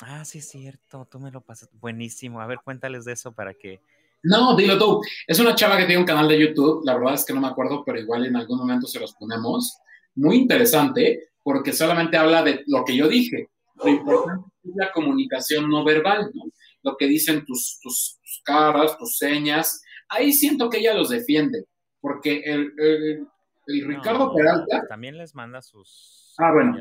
Ah, 0.00 0.24
sí, 0.24 0.38
es 0.38 0.48
cierto, 0.48 1.08
tú 1.10 1.18
me 1.18 1.30
lo 1.30 1.40
pasas. 1.40 1.70
Buenísimo. 1.72 2.40
A 2.40 2.46
ver, 2.46 2.58
cuéntales 2.62 3.04
de 3.04 3.12
eso 3.12 3.32
para 3.32 3.54
que... 3.54 3.80
No, 4.22 4.54
dilo 4.56 4.78
tú. 4.78 5.00
Es 5.26 5.38
una 5.38 5.54
chava 5.54 5.78
que 5.78 5.86
tiene 5.86 6.00
un 6.00 6.06
canal 6.06 6.28
de 6.28 6.38
YouTube, 6.38 6.82
la 6.84 6.94
verdad 6.94 7.14
es 7.14 7.24
que 7.24 7.32
no 7.32 7.40
me 7.40 7.48
acuerdo, 7.48 7.84
pero 7.84 7.98
igual 7.98 8.26
en 8.26 8.36
algún 8.36 8.58
momento 8.58 8.86
se 8.86 9.00
los 9.00 9.14
ponemos. 9.14 9.78
Muy 10.14 10.36
interesante, 10.36 11.30
porque 11.42 11.72
solamente 11.72 12.16
habla 12.16 12.42
de 12.42 12.64
lo 12.66 12.84
que 12.84 12.96
yo 12.96 13.08
dije. 13.08 13.48
Lo 13.76 13.88
importante 13.88 14.48
es 14.64 14.74
la 14.74 14.90
comunicación 14.92 15.68
no 15.68 15.84
verbal, 15.84 16.30
¿no? 16.34 16.44
Lo 16.86 16.96
que 16.96 17.08
dicen 17.08 17.44
tus, 17.44 17.80
tus, 17.82 18.20
caras, 18.44 18.96
tus 18.96 19.18
señas. 19.18 19.82
Ahí 20.08 20.32
siento 20.32 20.70
que 20.70 20.78
ella 20.78 20.94
los 20.94 21.08
defiende, 21.08 21.64
porque 22.00 22.42
el, 22.44 23.26
Ricardo 23.66 24.32
Peralta... 24.32 24.84
También 24.88 25.18
les 25.18 25.34
manda 25.34 25.60
sus... 25.60 26.32
Ah, 26.38 26.52
bueno. 26.52 26.76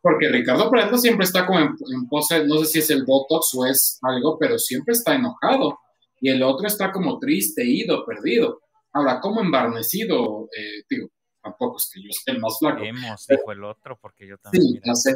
Porque 0.00 0.30
Ricardo 0.30 0.70
Peralta 0.70 0.96
siempre 0.96 1.26
está 1.26 1.46
como 1.46 1.60
en, 1.60 2.08
pose, 2.08 2.46
no 2.46 2.56
sé 2.60 2.64
si 2.64 2.78
es 2.78 2.88
el 2.88 3.04
Botox 3.04 3.54
o 3.54 3.66
es 3.66 3.98
algo, 4.00 4.38
pero 4.38 4.58
siempre 4.58 4.92
está 4.92 5.14
enojado. 5.14 5.78
Y 6.22 6.30
el 6.30 6.42
otro 6.42 6.66
está 6.66 6.90
como 6.90 7.18
triste, 7.18 7.66
ido, 7.66 8.06
perdido. 8.06 8.62
Ahora, 8.94 9.20
como 9.20 9.42
embarnecido, 9.42 10.48
eh, 10.56 10.84
digo, 10.88 11.08
tampoco 11.42 11.76
es 11.76 11.90
que 11.92 12.02
yo 12.02 12.08
esté 12.08 12.38
más 12.38 12.56
flaco. 12.58 12.82
Hemos, 12.82 13.26
dijo 13.26 13.52
el 13.52 13.62
otro, 13.62 13.98
porque 14.00 14.26
yo 14.26 14.38
también. 14.38 14.64
Sí, 14.64 14.80
ya 14.82 14.94
sé. 14.94 15.12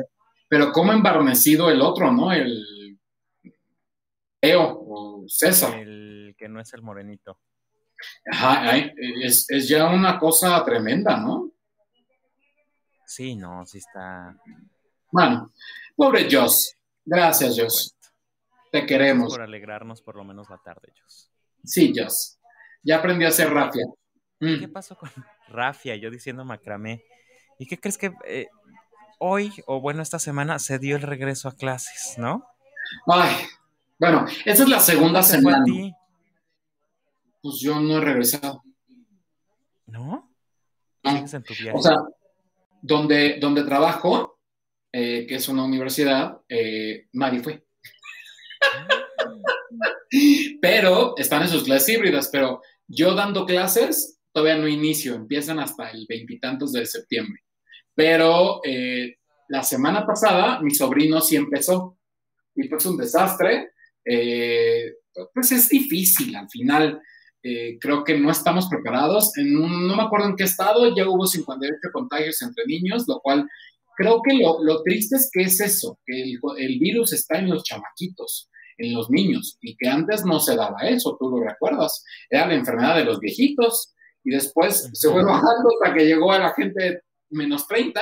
Pero 0.48 0.70
como 0.72 0.92
embarnecido 0.92 1.70
el 1.70 1.80
otro, 1.80 2.12
¿no? 2.12 2.30
El 2.30 2.62
Eo 4.40 4.80
o 4.86 5.24
César. 5.28 5.78
El 5.78 6.34
que 6.38 6.48
no 6.48 6.60
es 6.60 6.72
el 6.74 6.82
morenito. 6.82 7.38
Ajá, 8.30 8.76
es, 8.76 9.50
es 9.50 9.68
ya 9.68 9.88
una 9.88 10.18
cosa 10.18 10.64
tremenda, 10.64 11.16
¿no? 11.16 11.50
Sí, 13.04 13.34
no, 13.34 13.64
sí 13.66 13.78
está. 13.78 14.36
Bueno, 15.10 15.52
pobre 15.96 16.28
Joss. 16.30 16.76
Gracias, 17.04 17.58
Joss. 17.58 17.96
Te 18.70 18.84
queremos. 18.84 19.32
Por 19.32 19.42
alegrarnos 19.42 20.02
por 20.02 20.16
lo 20.16 20.24
menos 20.24 20.48
la 20.50 20.58
tarde, 20.58 20.92
Joss. 21.00 21.30
Sí, 21.64 21.92
Joss. 21.96 22.38
Ya 22.82 22.98
aprendí 22.98 23.24
a 23.24 23.28
hacer 23.28 23.50
rafia. 23.50 23.86
Mm. 24.40 24.60
¿Qué 24.60 24.68
pasó 24.68 24.96
con 24.96 25.10
rafia? 25.48 25.96
Yo 25.96 26.10
diciendo 26.10 26.44
macramé. 26.44 27.02
¿Y 27.58 27.66
qué 27.66 27.80
crees 27.80 27.98
que 27.98 28.12
eh, 28.26 28.46
hoy, 29.18 29.52
o 29.66 29.80
bueno, 29.80 30.02
esta 30.02 30.18
semana, 30.18 30.58
se 30.58 30.78
dio 30.78 30.94
el 30.94 31.02
regreso 31.02 31.48
a 31.48 31.56
clases, 31.56 32.16
¿no? 32.18 32.46
Ay, 33.06 33.34
bueno, 33.98 34.26
esa 34.44 34.62
es 34.62 34.68
la 34.68 34.80
segunda 34.80 35.22
semana. 35.22 35.64
Pues 37.40 37.60
yo 37.60 37.80
no 37.80 37.98
he 37.98 38.00
regresado. 38.00 38.62
¿No? 39.86 40.30
¿Sigues 41.04 41.34
en 41.34 41.42
tu 41.42 41.54
viaje? 41.54 41.78
O 41.78 41.82
sea, 41.82 41.96
donde, 42.82 43.38
donde 43.40 43.64
trabajo, 43.64 44.38
eh, 44.92 45.26
que 45.26 45.36
es 45.36 45.48
una 45.48 45.64
universidad, 45.64 46.40
eh, 46.48 47.06
nadie 47.12 47.40
fue. 47.40 47.64
pero 50.60 51.14
están 51.16 51.42
en 51.42 51.48
sus 51.48 51.64
clases 51.64 51.88
híbridas, 51.88 52.28
pero 52.30 52.62
yo 52.86 53.14
dando 53.14 53.44
clases 53.44 54.18
todavía 54.32 54.60
no 54.60 54.68
inicio, 54.68 55.14
empiezan 55.14 55.58
hasta 55.58 55.90
el 55.90 56.06
veintitantos 56.08 56.72
de 56.72 56.86
septiembre. 56.86 57.42
Pero 57.94 58.60
eh, 58.64 59.16
la 59.48 59.62
semana 59.62 60.06
pasada 60.06 60.60
mi 60.60 60.70
sobrino 60.70 61.20
sí 61.20 61.36
empezó 61.36 61.98
y 62.54 62.68
pues 62.68 62.86
un 62.86 62.96
desastre. 62.96 63.72
Pues 65.34 65.52
es 65.52 65.68
difícil 65.68 66.34
al 66.36 66.48
final. 66.48 67.00
creo 67.80 68.04
que 68.04 68.18
no 68.18 68.30
estamos 68.30 68.68
preparados. 68.68 69.36
En 69.36 69.52
no 69.52 69.96
me 69.96 70.02
acuerdo 70.02 70.28
en 70.28 70.36
qué 70.36 70.44
estado, 70.44 70.94
ya 70.94 71.08
hubo 71.08 71.26
58 71.26 71.76
contagios 71.92 72.40
entre 72.42 72.64
niños, 72.66 73.04
lo 73.06 73.20
cual 73.20 73.48
creo 73.98 74.22
que 74.22 74.32
lo, 74.34 74.82
triste 74.84 75.16
es 75.16 75.28
que 75.32 75.42
es 75.42 75.60
eso, 75.60 75.98
que 76.06 76.22
el, 76.22 76.78
virus 76.78 77.12
está 77.12 77.38
en 77.38 77.50
los 77.50 77.64
chamaquitos, 77.64 78.48
en 78.78 78.94
los 78.94 79.10
niños, 79.10 79.58
y 79.60 79.76
que 79.76 79.88
antes 79.88 80.24
no 80.24 80.38
se 80.38 80.54
daba 80.54 80.82
eso, 80.82 81.16
tú 81.18 81.28
lo 81.28 81.42
recuerdas, 81.42 82.04
era 82.30 82.46
la 82.46 82.54
enfermedad 82.54 82.96
de 82.96 83.04
los 83.04 83.18
viejitos, 83.18 83.92
y 84.22 84.30
después 84.30 84.88
se 84.92 85.10
fue 85.10 85.24
bajando 85.24 85.68
hasta 85.82 85.96
que 85.96 86.06
llegó 86.06 86.30
a 86.30 86.38
la 86.38 86.54
gente 86.54 87.02
menos 87.30 87.66
30, 87.66 88.00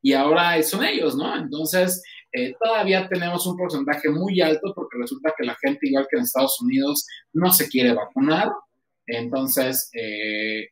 y 0.00 0.14
ahora 0.14 0.62
son 0.62 0.84
ellos, 0.84 1.16
¿no? 1.16 1.36
Entonces, 1.36 2.02
eh, 2.36 2.54
todavía 2.62 3.08
tenemos 3.08 3.46
un 3.46 3.56
porcentaje 3.56 4.10
muy 4.10 4.42
alto 4.42 4.74
porque 4.74 4.98
resulta 4.98 5.32
que 5.34 5.46
la 5.46 5.56
gente, 5.56 5.88
igual 5.88 6.06
que 6.10 6.18
en 6.18 6.24
Estados 6.24 6.60
Unidos, 6.60 7.06
no 7.32 7.50
se 7.50 7.66
quiere 7.66 7.94
vacunar. 7.94 8.50
Entonces, 9.06 9.88
eh, 9.94 10.68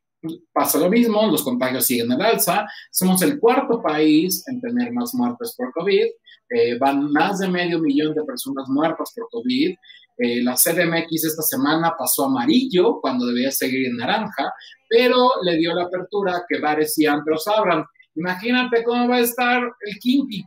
pasa 0.53 0.79
lo 0.79 0.91
mismo, 0.91 1.27
los 1.27 1.43
contagios 1.43 1.87
siguen 1.87 2.13
al 2.13 2.21
alza, 2.21 2.67
somos 2.93 3.23
el 3.23 3.39
cuarto 3.39 3.81
país 3.83 4.45
en 4.47 4.61
tener 4.61 4.93
más 4.93 5.15
muertes 5.15 5.55
por 5.57 5.73
COVID, 5.73 6.05
eh, 6.51 6.79
van 6.79 7.11
más 7.11 7.39
de 7.39 7.49
medio 7.49 7.79
millón 7.79 8.15
de 8.15 8.25
personas 8.25 8.69
muertas 8.69 9.13
por 9.17 9.29
COVID, 9.31 9.75
la 10.17 10.55
CDMX 10.55 11.25
esta 11.25 11.43
semana 11.43 11.93
pasó 11.99 12.27
amarillo 12.27 13.01
cuando 13.01 13.27
debía 13.27 13.51
seguir 13.51 13.87
en 13.87 13.97
naranja, 13.97 14.53
pero 14.89 15.29
le 15.43 15.57
dio 15.57 15.75
la 15.75 15.85
apertura 15.85 16.45
que 16.49 16.61
bares 16.61 16.97
y 16.99 17.07
antros 17.07 17.49
abran. 17.49 17.85
Imagínate 18.15 18.85
cómo 18.85 19.09
va 19.09 19.17
a 19.17 19.21
estar 19.21 19.61
el 19.61 19.99
Kinky. 19.99 20.45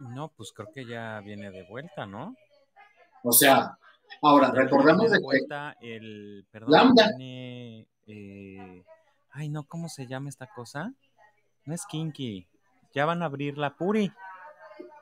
No, 0.00 0.28
pues 0.36 0.52
creo 0.52 0.68
que 0.72 0.84
ya 0.84 1.20
viene 1.20 1.50
de 1.50 1.62
vuelta, 1.64 2.06
¿no? 2.06 2.34
O 3.22 3.32
sea, 3.32 3.78
ahora 4.22 4.50
recordemos 4.50 5.10
de, 5.10 5.18
vuelta 5.18 5.76
el 5.80 6.46
perdón, 6.50 6.94
eh, 7.18 7.86
ay, 9.30 9.48
no, 9.48 9.64
¿cómo 9.64 9.88
se 9.88 10.06
llama 10.06 10.28
esta 10.28 10.46
cosa? 10.46 10.92
No 11.64 11.74
es 11.74 11.84
Kinky. 11.86 12.46
Ya 12.94 13.04
van 13.04 13.22
a 13.22 13.26
abrir 13.26 13.58
la 13.58 13.74
Puri. 13.76 14.12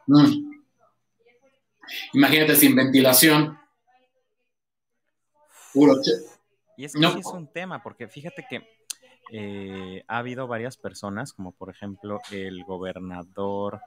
Mm. 0.06 0.50
Imagínate 2.14 2.56
sin 2.56 2.74
ventilación. 2.74 3.58
Puro 5.72 5.96
y 6.76 6.84
es 6.84 6.92
que 6.92 6.98
sí 6.98 7.18
es 7.18 7.26
un 7.26 7.46
tema, 7.46 7.82
porque 7.82 8.08
fíjate 8.08 8.46
que 8.48 8.66
eh, 9.32 10.04
ha 10.08 10.18
habido 10.18 10.46
varias 10.46 10.76
personas, 10.76 11.32
como 11.32 11.52
por 11.52 11.70
ejemplo 11.70 12.20
el 12.30 12.64
gobernador 12.64 13.80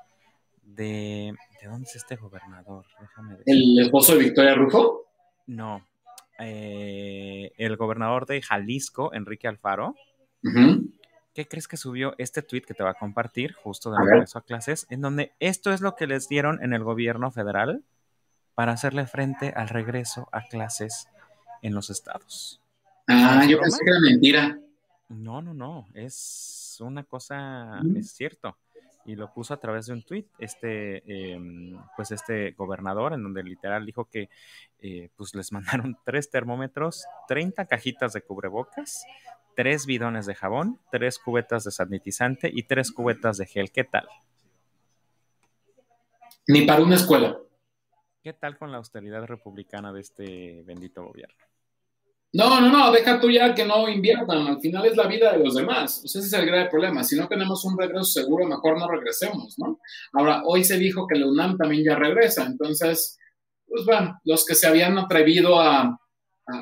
de... 0.67 1.33
¿De 1.61 1.67
dónde 1.67 1.85
es 1.85 1.95
este 1.95 2.15
gobernador? 2.15 2.85
Déjame 2.99 3.37
¿El 3.45 3.79
esposo 3.79 4.13
de 4.13 4.25
Victoria 4.25 4.53
Rufo? 4.53 5.05
No, 5.47 5.81
eh, 6.39 7.51
el 7.57 7.77
gobernador 7.77 8.25
de 8.25 8.41
Jalisco, 8.41 9.13
Enrique 9.13 9.47
Alfaro. 9.47 9.95
¿Qué 11.33 11.47
crees 11.47 11.67
que 11.67 11.77
subió 11.77 12.15
este 12.17 12.41
tweet 12.41 12.61
que 12.61 12.73
te 12.73 12.83
va 12.83 12.91
a 12.91 12.95
compartir 12.95 13.53
justo 13.53 13.91
de 13.91 13.97
regreso 13.99 14.37
a 14.37 14.43
clases? 14.43 14.87
En 14.89 15.01
donde 15.01 15.33
esto 15.39 15.73
es 15.73 15.81
lo 15.81 15.95
que 15.95 16.07
les 16.07 16.29
dieron 16.29 16.63
en 16.63 16.73
el 16.73 16.83
gobierno 16.83 17.31
federal 17.31 17.83
para 18.55 18.73
hacerle 18.73 19.07
frente 19.07 19.53
al 19.55 19.69
regreso 19.69 20.29
a 20.31 20.47
clases 20.47 21.07
en 21.61 21.73
los 21.73 21.89
estados. 21.89 22.61
Ah, 23.07 23.45
yo 23.47 23.59
pensé 23.59 23.83
que 23.83 23.91
era 23.91 23.99
mentira. 23.99 24.59
No, 25.09 25.41
no, 25.41 25.53
no, 25.53 25.87
es 25.93 26.77
una 26.81 27.03
cosa, 27.03 27.81
es 27.95 28.11
cierto 28.11 28.57
y 29.07 29.15
lo 29.15 29.33
puso 29.33 29.55
a 29.55 29.59
través 29.59 29.87
de 29.87 29.93
un 29.93 30.03
tweet 30.03 30.25
este 30.37 31.31
em, 31.31 31.75
pues 31.95 32.11
este 32.11 32.51
gobernador 32.51 33.13
en 33.13 33.23
donde 33.23 33.41
literal 33.41 33.85
dijo 33.85 34.05
que 34.05 34.29
eh, 34.79 35.09
pues 35.15 35.33
les 35.33 35.51
mandaron 35.53 35.97
tres 36.05 36.29
termómetros 36.29 37.05
30 37.27 37.65
cajitas 37.65 38.13
de 38.13 38.21
cubrebocas 38.21 39.03
tres 39.55 39.87
bidones 39.87 40.27
de 40.27 40.35
jabón 40.35 40.79
tres 40.91 41.17
cubetas 41.17 41.63
de 41.63 41.71
sanitizante 41.71 42.51
y 42.53 42.63
tres 42.63 42.91
cubetas 42.91 43.37
de 43.37 43.47
gel. 43.47 43.71
Qué 43.71 43.83
tal 43.83 44.07
ni 46.47 46.61
para 46.61 46.81
una 46.81 46.95
escuela. 46.95 47.37
Qué 48.23 48.33
tal 48.33 48.57
con 48.57 48.71
la 48.71 48.77
austeridad 48.77 49.25
republicana 49.25 49.91
de 49.91 50.01
este 50.01 50.63
bendito 50.63 51.03
gobierno 51.03 51.35
no, 52.37 52.61
no, 52.61 52.71
no, 52.71 52.91
deja 52.91 53.19
tú 53.19 53.31
ya 53.31 53.55
que 53.55 53.65
no 53.65 53.89
inviertan, 53.89 54.45
al 54.45 54.59
final 54.59 54.85
es 54.85 54.95
la 54.95 55.07
vida 55.07 55.31
de 55.31 55.43
los 55.43 55.55
demás. 55.55 56.03
ese 56.05 56.19
es 56.19 56.31
el 56.33 56.45
grave 56.45 56.69
problema. 56.69 57.03
Si 57.03 57.15
no 57.15 57.27
tenemos 57.27 57.65
un 57.65 57.75
regreso 57.75 58.03
seguro, 58.03 58.45
mejor 58.45 58.77
no 58.77 58.87
regresemos, 58.87 59.55
¿no? 59.57 59.79
Ahora, 60.13 60.43
hoy 60.45 60.63
se 60.63 60.77
dijo 60.77 61.07
que 61.07 61.17
la 61.17 61.25
UNAM 61.25 61.57
también 61.57 61.83
ya 61.83 61.95
regresa, 61.95 62.45
entonces, 62.45 63.17
pues 63.65 63.85
bueno, 63.85 64.19
los 64.23 64.45
que 64.45 64.53
se 64.53 64.67
habían 64.67 64.99
atrevido 64.99 65.59
a, 65.59 65.97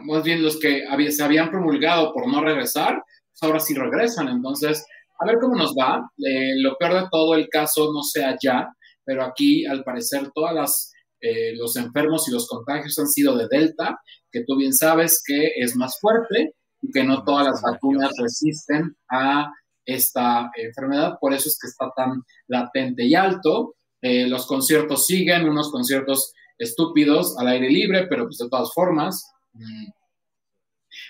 más 0.05 0.23
bien 0.23 0.41
los 0.41 0.57
que 0.61 0.85
se 1.11 1.23
habían 1.23 1.51
promulgado 1.51 2.13
por 2.13 2.25
no 2.31 2.41
regresar, 2.41 3.03
pues 3.31 3.43
ahora 3.43 3.59
sí 3.59 3.73
regresan. 3.73 4.29
Entonces, 4.29 4.85
a 5.19 5.25
ver 5.25 5.39
cómo 5.41 5.55
nos 5.55 5.73
va. 5.73 6.09
Eh, 6.17 6.53
lo 6.61 6.77
peor 6.77 6.93
de 6.93 7.07
todo, 7.11 7.35
el 7.35 7.49
caso 7.49 7.91
no 7.93 8.01
sea 8.01 8.37
ya, 8.41 8.65
pero 9.03 9.25
aquí, 9.25 9.65
al 9.65 9.83
parecer, 9.83 10.31
todas 10.33 10.55
las 10.55 10.91
eh, 11.27 11.55
los 11.55 11.75
enfermos 11.75 12.27
y 12.27 12.31
los 12.31 12.47
contagios 12.47 12.99
han 12.99 13.07
sido 13.07 13.35
de 13.35 13.47
Delta, 13.49 13.99
que 14.31 14.43
tú 14.43 14.55
bien 14.55 14.73
sabes 14.73 15.23
que 15.25 15.53
es 15.55 15.75
más 15.75 15.99
fuerte 15.99 16.53
y 16.83 16.91
que 16.91 17.03
no 17.03 17.23
todas 17.23 17.47
las 17.47 17.63
vacunas 17.63 18.11
resisten 18.21 18.95
a 19.09 19.51
esta 19.83 20.51
enfermedad, 20.55 21.17
por 21.19 21.33
eso 21.33 21.49
es 21.49 21.57
que 21.59 21.67
está 21.67 21.91
tan 21.95 22.21
latente 22.47 23.05
y 23.05 23.15
alto. 23.15 23.73
Eh, 24.03 24.27
los 24.27 24.45
conciertos 24.45 25.07
siguen, 25.07 25.49
unos 25.49 25.71
conciertos 25.71 26.31
estúpidos 26.59 27.35
al 27.39 27.47
aire 27.47 27.71
libre, 27.71 28.05
pero 28.07 28.25
pues 28.25 28.37
de 28.37 28.47
todas 28.47 28.71
formas, 28.71 29.27
mm, 29.53 29.87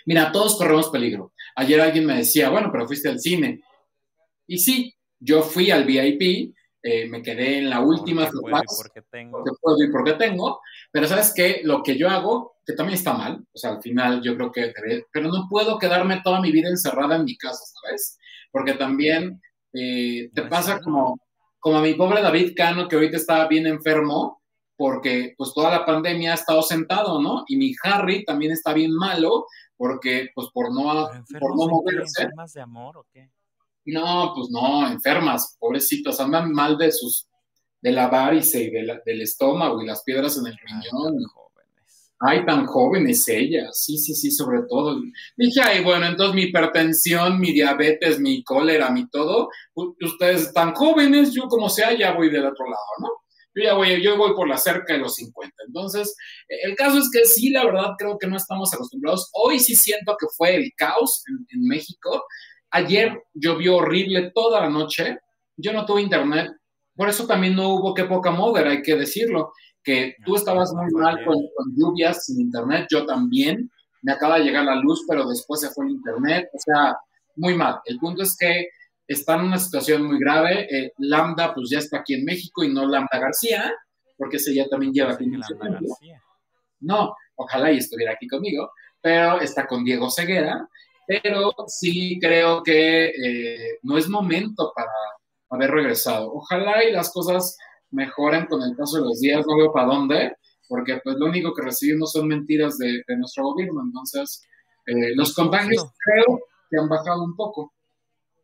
mira, 0.05 0.31
todos 0.31 0.55
corremos 0.57 0.87
peligro. 0.91 1.33
Ayer 1.57 1.81
alguien 1.81 2.05
me 2.05 2.15
decía, 2.15 2.49
bueno, 2.49 2.69
pero 2.71 2.87
fuiste 2.87 3.09
al 3.09 3.19
cine. 3.19 3.61
Y 4.47 4.59
sí, 4.59 4.95
yo 5.19 5.41
fui 5.41 5.71
al 5.71 5.83
VIP, 5.83 6.54
eh, 6.87 7.09
me 7.09 7.23
quedé 7.23 7.57
en 7.57 7.69
la 7.71 7.79
última 7.79 8.25
porque 8.25 8.41
puedo 8.41 8.61
y 8.61 8.77
porque 8.77 9.01
tengo. 9.09 9.31
porque 9.39 9.51
puedo 9.59 9.83
y 9.83 9.91
porque 9.91 10.13
tengo, 10.13 10.61
pero 10.91 11.07
sabes 11.07 11.33
que 11.33 11.61
lo 11.63 11.81
que 11.81 11.97
yo 11.97 12.07
hago, 12.07 12.57
que 12.63 12.73
también 12.73 12.99
está 12.99 13.13
mal, 13.13 13.43
o 13.51 13.57
sea, 13.57 13.71
al 13.71 13.81
final 13.81 14.21
yo 14.21 14.35
creo 14.35 14.51
que, 14.51 14.71
pero 15.11 15.29
no 15.29 15.47
puedo 15.49 15.79
quedarme 15.79 16.21
toda 16.23 16.39
mi 16.41 16.51
vida 16.51 16.69
encerrada 16.69 17.15
en 17.15 17.25
mi 17.25 17.35
casa, 17.37 17.63
¿sabes? 17.81 18.19
Porque 18.51 18.73
también 18.73 19.41
eh, 19.73 20.29
te 20.31 20.43
pasa 20.43 20.79
como, 20.79 21.17
como 21.59 21.79
a 21.79 21.81
mi 21.81 21.95
pobre 21.95 22.21
David 22.21 22.53
Cano, 22.55 22.87
que 22.87 22.97
ahorita 22.97 23.17
estaba 23.17 23.47
bien 23.47 23.65
enfermo, 23.65 24.43
porque 24.77 25.33
pues 25.35 25.53
toda 25.55 25.71
la 25.71 25.87
pandemia 25.87 26.33
ha 26.33 26.35
estado 26.35 26.61
sentado, 26.61 27.19
¿no? 27.19 27.45
Y 27.47 27.57
mi 27.57 27.73
Harry 27.81 28.23
también 28.25 28.51
está 28.51 28.73
bien 28.73 28.93
malo, 28.93 29.47
porque 29.75 30.29
pues 30.35 30.49
por 30.53 30.71
no, 30.71 31.09
por 31.39 31.57
no 31.57 31.67
moverse. 31.67 32.21
¿Enfermas 32.21 32.53
de 32.53 32.61
amor 32.61 32.97
o 32.97 33.07
qué? 33.11 33.31
No, 33.85 34.33
pues 34.35 34.49
no, 34.49 34.87
enfermas, 34.87 35.55
pobrecitos, 35.59 36.19
andan 36.19 36.51
mal 36.51 36.77
de 36.77 36.91
sus, 36.91 37.27
de 37.81 37.91
la 37.91 38.07
varice 38.07 38.63
y 38.63 38.71
de 38.71 38.83
la, 38.83 39.01
del 39.05 39.21
estómago 39.21 39.81
y 39.81 39.85
las 39.85 40.03
piedras 40.03 40.37
en 40.37 40.47
el 40.47 40.57
riñón. 40.57 41.17
Ay, 42.19 42.45
tan 42.45 42.65
jóvenes 42.65 43.27
ellas, 43.27 43.83
sí, 43.83 43.97
sí, 43.97 44.15
sí, 44.15 44.31
sobre 44.31 44.61
todo. 44.69 45.01
Dije, 45.35 45.61
ay, 45.61 45.83
bueno, 45.83 46.05
entonces 46.07 46.33
mi 46.33 46.43
hipertensión, 46.43 47.39
mi 47.39 47.51
diabetes, 47.51 48.19
mi 48.19 48.43
cólera, 48.43 48.89
mi 48.89 49.07
todo, 49.09 49.49
ustedes 49.75 50.43
están 50.43 50.73
jóvenes, 50.73 51.33
yo 51.33 51.47
como 51.47 51.69
sea, 51.69 51.93
ya 51.93 52.13
voy 52.13 52.29
del 52.29 52.45
otro 52.45 52.65
lado, 52.65 52.87
¿no? 53.01 53.09
Yo 53.53 53.63
ya 53.63 53.73
voy, 53.73 54.01
yo 54.01 54.17
voy 54.17 54.33
por 54.33 54.47
la 54.49 54.57
cerca 54.57 54.93
de 54.93 54.99
los 54.99 55.15
50. 55.15 55.55
Entonces, 55.67 56.15
el 56.47 56.75
caso 56.75 56.99
es 56.99 57.09
que 57.11 57.25
sí, 57.25 57.51
la 57.51 57.65
verdad, 57.65 57.91
creo 57.97 58.17
que 58.17 58.27
no 58.27 58.37
estamos 58.37 58.73
acostumbrados. 58.73 59.29
Hoy 59.33 59.59
sí 59.59 59.75
siento 59.75 60.15
que 60.19 60.27
fue 60.35 60.55
el 60.55 60.71
caos 60.75 61.23
en, 61.29 61.45
en 61.51 61.67
México. 61.67 62.25
Ayer 62.71 63.23
llovió 63.33 63.77
horrible 63.77 64.31
toda 64.33 64.61
la 64.61 64.69
noche. 64.69 65.19
Yo 65.57 65.73
no 65.73 65.85
tuve 65.85 66.01
internet. 66.01 66.51
Por 66.95 67.09
eso 67.09 67.27
también 67.27 67.55
no 67.55 67.75
hubo 67.75 67.93
que 67.93 68.05
poca 68.05 68.31
mover, 68.31 68.67
hay 68.67 68.81
que 68.81 68.95
decirlo. 68.95 69.53
Que 69.83 70.15
tú 70.25 70.35
estabas 70.35 70.73
muy 70.73 70.91
mal 70.91 71.23
con, 71.23 71.35
con, 71.35 71.75
lluvias 71.75 72.25
sin 72.25 72.41
internet, 72.41 72.87
yo 72.89 73.05
también. 73.05 73.69
Me 74.01 74.13
acaba 74.13 74.37
de 74.37 74.45
llegar 74.45 74.65
la 74.65 74.75
luz, 74.75 75.03
pero 75.07 75.27
después 75.27 75.61
se 75.61 75.69
fue 75.69 75.85
el 75.85 75.91
internet. 75.91 76.49
O 76.53 76.59
sea, 76.59 76.95
muy 77.35 77.55
mal. 77.55 77.79
El 77.85 77.97
punto 77.97 78.23
es 78.23 78.35
que 78.37 78.69
está 79.07 79.35
en 79.35 79.41
una 79.41 79.57
situación 79.57 80.05
muy 80.05 80.19
grave. 80.19 80.67
Eh, 80.69 80.91
Lambda, 80.97 81.53
pues 81.53 81.69
ya 81.69 81.79
está 81.79 81.99
aquí 81.99 82.15
en 82.15 82.25
México 82.25 82.63
y 82.63 82.73
no 82.73 82.87
Lambda 82.87 83.19
García, 83.19 83.73
porque 84.17 84.37
ese 84.37 84.53
ya 84.53 84.67
también 84.67 84.93
lleva 84.93 85.13
aquí 85.13 85.29
tiempo. 85.29 85.47
No, 86.79 87.15
ojalá 87.35 87.71
y 87.71 87.77
estuviera 87.77 88.13
aquí 88.13 88.27
conmigo, 88.27 88.71
pero 89.01 89.39
está 89.39 89.65
con 89.65 89.83
Diego 89.83 90.09
Ceguera 90.09 90.67
pero 91.07 91.53
sí 91.67 92.19
creo 92.19 92.63
que 92.63 93.07
eh, 93.07 93.79
no 93.83 93.97
es 93.97 94.09
momento 94.09 94.71
para 94.75 94.91
haber 95.49 95.71
regresado. 95.71 96.31
Ojalá 96.33 96.83
y 96.83 96.91
las 96.91 97.11
cosas 97.11 97.57
mejoren 97.91 98.45
con 98.47 98.61
el 98.61 98.75
paso 98.75 98.97
de 98.97 99.03
los 99.03 99.19
días, 99.19 99.45
no 99.47 99.57
veo 99.57 99.71
para 99.71 99.87
dónde, 99.87 100.35
porque 100.67 100.99
pues 101.03 101.15
lo 101.17 101.27
único 101.27 101.53
que 101.53 101.63
recibimos 101.63 102.11
son 102.11 102.27
mentiras 102.27 102.77
de, 102.77 103.03
de 103.07 103.17
nuestro 103.17 103.43
gobierno, 103.43 103.81
entonces 103.83 104.43
eh, 104.85 105.15
los 105.15 105.33
contagios 105.33 105.85
creo 105.97 106.39
que 106.69 106.77
han 106.79 106.89
bajado 106.89 107.23
un 107.23 107.35
poco. 107.35 107.73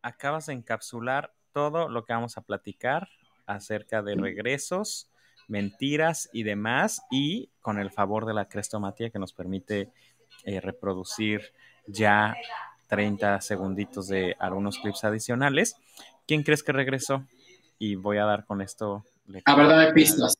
Acabas 0.02 0.46
de 0.46 0.54
encapsular 0.54 1.32
todo 1.52 1.88
lo 1.88 2.04
que 2.04 2.12
vamos 2.12 2.36
a 2.36 2.42
platicar 2.42 3.08
acerca 3.46 4.02
de 4.02 4.14
regresos, 4.14 5.10
mentiras 5.48 6.28
y 6.32 6.42
demás, 6.42 7.02
y 7.10 7.50
con 7.60 7.78
el 7.78 7.90
favor 7.90 8.26
de 8.26 8.34
la 8.34 8.48
crestomatía 8.48 9.10
que 9.10 9.18
nos 9.18 9.32
permite 9.32 9.92
eh, 10.44 10.60
reproducir 10.60 11.52
ya 11.86 12.34
30 12.92 13.40
segunditos 13.40 14.08
de 14.08 14.36
algunos 14.38 14.78
clips 14.78 15.04
adicionales. 15.04 15.76
¿Quién 16.26 16.42
crees 16.42 16.62
que 16.62 16.72
regresó? 16.72 17.24
Y 17.78 17.94
voy 17.94 18.18
a 18.18 18.24
dar 18.24 18.44
con 18.44 18.60
esto. 18.60 19.04
A 19.46 19.56
ver, 19.56 19.66
dame 19.66 19.92
pistas. 19.92 20.34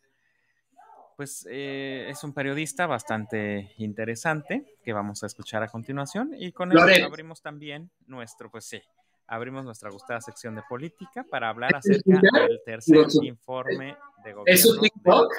Pues 1.17 1.47
eh, 1.51 2.09
es 2.11 2.23
un 2.25 2.35
periodista 2.35 2.87
bastante 2.87 3.73
interesante 3.79 4.77
que 4.85 4.93
vamos 4.93 5.23
a 5.23 5.27
escuchar 5.27 5.63
a 5.63 5.69
continuación. 5.69 6.33
Y 6.37 6.53
con 6.53 6.73
eso 6.73 7.07
abrimos 7.07 7.41
también 7.41 7.91
nuestro, 8.07 8.51
pues 8.51 8.67
sí, 8.67 8.83
abrimos 9.27 9.65
nuestra 9.65 9.91
gustada 9.91 10.21
sección 10.21 10.55
de 10.55 10.63
política 10.69 11.25
para 11.31 11.49
hablar 11.49 11.75
acerca 11.77 12.21
del 12.21 12.61
tercer 12.67 13.07
informe 13.23 13.97
de 14.25 14.33
gobierno. 14.35 14.45
¿Es 14.47 14.67
un 14.67 14.79
TikTok? 14.79 15.33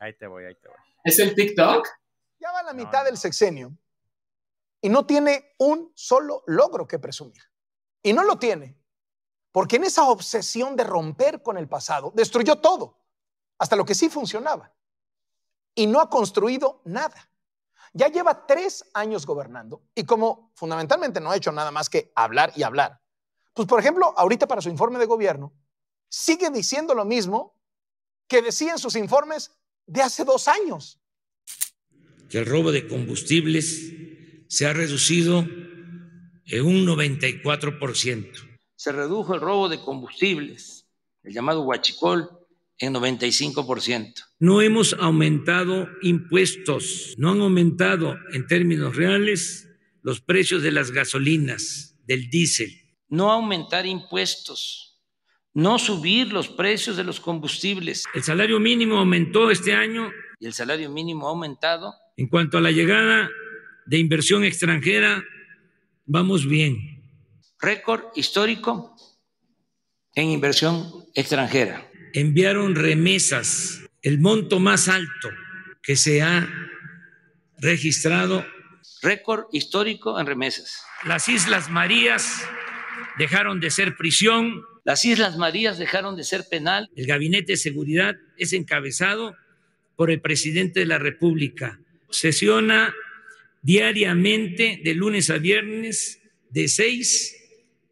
Ahí 0.00 0.12
te 0.12 0.26
voy, 0.26 0.44
ahí 0.44 0.54
te 0.54 0.68
voy. 0.68 0.76
¿Es 1.02 1.18
el 1.18 1.34
TikTok? 1.34 1.88
Ya 2.40 2.52
va 2.52 2.62
la 2.62 2.74
mitad 2.74 3.00
no, 3.00 3.04
del 3.06 3.16
sexenio 3.16 3.72
y 4.80 4.88
no 4.88 5.06
tiene 5.06 5.54
un 5.58 5.92
solo 5.94 6.42
logro 6.46 6.86
que 6.86 6.98
presumir. 6.98 7.42
Y 8.02 8.12
no 8.12 8.22
lo 8.24 8.38
tiene 8.38 8.78
porque 9.52 9.76
en 9.76 9.84
esa 9.84 10.08
obsesión 10.08 10.76
de 10.76 10.84
romper 10.84 11.42
con 11.42 11.56
el 11.58 11.68
pasado 11.68 12.12
destruyó 12.14 12.56
todo, 12.56 12.98
hasta 13.58 13.76
lo 13.76 13.84
que 13.84 13.94
sí 13.94 14.08
funcionaba. 14.08 14.72
Y 15.74 15.86
no 15.86 16.00
ha 16.00 16.08
construido 16.10 16.82
nada. 16.84 17.30
Ya 17.92 18.08
lleva 18.08 18.46
tres 18.46 18.84
años 18.94 19.26
gobernando 19.26 19.82
y 19.94 20.04
como 20.04 20.52
fundamentalmente 20.54 21.20
no 21.20 21.30
ha 21.30 21.36
hecho 21.36 21.50
nada 21.50 21.70
más 21.70 21.88
que 21.88 22.12
hablar 22.14 22.52
y 22.54 22.62
hablar, 22.62 23.00
pues 23.54 23.66
por 23.66 23.80
ejemplo, 23.80 24.14
ahorita 24.16 24.46
para 24.46 24.60
su 24.60 24.68
informe 24.68 25.00
de 25.00 25.06
gobierno, 25.06 25.52
sigue 26.08 26.50
diciendo 26.50 26.94
lo 26.94 27.04
mismo 27.04 27.60
que 28.28 28.42
decía 28.42 28.72
en 28.72 28.78
sus 28.78 28.94
informes 28.94 29.50
de 29.86 30.02
hace 30.02 30.24
dos 30.24 30.46
años. 30.46 31.00
Que 32.28 32.38
el 32.38 32.46
robo 32.46 32.70
de 32.70 32.86
combustibles 32.86 33.97
se 34.48 34.66
ha 34.66 34.72
reducido 34.72 35.46
en 36.46 36.64
un 36.64 36.86
94%. 36.86 38.26
Se 38.76 38.92
redujo 38.92 39.34
el 39.34 39.40
robo 39.40 39.68
de 39.68 39.80
combustibles, 39.80 40.86
el 41.22 41.34
llamado 41.34 41.62
huachicol, 41.62 42.30
en 42.78 42.94
95%. 42.94 44.14
No 44.38 44.62
hemos 44.62 44.94
aumentado 44.94 45.88
impuestos, 46.02 47.14
no 47.18 47.32
han 47.32 47.40
aumentado 47.40 48.16
en 48.32 48.46
términos 48.46 48.96
reales 48.96 49.68
los 50.02 50.20
precios 50.20 50.62
de 50.62 50.72
las 50.72 50.92
gasolinas, 50.92 51.96
del 52.06 52.30
diésel. 52.30 52.70
No 53.08 53.32
aumentar 53.32 53.84
impuestos, 53.84 55.02
no 55.54 55.78
subir 55.78 56.32
los 56.32 56.48
precios 56.48 56.96
de 56.96 57.04
los 57.04 57.20
combustibles. 57.20 58.04
El 58.14 58.22
salario 58.22 58.60
mínimo 58.60 58.98
aumentó 58.98 59.50
este 59.50 59.74
año. 59.74 60.10
Y 60.38 60.46
el 60.46 60.52
salario 60.52 60.88
mínimo 60.88 61.26
ha 61.26 61.30
aumentado. 61.30 61.92
En 62.16 62.28
cuanto 62.28 62.58
a 62.58 62.60
la 62.60 62.70
llegada 62.70 63.28
de 63.88 63.96
inversión 63.96 64.44
extranjera, 64.44 65.24
vamos 66.04 66.46
bien. 66.46 67.02
Récord 67.58 68.04
histórico 68.14 68.94
en 70.14 70.28
inversión 70.30 71.06
extranjera. 71.14 71.90
Enviaron 72.12 72.74
remesas, 72.74 73.80
el 74.02 74.20
monto 74.20 74.60
más 74.60 74.88
alto 74.88 75.30
que 75.82 75.96
se 75.96 76.20
ha 76.20 76.46
registrado. 77.58 78.44
Récord 79.00 79.46
histórico 79.52 80.20
en 80.20 80.26
remesas. 80.26 80.82
Las 81.06 81.28
Islas 81.30 81.70
Marías 81.70 82.46
dejaron 83.18 83.58
de 83.58 83.70
ser 83.70 83.96
prisión. 83.96 84.62
Las 84.84 85.06
Islas 85.06 85.38
Marías 85.38 85.78
dejaron 85.78 86.14
de 86.14 86.24
ser 86.24 86.44
penal. 86.50 86.90
El 86.94 87.06
Gabinete 87.06 87.52
de 87.52 87.56
Seguridad 87.56 88.16
es 88.36 88.52
encabezado 88.52 89.34
por 89.96 90.10
el 90.10 90.20
presidente 90.20 90.80
de 90.80 90.86
la 90.86 90.98
República. 90.98 91.80
Sesiona 92.10 92.94
diariamente 93.62 94.80
de 94.82 94.94
lunes 94.94 95.30
a 95.30 95.38
viernes 95.38 96.22
de 96.50 96.68
6 96.68 97.36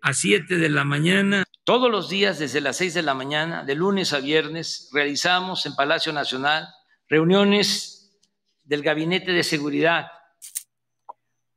a 0.01 0.15
7 0.15 0.57
de 0.57 0.69
la 0.69 0.85
mañana. 0.85 1.45
Todos 1.65 1.91
los 1.91 2.09
días 2.09 2.39
desde 2.39 2.61
las 2.61 2.77
6 2.77 2.95
de 2.95 3.03
la 3.03 3.15
mañana, 3.15 3.65
de 3.65 3.75
lunes 3.75 4.13
a 4.13 4.21
viernes, 4.21 4.89
realizamos 4.93 5.67
en 5.67 5.75
Palacio 5.75 6.13
Nacional 6.13 6.69
reuniones 7.09 8.17
del 8.65 8.83
Gabinete 8.83 9.33
de 9.33 9.43
Seguridad. 9.43 10.07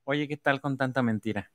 Oye, 0.03 0.27
¿qué 0.27 0.37
tal 0.37 0.61
con 0.61 0.77
tanta 0.77 1.03
mentira? 1.03 1.51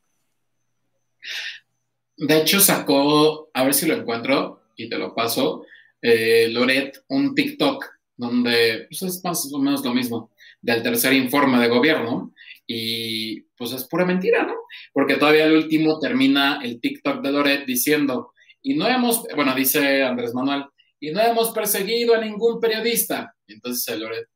De 2.17 2.41
hecho, 2.41 2.61
sacó, 2.61 3.51
a 3.53 3.65
ver 3.65 3.75
si 3.75 3.87
lo 3.87 3.95
encuentro 3.95 4.63
y 4.77 4.89
te 4.89 4.99
lo 4.99 5.15
paso, 5.15 5.65
eh, 6.01 6.49
Loret, 6.51 7.05
un 7.09 7.35
TikTok 7.35 7.85
donde 8.17 8.87
pues, 8.89 9.03
es 9.03 9.25
más 9.25 9.53
o 9.53 9.59
menos 9.59 9.85
lo 9.85 9.93
mismo, 9.93 10.31
del 10.65 10.83
tercer 10.83 11.13
informe 11.13 11.59
de 11.59 11.69
gobierno, 11.69 12.33
y 12.67 13.43
pues 13.57 13.73
es 13.73 13.85
pura 13.85 14.07
mentira, 14.07 14.45
¿no? 14.45 14.55
Porque 14.93 15.17
todavía 15.17 15.45
el 15.45 15.57
último 15.57 16.01
termina 16.01 16.61
el 16.63 16.81
TikTok 16.81 17.23
de 17.23 17.33
Loret 17.33 17.67
diciendo, 17.67 18.33
y 18.63 18.75
no 18.75 18.89
hemos, 18.89 19.27
bueno, 19.37 19.55
dice 19.55 20.03
Andrés 20.03 20.33
Manuel, 20.33 20.65
y 20.99 21.11
no 21.11 21.21
hemos 21.21 21.51
perseguido 21.51 22.15
a 22.15 22.19
ningún 22.19 22.59
periodista. 22.61 23.35
Y 23.47 23.55
entonces 23.55 23.87
el 23.89 24.01
Loret 24.01 24.27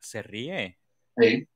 se 0.00 0.22
ríe. 0.22 0.78
Sí. 1.18 1.46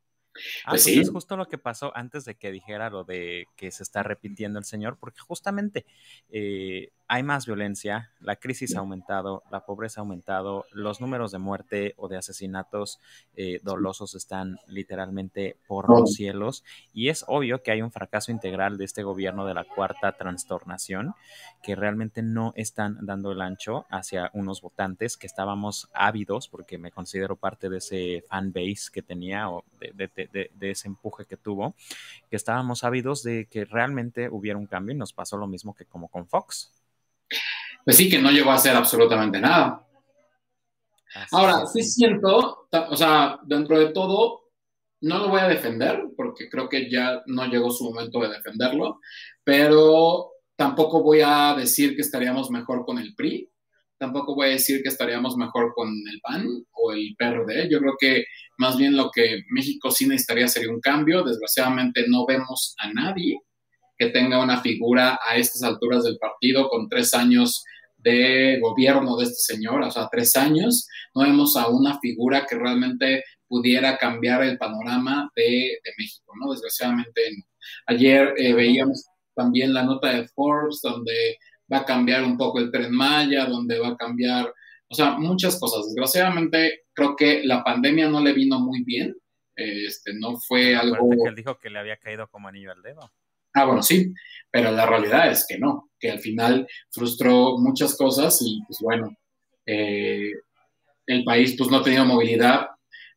Ah, 0.64 0.70
Pues 0.72 0.82
pues 0.82 0.84
sí. 0.84 1.00
es 1.00 1.10
justo 1.10 1.36
lo 1.36 1.46
que 1.46 1.58
pasó 1.58 1.90
antes 1.96 2.24
de 2.26 2.34
que 2.34 2.52
dijera 2.52 2.90
lo 2.90 3.04
de 3.04 3.46
que 3.56 3.70
se 3.70 3.82
está 3.82 4.00
arrepintiendo 4.00 4.58
el 4.58 4.66
señor, 4.66 4.98
porque 5.00 5.20
justamente 5.20 5.86
eh, 6.30 6.90
hay 7.10 7.22
más 7.22 7.46
violencia, 7.46 8.10
la 8.20 8.36
crisis 8.36 8.76
ha 8.76 8.80
aumentado, 8.80 9.42
la 9.50 9.64
pobreza 9.64 10.00
ha 10.00 10.02
aumentado, 10.02 10.66
los 10.72 11.00
números 11.00 11.32
de 11.32 11.38
muerte 11.38 11.94
o 11.96 12.06
de 12.08 12.18
asesinatos 12.18 13.00
eh, 13.34 13.60
dolosos 13.62 14.14
están 14.14 14.58
literalmente 14.66 15.56
por 15.66 15.88
los 15.88 16.12
cielos 16.12 16.64
y 16.92 17.08
es 17.08 17.24
obvio 17.26 17.62
que 17.62 17.70
hay 17.70 17.80
un 17.80 17.90
fracaso 17.92 18.30
integral 18.30 18.76
de 18.76 18.84
este 18.84 19.02
gobierno 19.02 19.46
de 19.46 19.54
la 19.54 19.64
cuarta 19.64 20.12
trastornación 20.12 21.14
que 21.62 21.74
realmente 21.74 22.22
no 22.22 22.52
están 22.56 22.98
dando 23.06 23.32
el 23.32 23.40
ancho 23.40 23.86
hacia 23.90 24.30
unos 24.34 24.60
votantes 24.60 25.16
que 25.16 25.26
estábamos 25.26 25.88
ávidos, 25.94 26.48
porque 26.48 26.76
me 26.76 26.90
considero 26.90 27.36
parte 27.36 27.68
de 27.70 27.78
ese 27.78 28.22
fan 28.28 28.52
base 28.52 28.90
que 28.92 29.02
tenía 29.02 29.48
o 29.50 29.64
de- 29.80 29.92
de- 29.92 30.28
de- 30.30 30.50
de 30.54 30.70
ese 30.70 30.88
empuje 30.88 31.24
que 31.24 31.36
tuvo, 31.38 31.74
que 32.28 32.36
estábamos 32.36 32.84
ávidos 32.84 33.22
de 33.22 33.46
que 33.46 33.64
realmente 33.64 34.28
hubiera 34.28 34.58
un 34.58 34.66
cambio 34.66 34.94
y 34.94 34.98
nos 34.98 35.12
pasó 35.14 35.38
lo 35.38 35.46
mismo 35.46 35.74
que 35.74 35.86
como 35.86 36.08
con 36.08 36.26
Fox. 36.26 36.72
Pues 37.88 37.96
sí, 37.96 38.10
que 38.10 38.18
no 38.18 38.30
llegó 38.30 38.50
a 38.50 38.56
hacer 38.56 38.76
absolutamente 38.76 39.40
nada. 39.40 39.82
Así 41.14 41.28
Ahora, 41.32 41.64
sí 41.64 41.82
siento, 41.82 42.68
o 42.70 42.96
sea, 42.98 43.40
dentro 43.46 43.78
de 43.78 43.94
todo, 43.94 44.42
no 45.00 45.16
lo 45.20 45.30
voy 45.30 45.40
a 45.40 45.48
defender, 45.48 46.02
porque 46.14 46.50
creo 46.50 46.68
que 46.68 46.90
ya 46.90 47.22
no 47.24 47.46
llegó 47.46 47.70
su 47.70 47.84
momento 47.84 48.20
de 48.20 48.28
defenderlo, 48.28 49.00
pero 49.42 50.32
tampoco 50.54 51.02
voy 51.02 51.22
a 51.24 51.54
decir 51.56 51.96
que 51.96 52.02
estaríamos 52.02 52.50
mejor 52.50 52.84
con 52.84 52.98
el 52.98 53.14
PRI, 53.14 53.50
tampoco 53.96 54.34
voy 54.34 54.48
a 54.48 54.50
decir 54.50 54.82
que 54.82 54.90
estaríamos 54.90 55.38
mejor 55.38 55.72
con 55.74 55.88
el 55.88 56.20
PAN 56.20 56.46
o 56.72 56.92
el 56.92 57.16
PRD. 57.16 57.70
Yo 57.70 57.78
creo 57.78 57.94
que 57.98 58.26
más 58.58 58.76
bien 58.76 58.98
lo 58.98 59.10
que 59.10 59.44
México 59.48 59.90
sí 59.90 60.06
necesitaría 60.06 60.46
sería 60.46 60.68
un 60.68 60.80
cambio. 60.80 61.24
Desgraciadamente 61.24 62.04
no 62.06 62.26
vemos 62.26 62.74
a 62.80 62.92
nadie 62.92 63.40
que 63.96 64.10
tenga 64.10 64.44
una 64.44 64.60
figura 64.60 65.18
a 65.26 65.36
estas 65.36 65.62
alturas 65.62 66.04
del 66.04 66.18
partido 66.18 66.68
con 66.68 66.86
tres 66.86 67.14
años 67.14 67.64
de 67.98 68.58
gobierno 68.60 69.16
de 69.16 69.24
este 69.24 69.54
señor, 69.54 69.82
o 69.82 69.90
sea, 69.90 70.08
tres 70.10 70.36
años, 70.36 70.88
no 71.14 71.22
vemos 71.22 71.56
a 71.56 71.68
una 71.68 71.98
figura 72.00 72.46
que 72.48 72.56
realmente 72.56 73.24
pudiera 73.46 73.96
cambiar 73.96 74.42
el 74.42 74.58
panorama 74.58 75.30
de, 75.34 75.78
de 75.82 75.92
México, 75.96 76.32
¿no? 76.38 76.52
Desgraciadamente 76.52 77.20
no. 77.36 77.44
Ayer 77.86 78.34
eh, 78.36 78.52
veíamos 78.52 79.06
también 79.34 79.74
la 79.74 79.82
nota 79.82 80.12
de 80.12 80.28
Forbes 80.28 80.80
donde 80.82 81.38
va 81.72 81.78
a 81.78 81.84
cambiar 81.84 82.24
un 82.24 82.36
poco 82.36 82.58
el 82.58 82.70
tren 82.70 82.92
Maya, 82.92 83.46
donde 83.46 83.78
va 83.78 83.88
a 83.88 83.96
cambiar, 83.96 84.52
o 84.88 84.94
sea, 84.94 85.12
muchas 85.12 85.58
cosas. 85.58 85.86
Desgraciadamente 85.86 86.84
creo 86.92 87.16
que 87.16 87.44
la 87.44 87.62
pandemia 87.62 88.08
no 88.08 88.20
le 88.22 88.32
vino 88.32 88.58
muy 88.60 88.82
bien, 88.84 89.14
este, 89.54 90.12
no 90.14 90.36
fue 90.36 90.74
algo... 90.74 90.96
Que 91.10 91.28
él 91.28 91.34
dijo 91.34 91.58
que 91.58 91.70
le 91.70 91.78
había 91.78 91.96
caído 91.96 92.28
como 92.28 92.48
anillo 92.48 92.72
al 92.72 92.82
dedo. 92.82 93.12
Ah, 93.54 93.64
bueno, 93.64 93.82
sí, 93.82 94.12
pero 94.50 94.70
la 94.70 94.86
realidad 94.86 95.30
es 95.30 95.46
que 95.48 95.58
no, 95.58 95.90
que 95.98 96.10
al 96.10 96.20
final 96.20 96.66
frustró 96.90 97.58
muchas 97.58 97.96
cosas 97.96 98.38
y 98.42 98.60
pues 98.66 98.78
bueno, 98.80 99.14
eh, 99.66 100.32
el 101.06 101.24
país 101.24 101.54
pues 101.56 101.70
no 101.70 101.78
ha 101.78 101.82
tenido 101.82 102.04
movilidad, 102.04 102.68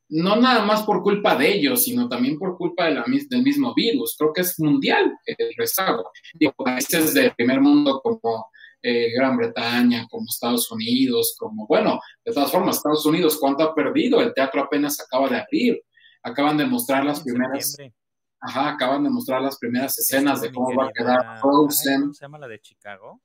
no 0.09 0.35
nada 0.35 0.63
más 0.65 0.83
por 0.83 1.03
culpa 1.03 1.35
de 1.37 1.53
ellos, 1.53 1.83
sino 1.83 2.09
también 2.09 2.37
por 2.37 2.57
culpa 2.57 2.85
de 2.85 2.95
la, 2.95 3.05
mis- 3.05 3.29
del 3.29 3.43
mismo 3.43 3.73
virus. 3.73 4.15
Creo 4.17 4.33
que 4.33 4.41
es 4.41 4.59
mundial 4.59 5.17
el 5.25 5.53
rezago. 5.57 6.11
Digo, 6.33 6.53
países 6.53 7.13
del 7.13 7.31
primer 7.33 7.61
mundo 7.61 8.01
como 8.03 8.47
eh, 8.83 9.11
Gran 9.15 9.37
Bretaña, 9.37 10.07
como 10.09 10.25
Estados 10.27 10.69
Unidos, 10.71 11.35
como, 11.39 11.65
bueno, 11.67 11.99
de 12.25 12.33
todas 12.33 12.51
formas, 12.51 12.77
Estados 12.77 13.05
Unidos, 13.05 13.37
¿cuánto 13.39 13.63
ha 13.63 13.73
perdido? 13.75 14.19
El 14.21 14.33
teatro 14.33 14.61
apenas 14.63 14.99
acaba 14.99 15.29
de 15.29 15.37
abrir. 15.37 15.81
Acaban 16.23 16.57
de 16.57 16.65
mostrar 16.65 17.05
las 17.05 17.21
primeras 17.23 17.51
septiembre. 17.71 17.95
Ajá, 18.41 18.71
acaban 18.71 19.03
de 19.03 19.11
mostrar 19.11 19.41
las 19.41 19.57
primeras 19.57 19.97
escenas 19.99 20.41
de 20.41 20.51
cómo 20.51 20.75
va 20.75 20.87
a 20.87 20.91
quedar 20.91 21.39
Frozen. 21.39 22.01
¿Cómo 22.01 22.13
se 22.13 22.25
llama 22.25 22.39
la 22.39 22.47
de 22.47 22.59
Chicago? 22.59 23.21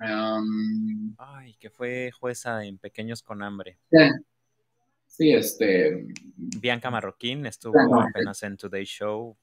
Um, 0.00 1.14
Ay, 1.18 1.56
que 1.60 1.68
fue 1.68 2.10
jueza 2.10 2.64
en 2.64 2.78
Pequeños 2.78 3.22
con 3.22 3.42
Hambre. 3.42 3.78
sí, 5.06 5.30
este. 5.30 6.06
Bianca 6.36 6.90
Marroquín 6.90 7.44
estuvo 7.44 7.74
Bianca 7.74 8.08
apenas 8.08 8.42
en 8.42 8.56
Today 8.56 8.84
Show. 8.84 9.36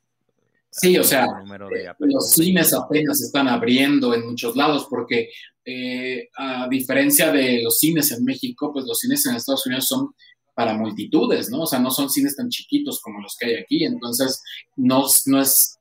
Sí, 0.75 0.97
o 0.97 1.03
sea, 1.03 1.25
eh, 1.25 1.93
los 1.99 2.31
cines 2.31 2.73
apenas 2.73 3.21
están 3.21 3.47
abriendo 3.47 4.15
en 4.15 4.25
muchos 4.25 4.55
lados 4.55 4.87
porque, 4.89 5.29
eh, 5.63 6.29
a 6.35 6.67
diferencia 6.67 7.31
de 7.31 7.61
los 7.61 7.77
cines 7.77 8.11
en 8.11 8.25
México, 8.25 8.73
pues 8.73 8.85
los 8.85 8.97
cines 8.97 9.23
en 9.27 9.35
Estados 9.35 9.67
Unidos 9.67 9.85
son 9.85 10.15
para 10.53 10.73
multitudes, 10.73 11.49
¿no? 11.49 11.61
O 11.61 11.65
sea, 11.65 11.79
no 11.79 11.91
son 11.91 12.09
cines 12.09 12.35
tan 12.35 12.49
chiquitos 12.49 13.01
como 13.01 13.21
los 13.21 13.35
que 13.37 13.47
hay 13.47 13.55
aquí. 13.55 13.83
Entonces, 13.85 14.41
no, 14.75 15.05
no, 15.25 15.41
es, 15.41 15.79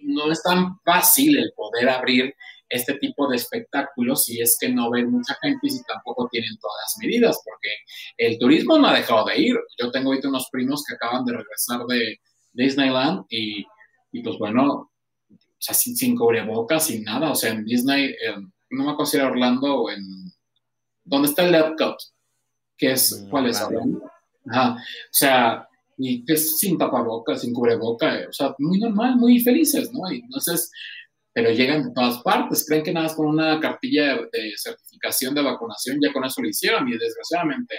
no 0.00 0.32
es 0.32 0.42
tan 0.42 0.78
fácil 0.84 1.38
el 1.38 1.52
poder 1.54 1.88
abrir 1.88 2.34
este 2.68 2.94
tipo 2.94 3.28
de 3.28 3.36
espectáculos 3.36 4.24
si 4.24 4.40
es 4.40 4.56
que 4.58 4.68
no 4.68 4.90
ven 4.90 5.10
mucha 5.10 5.36
gente 5.42 5.60
y 5.66 5.70
si 5.70 5.84
tampoco 5.84 6.28
tienen 6.30 6.56
todas 6.58 6.76
las 6.82 6.96
medidas, 6.98 7.40
porque 7.44 7.68
el 8.16 8.38
turismo 8.38 8.78
no 8.78 8.88
ha 8.88 8.94
dejado 8.94 9.26
de 9.26 9.38
ir. 9.38 9.56
Yo 9.78 9.90
tengo 9.90 10.10
ahorita 10.10 10.28
unos 10.28 10.48
primos 10.50 10.82
que 10.86 10.94
acaban 10.94 11.24
de 11.24 11.36
regresar 11.36 11.84
de 11.86 12.18
Disneyland 12.52 13.26
y, 13.28 13.64
y 14.12 14.22
pues 14.22 14.38
bueno, 14.38 14.90
o 15.30 15.66
sea, 15.66 15.74
sin, 15.74 15.96
sin 15.96 16.16
cubrebocas, 16.16 16.86
sin 16.86 17.04
nada, 17.04 17.30
o 17.30 17.34
sea, 17.34 17.52
en 17.52 17.64
Disney, 17.64 18.14
no 18.70 18.84
me 18.84 18.90
acuerdo 18.90 19.10
si 19.10 19.16
era 19.18 19.28
Orlando 19.28 19.82
o 19.82 19.90
en... 19.90 20.02
¿Dónde 21.04 21.28
está 21.28 21.44
el 21.46 21.54
Epcot? 21.54 21.96
Que 22.76 22.92
es, 22.92 23.26
¿cuál 23.30 23.46
es? 23.46 23.60
Orlando. 23.60 24.10
Ajá, 24.50 24.74
o 24.74 25.08
sea, 25.10 25.68
y 25.96 26.24
que 26.24 26.34
es 26.34 26.58
sin 26.58 26.76
tapabocas, 26.76 27.40
sin 27.40 27.52
cubreboca, 27.54 28.20
eh, 28.20 28.26
o 28.28 28.32
sea, 28.32 28.54
muy 28.58 28.78
normal, 28.78 29.16
muy 29.16 29.40
felices, 29.40 29.90
¿no? 29.92 30.10
Y 30.10 30.20
entonces, 30.20 30.70
pero 31.32 31.50
llegan 31.50 31.84
de 31.84 31.92
todas 31.94 32.18
partes, 32.22 32.64
creen 32.66 32.82
que 32.82 32.92
nada 32.92 33.06
más 33.06 33.16
con 33.16 33.26
una 33.26 33.60
cartilla 33.60 34.16
de, 34.16 34.28
de 34.32 34.52
certificación 34.56 35.34
de 35.34 35.42
vacunación 35.42 35.98
ya 36.02 36.12
con 36.12 36.24
eso 36.24 36.42
lo 36.42 36.48
hicieron 36.48 36.88
y 36.88 36.98
desgraciadamente. 36.98 37.74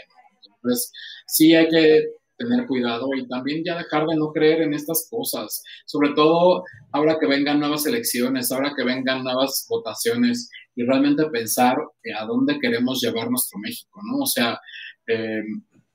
Entonces, 0.46 0.92
sí 1.28 1.54
hay 1.54 1.68
que 1.70 2.06
tener 2.38 2.68
cuidado 2.68 3.08
y 3.16 3.28
también 3.28 3.64
ya 3.66 3.78
dejar 3.78 4.06
de 4.08 4.16
no 4.16 4.32
creer 4.32 4.62
en 4.62 4.74
estas 4.74 5.08
cosas, 5.10 5.64
sobre 5.86 6.14
todo 6.14 6.64
ahora 6.92 7.18
que 7.20 7.28
vengan 7.28 7.60
nuevas 7.60 7.86
elecciones, 7.86 8.52
ahora 8.52 8.74
que 8.76 8.84
vengan 8.84 9.24
nuevas 9.24 9.66
votaciones 9.70 10.50
y 10.76 10.84
realmente 10.84 11.26
pensar 11.30 11.78
a 12.18 12.26
dónde 12.26 12.60
queremos 12.60 13.00
llevar 13.02 13.30
nuestro 13.30 13.60
México, 13.60 14.02
¿no? 14.04 14.24
O 14.24 14.28
sea, 14.28 14.60
eh, 15.08 15.44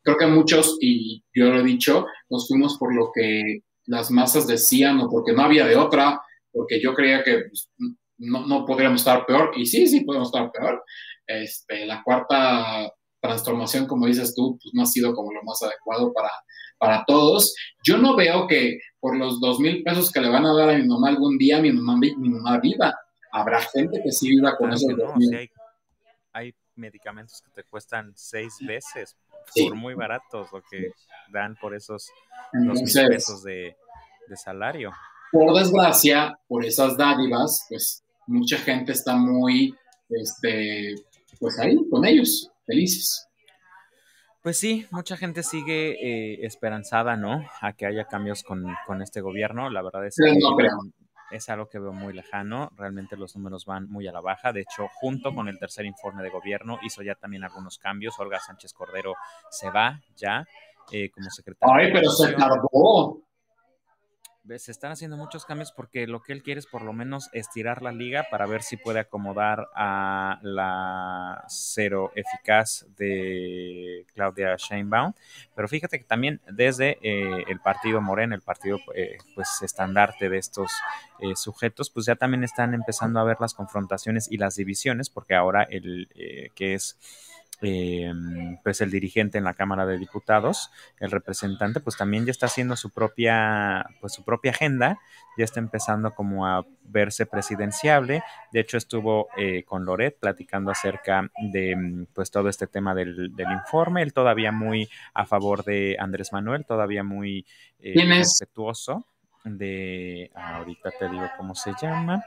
creo 0.03 0.17
que 0.17 0.27
muchos, 0.27 0.77
y 0.81 1.25
yo 1.35 1.51
lo 1.51 1.61
he 1.61 1.65
dicho, 1.65 2.07
nos 2.29 2.49
fuimos 2.49 2.77
por 2.79 2.95
lo 2.95 3.11
que 3.13 3.61
las 3.87 4.11
masas 4.11 4.47
decían 4.47 5.01
o 5.01 5.09
porque 5.09 5.33
no 5.33 5.43
había 5.43 5.67
de 5.67 5.77
otra, 5.77 6.21
porque 6.53 6.81
yo 6.81 6.95
creía 6.95 7.23
que 7.23 7.45
pues, 7.49 7.71
no, 8.19 8.47
no 8.47 8.65
podríamos 8.65 9.01
estar 9.01 9.27
peor, 9.27 9.53
y 9.57 9.67
sí, 9.67 9.87
sí 9.87 10.01
podemos 10.03 10.29
estar 10.29 10.51
peor. 10.51 10.83
Este, 11.27 11.87
la 11.87 12.03
cuarta 12.03 12.93
transformación, 13.21 13.87
como 13.87 14.07
dices 14.07 14.35
tú, 14.35 14.59
pues 14.61 14.75
no 14.75 14.83
ha 14.83 14.87
sido 14.87 15.15
como 15.15 15.33
lo 15.33 15.43
más 15.43 15.63
adecuado 15.63 16.13
para, 16.13 16.31
para 16.79 17.05
todos. 17.07 17.55
Yo 17.85 17.99
no 17.99 18.17
veo 18.17 18.47
que 18.47 18.79
por 18.99 19.17
los 19.17 19.41
dos 19.41 19.61
mil 19.61 19.83
pesos 19.83 20.11
que 20.11 20.21
le 20.21 20.29
van 20.29 20.47
a 20.47 20.55
dar 20.55 20.71
a 20.71 20.79
mi 20.79 20.87
mamá 20.87 21.09
algún 21.09 21.39
día, 21.39 21.61
mi 21.61 21.73
mamá, 21.73 21.97
mi 21.99 22.29
mamá 22.29 22.59
viva. 22.59 22.95
Habrá 23.33 23.61
gente 23.61 24.01
que 24.03 24.11
sí 24.11 24.29
viva 24.31 24.57
con 24.57 24.71
Claro 24.71 24.77
esos 24.77 24.97
no, 24.97 25.21
sea, 25.21 25.39
hay, 25.39 25.51
hay 26.33 26.55
medicamentos 26.75 27.43
que 27.43 27.51
te 27.51 27.65
cuestan 27.65 28.13
seis 28.17 28.57
veces 28.61 29.17
Sí. 29.53 29.65
por 29.69 29.75
muy 29.77 29.95
baratos 29.95 30.49
lo 30.53 30.63
que 30.63 30.93
dan 31.33 31.57
por 31.57 31.75
esos 31.75 32.11
dos 32.53 32.61
mil 32.63 32.71
Entonces, 32.71 33.09
pesos 33.09 33.43
de, 33.43 33.77
de 34.29 34.37
salario. 34.37 34.93
por 35.33 35.55
desgracia, 35.59 36.39
por 36.49 36.65
esas 36.65 36.97
dádivas, 36.97 37.67
pues 37.69 38.05
mucha 38.27 38.57
gente 38.59 38.93
está 38.93 39.17
muy, 39.17 39.75
este, 40.09 40.95
pues 41.39 41.59
ahí 41.59 41.77
con 41.91 42.05
ellos, 42.05 42.51
felices. 42.67 43.27
Pues 44.43 44.59
sí, 44.59 44.87
mucha 44.91 45.17
gente 45.19 45.43
sigue 45.43 45.91
eh, 46.01 46.47
esperanzada, 46.47 47.17
¿no? 47.17 47.45
A 47.61 47.75
que 47.75 47.85
haya 47.87 48.07
cambios 48.07 48.43
con, 48.43 48.65
con 48.87 49.03
este 49.03 49.21
gobierno. 49.21 49.69
La 49.69 49.83
verdad 49.83 50.07
es 50.07 50.17
que 50.17 50.33
no. 50.33 50.57
Es 51.31 51.49
algo 51.49 51.69
que 51.69 51.79
veo 51.79 51.93
muy 51.93 52.13
lejano. 52.13 52.71
Realmente 52.77 53.17
los 53.17 53.37
números 53.37 53.65
van 53.65 53.89
muy 53.89 54.07
a 54.07 54.13
la 54.13 54.21
baja. 54.21 54.53
De 54.53 54.61
hecho, 54.61 54.89
junto 54.95 55.35
con 55.35 55.49
el 55.49 55.59
tercer 55.59 55.85
informe 55.87 56.23
de 56.23 56.31
gobierno, 56.31 56.79
hizo 56.83 57.03
ya 57.03 57.15
también 57.15 57.45
algunos 57.45 57.79
cambios. 57.79 58.19
Olga 58.19 58.41
Sánchez 58.41 58.73
Cordero 58.73 59.15
se 59.51 59.71
va 59.71 60.01
ya 60.17 60.47
eh, 60.93 61.11
como 61.11 61.31
secretaria. 61.31 61.75
Ay, 61.75 61.87
de 61.87 61.93
pero 61.93 62.11
se 62.11 62.33
tardó. 62.33 63.23
Se 64.59 64.73
están 64.73 64.91
haciendo 64.91 65.17
muchos 65.17 65.45
cambios 65.45 65.71
porque 65.71 66.07
lo 66.07 66.23
que 66.23 66.33
él 66.33 66.43
quiere 66.43 66.59
es 66.59 66.67
por 66.67 66.83
lo 66.83 66.93
menos 66.93 67.29
estirar 67.33 67.83
la 67.83 67.93
liga 67.93 68.27
para 68.31 68.47
ver 68.47 68.63
si 68.63 68.77
puede 68.77 68.99
acomodar 68.99 69.69
a 69.75 70.41
la 70.43 71.45
cero 71.47 72.11
eficaz 72.17 72.87
de 72.97 74.05
Claudia 74.13 74.57
Sheinbaum. 74.57 75.13
Pero 75.55 75.69
fíjate 75.69 75.99
que 75.99 76.05
también 76.05 76.41
desde 76.51 76.99
eh, 77.03 77.45
el 77.49 77.61
partido 77.61 78.01
Morena, 78.01 78.35
el 78.35 78.43
partido 78.43 78.79
eh, 78.95 79.19
pues 79.35 79.49
estandarte 79.63 80.29
de 80.29 80.39
estos 80.39 80.73
eh, 81.21 81.37
sujetos, 81.37 81.91
pues 81.91 82.07
ya 82.07 82.17
también 82.17 82.43
están 82.43 82.75
empezando 82.75 83.21
a 83.21 83.25
ver 83.25 83.37
las 83.41 83.55
confrontaciones 83.55 84.31
y 84.31 84.39
las 84.39 84.57
divisiones, 84.57 85.11
porque 85.11 85.35
ahora 85.35 85.63
el 85.63 86.09
que 86.55 86.75
es 86.75 86.99
eh, 87.63 88.13
pues 88.63 88.81
el 88.81 88.91
dirigente 88.91 89.39
en 89.39 89.45
la 89.45 89.55
Cámara 89.55 89.87
de 89.87 89.99
Diputados, 89.99 90.71
el 90.99 91.11
representante, 91.11 91.81
pues 91.81 91.97
también 91.97 92.25
ya 92.25 92.31
está 92.31 92.47
haciendo 92.47 92.77
su 92.77 92.91
propia, 92.91 93.87
pues 94.01 94.15
su 94.15 94.25
propia 94.25 94.53
agenda, 94.53 94.99
ya 95.37 95.45
está 95.45 95.61
empezando 95.61 96.15
como 96.15 96.47
a 96.47 96.65
verse 96.85 97.27
presidenciable. 97.27 98.23
De 98.53 98.61
hecho, 98.61 98.77
estuvo 98.77 99.29
eh, 99.37 99.65
con 99.65 99.85
Loret 99.85 100.19
platicando 100.19 100.71
acerca 100.71 101.31
de 101.53 102.07
pues 102.15 102.31
todo 102.31 102.49
este 102.49 102.67
tema 102.67 102.95
del, 102.95 103.35
del, 103.35 103.53
informe, 103.53 104.03
él 104.03 104.13
todavía 104.13 104.53
muy 104.53 104.89
a 105.15 105.27
favor 105.27 105.65
de 105.65 105.97
Andrés 105.99 106.33
Manuel, 106.33 106.65
todavía 106.67 107.03
muy 107.03 107.47
eh, 107.79 107.95
respetuoso 108.07 109.07
de, 109.45 110.31
ahorita 110.35 110.91
te 110.99 111.09
digo 111.09 111.29
cómo 111.37 111.55
se 111.55 111.73
llama. 111.81 112.23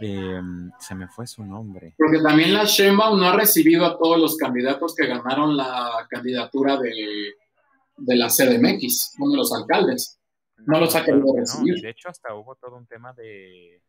Eh, 0.00 0.40
se 0.78 0.94
me 0.94 1.08
fue 1.08 1.26
su 1.26 1.44
nombre. 1.44 1.94
Porque 1.96 2.20
también 2.20 2.52
la 2.52 2.64
Sheinbaum 2.64 3.18
no 3.18 3.28
ha 3.28 3.36
recibido 3.36 3.86
a 3.86 3.96
todos 3.98 4.18
los 4.18 4.36
candidatos 4.36 4.94
que 4.94 5.06
ganaron 5.06 5.56
la 5.56 6.06
candidatura 6.10 6.76
de, 6.76 7.34
de 7.96 8.16
la 8.16 8.28
CDMX, 8.28 9.14
uno 9.18 9.32
de 9.32 9.36
los 9.38 9.52
alcaldes. 9.54 10.20
No, 10.58 10.80
los 10.80 10.94
ha 10.96 11.04
querido 11.04 11.34
recibir. 11.36 11.80
de 11.80 11.90
hecho, 11.90 12.08
hasta 12.08 12.34
hubo 12.34 12.56
todo 12.56 12.76
un 12.76 12.86
tema 12.86 13.12
de, 13.12 13.80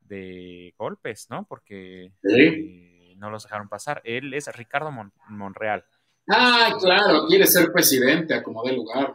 de 0.00 0.74
golpes, 0.76 1.26
¿no? 1.30 1.46
Porque 1.46 2.12
¿Sí? 2.22 2.30
eh, 2.32 3.14
no 3.16 3.30
los 3.30 3.44
dejaron 3.44 3.68
pasar. 3.68 4.00
Él 4.04 4.34
es 4.34 4.46
Ricardo 4.54 4.90
Mon 4.90 5.12
Monreal. 5.28 5.84
Ah, 6.28 6.74
claro, 6.80 7.26
quiere 7.26 7.46
ser 7.46 7.70
presidente 7.72 8.34
a 8.34 8.42
como 8.42 8.62
de 8.64 8.72
lugar. 8.72 9.14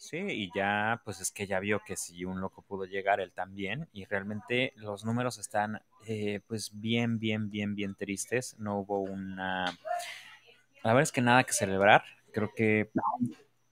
Sí, 0.00 0.16
y 0.16 0.50
ya, 0.54 1.02
pues 1.04 1.20
es 1.20 1.30
que 1.30 1.46
ya 1.46 1.60
vio 1.60 1.82
que 1.86 1.94
si 1.94 2.24
un 2.24 2.40
loco 2.40 2.62
pudo 2.62 2.86
llegar, 2.86 3.20
él 3.20 3.32
también, 3.32 3.86
y 3.92 4.06
realmente 4.06 4.72
los 4.76 5.04
números 5.04 5.36
están, 5.36 5.78
eh, 6.06 6.40
pues 6.46 6.70
bien, 6.72 7.18
bien, 7.18 7.50
bien, 7.50 7.74
bien 7.74 7.94
tristes. 7.94 8.56
No 8.58 8.78
hubo 8.78 9.00
una, 9.00 9.66
la 9.66 10.94
verdad 10.94 11.02
es 11.02 11.12
que 11.12 11.20
nada 11.20 11.44
que 11.44 11.52
celebrar. 11.52 12.02
Creo 12.32 12.50
que 12.56 12.90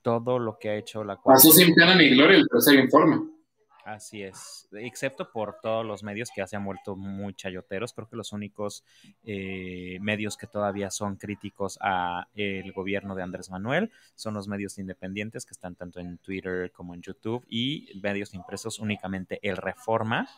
todo 0.03 0.37
lo 0.37 0.59
que 0.59 0.69
ha 0.69 0.75
hecho 0.75 1.03
la 1.03 1.19
Pasó 1.19 1.51
sin 1.51 1.73
pena 1.73 1.95
ni 1.95 2.09
gloria 2.09 2.37
el 2.37 2.47
tercer 2.47 2.75
informe. 2.75 3.27
Así 3.89 4.21
es, 4.21 4.67
excepto 4.71 5.31
por 5.31 5.61
todos 5.63 5.83
los 5.83 6.03
medios 6.03 6.29
que 6.29 6.41
ya 6.41 6.47
se 6.47 6.55
han 6.55 6.63
vuelto 6.63 6.95
muy 6.95 7.33
chayoteros, 7.33 7.91
creo 7.91 8.07
que 8.07 8.17
los 8.17 8.33
únicos 8.33 8.83
eh, 9.23 9.97
medios 9.99 10.37
que 10.37 10.45
todavía 10.45 10.91
son 10.91 11.15
críticos 11.15 11.79
a 11.81 12.27
el 12.35 12.71
gobierno 12.71 13.15
de 13.15 13.23
Andrés 13.23 13.49
Manuel 13.49 13.89
son 14.13 14.35
los 14.35 14.47
medios 14.47 14.77
independientes 14.77 15.43
que 15.43 15.53
están 15.53 15.73
tanto 15.73 15.99
en 15.99 16.19
Twitter 16.19 16.71
como 16.71 16.93
en 16.93 17.01
YouTube 17.01 17.43
y 17.49 17.89
medios 17.99 18.35
impresos 18.35 18.77
únicamente 18.77 19.39
el 19.41 19.57
Reforma 19.57 20.29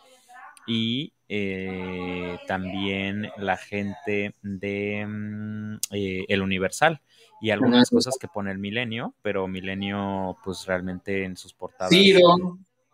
y 0.65 1.11
eh, 1.28 2.40
también 2.48 3.32
la 3.36 3.57
gente 3.57 4.34
de 4.41 5.06
mm, 5.06 5.76
eh, 5.91 6.26
El 6.30 6.41
Universal 6.41 7.02
y 7.41 7.49
algunas 7.49 7.90
cosas 7.90 8.15
que 8.18 8.30
pone 8.30 8.49
el 8.52 8.60
Milenio, 8.60 9.14
pero 9.22 9.45
Milenio 9.49 10.38
pues 10.41 10.65
realmente 10.68 11.26
en 11.26 11.36
sus 11.36 11.53
portadas... 11.53 11.90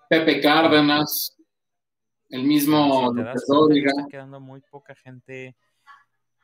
Pepe 0.09 0.41
Cárdenas, 0.41 1.37
el 2.29 2.43
mismo 2.43 3.11
Dóriga. 3.47 3.91
Está 3.91 4.07
quedando 4.09 4.39
muy 4.39 4.61
poca 4.61 4.95
gente 4.95 5.55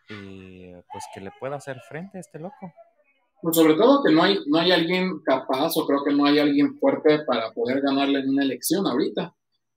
eh, 0.10 0.82
pues 0.92 1.04
que 1.14 1.22
le 1.22 1.32
pueda 1.40 1.56
hacer 1.56 1.80
frente 1.88 2.18
a 2.18 2.22
este 2.22 2.40
loco. 2.40 2.74
Pues 3.42 3.56
sobre 3.56 3.76
todo 3.76 4.04
que 4.04 4.12
no 4.12 4.24
hay, 4.24 4.40
no 4.48 4.60
hay 4.60 4.72
alguien 4.72 5.20
capaz 5.22 5.76
o 5.76 5.86
creo 5.86 6.04
que 6.04 6.14
no 6.14 6.26
hay 6.26 6.40
alguien 6.40 6.78
fuerte 6.78 7.20
para 7.26 7.52
poder 7.52 7.82
ganarle 7.82 8.20
en 8.20 8.30
una 8.30 8.44
elección 8.44 8.88
ahorita. 8.88 9.34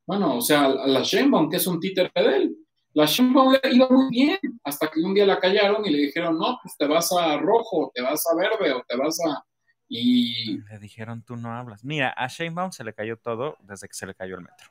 Bueno, 0.07 0.37
o 0.37 0.41
sea, 0.41 0.69
la 0.69 1.03
Sheinbaum, 1.03 1.51
que 1.51 1.57
es 1.57 1.67
un 1.67 1.81
títere 1.81 2.11
de 2.15 2.37
él. 2.37 2.57
La 2.95 3.07
Sheinbaum 3.07 3.57
iba 3.71 3.89
muy 3.89 4.09
bien 4.11 4.39
hasta 4.63 4.89
que 4.89 5.01
un 5.01 5.15
día 5.15 5.27
la 5.27 5.41
callaron 5.41 5.85
y 5.85 5.91
le 5.91 5.99
dijeron, 5.99 6.39
no, 6.39 6.59
pues 6.63 6.77
te 6.79 6.87
vas 6.87 7.13
a 7.13 7.37
rojo, 7.39 7.91
te 7.93 8.03
vas 8.03 8.25
a 8.31 8.37
verde 8.37 8.73
o 8.73 8.83
te 8.87 8.97
vas 8.97 9.19
a 9.27 9.45
y 9.89 10.59
le 10.69 10.79
dijeron 10.79 11.23
tú 11.23 11.37
no 11.37 11.53
hablas. 11.57 11.85
Mira, 11.85 12.11
a 12.17 12.27
Sheinbaum 12.27 12.73
se 12.73 12.85
le 12.85 12.93
cayó 12.93 13.17
todo 13.17 13.57
desde 13.61 13.89
que 13.89 13.95
se 13.95 14.07
le 14.07 14.15
cayó 14.15 14.37
el 14.37 14.43
metro. 14.43 14.71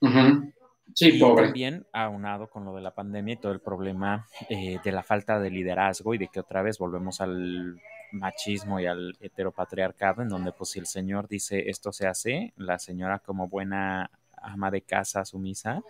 Uh 0.00 0.08
-huh. 0.08 0.54
Sí, 0.94 1.16
y 1.16 1.20
pobre. 1.20 1.44
También 1.46 1.86
aunado 1.92 2.48
con 2.48 2.64
lo 2.64 2.74
de 2.74 2.82
la 2.82 2.94
pandemia 2.94 3.34
y 3.34 3.36
todo 3.36 3.52
el 3.52 3.60
problema 3.60 4.26
eh, 4.48 4.78
de 4.82 4.92
la 4.92 5.02
falta 5.02 5.38
de 5.38 5.50
liderazgo 5.50 6.14
y 6.14 6.18
de 6.18 6.28
que 6.28 6.40
otra 6.40 6.62
vez 6.62 6.78
volvemos 6.78 7.20
al 7.20 7.80
machismo 8.12 8.80
y 8.80 8.86
al 8.86 9.16
heteropatriarcado, 9.20 10.22
en 10.22 10.28
donde 10.28 10.52
pues 10.52 10.70
si 10.70 10.80
el 10.80 10.86
señor 10.86 11.28
dice 11.28 11.70
esto 11.70 11.92
se 11.92 12.08
hace, 12.08 12.52
la 12.56 12.78
señora 12.78 13.20
como 13.20 13.46
buena 13.48 14.10
ama 14.42 14.70
de 14.70 14.82
casa 14.82 15.24
sumisa 15.24 15.80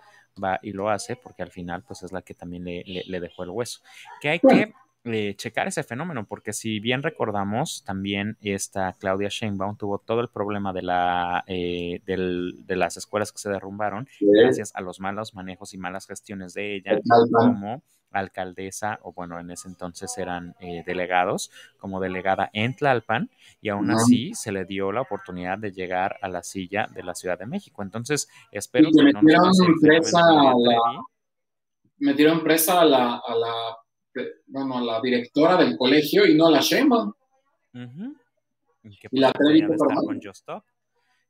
va 0.42 0.58
y 0.62 0.72
lo 0.72 0.90
hace 0.90 1.16
porque 1.16 1.42
al 1.42 1.50
final 1.50 1.82
pues 1.82 2.02
es 2.02 2.12
la 2.12 2.20
que 2.22 2.34
también 2.34 2.64
le, 2.64 2.82
le, 2.84 3.04
le 3.06 3.20
dejó 3.20 3.42
el 3.44 3.50
hueso. 3.50 3.80
Que 4.20 4.28
hay 4.28 4.38
que 4.38 4.74
eh, 5.04 5.34
checar 5.36 5.66
ese 5.66 5.82
fenómeno, 5.82 6.26
porque 6.26 6.52
si 6.52 6.78
bien 6.80 7.02
recordamos, 7.02 7.82
también 7.84 8.36
esta 8.42 8.92
Claudia 8.98 9.28
Sheinbaum 9.30 9.76
tuvo 9.76 9.98
todo 9.98 10.20
el 10.20 10.28
problema 10.28 10.72
de, 10.72 10.82
la, 10.82 11.42
eh, 11.46 12.02
del, 12.04 12.66
de 12.66 12.76
las 12.76 12.96
escuelas 12.96 13.32
que 13.32 13.38
se 13.38 13.48
derrumbaron 13.50 14.06
Sí. 14.18 14.26
gracias 14.30 14.72
a 14.74 14.80
los 14.82 15.00
malos 15.00 15.34
manejos 15.34 15.72
y 15.74 15.78
malas 15.78 16.06
gestiones 16.06 16.52
de 16.54 16.76
ella 16.76 16.98
como 17.30 17.82
alcaldesa, 18.12 18.98
o 19.02 19.12
bueno, 19.12 19.38
en 19.38 19.50
ese 19.52 19.68
entonces 19.68 20.18
eran 20.18 20.54
eh, 20.60 20.82
delegados, 20.84 21.50
como 21.78 22.00
delegada 22.00 22.50
en 22.52 22.74
Tlalpan, 22.74 23.30
y 23.62 23.68
aún 23.68 23.90
así 23.90 24.34
se 24.34 24.50
le 24.52 24.64
dio 24.64 24.90
la 24.90 25.02
oportunidad 25.02 25.58
de 25.58 25.70
llegar 25.70 26.16
a 26.20 26.28
la 26.28 26.42
silla 26.42 26.88
de 26.92 27.04
la 27.04 27.14
Ciudad 27.14 27.38
de 27.38 27.46
México. 27.46 27.82
Entonces, 27.82 28.28
espero 28.50 28.88
Y 28.88 28.96
que 28.96 29.12
no 29.12 29.22
metieron 29.22 29.54
fenómeno 29.54 29.76
presa 29.80 30.20
a 30.28 30.54
la-. 30.58 31.02
Metieron 31.98 32.42
presa 32.42 32.80
a 32.80 32.84
la, 32.84 33.20
a 33.24 33.34
la, 33.34 33.76
bueno, 34.46 34.78
a 34.78 34.82
la 34.82 35.00
directora 35.00 35.56
del 35.56 35.76
colegio 35.76 36.26
y 36.26 36.34
no 36.34 36.46
a 36.46 36.50
la 36.50 36.60
Sheinbaum. 36.60 37.12
Ujú. 37.74 38.16
Y 38.84 38.98
que 38.98 39.08
la 39.12 39.32
Trevi 39.32 39.66
con. 39.66 40.20
Just 40.22 40.40
Stop. 40.40 40.64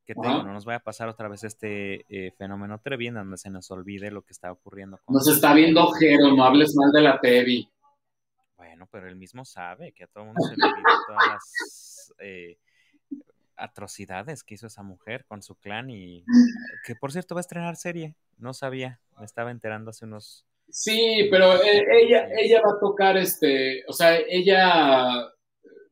Que 0.05 0.15
te 0.15 0.21
Ajá. 0.21 0.31
digo, 0.31 0.45
no 0.45 0.53
nos 0.55 0.65
vaya 0.65 0.79
a 0.79 0.83
pasar 0.83 1.09
otra 1.09 1.29
vez 1.29 1.45
este 1.45 2.05
eh, 2.09 2.33
fenómeno 2.33 2.81
Trevi 2.81 3.11
donde 3.11 3.37
se 3.37 3.51
nos 3.51 3.71
olvide 3.71 4.11
lo 4.11 4.23
que 4.23 4.33
está 4.33 4.51
ocurriendo 4.51 4.99
con 5.05 5.15
Nos 5.15 5.29
está 5.29 5.55
viendo 5.55 5.87
Jero, 5.93 6.35
no 6.35 6.45
hables 6.45 6.75
mal 6.75 6.91
de 6.91 7.03
la 7.03 7.21
Tevi. 7.21 7.69
Bueno, 8.57 8.89
pero 8.91 9.09
él 9.09 9.17
mismo 9.17 9.45
sabe 9.45 9.93
que 9.93 10.05
a 10.05 10.07
todo 10.07 10.25
el 10.25 10.27
mundo 10.29 10.47
se 10.47 10.57
le 10.57 10.65
olvidó 10.65 10.89
todas 11.07 11.29
las 11.29 12.15
eh, 12.19 12.59
atrocidades 13.57 14.43
que 14.43 14.55
hizo 14.55 14.67
esa 14.67 14.83
mujer 14.83 15.25
con 15.27 15.43
su 15.43 15.55
clan 15.55 15.91
y 15.91 16.25
que 16.85 16.95
por 16.97 17.13
cierto 17.13 17.35
va 17.35 17.41
a 17.41 17.43
estrenar 17.43 17.77
serie. 17.77 18.17
No 18.39 18.53
sabía, 18.53 19.01
me 19.19 19.25
estaba 19.25 19.51
enterando 19.51 19.91
hace 19.91 20.07
unos... 20.07 20.47
Sí, 20.71 21.29
pero 21.31 21.55
eh, 21.55 21.85
ella, 22.03 22.29
ella 22.39 22.63
va 22.65 22.73
a 22.73 22.81
tocar 22.81 23.17
este, 23.17 23.85
o 23.89 23.93
sea, 23.93 24.19
ella 24.29 25.31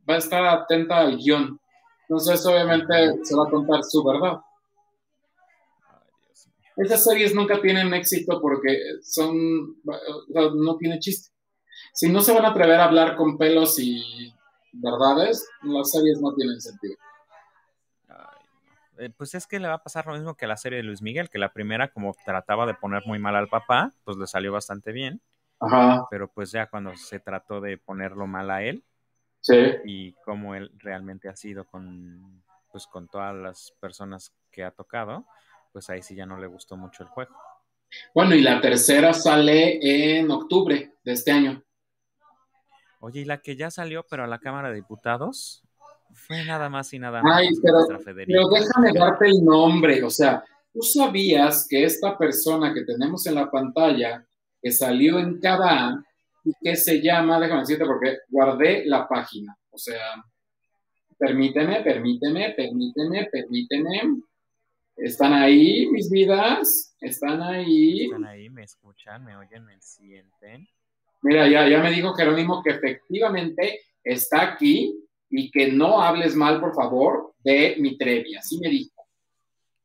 va 0.09 0.15
a 0.15 0.19
estar 0.19 0.45
atenta 0.45 0.99
al 0.99 1.17
guion. 1.17 1.61
Entonces, 2.09 2.45
obviamente, 2.47 2.95
se 3.23 3.37
va 3.37 3.45
a 3.47 3.51
contar 3.51 3.83
su 3.83 4.03
verdad. 4.03 4.39
Esas 6.77 7.03
series 7.03 7.35
nunca 7.35 7.61
tienen 7.61 7.93
éxito 7.93 8.41
porque 8.41 8.79
son, 9.03 9.77
no 9.83 10.77
tiene 10.79 11.01
chiste. 11.01 11.31
Si 11.93 12.09
no 12.09 12.21
se 12.21 12.33
van 12.33 12.45
a 12.45 12.51
atrever 12.51 12.81
a 12.81 12.85
hablar 12.85 13.17
con 13.17 13.37
pelos 13.37 13.79
y 13.79 14.33
verdades, 14.73 15.45
las 15.63 15.91
series 15.91 16.21
no 16.21 16.33
tienen 16.35 16.61
sentido. 16.61 16.97
Eh, 18.99 19.11
pues 19.17 19.35
es 19.35 19.47
que 19.47 19.61
le 19.61 19.69
va 19.69 19.75
a 19.75 19.83
pasar 19.83 20.07
lo 20.07 20.15
mismo 20.15 20.37
que 20.37 20.45
a 20.45 20.49
la 20.49 20.57
serie 20.57 20.79
de 20.79 20.83
Luis 20.83 21.03
Miguel, 21.03 21.31
que 21.31 21.39
la 21.39 21.53
primera 21.53 21.89
como 21.89 22.15
trataba 22.25 22.67
de 22.67 22.75
poner 22.75 23.05
muy 23.07 23.19
mal 23.19 23.37
al 23.37 23.49
papá, 23.49 23.93
pues 24.05 24.17
le 24.17 24.27
salió 24.27 24.53
bastante 24.53 24.93
bien, 24.93 25.23
Ajá, 25.61 26.07
pero 26.11 26.29
pues 26.29 26.51
ya 26.51 26.67
cuando 26.67 26.97
se 26.97 27.21
trató 27.21 27.61
de 27.61 27.79
ponerlo 27.79 28.27
mal 28.27 28.51
a 28.51 28.63
él 28.63 28.85
sí. 29.41 29.55
y 29.85 30.13
cómo 30.25 30.55
él 30.55 30.73
realmente 30.79 31.29
ha 31.29 31.37
sido 31.37 31.65
con 31.65 32.43
pues 32.73 32.87
con 32.87 33.09
todas 33.09 33.35
las 33.35 33.73
personas 33.81 34.35
que 34.51 34.65
ha 34.65 34.71
tocado, 34.71 35.27
pues 35.73 35.89
ahí 35.91 36.03
sí 36.03 36.15
ya 36.15 36.27
no 36.27 36.39
le 36.39 36.47
gustó 36.47 36.77
mucho 36.77 37.03
el 37.03 37.09
juego. 37.09 37.35
Bueno, 38.15 38.35
y 38.35 38.43
la 38.43 38.61
tercera 38.61 39.15
sale 39.15 39.79
en 40.19 40.31
octubre 40.31 40.93
de 41.03 41.13
este 41.13 41.31
año. 41.31 41.63
Oye, 43.01 43.21
y 43.21 43.25
la 43.25 43.39
que 43.39 43.57
ya 43.57 43.71
salió, 43.71 44.05
pero 44.11 44.25
a 44.25 44.27
la 44.27 44.39
Cámara 44.39 44.69
de 44.69 44.75
Diputados, 44.75 45.63
fue 46.13 46.45
nada 46.45 46.69
más 46.69 46.93
y 46.93 46.99
nada 46.99 47.23
menos 47.23 47.39
Ay, 47.39 47.49
pero, 47.63 48.49
déjame 48.49 48.93
darte 48.93 49.27
el 49.29 49.45
nombre. 49.45 50.03
O 50.03 50.11
sea, 50.11 50.45
¿tú 50.73 50.83
sabías 50.83 51.67
que 51.69 51.85
esta 51.85 52.17
persona 52.17 52.73
que 52.75 52.85
tenemos 52.85 53.27
en 53.27 53.35
la 53.35 53.51
pantalla, 53.51 54.25
que 54.61 54.71
salió 54.71 55.19
en 55.19 55.41
cada 55.41 56.05
y 56.45 56.53
que 56.63 56.77
se 56.77 57.01
llama, 57.03 57.39
déjame 57.41 57.61
decirte 57.61 57.85
porque 57.85 58.19
guardé 58.29 58.85
la 58.87 59.07
página. 59.07 59.57
O 59.71 59.79
sea, 59.79 60.25
permíteme, 61.19 61.83
permíteme, 61.83 62.55
permíteme, 62.57 63.29
permíteme. 63.31 64.23
Están 64.97 65.33
ahí, 65.33 65.87
mis 65.91 66.11
vidas. 66.11 66.97
Están 67.01 67.43
ahí. 67.43 68.05
Están 68.05 68.25
ahí, 68.25 68.51
me 68.51 68.65
escuchan, 68.65 69.25
me 69.25 69.37
oyen, 69.37 69.65
me 69.65 69.81
sienten. 69.81 70.67
Mira, 71.23 71.49
ya, 71.49 71.69
ya 71.69 71.83
me 71.83 71.91
dijo 71.91 72.15
Jerónimo 72.15 72.63
que 72.63 72.71
efectivamente 72.71 73.81
está 74.03 74.43
aquí 74.43 75.08
y 75.31 75.51
que 75.51 75.73
no 75.73 76.01
hables 76.03 76.35
mal, 76.35 76.61
por 76.61 76.75
favor, 76.75 77.35
de 77.45 77.77
mi 77.79 77.97
Trevi. 77.97 78.37
Así 78.37 78.59
me 78.59 78.69
dijo. 78.69 79.07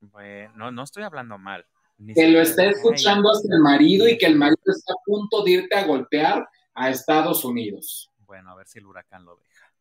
Bueno, 0.02 0.52
no, 0.56 0.72
no 0.72 0.84
estoy 0.84 1.04
hablando 1.04 1.38
mal. 1.38 1.66
Ni 1.98 2.14
Que 2.14 2.28
lo 2.28 2.42
está 2.42 2.64
de, 2.64 2.68
"Ay, 2.70 2.74
escuchando 2.76 3.30
hasta 3.32 3.48
el 3.54 3.62
marido 3.62 4.08
y 4.08 4.18
que 4.18 4.26
el 4.26 4.36
marido 4.36 4.62
está 4.66 4.94
a 4.94 5.04
punto 5.06 5.44
de 5.44 5.52
irte 5.52 5.76
a 5.76 5.86
golpear 5.86 6.48
a 6.74 6.90
Estados 6.90 7.46
Unidos. 7.46 8.10
Bueno, 8.26 8.52
a 8.52 8.56
ver 8.56 8.68
si 8.68 8.80
el 8.80 8.86
huracán 8.88 9.24
lo 9.26 9.36
deja. 9.38 9.72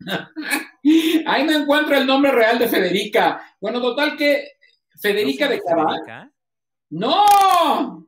Ahí 1.26 1.44
no 1.44 1.52
encuentro 1.52 1.96
el 1.96 2.06
nombre 2.06 2.30
real 2.30 2.58
de 2.58 2.68
Federica. 2.68 3.56
Bueno, 3.60 3.80
total 3.80 4.16
que 4.16 4.52
Federica 5.00 5.48
de 5.48 5.60
Cabal. 5.60 6.32
¡No! 6.90 8.06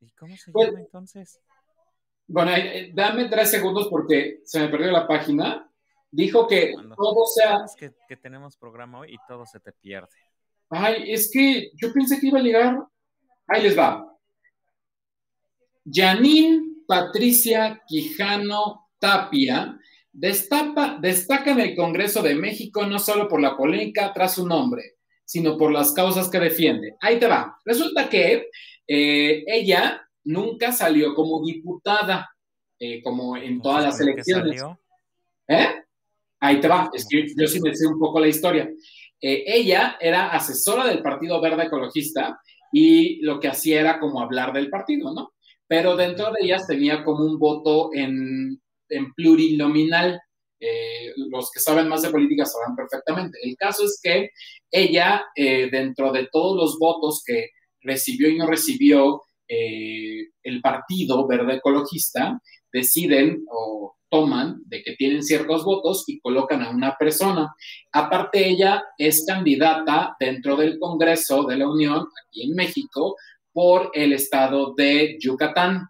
¿Y 0.00 0.10
cómo 0.12 0.36
se 0.36 0.50
Pues- 0.50 0.68
llama 0.68 0.80
entonces? 0.80 1.40
Bueno, 2.32 2.50
eh, 2.56 2.90
dame 2.94 3.26
tres 3.26 3.50
segundos 3.50 3.88
porque 3.88 4.40
se 4.44 4.58
me 4.60 4.68
perdió 4.68 4.90
la 4.90 5.06
página. 5.06 5.70
Dijo 6.10 6.46
que 6.48 6.72
Cuando- 6.72 6.94
todo 6.96 7.26
sea. 7.26 7.66
Que 8.08 8.16
tenemos 8.16 8.56
programa 8.56 9.00
hoy 9.00 9.12
y 9.14 9.16
todo 9.28 9.44
se 9.44 9.60
te 9.60 9.70
pierde. 9.70 10.08
Ay, 10.70 11.12
es 11.12 11.30
que 11.30 11.70
yo 11.74 11.92
pensé 11.92 12.18
que 12.18 12.28
iba 12.28 12.38
a 12.38 12.42
llegar. 12.42 12.78
Ahí 13.46 13.62
les 13.62 13.78
va. 13.78 14.08
Janine 15.84 16.62
Patricia 16.86 17.82
Quijano 17.86 18.88
Tapia 18.98 19.78
destapa, 20.10 20.96
destaca 21.00 21.50
en 21.52 21.60
el 21.60 21.76
Congreso 21.76 22.22
de 22.22 22.34
México 22.34 22.86
no 22.86 22.98
solo 22.98 23.28
por 23.28 23.40
la 23.42 23.56
polémica 23.58 24.10
tras 24.14 24.34
su 24.36 24.46
nombre, 24.46 24.96
sino 25.24 25.58
por 25.58 25.70
las 25.70 25.92
causas 25.92 26.30
que 26.30 26.40
defiende. 26.40 26.96
Ahí 27.00 27.18
te 27.18 27.26
va. 27.26 27.58
Resulta 27.64 28.08
que 28.08 28.48
eh, 28.86 29.44
ella 29.46 30.08
nunca 30.24 30.72
salió 30.72 31.14
como 31.14 31.44
diputada, 31.44 32.30
eh, 32.78 33.02
como 33.02 33.36
en 33.36 33.60
todas 33.60 33.84
las 33.84 34.00
Entonces, 34.00 34.24
¿con 34.34 34.42
qué 34.42 34.48
elecciones. 34.50 34.60
salió? 34.60 34.80
¿Eh? 35.48 35.82
Ahí 36.40 36.60
te 36.60 36.68
va, 36.68 36.90
es 36.92 37.06
que 37.08 37.26
yo 37.36 37.46
sí 37.46 37.60
me 37.60 37.74
sé 37.74 37.86
un 37.86 37.98
poco 37.98 38.18
la 38.18 38.28
historia. 38.28 38.68
Eh, 39.20 39.44
ella 39.46 39.96
era 40.00 40.30
asesora 40.30 40.84
del 40.86 41.00
Partido 41.02 41.40
Verde 41.40 41.64
Ecologista 41.64 42.40
y 42.72 43.20
lo 43.22 43.38
que 43.38 43.48
hacía 43.48 43.80
era 43.80 44.00
como 44.00 44.20
hablar 44.20 44.52
del 44.52 44.68
partido, 44.68 45.14
¿no? 45.14 45.32
Pero 45.68 45.94
dentro 45.94 46.32
de 46.32 46.40
ellas 46.42 46.66
tenía 46.66 47.04
como 47.04 47.24
un 47.24 47.38
voto 47.38 47.90
en, 47.92 48.60
en 48.88 49.14
plurinominal. 49.14 50.20
Eh, 50.58 51.12
los 51.16 51.50
que 51.50 51.60
saben 51.60 51.88
más 51.88 52.02
de 52.02 52.10
política 52.10 52.44
saben 52.44 52.74
perfectamente. 52.76 53.38
El 53.42 53.56
caso 53.56 53.84
es 53.84 54.00
que 54.02 54.30
ella, 54.70 55.24
eh, 55.34 55.68
dentro 55.70 56.12
de 56.12 56.28
todos 56.30 56.56
los 56.56 56.78
votos 56.78 57.22
que 57.24 57.50
recibió 57.80 58.28
y 58.28 58.38
no 58.38 58.46
recibió 58.46 59.22
eh, 59.54 60.28
el 60.42 60.62
Partido 60.62 61.26
Verde 61.26 61.56
Ecologista, 61.56 62.40
deciden 62.72 63.44
o 63.50 63.96
toman 64.08 64.62
de 64.64 64.82
que 64.82 64.96
tienen 64.96 65.22
ciertos 65.22 65.62
votos 65.62 66.04
y 66.06 66.20
colocan 66.20 66.62
a 66.62 66.70
una 66.70 66.96
persona. 66.98 67.54
Aparte, 67.92 68.48
ella 68.48 68.82
es 68.96 69.26
candidata 69.26 70.16
dentro 70.18 70.56
del 70.56 70.78
Congreso 70.78 71.44
de 71.44 71.58
la 71.58 71.68
Unión, 71.68 72.06
aquí 72.26 72.44
en 72.44 72.54
México, 72.54 73.16
por 73.52 73.90
el 73.92 74.14
estado 74.14 74.72
de 74.74 75.18
Yucatán, 75.20 75.86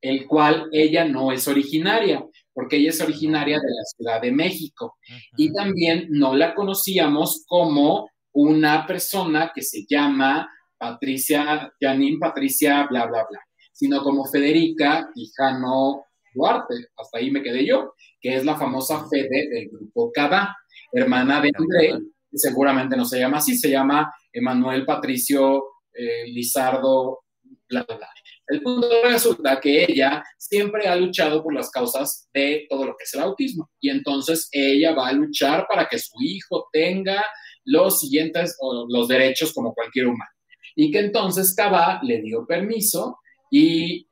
el 0.00 0.28
cual 0.28 0.68
ella 0.70 1.04
no 1.04 1.32
es 1.32 1.48
originaria, 1.48 2.24
porque 2.52 2.76
ella 2.76 2.90
es 2.90 3.00
originaria 3.00 3.56
de 3.56 3.74
la 3.74 3.84
Ciudad 3.96 4.22
de 4.22 4.30
México. 4.30 4.98
Y 5.36 5.52
también 5.52 6.06
no 6.10 6.36
la 6.36 6.54
conocíamos 6.54 7.44
como 7.48 8.08
una 8.32 8.86
persona 8.86 9.50
que 9.52 9.62
se 9.62 9.84
llama 9.88 10.48
Patricia, 10.78 11.72
Janine 11.80 12.18
Patricia, 12.18 12.86
bla, 12.88 13.06
bla, 13.06 13.24
bla, 13.28 13.40
sino 13.72 14.02
como 14.02 14.24
Federica 14.24 15.10
Quijano 15.14 16.04
Duarte, 16.34 16.74
hasta 16.96 17.18
ahí 17.18 17.30
me 17.30 17.42
quedé 17.42 17.64
yo, 17.64 17.94
que 18.20 18.34
es 18.36 18.44
la 18.44 18.56
famosa 18.56 19.06
Fede 19.08 19.48
del 19.48 19.68
grupo 19.70 20.10
Cada, 20.12 20.56
hermana 20.92 21.40
de 21.40 21.52
André, 21.54 21.98
que 22.30 22.38
seguramente 22.38 22.96
no 22.96 23.04
se 23.04 23.20
llama 23.20 23.38
así, 23.38 23.56
se 23.56 23.70
llama 23.70 24.12
Emanuel 24.32 24.84
Patricio 24.84 25.64
eh, 25.92 26.26
Lizardo, 26.26 27.20
bla, 27.68 27.84
bla, 27.84 27.96
bla. 27.96 28.08
El 28.46 28.62
punto 28.62 28.88
resulta 29.04 29.58
que 29.58 29.84
ella 29.84 30.22
siempre 30.36 30.86
ha 30.86 30.96
luchado 30.96 31.42
por 31.42 31.54
las 31.54 31.70
causas 31.70 32.28
de 32.34 32.66
todo 32.68 32.84
lo 32.84 32.96
que 32.96 33.04
es 33.04 33.14
el 33.14 33.20
autismo. 33.20 33.70
Y 33.80 33.88
entonces 33.88 34.48
ella 34.52 34.94
va 34.94 35.08
a 35.08 35.12
luchar 35.12 35.66
para 35.66 35.88
que 35.88 35.98
su 35.98 36.12
hijo 36.20 36.68
tenga 36.70 37.24
los 37.64 38.00
siguientes 38.00 38.56
o 38.60 38.86
los 38.88 39.08
derechos 39.08 39.52
como 39.54 39.72
cualquier 39.72 40.08
humano. 40.08 40.30
Y 40.74 40.90
que 40.90 41.00
entonces 41.00 41.54
Cabá 41.54 42.00
le 42.02 42.20
dio 42.20 42.46
permiso 42.46 43.18
y 43.50 44.08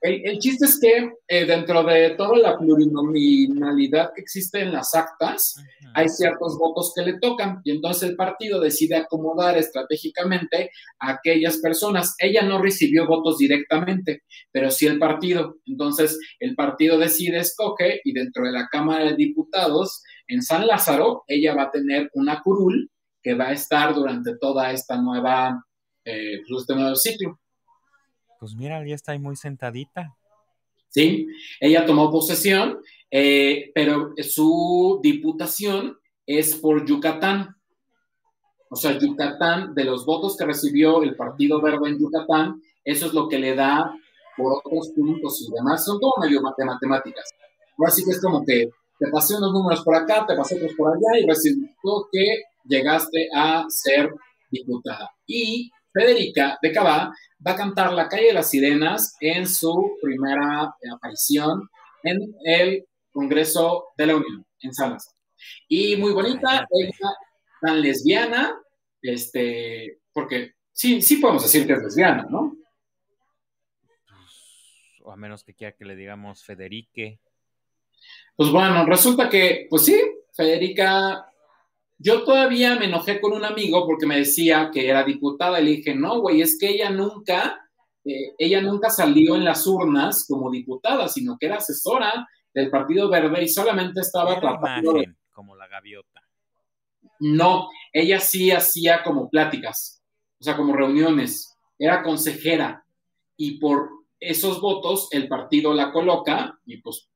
el, 0.00 0.22
el 0.24 0.38
chiste 0.38 0.64
es 0.66 0.78
que 0.80 1.10
eh, 1.26 1.44
dentro 1.44 1.82
de 1.82 2.10
toda 2.10 2.38
la 2.38 2.56
plurinominalidad 2.56 4.12
que 4.14 4.20
existe 4.20 4.60
en 4.60 4.72
las 4.72 4.94
actas, 4.94 5.56
hay 5.92 6.08
ciertos 6.08 6.56
votos 6.56 6.92
que 6.94 7.02
le 7.02 7.18
tocan 7.18 7.60
y 7.64 7.72
entonces 7.72 8.10
el 8.10 8.16
partido 8.16 8.60
decide 8.60 8.96
acomodar 8.96 9.58
estratégicamente 9.58 10.70
a 11.00 11.12
aquellas 11.12 11.58
personas. 11.58 12.14
Ella 12.18 12.42
no 12.42 12.62
recibió 12.62 13.06
votos 13.08 13.38
directamente, 13.38 14.22
pero 14.52 14.70
sí 14.70 14.86
el 14.86 15.00
partido. 15.00 15.56
Entonces 15.66 16.18
el 16.38 16.54
partido 16.54 16.96
decide, 16.98 17.38
escoge 17.38 18.00
y 18.04 18.12
dentro 18.12 18.44
de 18.44 18.52
la 18.52 18.68
Cámara 18.70 19.04
de 19.04 19.16
Diputados 19.16 20.02
en 20.28 20.42
San 20.42 20.66
Lázaro, 20.66 21.24
ella 21.26 21.54
va 21.54 21.64
a 21.64 21.70
tener 21.72 22.08
una 22.12 22.40
curul 22.42 22.90
que 23.20 23.34
va 23.34 23.48
a 23.48 23.52
estar 23.52 23.94
durante 23.94 24.36
toda 24.38 24.70
esta 24.70 25.00
nueva, 25.00 25.64
eh, 26.08 26.42
pues, 26.48 26.62
este 26.62 26.74
nuevo 26.74 26.96
ciclo. 26.96 27.38
Pues 28.40 28.54
mira, 28.54 28.86
ya 28.86 28.94
está 28.94 29.12
ahí 29.12 29.18
muy 29.18 29.36
sentadita. 29.36 30.16
¿sí? 30.88 31.28
Ella 31.60 31.86
tomó 31.86 32.10
posesión, 32.10 32.78
eh, 33.10 33.70
pero 33.74 34.12
su 34.22 35.00
diputación 35.02 35.98
es 36.26 36.56
por 36.56 36.84
Yucatán. 36.84 37.56
O 38.70 38.76
sea, 38.76 38.98
Yucatán, 38.98 39.74
de 39.74 39.84
los 39.84 40.04
votos 40.04 40.36
que 40.36 40.44
recibió 40.44 41.02
el 41.02 41.16
Partido 41.16 41.60
Verde 41.60 41.88
en 41.88 41.98
Yucatán, 41.98 42.62
eso 42.84 43.06
es 43.06 43.14
lo 43.14 43.28
que 43.28 43.38
le 43.38 43.54
da 43.54 43.94
por 44.36 44.60
otros 44.64 44.90
puntos 44.94 45.46
y 45.48 45.52
demás. 45.52 45.84
Son 45.84 45.98
todo 45.98 46.12
medio 46.20 46.40
de 46.56 46.64
matemáticas. 46.64 47.30
Ahora 47.78 47.90
sí 47.90 48.04
que 48.04 48.10
es 48.10 48.20
como 48.20 48.44
que 48.44 48.68
te 48.98 49.06
pasé 49.10 49.36
unos 49.36 49.52
números 49.52 49.82
por 49.82 49.94
acá, 49.94 50.26
te 50.26 50.34
pasé 50.34 50.56
otros 50.56 50.74
por 50.76 50.90
allá 50.90 51.18
y 51.20 51.26
resultó 51.26 52.08
que 52.12 52.42
llegaste 52.64 53.28
a 53.34 53.64
ser 53.68 54.12
diputada. 54.50 55.10
Y 55.26 55.70
Federica 55.98 56.58
de 56.62 56.72
Cabá 56.72 57.12
va 57.44 57.52
a 57.52 57.56
cantar 57.56 57.92
La 57.92 58.08
calle 58.08 58.28
de 58.28 58.32
las 58.34 58.50
sirenas 58.50 59.16
en 59.20 59.48
su 59.48 59.96
primera 60.00 60.72
aparición 60.94 61.68
en 62.04 62.34
el 62.44 62.86
Congreso 63.10 63.88
de 63.96 64.06
la 64.06 64.16
Unión, 64.16 64.46
en 64.60 64.70
Lázaro. 64.70 64.96
Y 65.66 65.96
muy 65.96 66.12
bonita, 66.12 66.66
ella 66.70 67.16
tan 67.60 67.82
lesbiana, 67.82 68.56
este, 69.02 69.98
porque 70.12 70.52
sí, 70.72 71.02
sí 71.02 71.16
podemos 71.16 71.42
decir 71.42 71.66
que 71.66 71.72
es 71.72 71.82
lesbiana, 71.82 72.26
¿no? 72.30 72.56
Pues, 74.06 75.00
o 75.02 75.10
a 75.10 75.16
menos 75.16 75.42
que 75.42 75.54
quiera 75.54 75.76
que 75.76 75.84
le 75.84 75.96
digamos 75.96 76.44
Federique. 76.44 77.18
Pues 78.36 78.50
bueno, 78.50 78.86
resulta 78.86 79.28
que, 79.28 79.66
pues 79.68 79.84
sí, 79.84 80.00
Federica, 80.32 81.27
yo 81.98 82.24
todavía 82.24 82.76
me 82.76 82.86
enojé 82.86 83.20
con 83.20 83.32
un 83.32 83.44
amigo 83.44 83.84
porque 83.84 84.06
me 84.06 84.18
decía 84.18 84.70
que 84.72 84.88
era 84.88 85.02
diputada 85.02 85.60
y 85.60 85.64
le 85.64 85.70
dije, 85.72 85.94
no, 85.94 86.20
güey, 86.20 86.40
es 86.40 86.56
que 86.58 86.68
ella 86.68 86.90
nunca, 86.90 87.68
eh, 88.04 88.34
ella 88.38 88.62
nunca 88.62 88.88
salió 88.88 89.34
en 89.34 89.44
las 89.44 89.66
urnas 89.66 90.24
como 90.28 90.50
diputada, 90.50 91.08
sino 91.08 91.36
que 91.38 91.46
era 91.46 91.56
asesora 91.56 92.28
del 92.54 92.70
Partido 92.70 93.08
Verde 93.10 93.42
y 93.42 93.48
solamente 93.48 94.00
estaba 94.00 94.32
Era 94.32 94.40
tratando 94.40 94.92
de... 94.92 95.14
como 95.32 95.56
la 95.56 95.66
gaviota. 95.66 96.22
No, 97.20 97.68
ella 97.92 98.20
sí 98.20 98.52
hacía 98.52 99.02
como 99.02 99.28
pláticas, 99.28 100.00
o 100.40 100.44
sea, 100.44 100.56
como 100.56 100.76
reuniones, 100.76 101.56
era 101.78 102.04
consejera 102.04 102.84
y 103.36 103.58
por 103.58 103.90
esos 104.20 104.60
votos 104.60 105.08
el 105.10 105.28
partido 105.28 105.74
la 105.74 105.92
coloca 105.92 106.58
y 106.64 106.78
pues 106.78 107.08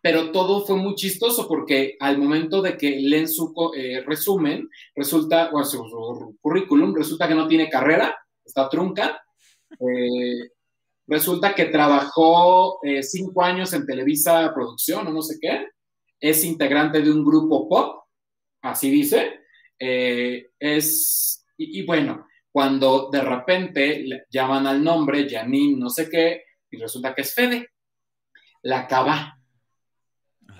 pero 0.00 0.30
todo 0.32 0.66
fue 0.66 0.76
muy 0.76 0.94
chistoso 0.94 1.48
porque 1.48 1.96
al 1.98 2.18
momento 2.18 2.60
de 2.60 2.76
que 2.76 2.90
leen 3.00 3.26
su 3.26 3.54
eh, 3.74 4.02
resumen, 4.06 4.68
resulta, 4.94 5.50
o 5.52 5.64
su, 5.64 6.36
currículum, 6.40 6.94
resulta 6.94 7.26
que 7.26 7.34
no 7.34 7.48
tiene 7.48 7.70
carrera, 7.70 8.14
está 8.44 8.68
trunca. 8.68 9.24
Eh, 9.70 10.50
resulta 11.06 11.54
que 11.54 11.66
trabajó 11.66 12.80
eh, 12.82 13.02
cinco 13.02 13.42
años 13.42 13.72
en 13.72 13.86
Televisa 13.86 14.52
Producción 14.54 15.06
o 15.06 15.10
no 15.10 15.22
sé 15.22 15.38
qué. 15.40 15.68
Es 16.20 16.44
integrante 16.44 17.00
de 17.00 17.10
un 17.10 17.24
grupo 17.24 17.68
pop, 17.68 18.04
así 18.62 18.90
dice. 18.90 19.40
Es, 19.78 21.46
y, 21.56 21.84
bueno, 21.84 22.26
cuando 22.50 23.08
de 23.10 23.20
repente 23.20 24.26
llaman 24.30 24.66
al 24.66 24.82
nombre, 24.82 25.28
Janine, 25.28 25.78
no 25.78 25.90
sé 25.90 26.08
qué, 26.08 26.42
y 26.70 26.76
resulta 26.76 27.14
que 27.14 27.22
es 27.22 27.34
Fede, 27.34 27.70
la 28.62 28.80
acaba 28.80 29.38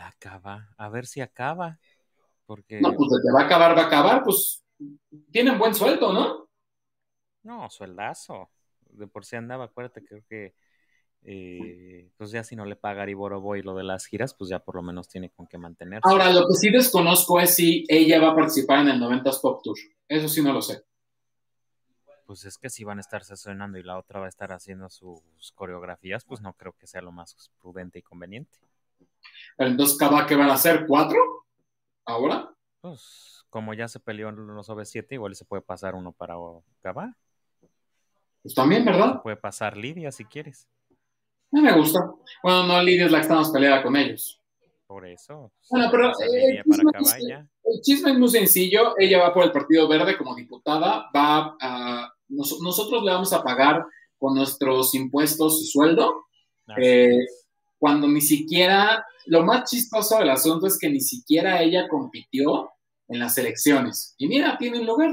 la 0.05 0.09
acaba. 0.11 0.69
A 0.77 0.89
ver 0.89 1.07
si 1.07 1.21
acaba. 1.21 1.79
Porque... 2.47 2.81
No, 2.81 2.95
pues 2.95 3.11
que 3.23 3.33
va 3.33 3.43
a 3.43 3.47
acabar, 3.47 3.77
va 3.77 3.83
a 3.83 3.87
acabar, 3.87 4.23
pues 4.23 4.63
tienen 5.31 5.59
buen 5.59 5.75
sueldo, 5.75 6.13
¿no? 6.13 6.49
No, 7.43 7.71
sueldazo. 7.71 8.51
De 8.81 9.07
por 9.07 9.25
sí 9.25 9.37
andaba, 9.37 9.65
acuérdate, 9.65 10.05
creo 10.05 10.23
que 10.29 10.55
eh, 11.23 12.11
pues 12.19 12.31
ya 12.31 12.45
si 12.45 12.55
no 12.55 12.67
le 12.67 12.77
paga 12.77 13.03
Ariborobo 13.03 13.57
y 13.57 13.63
lo 13.63 13.75
de 13.75 13.85
las 13.85 14.07
giras, 14.07 14.35
pues 14.35 14.51
ya 14.51 14.59
por 14.59 14.77
lo 14.77 14.83
menos 14.83 15.09
tiene 15.09 15.31
con 15.31 15.47
qué 15.47 15.57
mantenerse. 15.57 16.09
Ahora, 16.09 16.31
lo 16.31 16.47
que 16.47 16.55
sí 16.55 16.71
desconozco 16.71 17.41
es 17.41 17.55
si 17.55 17.85
ella 17.89 18.21
va 18.21 18.33
a 18.33 18.37
participar 18.37 18.81
en 18.81 18.89
el 18.89 19.01
90s 19.01 19.41
Pop 19.41 19.63
Tour. 19.63 19.77
Eso 20.07 20.29
sí 20.29 20.43
no 20.43 20.53
lo 20.53 20.61
sé. 20.61 20.85
Pues 22.27 22.45
es 22.45 22.59
que 22.59 22.71
si 22.71 22.85
van 22.85 22.99
a 22.99 23.01
estar 23.01 23.25
sesionando 23.25 23.79
y 23.79 23.83
la 23.83 23.99
otra 23.99 24.21
va 24.21 24.27
a 24.27 24.31
estar 24.31 24.53
haciendo 24.53 24.91
sus 24.91 25.53
coreografías, 25.55 26.25
pues 26.25 26.41
no 26.41 26.53
creo 26.55 26.75
que 26.79 26.87
sea 26.87 27.03
lo 27.03 27.13
más 27.13 27.51
prudente 27.59 27.99
y 27.99 28.03
conveniente. 28.03 28.59
Entonces, 29.59 29.97
¿cada 29.97 30.27
qué 30.27 30.37
van 30.37 30.51
a 30.51 30.55
hacer? 30.55 30.87
¿Cuatro? 30.87 31.47
¿Ahora? 32.05 32.51
Pues 32.81 33.45
como 33.49 33.73
ya 33.73 33.87
se 33.87 34.01
peleó 34.01 34.31
en 34.31 34.47
los 34.49 34.69
OV7, 34.69 35.13
igual 35.13 35.35
se 35.37 35.45
puede 35.45 35.63
pasar 35.63 35.95
uno 35.95 36.13
para 36.13 36.35
Gaba. 36.83 37.17
Pues 38.43 38.55
también, 38.55 38.85
¿verdad? 38.85 39.23
puede 39.23 39.37
pasar 39.37 39.77
Lidia 39.77 40.11
si 40.11 40.25
quieres. 40.25 40.69
No 41.51 41.63
me 41.63 41.73
gusta. 41.73 42.01
Bueno, 42.43 42.67
no, 42.67 42.83
Lidia 42.83 43.07
es 43.07 43.13
la 43.13 43.19
que 43.19 43.23
estamos 43.23 43.51
peleada 43.51 43.83
con 43.83 43.97
ellos. 43.97 44.41
Por 44.87 45.07
eso. 45.07 45.53
Bueno, 45.71 45.89
pero 45.91 46.09
eh, 46.09 46.59
el, 46.59 46.65
chisme 46.65 46.93
para 46.93 47.17
el, 47.19 47.81
chisme 47.81 48.11
es 48.11 48.19
muy 48.19 48.29
sencillo. 48.29 48.95
Ella 48.99 49.21
va 49.21 49.33
por 49.33 49.45
el 49.45 49.53
Partido 49.53 49.89
Verde 49.89 50.19
como 50.19 50.35
diputada. 50.35 51.09
Va 51.15 51.57
a, 51.61 52.13
nosotros 52.29 53.03
le 53.03 53.13
vamos 53.13 53.33
a 53.33 53.43
pagar 53.43 53.87
con 54.19 54.35
nuestros 54.35 54.95
impuestos 54.95 55.61
su 55.61 55.67
sueldo. 55.67 56.27
Eh, 56.77 57.21
cuando 57.79 58.09
ni 58.09 58.21
siquiera, 58.21 59.05
lo 59.27 59.43
más 59.43 59.71
chistoso 59.71 60.19
del 60.19 60.31
asunto 60.31 60.67
es 60.67 60.79
que 60.79 60.89
ni 60.89 61.01
siquiera 61.01 61.61
ella 61.63 61.89
compitió 61.89 62.71
en 63.09 63.19
las 63.19 63.37
elecciones. 63.39 64.15
Y 64.19 64.29
mira, 64.29 64.57
tiene 64.59 64.81
un 64.81 64.87
lugar. 64.87 65.11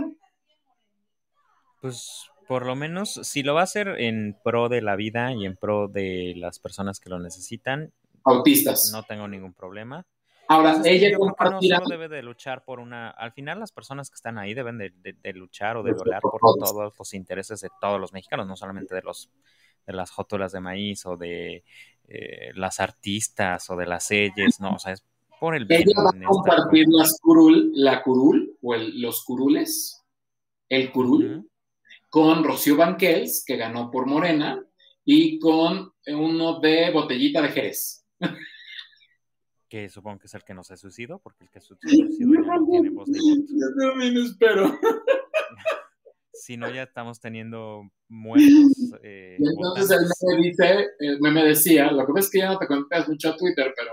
Pues 1.81 2.27
por 2.47 2.65
lo 2.65 2.75
menos, 2.75 3.13
si 3.23 3.43
lo 3.43 3.53
va 3.53 3.61
a 3.61 3.63
hacer 3.63 3.87
en 3.99 4.37
pro 4.43 4.69
de 4.69 4.81
la 4.81 4.95
vida 4.95 5.33
y 5.33 5.45
en 5.45 5.55
pro 5.55 5.87
de 5.87 6.33
las 6.35 6.59
personas 6.59 6.99
que 6.99 7.09
lo 7.09 7.19
necesitan, 7.19 7.93
autistas. 8.23 8.91
No 8.91 9.03
tengo 9.03 9.27
ningún 9.27 9.53
problema. 9.53 10.05
Ahora, 10.47 10.81
ella 10.83 11.17
compartirá... 11.17 11.79
no 11.79 11.87
debe 11.87 12.09
de 12.09 12.21
luchar 12.21 12.65
por 12.65 12.79
una... 12.79 13.09
Al 13.09 13.31
final 13.31 13.59
las 13.59 13.71
personas 13.71 14.09
que 14.09 14.15
están 14.15 14.37
ahí 14.37 14.53
deben 14.53 14.77
de, 14.77 15.33
luchar 15.33 15.77
o 15.77 15.83
de 15.83 15.93
volar 15.93 16.21
por 16.21 16.39
todos 16.41 16.93
los 16.97 17.13
intereses 17.13 17.61
de 17.61 17.69
todos 17.79 18.01
los 18.01 18.11
mexicanos, 18.11 18.47
no 18.47 18.57
solamente 18.57 18.93
de 18.93 19.01
los 19.01 19.31
de 19.85 19.93
las 19.93 20.11
jótulas 20.11 20.51
de 20.51 20.59
maíz 20.59 21.05
o 21.05 21.17
de 21.17 21.63
eh, 22.13 22.51
las 22.55 22.79
artistas 22.79 23.69
o 23.69 23.75
de 23.75 23.85
las 23.85 24.07
selles, 24.07 24.59
no, 24.59 24.75
o 24.75 24.79
sea, 24.79 24.93
es 24.93 25.03
por 25.39 25.55
el 25.55 25.65
bien. 25.65 25.81
Ella 25.81 26.01
va 26.03 26.09
a 26.09 26.23
compartir 26.23 26.85
las 26.89 27.17
curul, 27.21 27.71
la 27.73 28.03
curul 28.03 28.57
o 28.61 28.75
los 28.75 29.23
curules, 29.23 30.03
el 30.69 30.91
curul, 30.91 31.49
con 32.09 32.43
Rocío 32.43 32.75
Banquels, 32.75 33.43
que 33.45 33.57
ganó 33.57 33.89
por 33.89 34.05
Morena, 34.05 34.63
y 35.03 35.39
con 35.39 35.93
uno 36.07 36.59
de 36.59 36.91
botellita 36.91 37.41
de 37.41 37.49
Jerez 37.49 38.05
que 39.71 39.87
supongo 39.87 40.19
que 40.19 40.27
es 40.27 40.33
el 40.33 40.43
que 40.43 40.53
no 40.53 40.65
se 40.65 40.75
suicidó, 40.75 41.19
porque 41.19 41.45
el 41.45 41.49
que 41.49 41.61
se 41.61 41.67
suicidó 41.67 42.33
ya 42.33 42.57
no 42.57 42.67
tiene 42.69 42.89
voz 42.89 43.07
ni 43.07 43.19
voto. 43.19 43.53
Yo 43.55 43.89
también 43.89 44.17
espero. 44.17 44.77
Si 46.33 46.57
no, 46.57 46.69
ya 46.69 46.83
estamos 46.83 47.19
teniendo 47.19 47.89
muertos. 48.07 48.47
Eh, 49.03 49.37
y 49.39 49.47
entonces 49.47 49.89
el 49.89 50.05
meme, 50.29 50.47
dice, 50.47 50.87
el 50.99 51.21
meme 51.21 51.43
decía, 51.45 51.91
lo 51.91 52.05
que 52.05 52.13
pasa 52.13 52.25
es 52.25 52.31
que 52.31 52.39
ya 52.39 52.51
no 52.51 52.59
te 52.59 52.67
conectas 52.67 53.07
mucho 53.07 53.29
a 53.29 53.37
Twitter, 53.37 53.73
pero 53.75 53.91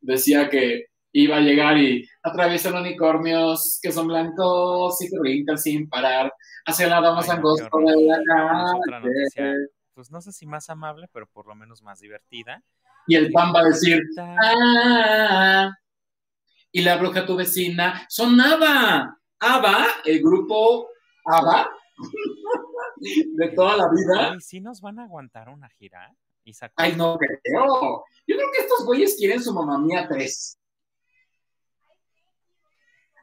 decía 0.00 0.48
que 0.48 0.86
iba 1.12 1.36
a 1.36 1.40
llegar 1.40 1.76
y 1.76 2.08
atraviesan 2.22 2.76
unicornios 2.76 3.78
que 3.82 3.92
son 3.92 4.06
blancos 4.06 5.02
y 5.02 5.10
que 5.10 5.18
brincan 5.18 5.58
sin 5.58 5.88
parar 5.88 6.32
hacia 6.64 6.86
la 6.86 7.00
dama 7.00 7.20
angosto 7.28 7.78
de 7.78 8.06
la 8.06 8.20
calle. 8.24 9.68
Pues 9.92 10.10
no 10.10 10.20
sé 10.22 10.32
si 10.32 10.46
más 10.46 10.70
amable, 10.70 11.08
pero 11.12 11.26
por 11.26 11.46
lo 11.46 11.54
menos 11.54 11.82
más 11.82 12.00
divertida 12.00 12.62
y 13.06 13.14
el 13.14 13.30
pan 13.32 13.52
va 13.54 13.60
a 13.60 13.64
decir, 13.64 14.02
ah, 14.18 15.72
y 16.72 16.82
la 16.82 16.96
bruja 16.96 17.24
tu 17.24 17.36
vecina, 17.36 18.04
son 18.08 18.40
Ava, 18.40 19.18
Ava, 19.38 19.86
el 20.04 20.20
grupo 20.20 20.88
Ava, 21.26 21.68
de 22.96 23.48
toda 23.48 23.76
la 23.76 23.88
vida. 23.90 24.34
¿Y 24.36 24.40
si 24.40 24.60
nos 24.60 24.80
van 24.80 24.98
a 25.00 25.04
aguantar 25.04 25.48
una 25.48 25.68
gira? 25.68 26.14
Ay, 26.76 26.94
no 26.96 27.18
creo. 27.18 28.04
Yo 28.26 28.36
creo 28.36 28.50
que 28.52 28.60
estos 28.60 28.84
güeyes 28.84 29.16
quieren 29.18 29.42
su 29.42 29.52
mamá 29.52 29.78
mía 29.78 30.06
3. 30.08 30.58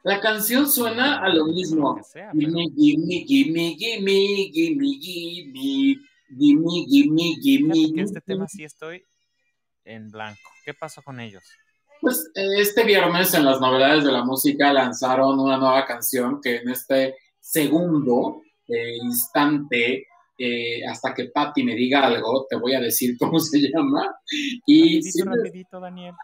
La 0.02 0.20
canción 0.20 0.70
suena 0.70 1.24
a 1.24 1.30
lo 1.30 1.46
mismo. 1.46 1.98
Gimme, 2.32 2.66
gimme, 2.76 3.24
gimme, 3.24 3.74
gimme, 3.78 4.50
gimme, 4.52 4.98
gimme, 5.00 5.98
gimme, 6.36 6.84
gimme, 6.86 7.36
gimme. 7.40 8.02
Este 8.02 8.20
tema 8.20 8.46
sí 8.46 8.64
estoy 8.64 9.02
en 9.84 10.10
blanco. 10.10 10.50
¿Qué 10.62 10.74
pasó 10.74 11.02
con 11.02 11.20
ellos? 11.20 11.44
Pues 12.02 12.30
este 12.34 12.84
viernes 12.84 13.32
en 13.32 13.46
las 13.46 13.58
novedades 13.58 14.04
de 14.04 14.12
la 14.12 14.22
música 14.22 14.70
lanzaron 14.74 15.40
una 15.40 15.56
nueva 15.56 15.86
canción 15.86 16.38
que 16.42 16.56
en 16.56 16.68
este 16.68 17.16
segundo 17.44 18.42
eh, 18.66 18.96
instante, 18.96 20.06
eh, 20.38 20.84
hasta 20.86 21.12
que 21.14 21.26
Patty 21.26 21.62
me 21.62 21.74
diga 21.74 22.06
algo, 22.06 22.46
te 22.48 22.56
voy 22.56 22.74
a 22.74 22.80
decir 22.80 23.16
cómo 23.18 23.38
se 23.38 23.60
llama. 23.60 24.16
Y 24.66 25.00
rapidito, 25.00 25.30
rapidito, 25.30 25.80
Daniel. 25.80 26.14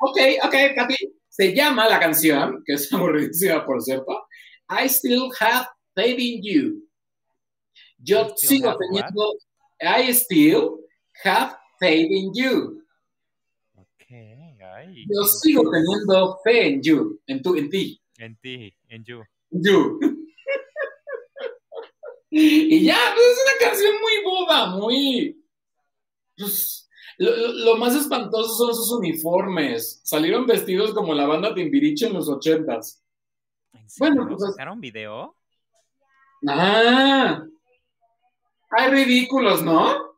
Ok, 0.00 0.18
ok, 0.44 0.54
Patty. 0.74 0.94
Se 1.28 1.54
llama 1.54 1.88
la 1.88 2.00
canción, 2.00 2.62
que 2.64 2.74
es 2.74 2.92
aburridísima, 2.92 3.64
por 3.64 3.80
cierto, 3.82 4.26
I 4.68 4.88
Still 4.88 5.30
Have 5.38 5.66
Faith 5.94 6.18
in 6.18 6.42
You. 6.42 6.82
Yo 7.98 8.34
sigo 8.36 8.76
teniendo, 8.76 9.34
I 9.80 10.12
still 10.12 10.80
have 11.24 11.56
faith 11.78 12.10
in 12.10 12.32
you. 12.34 12.82
Yo 15.08 15.24
sigo 15.24 15.62
teniendo 15.70 16.38
fe 16.44 16.66
en 16.68 16.82
you, 16.82 17.20
en, 17.26 17.42
tu, 17.42 17.56
en 17.56 17.70
ti. 17.70 18.00
En 18.18 18.36
ti, 18.36 18.72
en 18.88 19.04
you. 19.04 19.22
You. 19.50 20.15
Y 22.38 22.84
ya, 22.84 22.98
pues, 23.14 23.26
es 23.26 23.38
una 23.44 23.68
canción 23.68 23.94
muy 24.00 24.24
boba, 24.24 24.66
muy... 24.66 25.44
Pues, 26.36 26.86
lo, 27.18 27.76
más 27.76 27.94
espantoso 27.94 28.54
son 28.54 28.74
sus 28.74 28.92
uniformes. 28.92 30.00
Salieron 30.04 30.46
vestidos 30.46 30.92
como 30.92 31.14
la 31.14 31.26
banda 31.26 31.54
Timbiriche 31.54 32.06
en 32.06 32.14
los 32.14 32.28
ochentas. 32.28 33.02
Bueno, 33.98 34.26
pues... 34.28 34.42
¿Sacaron 34.50 34.80
video? 34.80 35.34
Ah. 36.46 37.42
Hay 38.70 38.90
ridículos, 38.90 39.62
¿no? 39.62 40.16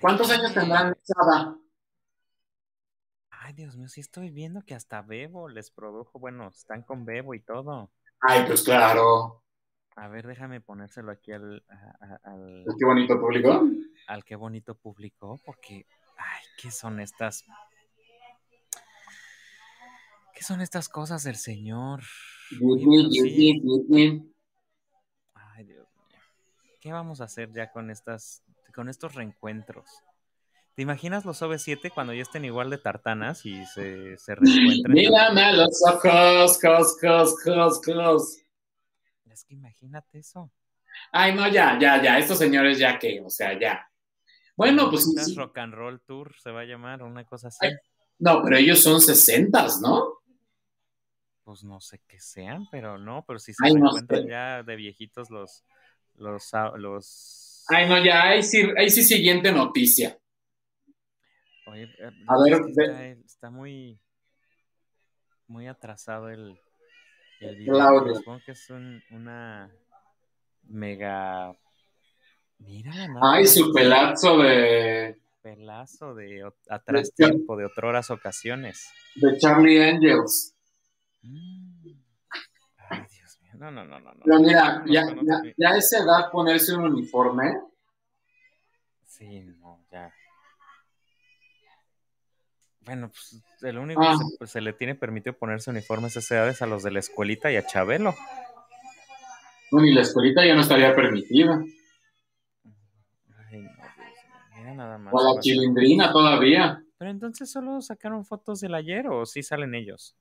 ¿Cuántos 0.00 0.30
años 0.30 0.52
tendrán 0.54 0.96
Saba? 1.02 1.56
Ay, 3.30 3.52
Dios 3.52 3.76
mío, 3.76 3.88
sí 3.88 4.00
estoy 4.00 4.30
viendo 4.30 4.62
que 4.62 4.74
hasta 4.74 5.02
Bebo 5.02 5.48
les 5.48 5.70
produjo, 5.70 6.18
bueno, 6.18 6.48
están 6.48 6.82
con 6.82 7.04
Bebo 7.04 7.34
y 7.34 7.40
todo. 7.40 7.90
Ay, 8.28 8.44
pues 8.46 8.62
claro. 8.62 9.42
A 9.96 10.08
ver, 10.08 10.26
déjame 10.26 10.60
ponérselo 10.60 11.10
aquí 11.12 11.32
al... 11.32 11.64
al 12.22 12.64
qué 12.78 12.84
bonito 12.84 13.18
público? 13.18 13.62
Al 14.08 14.24
qué 14.24 14.36
bonito 14.36 14.74
público, 14.74 15.40
porque, 15.44 15.86
ay, 16.18 16.42
¿qué 16.60 16.70
son 16.70 17.00
estas... 17.00 17.44
¿Qué 20.34 20.42
son 20.42 20.60
estas 20.60 20.88
cosas 20.88 21.24
del 21.24 21.36
Señor? 21.36 22.02
Ay, 25.34 25.64
Dios 25.64 25.88
mío. 26.10 26.20
¿Qué 26.78 26.92
vamos 26.92 27.22
a 27.22 27.24
hacer 27.24 27.50
ya 27.52 27.72
con 27.72 27.90
estas 27.90 28.44
con 28.76 28.90
estos 28.90 29.14
reencuentros. 29.14 29.86
¿Te 30.76 30.82
imaginas 30.82 31.24
los 31.24 31.40
OV7 31.40 31.90
cuando 31.90 32.12
ya 32.12 32.20
estén 32.20 32.44
igual 32.44 32.68
de 32.68 32.76
tartanas 32.76 33.46
y 33.46 33.64
se, 33.64 34.18
se 34.18 34.34
reencuentren? 34.34 34.92
Mírame 34.92 35.42
a 35.42 35.52
los 35.52 35.82
ojos, 35.88 36.58
cos, 36.60 36.98
cos, 37.00 37.34
cos, 37.42 37.80
cos. 37.80 38.38
Es 39.24 39.44
que 39.44 39.54
imagínate 39.54 40.18
eso. 40.18 40.52
Ay, 41.12 41.34
no, 41.34 41.48
ya, 41.48 41.78
ya, 41.80 42.02
ya, 42.02 42.18
estos 42.18 42.36
señores 42.36 42.78
ya 42.78 42.98
que, 42.98 43.22
o 43.22 43.30
sea, 43.30 43.58
ya. 43.58 43.90
Bueno, 44.54 44.90
pues 44.90 45.04
sí, 45.04 45.34
Rock 45.34 45.56
and 45.58 45.72
Roll 45.72 46.02
Tour 46.02 46.34
se 46.38 46.50
va 46.50 46.60
a 46.60 46.64
llamar, 46.64 47.02
una 47.02 47.24
cosa 47.24 47.48
así. 47.48 47.68
no, 48.18 48.42
pero 48.42 48.58
ellos 48.58 48.82
son 48.82 49.00
sesentas, 49.00 49.80
¿no? 49.80 50.18
Pues 51.42 51.64
no 51.64 51.80
sé 51.80 52.02
qué 52.06 52.20
sean, 52.20 52.66
pero 52.70 52.98
no, 52.98 53.24
pero 53.26 53.38
si 53.38 53.54
se 53.54 53.66
encuentran 53.66 54.26
ya 54.26 54.62
de 54.62 54.76
viejitos 54.76 55.30
los, 55.30 55.64
los, 56.16 56.50
los 56.76 57.64
Ay, 57.68 57.88
no, 57.88 58.04
ya, 58.04 58.24
ahí 58.24 58.42
sí, 58.42 58.62
ahí 58.76 58.90
sí 58.90 59.02
siguiente 59.02 59.52
noticia. 59.52 60.18
Oye, 61.66 61.90
a 62.28 62.38
ver, 62.42 63.18
está, 63.24 63.50
muy, 63.50 63.98
muy 65.48 65.66
atrasado 65.66 66.28
el, 66.30 66.58
el 67.40 67.56
video. 67.56 68.14
Supongo 68.14 68.40
que 68.46 68.52
es 68.52 68.70
una 69.10 69.70
mega. 70.62 71.56
Mira, 72.58 73.08
¿no? 73.08 73.20
Ay, 73.22 73.46
su 73.46 73.72
pelazo 73.72 74.38
de. 74.38 75.20
Pelazo 75.42 76.14
de 76.14 76.48
atrás 76.68 77.12
tiempo, 77.14 77.56
de 77.56 77.66
otras 77.66 78.10
ocasiones. 78.10 78.88
De 79.14 79.36
Charlie 79.38 79.82
Angels. 79.82 80.56
Mm. 81.22 81.90
Ay, 82.90 83.06
Dios 83.10 83.40
mío. 83.42 83.52
No, 83.54 83.70
no, 83.70 83.84
no, 83.84 84.00
no. 84.00 84.12
Pero 84.24 84.40
mira, 84.40 84.84
ya, 84.86 85.04
ya, 85.22 85.42
ya 85.56 85.70
a 85.70 85.76
esa 85.76 85.98
edad 85.98 86.30
ponerse 86.30 86.74
un 86.74 86.84
uniforme 86.84 87.60
Sí, 89.16 89.40
no, 89.40 89.80
ya. 89.90 90.12
Bueno, 92.86 93.08
pues 93.08 93.42
el 93.62 93.78
único 93.78 94.00
que 94.00 94.06
ah. 94.06 94.16
se, 94.16 94.38
pues, 94.38 94.50
se, 94.50 94.60
le 94.60 94.72
tiene 94.72 94.94
permitido 94.94 95.36
ponerse 95.36 95.70
uniformes 95.70 96.16
a 96.16 96.20
esa 96.20 96.36
edad 96.36 96.48
es 96.48 96.62
a 96.62 96.66
los 96.66 96.84
de 96.84 96.92
la 96.92 97.00
escuelita 97.00 97.50
y 97.50 97.56
a 97.56 97.66
Chabelo. 97.66 98.14
No, 99.72 99.80
ni 99.80 99.92
la 99.92 100.02
escuelita 100.02 100.46
ya 100.46 100.54
no 100.54 100.60
estaría 100.60 100.94
permitida. 100.94 101.64
Ay, 103.50 103.62
no, 103.62 103.70
mira 104.56 104.74
nada 104.74 104.98
más. 104.98 105.12
O 105.12 105.18
la 105.18 105.30
pasa. 105.30 105.40
chilindrina 105.40 106.12
todavía. 106.12 106.80
Pero 106.96 107.10
entonces 107.10 107.50
solo 107.50 107.80
sacaron 107.80 108.24
fotos 108.24 108.60
del 108.60 108.74
ayer 108.74 109.08
o 109.08 109.26
sí 109.26 109.42
salen 109.42 109.74
ellos. 109.74 110.16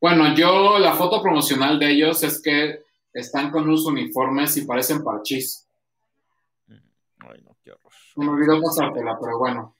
Bueno, 0.00 0.32
yo 0.36 0.78
la 0.78 0.92
foto 0.92 1.20
promocional 1.20 1.80
de 1.80 1.90
ellos 1.90 2.22
es 2.22 2.40
que 2.40 2.84
están 3.12 3.50
con 3.50 3.64
unos 3.64 3.84
uniformes 3.84 4.56
y 4.56 4.64
parecen 4.64 5.02
parchís. 5.02 5.66
Ay, 6.68 7.42
no, 7.42 7.56
qué 7.64 7.72
horror. 7.72 7.92
Me 8.14 8.28
olvidó 8.28 8.62
pasártela, 8.62 9.18
pero 9.20 9.38
bueno. 9.38 9.75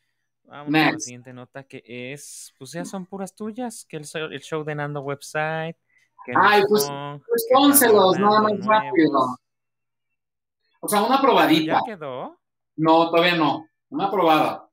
Vamos 0.47 0.75
a 0.75 0.93
la 0.93 0.99
siguiente 0.99 1.33
nota 1.33 1.65
que 1.65 1.83
es, 1.85 2.53
pues 2.59 2.73
ya 2.73 2.85
son 2.85 3.07
puras 3.07 3.35
tuyas, 3.35 3.85
que 3.89 3.97
el, 3.97 4.05
show- 4.05 4.31
el 4.33 4.41
show 4.41 4.65
de 4.65 4.75
Nando 4.75 5.01
website. 5.01 5.77
Que 6.25 6.33
Ay, 6.37 6.61
Miss 6.61 6.69
pues, 6.69 6.87
Funk, 6.87 7.23
Pues 7.79 8.19
nada 8.19 8.41
más 8.41 8.67
rápido. 8.67 9.39
O 10.81 10.89
sea, 10.89 11.03
una 11.03 11.21
probadita. 11.21 11.81
¿Ya 11.81 11.81
quedó? 11.85 12.39
No, 12.77 13.11
todavía 13.11 13.37
no. 13.37 13.67
Una 13.89 14.11
probada. 14.11 14.69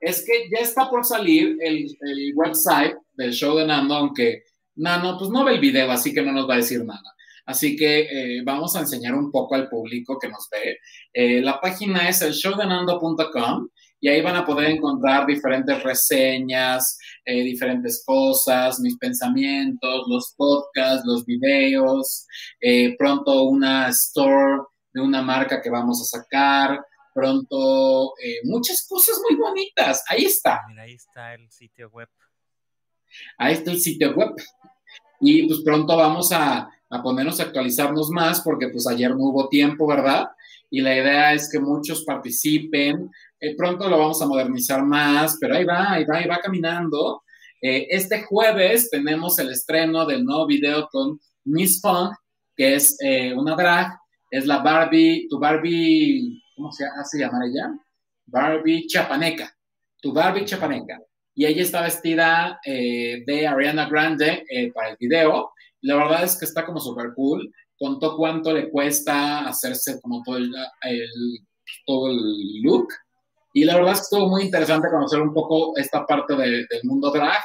Es 0.00 0.24
que 0.24 0.48
ya 0.50 0.58
está 0.62 0.88
por 0.90 1.04
salir 1.04 1.56
el, 1.60 1.86
el 2.00 2.32
website 2.34 2.96
del 3.14 3.32
show 3.32 3.56
de 3.56 3.66
Nando, 3.66 3.94
aunque 3.94 4.44
Nano 4.76 5.16
pues 5.18 5.30
no 5.30 5.44
ve 5.44 5.54
el 5.54 5.60
video, 5.60 5.90
así 5.90 6.12
que 6.12 6.22
no 6.22 6.32
nos 6.32 6.48
va 6.48 6.54
a 6.54 6.58
decir 6.58 6.84
nada. 6.84 7.14
Así 7.46 7.76
que 7.76 8.38
eh, 8.38 8.42
vamos 8.44 8.74
a 8.74 8.80
enseñar 8.80 9.14
un 9.14 9.30
poco 9.30 9.54
al 9.54 9.68
público 9.68 10.18
que 10.18 10.28
nos 10.28 10.48
ve. 10.50 10.78
Eh, 11.12 11.40
la 11.42 11.60
página 11.60 12.08
es 12.08 12.22
el 12.22 12.32
showdenando.com 12.32 13.68
y 14.04 14.08
ahí 14.10 14.20
van 14.20 14.36
a 14.36 14.44
poder 14.44 14.68
encontrar 14.68 15.24
diferentes 15.24 15.82
reseñas, 15.82 16.98
eh, 17.24 17.42
diferentes 17.42 18.04
cosas, 18.04 18.78
mis 18.78 18.98
pensamientos, 18.98 20.04
los 20.06 20.34
podcasts, 20.36 21.06
los 21.06 21.24
videos, 21.24 22.26
eh, 22.60 22.94
pronto 22.98 23.44
una 23.44 23.88
store 23.88 24.64
de 24.92 25.00
una 25.00 25.22
marca 25.22 25.62
que 25.62 25.70
vamos 25.70 26.02
a 26.02 26.18
sacar, 26.18 26.84
pronto 27.14 28.12
eh, 28.22 28.40
muchas 28.44 28.86
cosas 28.86 29.18
muy 29.26 29.38
bonitas. 29.40 30.04
Ahí 30.06 30.26
está, 30.26 30.60
Mira, 30.68 30.82
ahí 30.82 30.92
está 30.92 31.32
el 31.32 31.50
sitio 31.50 31.88
web. 31.88 32.10
ahí 33.38 33.54
está 33.54 33.70
el 33.70 33.80
sitio 33.80 34.14
web. 34.14 34.34
Y 35.18 35.46
pues 35.46 35.62
pronto 35.64 35.96
vamos 35.96 36.30
a, 36.30 36.68
a 36.90 37.02
ponernos 37.02 37.40
a 37.40 37.44
actualizarnos 37.44 38.10
más 38.10 38.42
porque 38.42 38.68
pues 38.68 38.86
ayer 38.86 39.12
no 39.12 39.30
hubo 39.30 39.48
tiempo, 39.48 39.86
¿verdad? 39.86 40.28
Y 40.74 40.80
la 40.80 40.92
idea 40.92 41.32
es 41.32 41.48
que 41.52 41.60
muchos 41.60 42.04
participen. 42.04 43.08
Eh, 43.38 43.54
pronto 43.54 43.88
lo 43.88 43.96
vamos 43.96 44.20
a 44.20 44.26
modernizar 44.26 44.82
más, 44.84 45.36
pero 45.40 45.54
ahí 45.54 45.64
va, 45.64 45.92
ahí 45.92 46.04
va, 46.04 46.16
ahí 46.16 46.26
va 46.26 46.40
caminando. 46.40 47.22
Eh, 47.62 47.86
este 47.90 48.24
jueves 48.24 48.90
tenemos 48.90 49.38
el 49.38 49.50
estreno 49.50 50.04
del 50.04 50.24
nuevo 50.24 50.48
video 50.48 50.88
con 50.90 51.20
Miss 51.44 51.80
Funk, 51.80 52.16
que 52.56 52.74
es 52.74 52.96
eh, 53.04 53.32
una 53.32 53.54
drag, 53.54 53.96
es 54.32 54.46
la 54.46 54.64
Barbie, 54.64 55.28
tu 55.30 55.38
Barbie, 55.38 56.42
¿cómo 56.56 56.72
se 56.72 56.84
hace 56.86 57.20
llamar 57.20 57.42
ella? 57.46 57.72
Barbie 58.26 58.88
Chapaneca, 58.88 59.56
tu 60.02 60.12
Barbie 60.12 60.44
Chapaneca. 60.44 61.00
Y 61.36 61.46
ella 61.46 61.62
está 61.62 61.82
vestida 61.82 62.60
de 62.64 63.46
Ariana 63.46 63.88
Grande 63.88 64.44
para 64.74 64.90
el 64.90 64.96
video. 64.98 65.52
La 65.82 65.96
verdad 65.96 66.24
es 66.24 66.36
que 66.36 66.46
está 66.46 66.64
como 66.64 66.80
súper 66.80 67.12
cool. 67.14 67.52
Contó 67.78 68.16
cuánto 68.16 68.52
le 68.52 68.70
cuesta 68.70 69.46
hacerse 69.48 70.00
como 70.00 70.22
todo 70.24 70.36
el, 70.36 70.52
el- 70.82 71.38
todo 71.86 72.08
el 72.10 72.62
look. 72.62 72.88
Y 73.52 73.64
la 73.64 73.76
verdad 73.76 73.92
es 73.92 73.98
que 74.00 74.02
estuvo 74.04 74.28
muy 74.28 74.42
interesante 74.44 74.88
conocer 74.90 75.20
un 75.20 75.32
poco 75.32 75.76
esta 75.76 76.04
parte 76.06 76.34
de- 76.36 76.66
del 76.68 76.80
mundo 76.84 77.10
drag, 77.10 77.40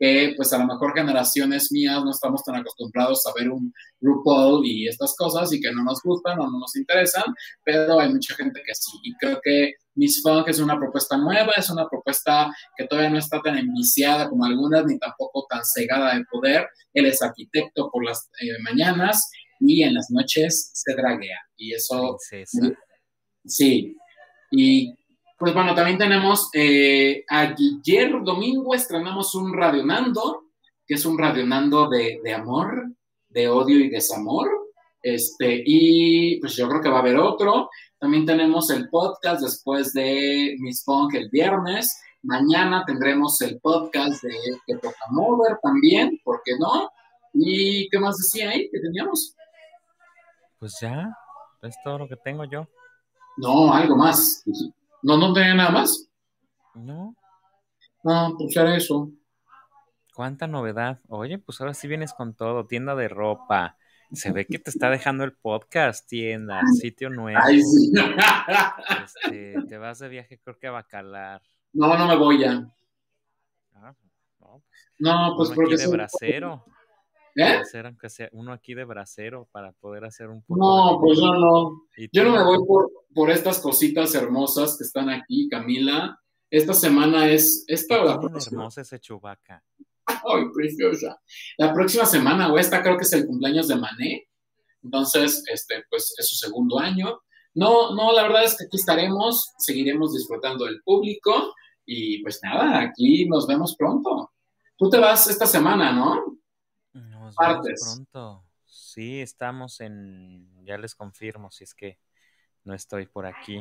que 0.00 0.32
pues 0.36 0.52
a 0.52 0.58
lo 0.58 0.66
mejor 0.66 0.94
generaciones 0.94 1.72
mías 1.72 2.04
no 2.04 2.12
estamos 2.12 2.44
tan 2.44 2.54
acostumbrados 2.56 3.26
a 3.26 3.32
ver 3.36 3.50
un 3.50 3.72
RuPaul 4.00 4.64
y 4.64 4.86
estas 4.86 5.14
cosas 5.16 5.52
y 5.52 5.60
que 5.60 5.72
no 5.72 5.82
nos 5.82 6.00
gustan 6.02 6.38
o 6.38 6.44
no 6.48 6.60
nos 6.60 6.76
interesan, 6.76 7.24
pero 7.64 7.98
hay 7.98 8.08
mucha 8.12 8.34
gente 8.36 8.62
que 8.64 8.74
sí. 8.76 8.92
Y 9.02 9.12
creo 9.16 9.40
que 9.42 9.72
Miss 9.96 10.22
Funk 10.22 10.46
es 10.48 10.60
una 10.60 10.78
propuesta 10.78 11.16
nueva, 11.16 11.52
es 11.56 11.68
una 11.70 11.88
propuesta 11.88 12.48
que 12.76 12.86
todavía 12.86 13.10
no 13.10 13.18
está 13.18 13.40
tan 13.42 13.58
enviciada 13.58 14.28
como 14.28 14.44
algunas, 14.44 14.84
ni 14.86 14.96
tampoco 15.00 15.44
tan 15.50 15.62
cegada 15.64 16.14
de 16.14 16.24
poder. 16.30 16.68
Él 16.94 17.06
es 17.06 17.20
arquitecto 17.20 17.90
por 17.90 18.04
las 18.04 18.30
eh, 18.40 18.56
mañanas 18.62 19.28
y 19.60 19.82
en 19.82 19.94
las 19.94 20.10
noches 20.10 20.70
se 20.72 20.94
draguea. 20.94 21.38
Y 21.56 21.74
eso 21.74 22.16
Princesa. 22.30 22.78
Sí. 23.44 23.96
Y 24.50 24.94
pues 25.38 25.54
bueno, 25.54 25.74
también 25.74 25.98
tenemos 25.98 26.50
eh, 26.52 27.24
ayer 27.28 28.12
domingo 28.24 28.74
estrenamos 28.74 29.34
un 29.34 29.54
Radionando, 29.54 30.44
que 30.86 30.94
es 30.94 31.06
un 31.06 31.18
Radionando 31.18 31.88
de, 31.88 32.20
de 32.22 32.34
amor, 32.34 32.92
de 33.28 33.48
odio 33.48 33.78
y 33.78 33.88
desamor. 33.88 34.48
Este, 35.02 35.62
y 35.64 36.40
pues 36.40 36.56
yo 36.56 36.68
creo 36.68 36.82
que 36.82 36.88
va 36.88 36.96
a 36.96 37.00
haber 37.00 37.16
otro. 37.16 37.70
También 37.98 38.26
tenemos 38.26 38.70
el 38.70 38.88
podcast 38.88 39.42
después 39.42 39.92
de 39.92 40.56
Miss 40.58 40.82
Funk 40.84 41.14
el 41.14 41.28
viernes. 41.30 42.00
Mañana 42.22 42.84
tendremos 42.84 43.40
el 43.42 43.60
podcast 43.60 44.22
de 44.22 44.34
Que 44.66 44.74
Toca 44.76 45.06
Mover 45.10 45.58
también, 45.62 46.20
¿por 46.24 46.42
qué 46.44 46.52
no? 46.58 46.90
¿Y 47.32 47.88
qué 47.90 47.98
más 48.00 48.16
decía 48.18 48.50
ahí 48.50 48.68
que 48.70 48.80
teníamos? 48.80 49.36
Pues 50.58 50.78
ya, 50.80 51.16
es 51.62 51.76
todo 51.84 51.98
lo 51.98 52.08
que 52.08 52.16
tengo 52.16 52.44
yo. 52.44 52.68
No, 53.36 53.72
algo 53.72 53.96
más. 53.96 54.42
No, 55.02 55.16
no 55.16 55.32
tenía 55.32 55.54
nada 55.54 55.70
más. 55.70 56.08
No, 56.74 57.14
No, 58.02 58.34
pues 58.38 58.56
era 58.56 58.76
eso. 58.76 59.10
cuánta 60.14 60.46
novedad. 60.46 61.00
Oye, 61.08 61.38
pues 61.38 61.60
ahora 61.60 61.74
sí 61.74 61.86
vienes 61.88 62.12
con 62.12 62.34
todo, 62.34 62.66
tienda 62.66 62.94
de 62.94 63.08
ropa. 63.08 63.76
Se 64.12 64.32
ve 64.32 64.46
que 64.46 64.58
te 64.58 64.70
está 64.70 64.88
dejando 64.90 65.22
el 65.24 65.34
podcast, 65.34 66.08
tienda, 66.08 66.62
sitio 66.80 67.10
nuevo. 67.10 67.38
Ay, 67.42 67.62
sí. 67.62 67.92
Este, 69.04 69.54
te 69.68 69.78
vas 69.78 69.98
de 69.98 70.08
viaje, 70.08 70.40
creo 70.42 70.58
que 70.58 70.66
a 70.66 70.70
Bacalar. 70.72 71.42
No, 71.74 71.96
no 71.96 72.06
me 72.06 72.16
voy 72.16 72.40
ya. 72.40 72.66
Ah, 73.74 73.94
no, 74.40 74.62
pues, 74.62 74.62
No, 74.98 75.34
pues 75.36 75.50
porque 75.50 75.76
de 75.76 75.86
bracero. 75.88 76.64
¿Eh? 77.38 77.58
hacer 77.58 77.86
aunque 77.86 78.10
sea 78.10 78.28
uno 78.32 78.52
aquí 78.52 78.74
de 78.74 78.84
bracero 78.84 79.48
para 79.52 79.70
poder 79.72 80.04
hacer 80.04 80.28
un 80.28 80.42
poco 80.42 80.58
No, 80.58 80.92
de 80.92 80.98
pues 81.00 81.20
yo 81.20 81.32
no. 81.34 81.82
¿Y 81.96 82.08
Yo 82.12 82.24
no 82.24 82.32
me 82.32 82.42
voy 82.42 82.58
por, 82.66 82.90
por 83.14 83.30
estas 83.30 83.60
cositas 83.60 84.12
hermosas 84.16 84.76
que 84.76 84.82
están 84.82 85.08
aquí, 85.08 85.48
Camila. 85.48 86.18
Esta 86.50 86.74
semana 86.74 87.28
es 87.28 87.64
esta 87.68 88.02
o 88.02 88.04
la 88.06 88.18
próxima. 88.18 88.62
hermosa 88.62 88.80
ese 88.80 88.98
chubaca. 88.98 89.62
Ay, 90.06 90.46
preciosa. 90.52 91.20
La 91.58 91.72
próxima 91.72 92.06
semana, 92.06 92.52
o 92.52 92.58
esta 92.58 92.82
creo 92.82 92.96
que 92.96 93.04
es 93.04 93.12
el 93.12 93.26
cumpleaños 93.26 93.68
de 93.68 93.76
Mané. 93.76 94.28
Entonces, 94.82 95.44
este, 95.52 95.84
pues 95.88 96.14
es 96.18 96.28
su 96.28 96.34
segundo 96.34 96.80
año. 96.80 97.20
No, 97.54 97.94
no, 97.94 98.12
la 98.12 98.22
verdad 98.22 98.44
es 98.44 98.56
que 98.56 98.64
aquí 98.64 98.78
estaremos, 98.78 99.52
seguiremos 99.58 100.14
disfrutando 100.14 100.64
del 100.64 100.82
público 100.82 101.54
y 101.86 102.20
pues 102.22 102.40
nada, 102.42 102.80
aquí 102.80 103.26
nos 103.26 103.46
vemos 103.46 103.76
pronto. 103.76 104.32
Tú 104.76 104.90
te 104.90 104.98
vas 104.98 105.28
esta 105.28 105.46
semana, 105.46 105.92
¿no? 105.92 106.37
Nos 107.28 107.36
vemos 107.36 107.56
Partes. 107.56 107.80
pronto. 108.12 108.44
Sí, 108.66 109.20
estamos 109.20 109.80
en 109.80 110.48
ya 110.64 110.76
les 110.78 110.94
confirmo 110.94 111.50
si 111.50 111.64
es 111.64 111.74
que 111.74 111.98
no 112.64 112.74
estoy 112.74 113.06
por 113.06 113.24
aquí. 113.26 113.60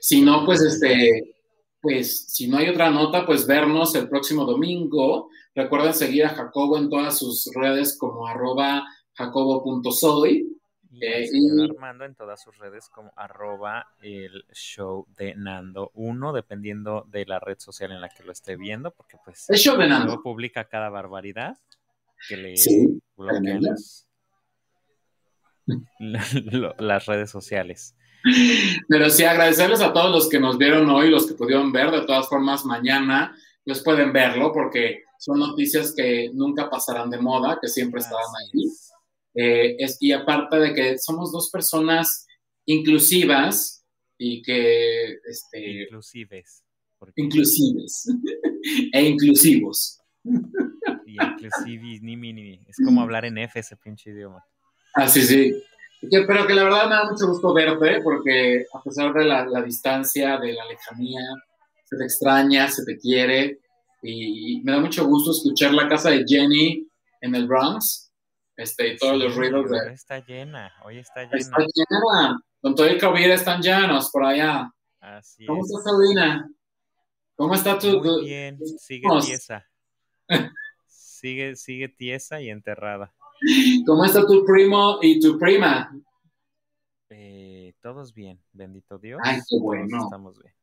Si 0.00 0.22
no, 0.22 0.44
pues 0.46 0.62
este, 0.62 1.36
pues 1.80 2.26
si 2.28 2.48
no 2.48 2.56
hay 2.58 2.68
otra 2.68 2.90
nota, 2.90 3.26
pues 3.26 3.46
vernos 3.46 3.94
el 3.94 4.08
próximo 4.08 4.44
domingo. 4.44 5.28
Recuerden 5.54 5.92
seguir 5.92 6.24
a 6.24 6.30
Jacobo 6.30 6.78
en 6.78 6.88
todas 6.88 7.18
sus 7.18 7.50
redes 7.54 7.98
como 7.98 8.26
arroba 8.26 8.84
jacobo.soy. 9.14 10.48
Y 10.90 11.04
Eh, 11.04 11.26
y- 11.32 11.62
Armando 11.70 12.04
en 12.04 12.14
todas 12.14 12.42
sus 12.42 12.56
redes 12.58 12.88
como 12.90 13.12
arroba 13.16 13.86
el 14.02 14.44
show 14.52 15.06
de 15.16 15.34
Nando 15.34 15.90
1, 15.94 16.32
dependiendo 16.34 17.04
de 17.08 17.24
la 17.26 17.40
red 17.40 17.58
social 17.58 17.92
en 17.92 18.00
la 18.02 18.08
que 18.10 18.22
lo 18.22 18.30
esté 18.32 18.56
viendo, 18.56 18.90
porque 18.92 19.16
pues 19.24 19.48
El 19.48 19.56
show 19.56 19.76
de 19.78 19.88
Nando. 19.88 20.22
publica 20.22 20.64
cada 20.68 20.90
barbaridad 20.90 21.56
que 22.28 22.36
le 22.36 22.56
Sí, 22.56 23.00
bloquean 23.16 23.60
las 26.78 27.06
redes 27.06 27.30
sociales. 27.30 27.94
Pero 28.88 29.10
sí, 29.10 29.24
agradecerles 29.24 29.80
a 29.80 29.92
todos 29.92 30.10
los 30.12 30.28
que 30.28 30.38
nos 30.38 30.56
vieron 30.58 30.88
hoy, 30.90 31.10
los 31.10 31.26
que 31.26 31.34
pudieron 31.34 31.72
ver. 31.72 31.90
De 31.90 32.02
todas 32.06 32.28
formas, 32.28 32.64
mañana 32.64 33.36
pues 33.64 33.80
pueden 33.82 34.12
verlo 34.12 34.52
porque 34.52 35.02
son 35.18 35.38
noticias 35.38 35.94
que 35.96 36.30
nunca 36.32 36.68
pasarán 36.68 37.10
de 37.10 37.18
moda, 37.18 37.58
que 37.60 37.68
siempre 37.68 38.00
estarán 38.00 38.24
ahí. 38.26 38.64
es. 38.66 38.90
Eh, 39.34 39.76
es- 39.78 39.96
y 40.00 40.12
aparte 40.12 40.58
de 40.58 40.74
que 40.74 40.98
somos 40.98 41.32
dos 41.32 41.48
personas 41.50 42.26
inclusivas 42.66 43.84
y 44.18 44.42
que, 44.42 45.14
este, 45.28 45.82
Inclusives. 45.82 46.64
inclusives 47.16 48.04
e 48.92 49.02
inclusivos. 49.02 50.00
Y 50.24 51.16
inclusive, 51.22 51.98
ni, 52.02 52.16
ni, 52.16 52.32
ni. 52.32 52.60
Es 52.68 52.76
como 52.84 53.02
hablar 53.02 53.24
en 53.24 53.38
F 53.38 53.58
ese 53.58 53.76
pinche 53.76 54.10
idioma. 54.10 54.44
Así 54.94 55.22
sí. 55.22 55.52
Que- 56.10 56.22
pero 56.26 56.46
que 56.46 56.54
la 56.54 56.64
verdad 56.64 56.84
me 56.88 56.94
da 56.96 57.10
mucho 57.10 57.26
gusto 57.28 57.52
verte 57.54 58.00
porque 58.02 58.66
a 58.72 58.82
pesar 58.82 59.12
de 59.12 59.24
la, 59.24 59.44
la 59.46 59.62
distancia, 59.62 60.38
de 60.38 60.52
la 60.52 60.64
lejanía, 60.66 61.20
se 61.84 61.96
te 61.96 62.04
extraña, 62.04 62.68
se 62.68 62.84
te 62.84 62.98
quiere 62.98 63.60
y 64.02 64.60
me 64.64 64.72
da 64.72 64.80
mucho 64.80 65.06
gusto 65.06 65.30
escuchar 65.30 65.72
la 65.74 65.88
casa 65.88 66.10
de 66.10 66.24
Jenny 66.26 66.88
en 67.20 67.34
el 67.36 67.46
Bronx 67.46 68.10
este, 68.56 68.94
y 68.94 68.96
todos 68.96 69.16
los 69.16 69.32
Sí, 69.32 69.38
ruidos 69.38 69.70
Hoy 69.70 69.78
de... 69.78 69.92
está 69.94 70.18
llena, 70.26 70.72
hoy 70.84 70.98
está 70.98 71.22
llena. 71.22 71.36
Está 71.36 71.58
llena. 71.58 72.40
Con 72.60 72.74
todo 72.74 72.86
el 72.86 73.00
COVID 73.00 73.30
están 73.30 73.62
llanos 73.62 74.10
por 74.10 74.24
allá. 74.24 74.72
Así 75.00 75.46
¿Cómo 75.46 75.62
es. 75.64 75.70
estás, 75.70 75.84
Sabrina? 75.84 76.48
¿Cómo 77.36 77.54
está 77.54 77.78
tu...? 77.78 78.00
Muy 78.02 78.24
bien, 78.24 78.58
sigue 78.78 79.06
Vamos. 79.06 79.28
Sigue, 80.86 81.56
sigue 81.56 81.88
tiesa 81.88 82.40
y 82.40 82.50
enterrada. 82.50 83.14
¿Cómo 83.86 84.04
está 84.04 84.26
tu 84.26 84.44
primo 84.44 84.98
y 85.00 85.20
tu 85.20 85.38
prima? 85.38 85.92
Eh, 87.10 87.74
todos 87.80 88.14
bien, 88.14 88.40
bendito 88.52 88.98
Dios. 88.98 89.20
Ay, 89.22 89.36
qué 89.36 89.56
todos 89.56 89.62
bueno. 89.62 90.04
Estamos 90.04 90.38
bien. 90.38 90.54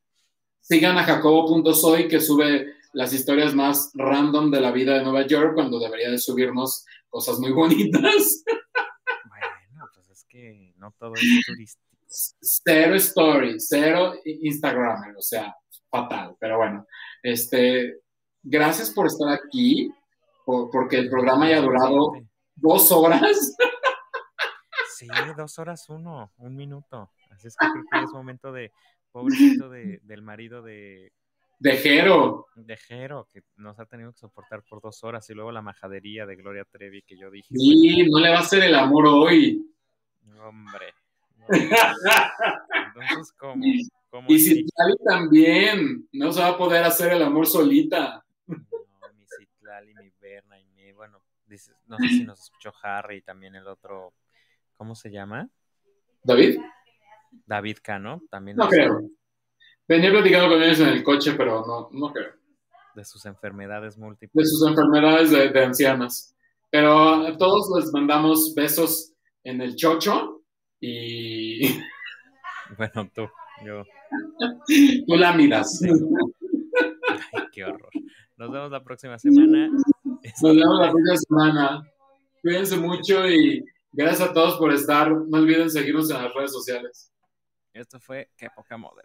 Sigan 0.60 0.98
a 0.98 1.04
jacobo.soy 1.04 2.08
que 2.08 2.20
sube 2.20 2.74
las 2.92 3.12
historias 3.12 3.54
más 3.54 3.90
random 3.94 4.50
de 4.50 4.60
la 4.60 4.72
vida 4.72 4.94
de 4.94 5.04
Nueva 5.04 5.26
York 5.26 5.54
cuando 5.54 5.78
debería 5.78 6.10
de 6.10 6.18
subirnos 6.18 6.84
cosas 7.08 7.38
muy 7.38 7.52
bonitas. 7.52 8.44
Bueno, 9.28 9.88
pues 9.94 10.10
es 10.10 10.24
que 10.24 10.74
no 10.76 10.94
todo 10.98 11.14
es 11.14 11.46
turístico. 11.46 11.86
Cero 12.06 12.96
story, 12.96 13.60
cero 13.60 14.14
Instagram, 14.24 15.16
o 15.16 15.22
sea, 15.22 15.54
fatal. 15.88 16.36
Pero 16.40 16.56
bueno, 16.56 16.86
este, 17.22 18.00
gracias 18.42 18.90
por 18.90 19.06
estar 19.06 19.28
aquí, 19.32 19.90
por- 20.44 20.70
porque 20.70 20.96
el 20.98 21.08
programa 21.10 21.48
ya 21.48 21.58
ha 21.58 21.62
durado 21.62 22.12
dos 22.56 22.90
horas. 22.92 23.56
Sí, 24.96 25.08
dos 25.36 25.58
horas 25.58 25.88
uno, 25.88 26.30
un 26.38 26.54
minuto. 26.56 27.10
Así 27.30 27.48
es 27.48 27.56
que 27.56 27.66
creo 27.66 27.84
que 27.90 28.04
es 28.04 28.12
momento 28.12 28.52
de, 28.52 28.70
pobrecito 29.12 29.70
de- 29.70 29.98
del 30.02 30.20
marido 30.22 30.60
de, 30.62 31.12
De 31.58 31.72
Jero. 31.78 32.46
de 32.54 32.76
Jero, 32.76 33.26
que 33.32 33.42
nos 33.56 33.78
ha 33.80 33.86
tenido 33.86 34.12
que 34.12 34.18
soportar 34.18 34.62
por 34.68 34.80
dos 34.82 35.02
horas, 35.04 35.28
y 35.30 35.34
luego 35.34 35.52
la 35.52 35.62
majadería 35.62 36.26
de 36.26 36.36
Gloria 36.36 36.64
Trevi 36.70 37.02
que 37.02 37.16
yo 37.16 37.30
dije, 37.30 37.48
Sí, 37.54 38.06
no 38.10 38.18
le 38.20 38.30
va 38.30 38.36
a 38.38 38.40
hacer 38.40 38.62
el 38.64 38.74
amor 38.74 39.06
hoy. 39.06 39.66
"Bueno, 40.22 40.48
hombre. 40.48 40.92
no". 41.38 41.46
Entonces, 42.94 43.32
¿cómo? 43.38 43.64
¿Cómo 44.10 44.26
Y 44.28 44.36
así? 44.36 44.54
Citlali 44.56 44.96
también. 45.04 46.08
No 46.12 46.32
se 46.32 46.40
va 46.40 46.48
a 46.48 46.58
poder 46.58 46.82
hacer 46.84 47.12
el 47.12 47.22
amor 47.22 47.46
solita. 47.46 48.22
No, 49.70 49.94
mi 50.02 50.10
Berna 50.20 50.58
y 50.60 50.64
mi, 50.66 50.92
bueno, 50.92 51.20
dices, 51.46 51.74
no 51.86 51.96
sé 51.98 52.08
si 52.08 52.24
nos 52.24 52.40
escuchó 52.40 52.72
Harry 52.82 53.18
y 53.18 53.22
también 53.22 53.54
el 53.54 53.66
otro, 53.66 54.12
¿cómo 54.76 54.94
se 54.94 55.10
llama? 55.10 55.48
¿David? 56.22 56.58
David 57.46 57.78
Cano, 57.82 58.22
también 58.30 58.56
No 58.56 58.68
creo. 58.68 59.00
Venía 59.86 60.10
platicando 60.10 60.48
con 60.48 60.62
ellos 60.62 60.80
en 60.80 60.88
el 60.88 61.02
coche, 61.02 61.34
pero 61.36 61.64
no, 61.66 61.88
no 61.92 62.12
creo. 62.12 62.32
de 62.94 63.04
sus 63.04 63.24
enfermedades 63.26 63.96
De 63.96 64.02
múltiples. 64.02 64.50
sus 64.50 64.68
enfermedades 64.68 65.30
de, 65.30 65.48
de 65.50 65.64
ancianas. 65.64 66.34
Pero 66.70 67.26
a 67.26 67.36
todos 67.36 67.68
les 67.80 67.92
mandamos 67.92 68.54
besos 68.54 69.12
en 69.42 69.60
el 69.60 69.74
chocho 69.76 70.42
y 70.80 71.60
Bueno, 72.78 73.10
tú, 73.12 73.28
yo, 73.64 73.82
tú 75.06 75.16
la 75.16 75.32
miras. 75.32 75.80
ay, 77.32 77.42
qué 77.52 77.64
horror. 77.64 77.90
Nos 78.40 78.50
vemos 78.50 78.70
la 78.70 78.82
próxima 78.82 79.18
semana. 79.18 79.68
Nos 79.68 80.56
vemos 80.56 80.80
la 80.80 80.90
próxima 80.90 81.16
semana. 81.18 81.92
Cuídense 82.40 82.74
mucho 82.78 83.28
y 83.28 83.62
gracias 83.92 84.30
a 84.30 84.32
todos 84.32 84.56
por 84.56 84.72
estar. 84.72 85.10
No 85.10 85.36
olviden 85.36 85.70
seguirnos 85.70 86.08
en 86.10 86.22
las 86.22 86.32
redes 86.32 86.50
sociales. 86.50 87.12
Esto 87.74 88.00
fue 88.00 88.30
Qué 88.38 88.48
Poca 88.56 88.78
Moder. 88.78 89.04